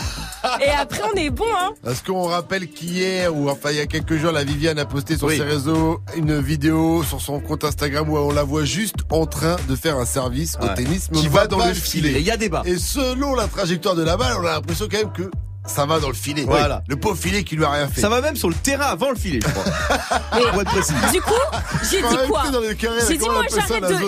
et 0.65 0.69
après, 0.69 1.01
on 1.13 1.17
est 1.17 1.29
bon, 1.29 1.45
hein. 1.57 1.71
Est-ce 1.89 2.03
qu'on 2.03 2.23
rappelle 2.23 2.67
qu'hier, 2.67 3.35
ou 3.35 3.49
enfin 3.49 3.71
il 3.71 3.77
y 3.77 3.79
a 3.79 3.85
quelques 3.85 4.17
jours, 4.17 4.31
la 4.31 4.43
Viviane 4.43 4.77
a 4.79 4.85
posté 4.85 5.17
sur 5.17 5.27
Oui. 5.27 5.37
ses 5.37 5.43
réseaux 5.43 5.99
une 6.17 6.39
vidéo 6.39 7.03
sur 7.03 7.21
son 7.21 7.39
compte 7.39 7.63
Instagram 7.63 8.09
où 8.09 8.17
on 8.17 8.31
la 8.31 8.43
voit 8.43 8.65
juste 8.65 8.97
en 9.09 9.25
train 9.25 9.55
de 9.69 9.75
faire 9.75 9.97
un 9.97 10.05
service 10.05 10.55
au 10.61 10.65
Ouais. 10.65 10.73
tennis, 10.75 11.07
mais 11.11 11.19
Qui 11.19 11.27
on 11.27 11.31
va 11.31 11.41
va 11.41 11.47
dans 11.47 11.57
pas 11.59 11.67
le 11.69 11.73
filet. 11.73 12.11
Et 12.11 12.19
il 12.19 12.25
y 12.25 12.31
a 12.31 12.37
débat. 12.37 12.63
Et 12.65 12.77
selon 12.77 13.35
la 13.35 13.47
trajectoire 13.47 13.95
de 13.95 14.03
la 14.03 14.17
balle, 14.17 14.33
on 14.39 14.45
a 14.45 14.51
l'impression 14.53 14.87
quand 14.91 14.97
même 14.97 15.13
que 15.13 15.31
ça 15.65 15.85
va 15.85 15.99
dans 15.99 16.09
le 16.09 16.13
filet. 16.13 16.43
Voilà. 16.45 16.83
Le 16.87 16.95
pauvre 16.95 17.17
filet 17.17 17.43
qui 17.43 17.55
lui 17.55 17.63
a 17.65 17.69
rien 17.71 17.87
fait. 17.87 18.01
Ça 18.01 18.09
va 18.09 18.21
même 18.21 18.35
sur 18.35 18.49
le 18.49 18.55
terrain 18.55 18.85
avant 18.87 19.09
le 19.09 19.15
filet, 19.15 19.39
je 19.41 19.49
crois. 19.49 19.63
Pour 20.51 20.61
être 20.61 20.71
précis. 20.71 20.93
Du 21.11 21.21
coup, 21.21 21.33
j'ai 21.89 22.01
dit 22.01 22.27
quoi 22.27 22.43
J'ai 23.07 23.17
dit 23.17 23.25
moi 23.25 23.43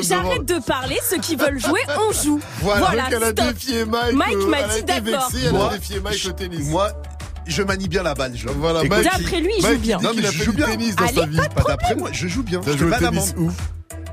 j'arrête 0.03 0.45
de, 0.45 0.55
de 0.55 0.59
parler, 0.63 0.99
ceux 1.09 1.17
qui 1.17 1.35
veulent 1.35 1.59
jouer, 1.59 1.81
on 1.97 2.11
joue. 2.11 2.39
Voilà, 2.61 3.03
donc 3.03 3.13
elle 3.13 3.23
a 3.23 3.31
défié 3.33 3.85
Mike. 3.85 4.13
Mike 4.15 4.35
euh, 4.35 4.47
m'a 4.47 4.57
a 4.57 4.67
dit 4.67 4.83
d'accord. 4.83 5.31
elle 5.33 5.51
Moi, 5.51 5.69
a 5.71 5.77
défié 5.77 5.99
Mike 5.99 6.25
au 6.27 6.31
tennis. 6.31 6.67
Moi, 6.67 6.89
je 7.47 7.63
manie 7.63 7.87
bien 7.87 8.03
la 8.03 8.13
balle. 8.15 8.33
Je... 8.35 8.47
Voilà, 8.49 8.83
D'après 8.83 9.39
lui, 9.39 9.51
il 9.57 9.61
joue 9.61 9.67
Mike, 9.69 9.81
bien. 9.81 9.97
dit 9.99 10.03
Non, 10.05 10.11
mais 10.15 10.25
a 10.25 10.31
je 10.31 10.37
fait 10.37 10.43
joue 10.45 10.51
du 10.51 10.57
bien. 10.57 10.65
tennis 10.67 10.95
dans 10.95 11.05
Allez, 11.05 11.15
sa 11.15 11.25
vie. 11.25 11.37
pas 11.55 11.63
d'après 11.67 11.95
moi, 11.95 12.09
je 12.11 12.27
joue 12.27 12.43
bien. 12.43 12.59
T'as 12.61 12.75
joué 12.75 12.87
au 12.87 12.99
tennis 12.99 13.33
d'amende. 13.33 13.53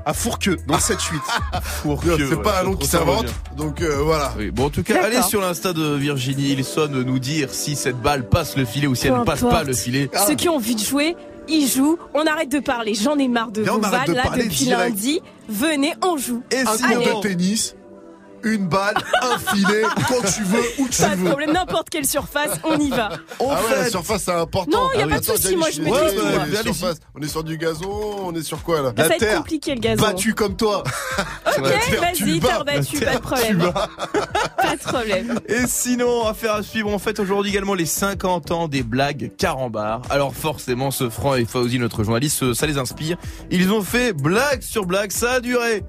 À 0.05 0.13
Fourqueux, 0.13 0.57
dans 0.67 0.75
le 0.75 0.79
7-8. 0.79 0.97
Fourqueux, 1.63 2.17
C'est 2.29 2.41
pas 2.41 2.61
un 2.61 2.63
nom 2.63 2.75
qui 2.75 2.87
s'invente. 2.87 3.25
bien. 3.25 3.33
Donc 3.55 3.81
euh, 3.81 4.01
voilà. 4.03 4.33
Oui, 4.37 4.51
bon, 4.51 4.65
en 4.65 4.69
tout 4.69 4.83
cas, 4.83 5.03
allez 5.03 5.21
sur 5.21 5.41
l'insta 5.41 5.71
de 5.73 5.95
Virginie 5.95 6.51
Ilson 6.53 6.89
nous 7.05 7.19
dire 7.19 7.49
si 7.53 7.75
cette 7.75 8.01
balle 8.01 8.27
passe 8.27 8.57
le 8.57 8.65
filet 8.65 8.87
ou 8.87 8.95
si 8.95 9.07
elle 9.07 9.13
ne 9.17 9.23
passe 9.23 9.43
importe. 9.43 9.53
pas 9.53 9.63
le 9.63 9.73
filet. 9.73 10.09
Ceux 10.27 10.35
qui 10.35 10.49
ont 10.49 10.55
envie 10.55 10.75
de 10.75 10.81
jouer, 10.83 11.15
ils 11.47 11.67
jouent. 11.67 11.97
On 12.13 12.25
arrête 12.25 12.49
de 12.49 12.59
parler. 12.59 12.93
J'en 12.95 13.17
ai 13.17 13.27
marre 13.27 13.51
de 13.51 13.61
vos 13.63 13.79
vannes 13.79 14.05
de 14.07 14.13
là 14.13 14.23
parler 14.23 14.43
depuis 14.45 14.65
direct. 14.65 14.89
lundi. 14.89 15.21
Venez, 15.49 15.93
on 16.03 16.17
joue. 16.17 16.43
Et 16.51 16.63
cours 16.63 17.21
de 17.21 17.21
tennis. 17.21 17.75
Une 18.43 18.67
balle, 18.67 18.95
un 19.21 19.37
filet, 19.37 19.83
quand 20.07 20.21
tu 20.35 20.43
veux, 20.43 20.63
où 20.79 20.87
tu 20.87 21.01
Pas 21.01 21.09
de 21.09 21.21
veux. 21.21 21.29
problème, 21.29 21.51
n'importe 21.53 21.89
quelle 21.89 22.05
surface, 22.05 22.51
on 22.63 22.77
y 22.79 22.89
va. 22.89 23.09
On 23.39 23.49
ah 23.51 23.55
ouais, 23.63 23.75
la 23.77 23.83
fait- 23.85 23.89
surface 23.91 24.23
c'est 24.23 24.31
important. 24.33 24.71
Non, 24.77 24.89
y 24.93 25.01
a 25.01 25.05
Ah 25.05 25.07
pas 25.07 25.15
oui. 25.15 25.19
de 25.21 25.25
souci, 25.25 25.55
moi, 25.55 25.67
je 25.69 25.73
suis 25.75 25.81
maîtrise 25.83 26.11
désolé, 26.13 26.33
tout. 26.33 26.39
allez-y. 26.57 26.93
On 27.15 27.21
est 27.21 27.27
sur 27.27 27.43
du 27.43 27.57
gazon, 27.57 28.15
on 28.25 28.33
est 28.35 28.41
sur 28.43 28.61
quoi 28.63 28.81
là? 28.81 28.89
Ça 28.95 29.03
La 29.03 29.07
va 29.09 29.13
être 29.15 29.19
terre, 29.19 29.37
compliqué 29.37 29.75
le 29.75 29.79
gazon. 29.81 30.01
battu 30.03 30.33
comme 30.33 30.55
toi. 30.55 30.83
Ok, 31.57 31.59
vas-y, 31.59 32.39
battue, 32.39 32.99
La 32.99 33.11
pas 33.11 33.15
de 33.15 33.21
problème. 33.21 33.71
Pas 34.57 34.75
de 34.75 34.81
problème. 34.81 35.39
Et 35.47 35.67
sinon, 35.67 36.25
affaire 36.27 36.55
à 36.55 36.63
suivre, 36.63 36.89
on 36.89 36.99
fête 36.99 37.19
aujourd'hui 37.19 37.51
également 37.51 37.73
les 37.73 37.85
50 37.85 38.51
ans 38.51 38.67
des 38.67 38.83
blagues 38.83 39.31
carambar. 39.37 40.01
Alors 40.09 40.33
forcément, 40.33 40.91
ce 40.91 41.09
Franc 41.09 41.35
et 41.35 41.45
Fauzi, 41.45 41.79
notre 41.79 42.03
journaliste, 42.03 42.53
ça 42.53 42.65
les 42.65 42.77
inspire. 42.77 43.17
Ils 43.51 43.71
ont 43.71 43.81
fait 43.83 44.13
blague 44.13 44.61
sur 44.61 44.85
blague, 44.85 45.11
ça 45.11 45.33
a 45.33 45.39
duré 45.39 45.83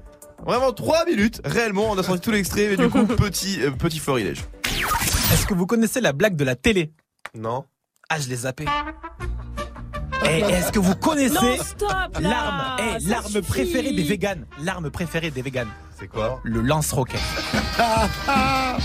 vraiment 0.45 0.71
3 0.71 1.05
minutes. 1.05 1.41
Réellement, 1.43 1.89
on 1.91 1.97
a 1.97 2.03
sorti 2.03 2.21
tout 2.21 2.31
l'extrait, 2.31 2.67
mais 2.69 2.77
du 2.77 2.89
coup, 2.89 3.05
petit, 3.17 3.61
euh, 3.61 3.71
petit 3.71 3.99
florilège. 3.99 4.45
Est-ce 5.33 5.45
que 5.45 5.53
vous 5.53 5.65
connaissez 5.65 6.01
la 6.01 6.13
blague 6.13 6.35
de 6.35 6.43
la 6.43 6.55
télé? 6.55 6.91
Non. 7.33 7.65
Ah, 8.09 8.19
je 8.19 8.29
l'ai 8.29 8.35
zappé. 8.35 8.65
Et 10.25 10.39
est-ce 10.39 10.71
que 10.71 10.79
vous 10.79 10.95
connaissez 10.95 11.33
Non, 11.33 11.57
stop 11.63 11.89
là 11.89 12.19
l'arme, 12.19 12.77
eh, 12.79 12.99
ça 12.99 13.09
l'arme 13.09 13.25
suffit. 13.27 13.41
préférée 13.41 13.91
des 13.91 14.03
véganes 14.03 14.45
L'arme 14.63 14.89
préférée 14.89 15.29
des 15.29 15.41
véganes 15.41 15.67
C'est 15.99 16.07
quoi? 16.07 16.39
Le 16.43 16.61
lance-roquette. 16.61 17.19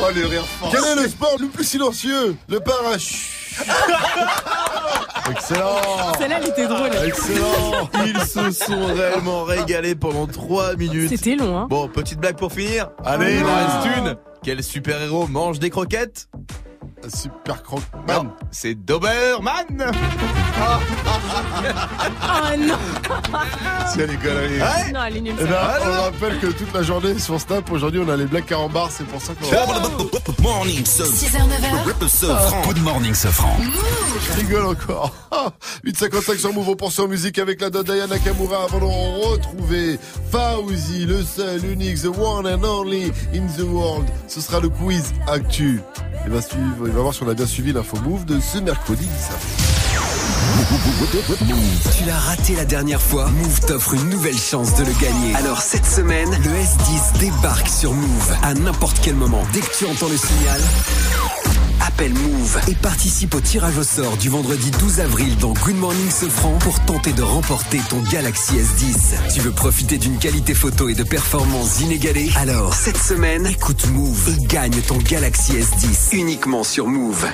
Oh, 0.00 0.06
le 0.14 0.26
rire 0.26 0.44
fort. 0.46 0.70
Quel 0.72 0.84
est 0.84 1.02
le 1.02 1.08
sport 1.08 1.36
le 1.40 1.48
plus 1.48 1.64
silencieux? 1.64 2.36
Le 2.48 2.60
parachute. 2.60 3.26
Excellent. 5.30 5.76
Celle-là, 6.18 6.38
elle 6.42 6.48
était 6.48 6.66
drôle. 6.66 6.90
Excellent. 7.06 7.88
Ils 8.06 8.20
se 8.20 8.50
sont 8.64 8.86
réellement 8.94 9.44
régalés 9.44 9.94
pendant 9.94 10.26
3 10.26 10.76
minutes. 10.76 11.10
C'était 11.10 11.36
long, 11.36 11.56
hein. 11.58 11.66
Bon, 11.68 11.88
petite 11.88 12.18
blague 12.18 12.36
pour 12.36 12.52
finir. 12.52 12.90
Allez, 13.04 13.36
il 13.36 13.44
en 13.44 13.46
là. 13.46 13.82
reste 13.82 13.98
une. 13.98 14.16
Quel 14.42 14.62
super-héros 14.62 15.26
mange 15.26 15.58
des 15.58 15.70
croquettes? 15.70 16.28
Super 17.14 17.62
croque. 17.62 17.82
Non, 18.06 18.32
c'est 18.50 18.74
Doberman 18.74 19.92
Oh 20.60 22.56
non 22.58 22.74
C'est 23.94 24.06
les 24.06 24.16
conneries. 24.16 24.60
Ouais. 24.60 24.92
Non, 24.92 25.00
elle 25.06 25.16
est 25.16 25.20
nulle. 25.20 25.34
Eh 25.40 25.44
ben, 25.44 25.56
on 25.86 26.02
rappelle 26.02 26.38
que 26.40 26.46
toute 26.48 26.72
la 26.74 26.82
journée 26.82 27.18
sur 27.18 27.40
Snap, 27.40 27.70
aujourd'hui, 27.70 28.00
on 28.04 28.08
a 28.08 28.16
les 28.16 28.26
blagues 28.26 28.44
carambar, 28.44 28.90
c'est 28.90 29.06
pour 29.06 29.20
ça 29.20 29.32
qu'on 29.34 30.42
Morning, 30.42 30.82
6h, 30.82 31.04
9h. 31.04 32.08
ce 32.08 32.26
franc. 32.26 32.62
Good 32.66 32.82
morning, 32.82 33.14
ce 33.14 33.28
franc. 33.28 33.56
rigole 34.36 34.66
encore. 34.66 35.12
8,55 35.84 36.38
sur 36.38 36.52
Move, 36.52 36.74
on 36.80 37.02
en 37.02 37.08
musique 37.08 37.38
avec 37.38 37.60
la 37.60 37.70
dot 37.70 37.86
Diana 37.86 38.06
Nakamura 38.14 38.64
avant 38.64 38.78
de 38.78 38.84
retrouver 38.84 39.98
Fauzi, 40.30 41.06
le 41.06 41.22
seul, 41.22 41.64
unique, 41.64 42.00
the 42.02 42.06
one 42.06 42.46
and 42.46 42.64
only 42.64 43.12
in 43.34 43.46
the 43.56 43.62
world. 43.62 44.06
Ce 44.26 44.40
sera 44.40 44.60
le 44.60 44.68
quiz 44.68 45.12
actu. 45.26 45.80
Il 46.26 46.32
va 46.32 46.42
suivre, 46.42 46.87
il 46.88 46.94
va 46.94 47.02
voir 47.02 47.12
si 47.14 47.22
on 47.22 47.28
a 47.28 47.34
bien 47.34 47.46
suivi 47.46 47.72
l'info 47.72 47.98
Move 48.02 48.24
de 48.24 48.40
ce 48.40 48.58
mercredi 48.58 49.06
10 49.06 49.12
Tu 51.98 52.04
l'as 52.06 52.18
raté 52.18 52.56
la 52.56 52.64
dernière 52.64 53.02
fois 53.02 53.28
Move 53.28 53.60
t'offre 53.60 53.92
une 53.92 54.08
nouvelle 54.08 54.38
chance 54.38 54.74
de 54.76 54.84
le 54.84 54.92
gagner. 54.98 55.34
Alors 55.34 55.60
cette 55.60 55.84
semaine, 55.84 56.30
le 56.30 56.50
S10 56.50 57.18
débarque 57.20 57.68
sur 57.68 57.92
Move 57.92 58.36
à 58.42 58.54
n'importe 58.54 58.98
quel 59.02 59.16
moment. 59.16 59.42
Dès 59.52 59.60
que 59.60 59.76
tu 59.76 59.84
entends 59.86 60.08
le 60.08 60.16
signal, 60.16 60.60
appelle 61.88 62.12
Move 62.12 62.60
et 62.68 62.74
participe 62.74 63.34
au 63.34 63.40
tirage 63.40 63.78
au 63.78 63.82
sort 63.82 64.18
du 64.18 64.28
vendredi 64.28 64.70
12 64.70 65.00
avril 65.00 65.36
dans 65.38 65.54
Good 65.54 65.76
Morning 65.76 66.10
Sofran 66.10 66.58
pour 66.58 66.78
tenter 66.80 67.12
de 67.12 67.22
remporter 67.22 67.80
ton 67.88 68.00
Galaxy 68.02 68.52
S10. 68.56 69.32
Tu 69.32 69.40
veux 69.40 69.52
profiter 69.52 69.96
d'une 69.96 70.18
qualité 70.18 70.52
photo 70.54 70.90
et 70.90 70.94
de 70.94 71.02
performances 71.02 71.80
inégalées? 71.80 72.30
Alors 72.36 72.74
cette 72.74 72.98
semaine, 72.98 73.46
écoute 73.46 73.86
Move 73.92 74.36
et 74.36 74.46
gagne 74.46 74.78
ton 74.86 74.98
Galaxy 74.98 75.52
S10 75.52 76.14
uniquement 76.14 76.62
sur 76.62 76.86
Move. 76.88 77.26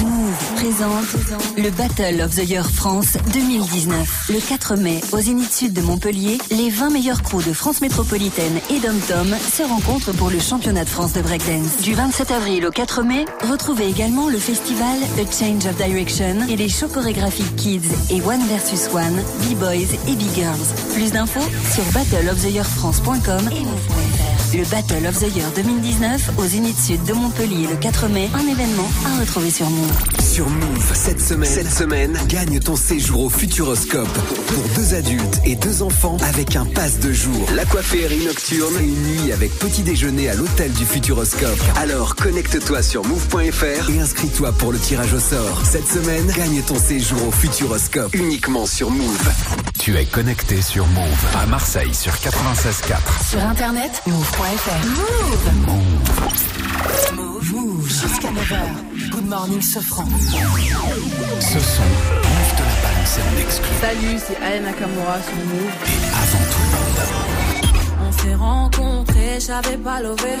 Move 0.00 0.54
présente 0.54 1.56
le 1.56 1.70
Battle 1.70 2.22
of 2.22 2.36
the 2.36 2.48
Year 2.48 2.70
France 2.70 3.16
2019. 3.32 4.30
Le 4.30 4.40
4 4.40 4.76
mai, 4.76 5.00
au 5.12 5.20
Zénith 5.20 5.52
Sud 5.52 5.72
de 5.72 5.80
Montpellier, 5.80 6.38
les 6.50 6.70
20 6.70 6.90
meilleurs 6.90 7.22
crews 7.22 7.42
de 7.42 7.52
France 7.52 7.80
métropolitaine 7.80 8.60
et 8.70 8.78
Dom-Tom 8.78 9.34
se 9.52 9.62
rencontrent 9.62 10.12
pour 10.12 10.30
le 10.30 10.38
championnat 10.38 10.84
de 10.84 10.88
France 10.88 11.14
de 11.14 11.20
breakdance. 11.20 11.78
Du 11.82 11.94
27 11.94 12.30
avril 12.30 12.66
au 12.66 12.70
4 12.70 13.02
mai, 13.02 13.24
retrouvez 13.56 13.88
également 13.88 14.28
le 14.28 14.38
festival 14.38 14.98
A 15.16 15.32
Change 15.32 15.64
of 15.64 15.76
Direction 15.76 16.46
et 16.46 16.56
les 16.56 16.68
shows 16.68 16.88
chorégraphiques 16.88 17.56
Kids 17.56 17.88
et 18.10 18.20
One 18.20 18.42
vs 18.42 18.94
One, 18.94 19.16
B-Boys 19.44 19.96
et 20.06 20.14
B-Girls. 20.14 20.58
Plus 20.92 21.10
d'infos 21.10 21.48
sur 21.72 21.84
battleoftheyearfrance.com 21.94 23.48
et 23.52 23.60
move.fr. 23.60 24.56
Le 24.56 24.64
Battle 24.70 25.06
of 25.06 25.18
the 25.18 25.34
Year 25.34 25.50
2019 25.56 26.30
au 26.38 26.46
Zénith 26.46 26.78
Sud 26.78 27.02
de 27.04 27.12
Montpellier 27.14 27.66
le 27.68 27.76
4 27.76 28.08
mai, 28.08 28.28
un 28.34 28.46
événement 28.46 28.88
à 29.06 29.20
retrouver 29.20 29.50
sur 29.50 29.68
Move. 29.68 29.92
Sur 30.20 30.48
Move, 30.48 30.92
cette 30.94 31.20
semaine, 31.20 31.50
cette 31.50 31.72
semaine, 31.72 32.18
gagne 32.28 32.60
ton 32.60 32.76
séjour 32.76 33.24
au 33.24 33.28
Futuroscope 33.28 34.06
pour 34.46 34.62
deux 34.76 34.94
adultes 34.94 35.40
et 35.44 35.56
deux 35.56 35.82
enfants 35.82 36.16
avec 36.22 36.56
un 36.56 36.64
pass 36.64 37.00
de 37.00 37.12
jour. 37.12 37.46
La 37.54 37.64
coifferie 37.64 38.24
nocturne 38.24 38.74
et 38.80 38.84
une 38.84 39.02
nuit 39.02 39.32
avec 39.32 39.50
petit 39.58 39.82
déjeuner 39.82 40.28
à 40.28 40.34
l'hôtel 40.34 40.72
du 40.72 40.84
Futuroscope. 40.84 41.60
Alors 41.76 42.14
connecte-toi 42.14 42.82
sur 42.82 43.04
move.fr 43.04 43.45
et 43.46 44.00
inscris-toi 44.00 44.50
pour 44.52 44.72
le 44.72 44.78
tirage 44.78 45.12
au 45.12 45.20
sort. 45.20 45.64
Cette 45.64 45.86
semaine, 45.86 46.26
gagne 46.36 46.60
ton 46.62 46.76
séjour 46.76 47.28
au 47.28 47.30
Futuroscope 47.30 48.12
uniquement 48.12 48.66
sur 48.66 48.90
Move. 48.90 49.30
Tu 49.78 49.96
es 49.96 50.04
connecté 50.04 50.60
sur 50.60 50.84
Move 50.88 51.26
à 51.40 51.46
Marseille 51.46 51.94
sur 51.94 52.12
96.4. 52.14 53.30
Sur 53.30 53.40
internet, 53.44 54.02
move.fr. 54.06 54.86
Move. 54.88 55.66
Move. 57.14 57.52
Move. 57.52 57.88
Jusqu'à 57.88 58.30
9h. 58.30 59.10
Good 59.12 59.28
morning, 59.28 59.62
Sofran. 59.62 60.06
Ce 60.08 61.60
son, 61.60 61.82
Move 61.82 62.52
de 62.52 62.64
la 62.64 62.74
Palme, 62.82 63.04
c'est 63.04 63.22
en 63.22 63.40
exclu. 63.40 63.68
Salut, 63.80 64.18
c'est 64.26 64.44
Aya 64.44 64.60
Nakamura 64.60 65.22
sur 65.22 65.36
Move. 65.36 65.70
Avant 66.12 66.44
tout 66.50 66.58
le 66.58 66.70
monde. 66.70 67.25
S'est 68.26 68.34
rencontrés, 68.34 69.38
j'avais 69.38 69.76
pas 69.76 70.00
levé. 70.00 70.34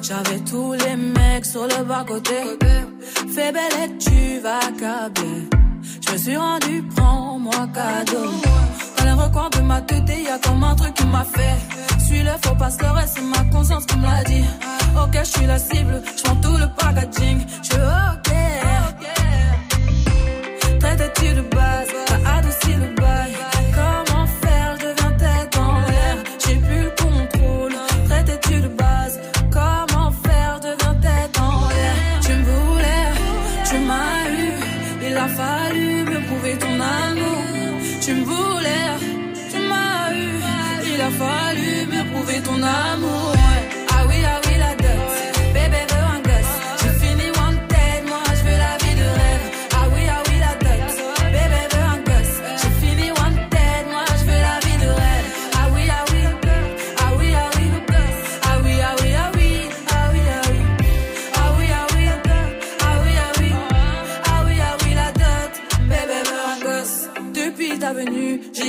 J'avais 0.00 0.38
tous 0.48 0.74
les 0.74 0.94
mecs 0.94 1.44
sur 1.44 1.64
le 1.66 1.82
bas-côté. 1.82 2.40
Fais 3.34 3.50
belle 3.50 3.76
et 3.84 3.98
tu 3.98 4.38
vas 4.40 4.60
câbler. 4.78 5.48
Je 6.06 6.12
me 6.12 6.18
suis 6.18 6.36
rendu, 6.36 6.84
prends-moi 6.94 7.66
cadeau. 7.74 8.30
Dans 8.96 9.04
les 9.04 9.12
recoins 9.12 9.50
de 9.50 9.60
ma 9.62 9.80
tête, 9.80 10.08
y 10.08 10.28
a 10.28 10.38
comme 10.38 10.62
un 10.62 10.76
truc 10.76 10.94
qui 10.94 11.04
m'a 11.06 11.24
fait. 11.24 11.58
Suis 12.04 12.22
le 12.22 12.30
faux 12.42 12.54
pas 12.54 12.70
se 12.70 12.80
leurrer, 12.80 13.06
c'est 13.12 13.22
ma 13.22 13.42
conscience 13.50 13.86
qui 13.86 13.96
me 13.98 14.04
l'a 14.04 14.22
dit. 14.22 14.44
Ok, 15.02 15.18
je 15.18 15.24
suis 15.24 15.46
la 15.46 15.58
cible, 15.58 16.00
je 16.16 16.22
prends 16.22 16.36
tout 16.36 16.56
le 16.56 16.68
packaging. 16.78 17.44
Je 17.60 17.72
suis 17.72 17.82
ok. 17.82 18.30
Traite-tu 20.78 21.34
de 21.34 21.40
base, 21.42 21.81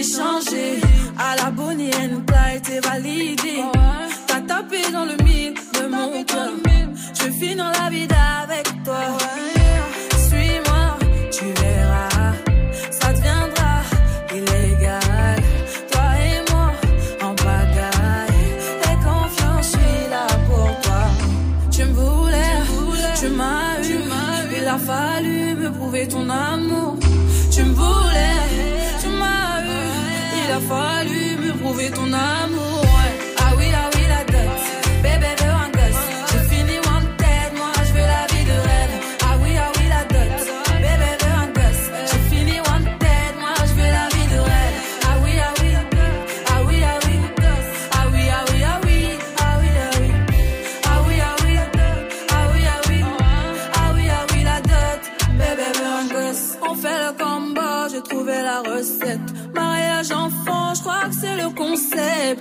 j'ai 0.04 0.18
changé. 0.18 0.82
À 1.18 1.36
la 1.36 1.52
Bonnie 1.52 1.92
and 1.96 2.22
Clyde, 2.28 2.62
t'es 2.64 2.80
validé. 2.80 3.64
T'as 4.28 4.42
tapé 4.42 4.92
dans 4.92 5.06
le 5.06 5.16
mille 5.24 5.54
de 5.54 5.88
mon 5.88 6.24
cœur. 6.24 6.52
Je 7.14 7.24
veux 7.24 7.32
finir 7.32 7.72
la 7.80 7.90
vie 7.90 8.08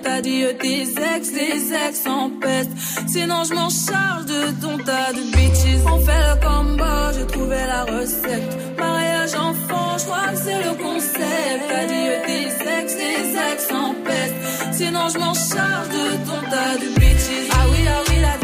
T'as 0.03 0.21
dit 0.21 0.45
euh, 0.45 0.53
tes 0.55 0.83
ex, 0.83 1.33
tes 1.33 1.75
ex 1.89 2.07
en 2.07 2.31
peste. 2.31 2.71
Sinon 3.09 3.45
je 3.45 3.55
m'en 3.55 3.69
charge 3.69 4.27
de 4.27 4.61
ton 4.61 4.79
tas 4.79 5.13
de 5.13 5.23
bitches. 5.31 5.81
On 5.87 5.99
fait 6.01 6.13
le 6.13 6.41
combo, 6.41 6.85
j'ai 7.17 7.27
trouvé 7.27 7.57
la 7.67 7.85
recette. 7.85 8.77
Mariage 8.79 9.35
enfant, 9.35 9.99
je 9.99 10.05
crois 10.05 10.29
que 10.33 10.39
c'est 10.39 10.63
le 10.63 10.75
concept. 10.83 11.65
Euh, 11.71 12.27
tes 12.27 12.81
ex, 12.81 12.97
tes 12.97 13.53
ex 13.53 13.71
en 13.73 13.95
peste. 14.05 14.35
Sinon 14.73 15.09
je 15.13 15.19
m'en 15.19 15.35
charge 15.35 15.89
de 15.89 16.17
ton 16.27 16.41
tas 16.51 16.79
de 16.81 16.99
bitches. 16.99 17.49
Ah 17.53 17.65
oui, 17.71 17.79
ah 17.89 18.03
oui, 18.09 18.17
la 18.21 18.42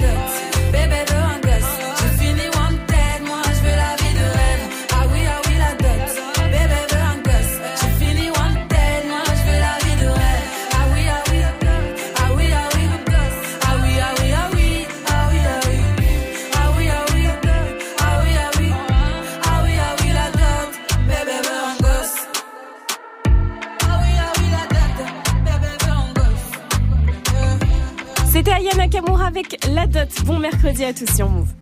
C'était 28.48 28.60
Aya 28.60 28.74
Nakamura 28.76 29.26
avec 29.26 29.58
La 29.74 29.86
Dot. 29.86 30.08
Bon 30.24 30.38
mercredi 30.38 30.82
à 30.82 30.94
tous 30.94 31.14
sur 31.14 31.28
Move. 31.28 31.48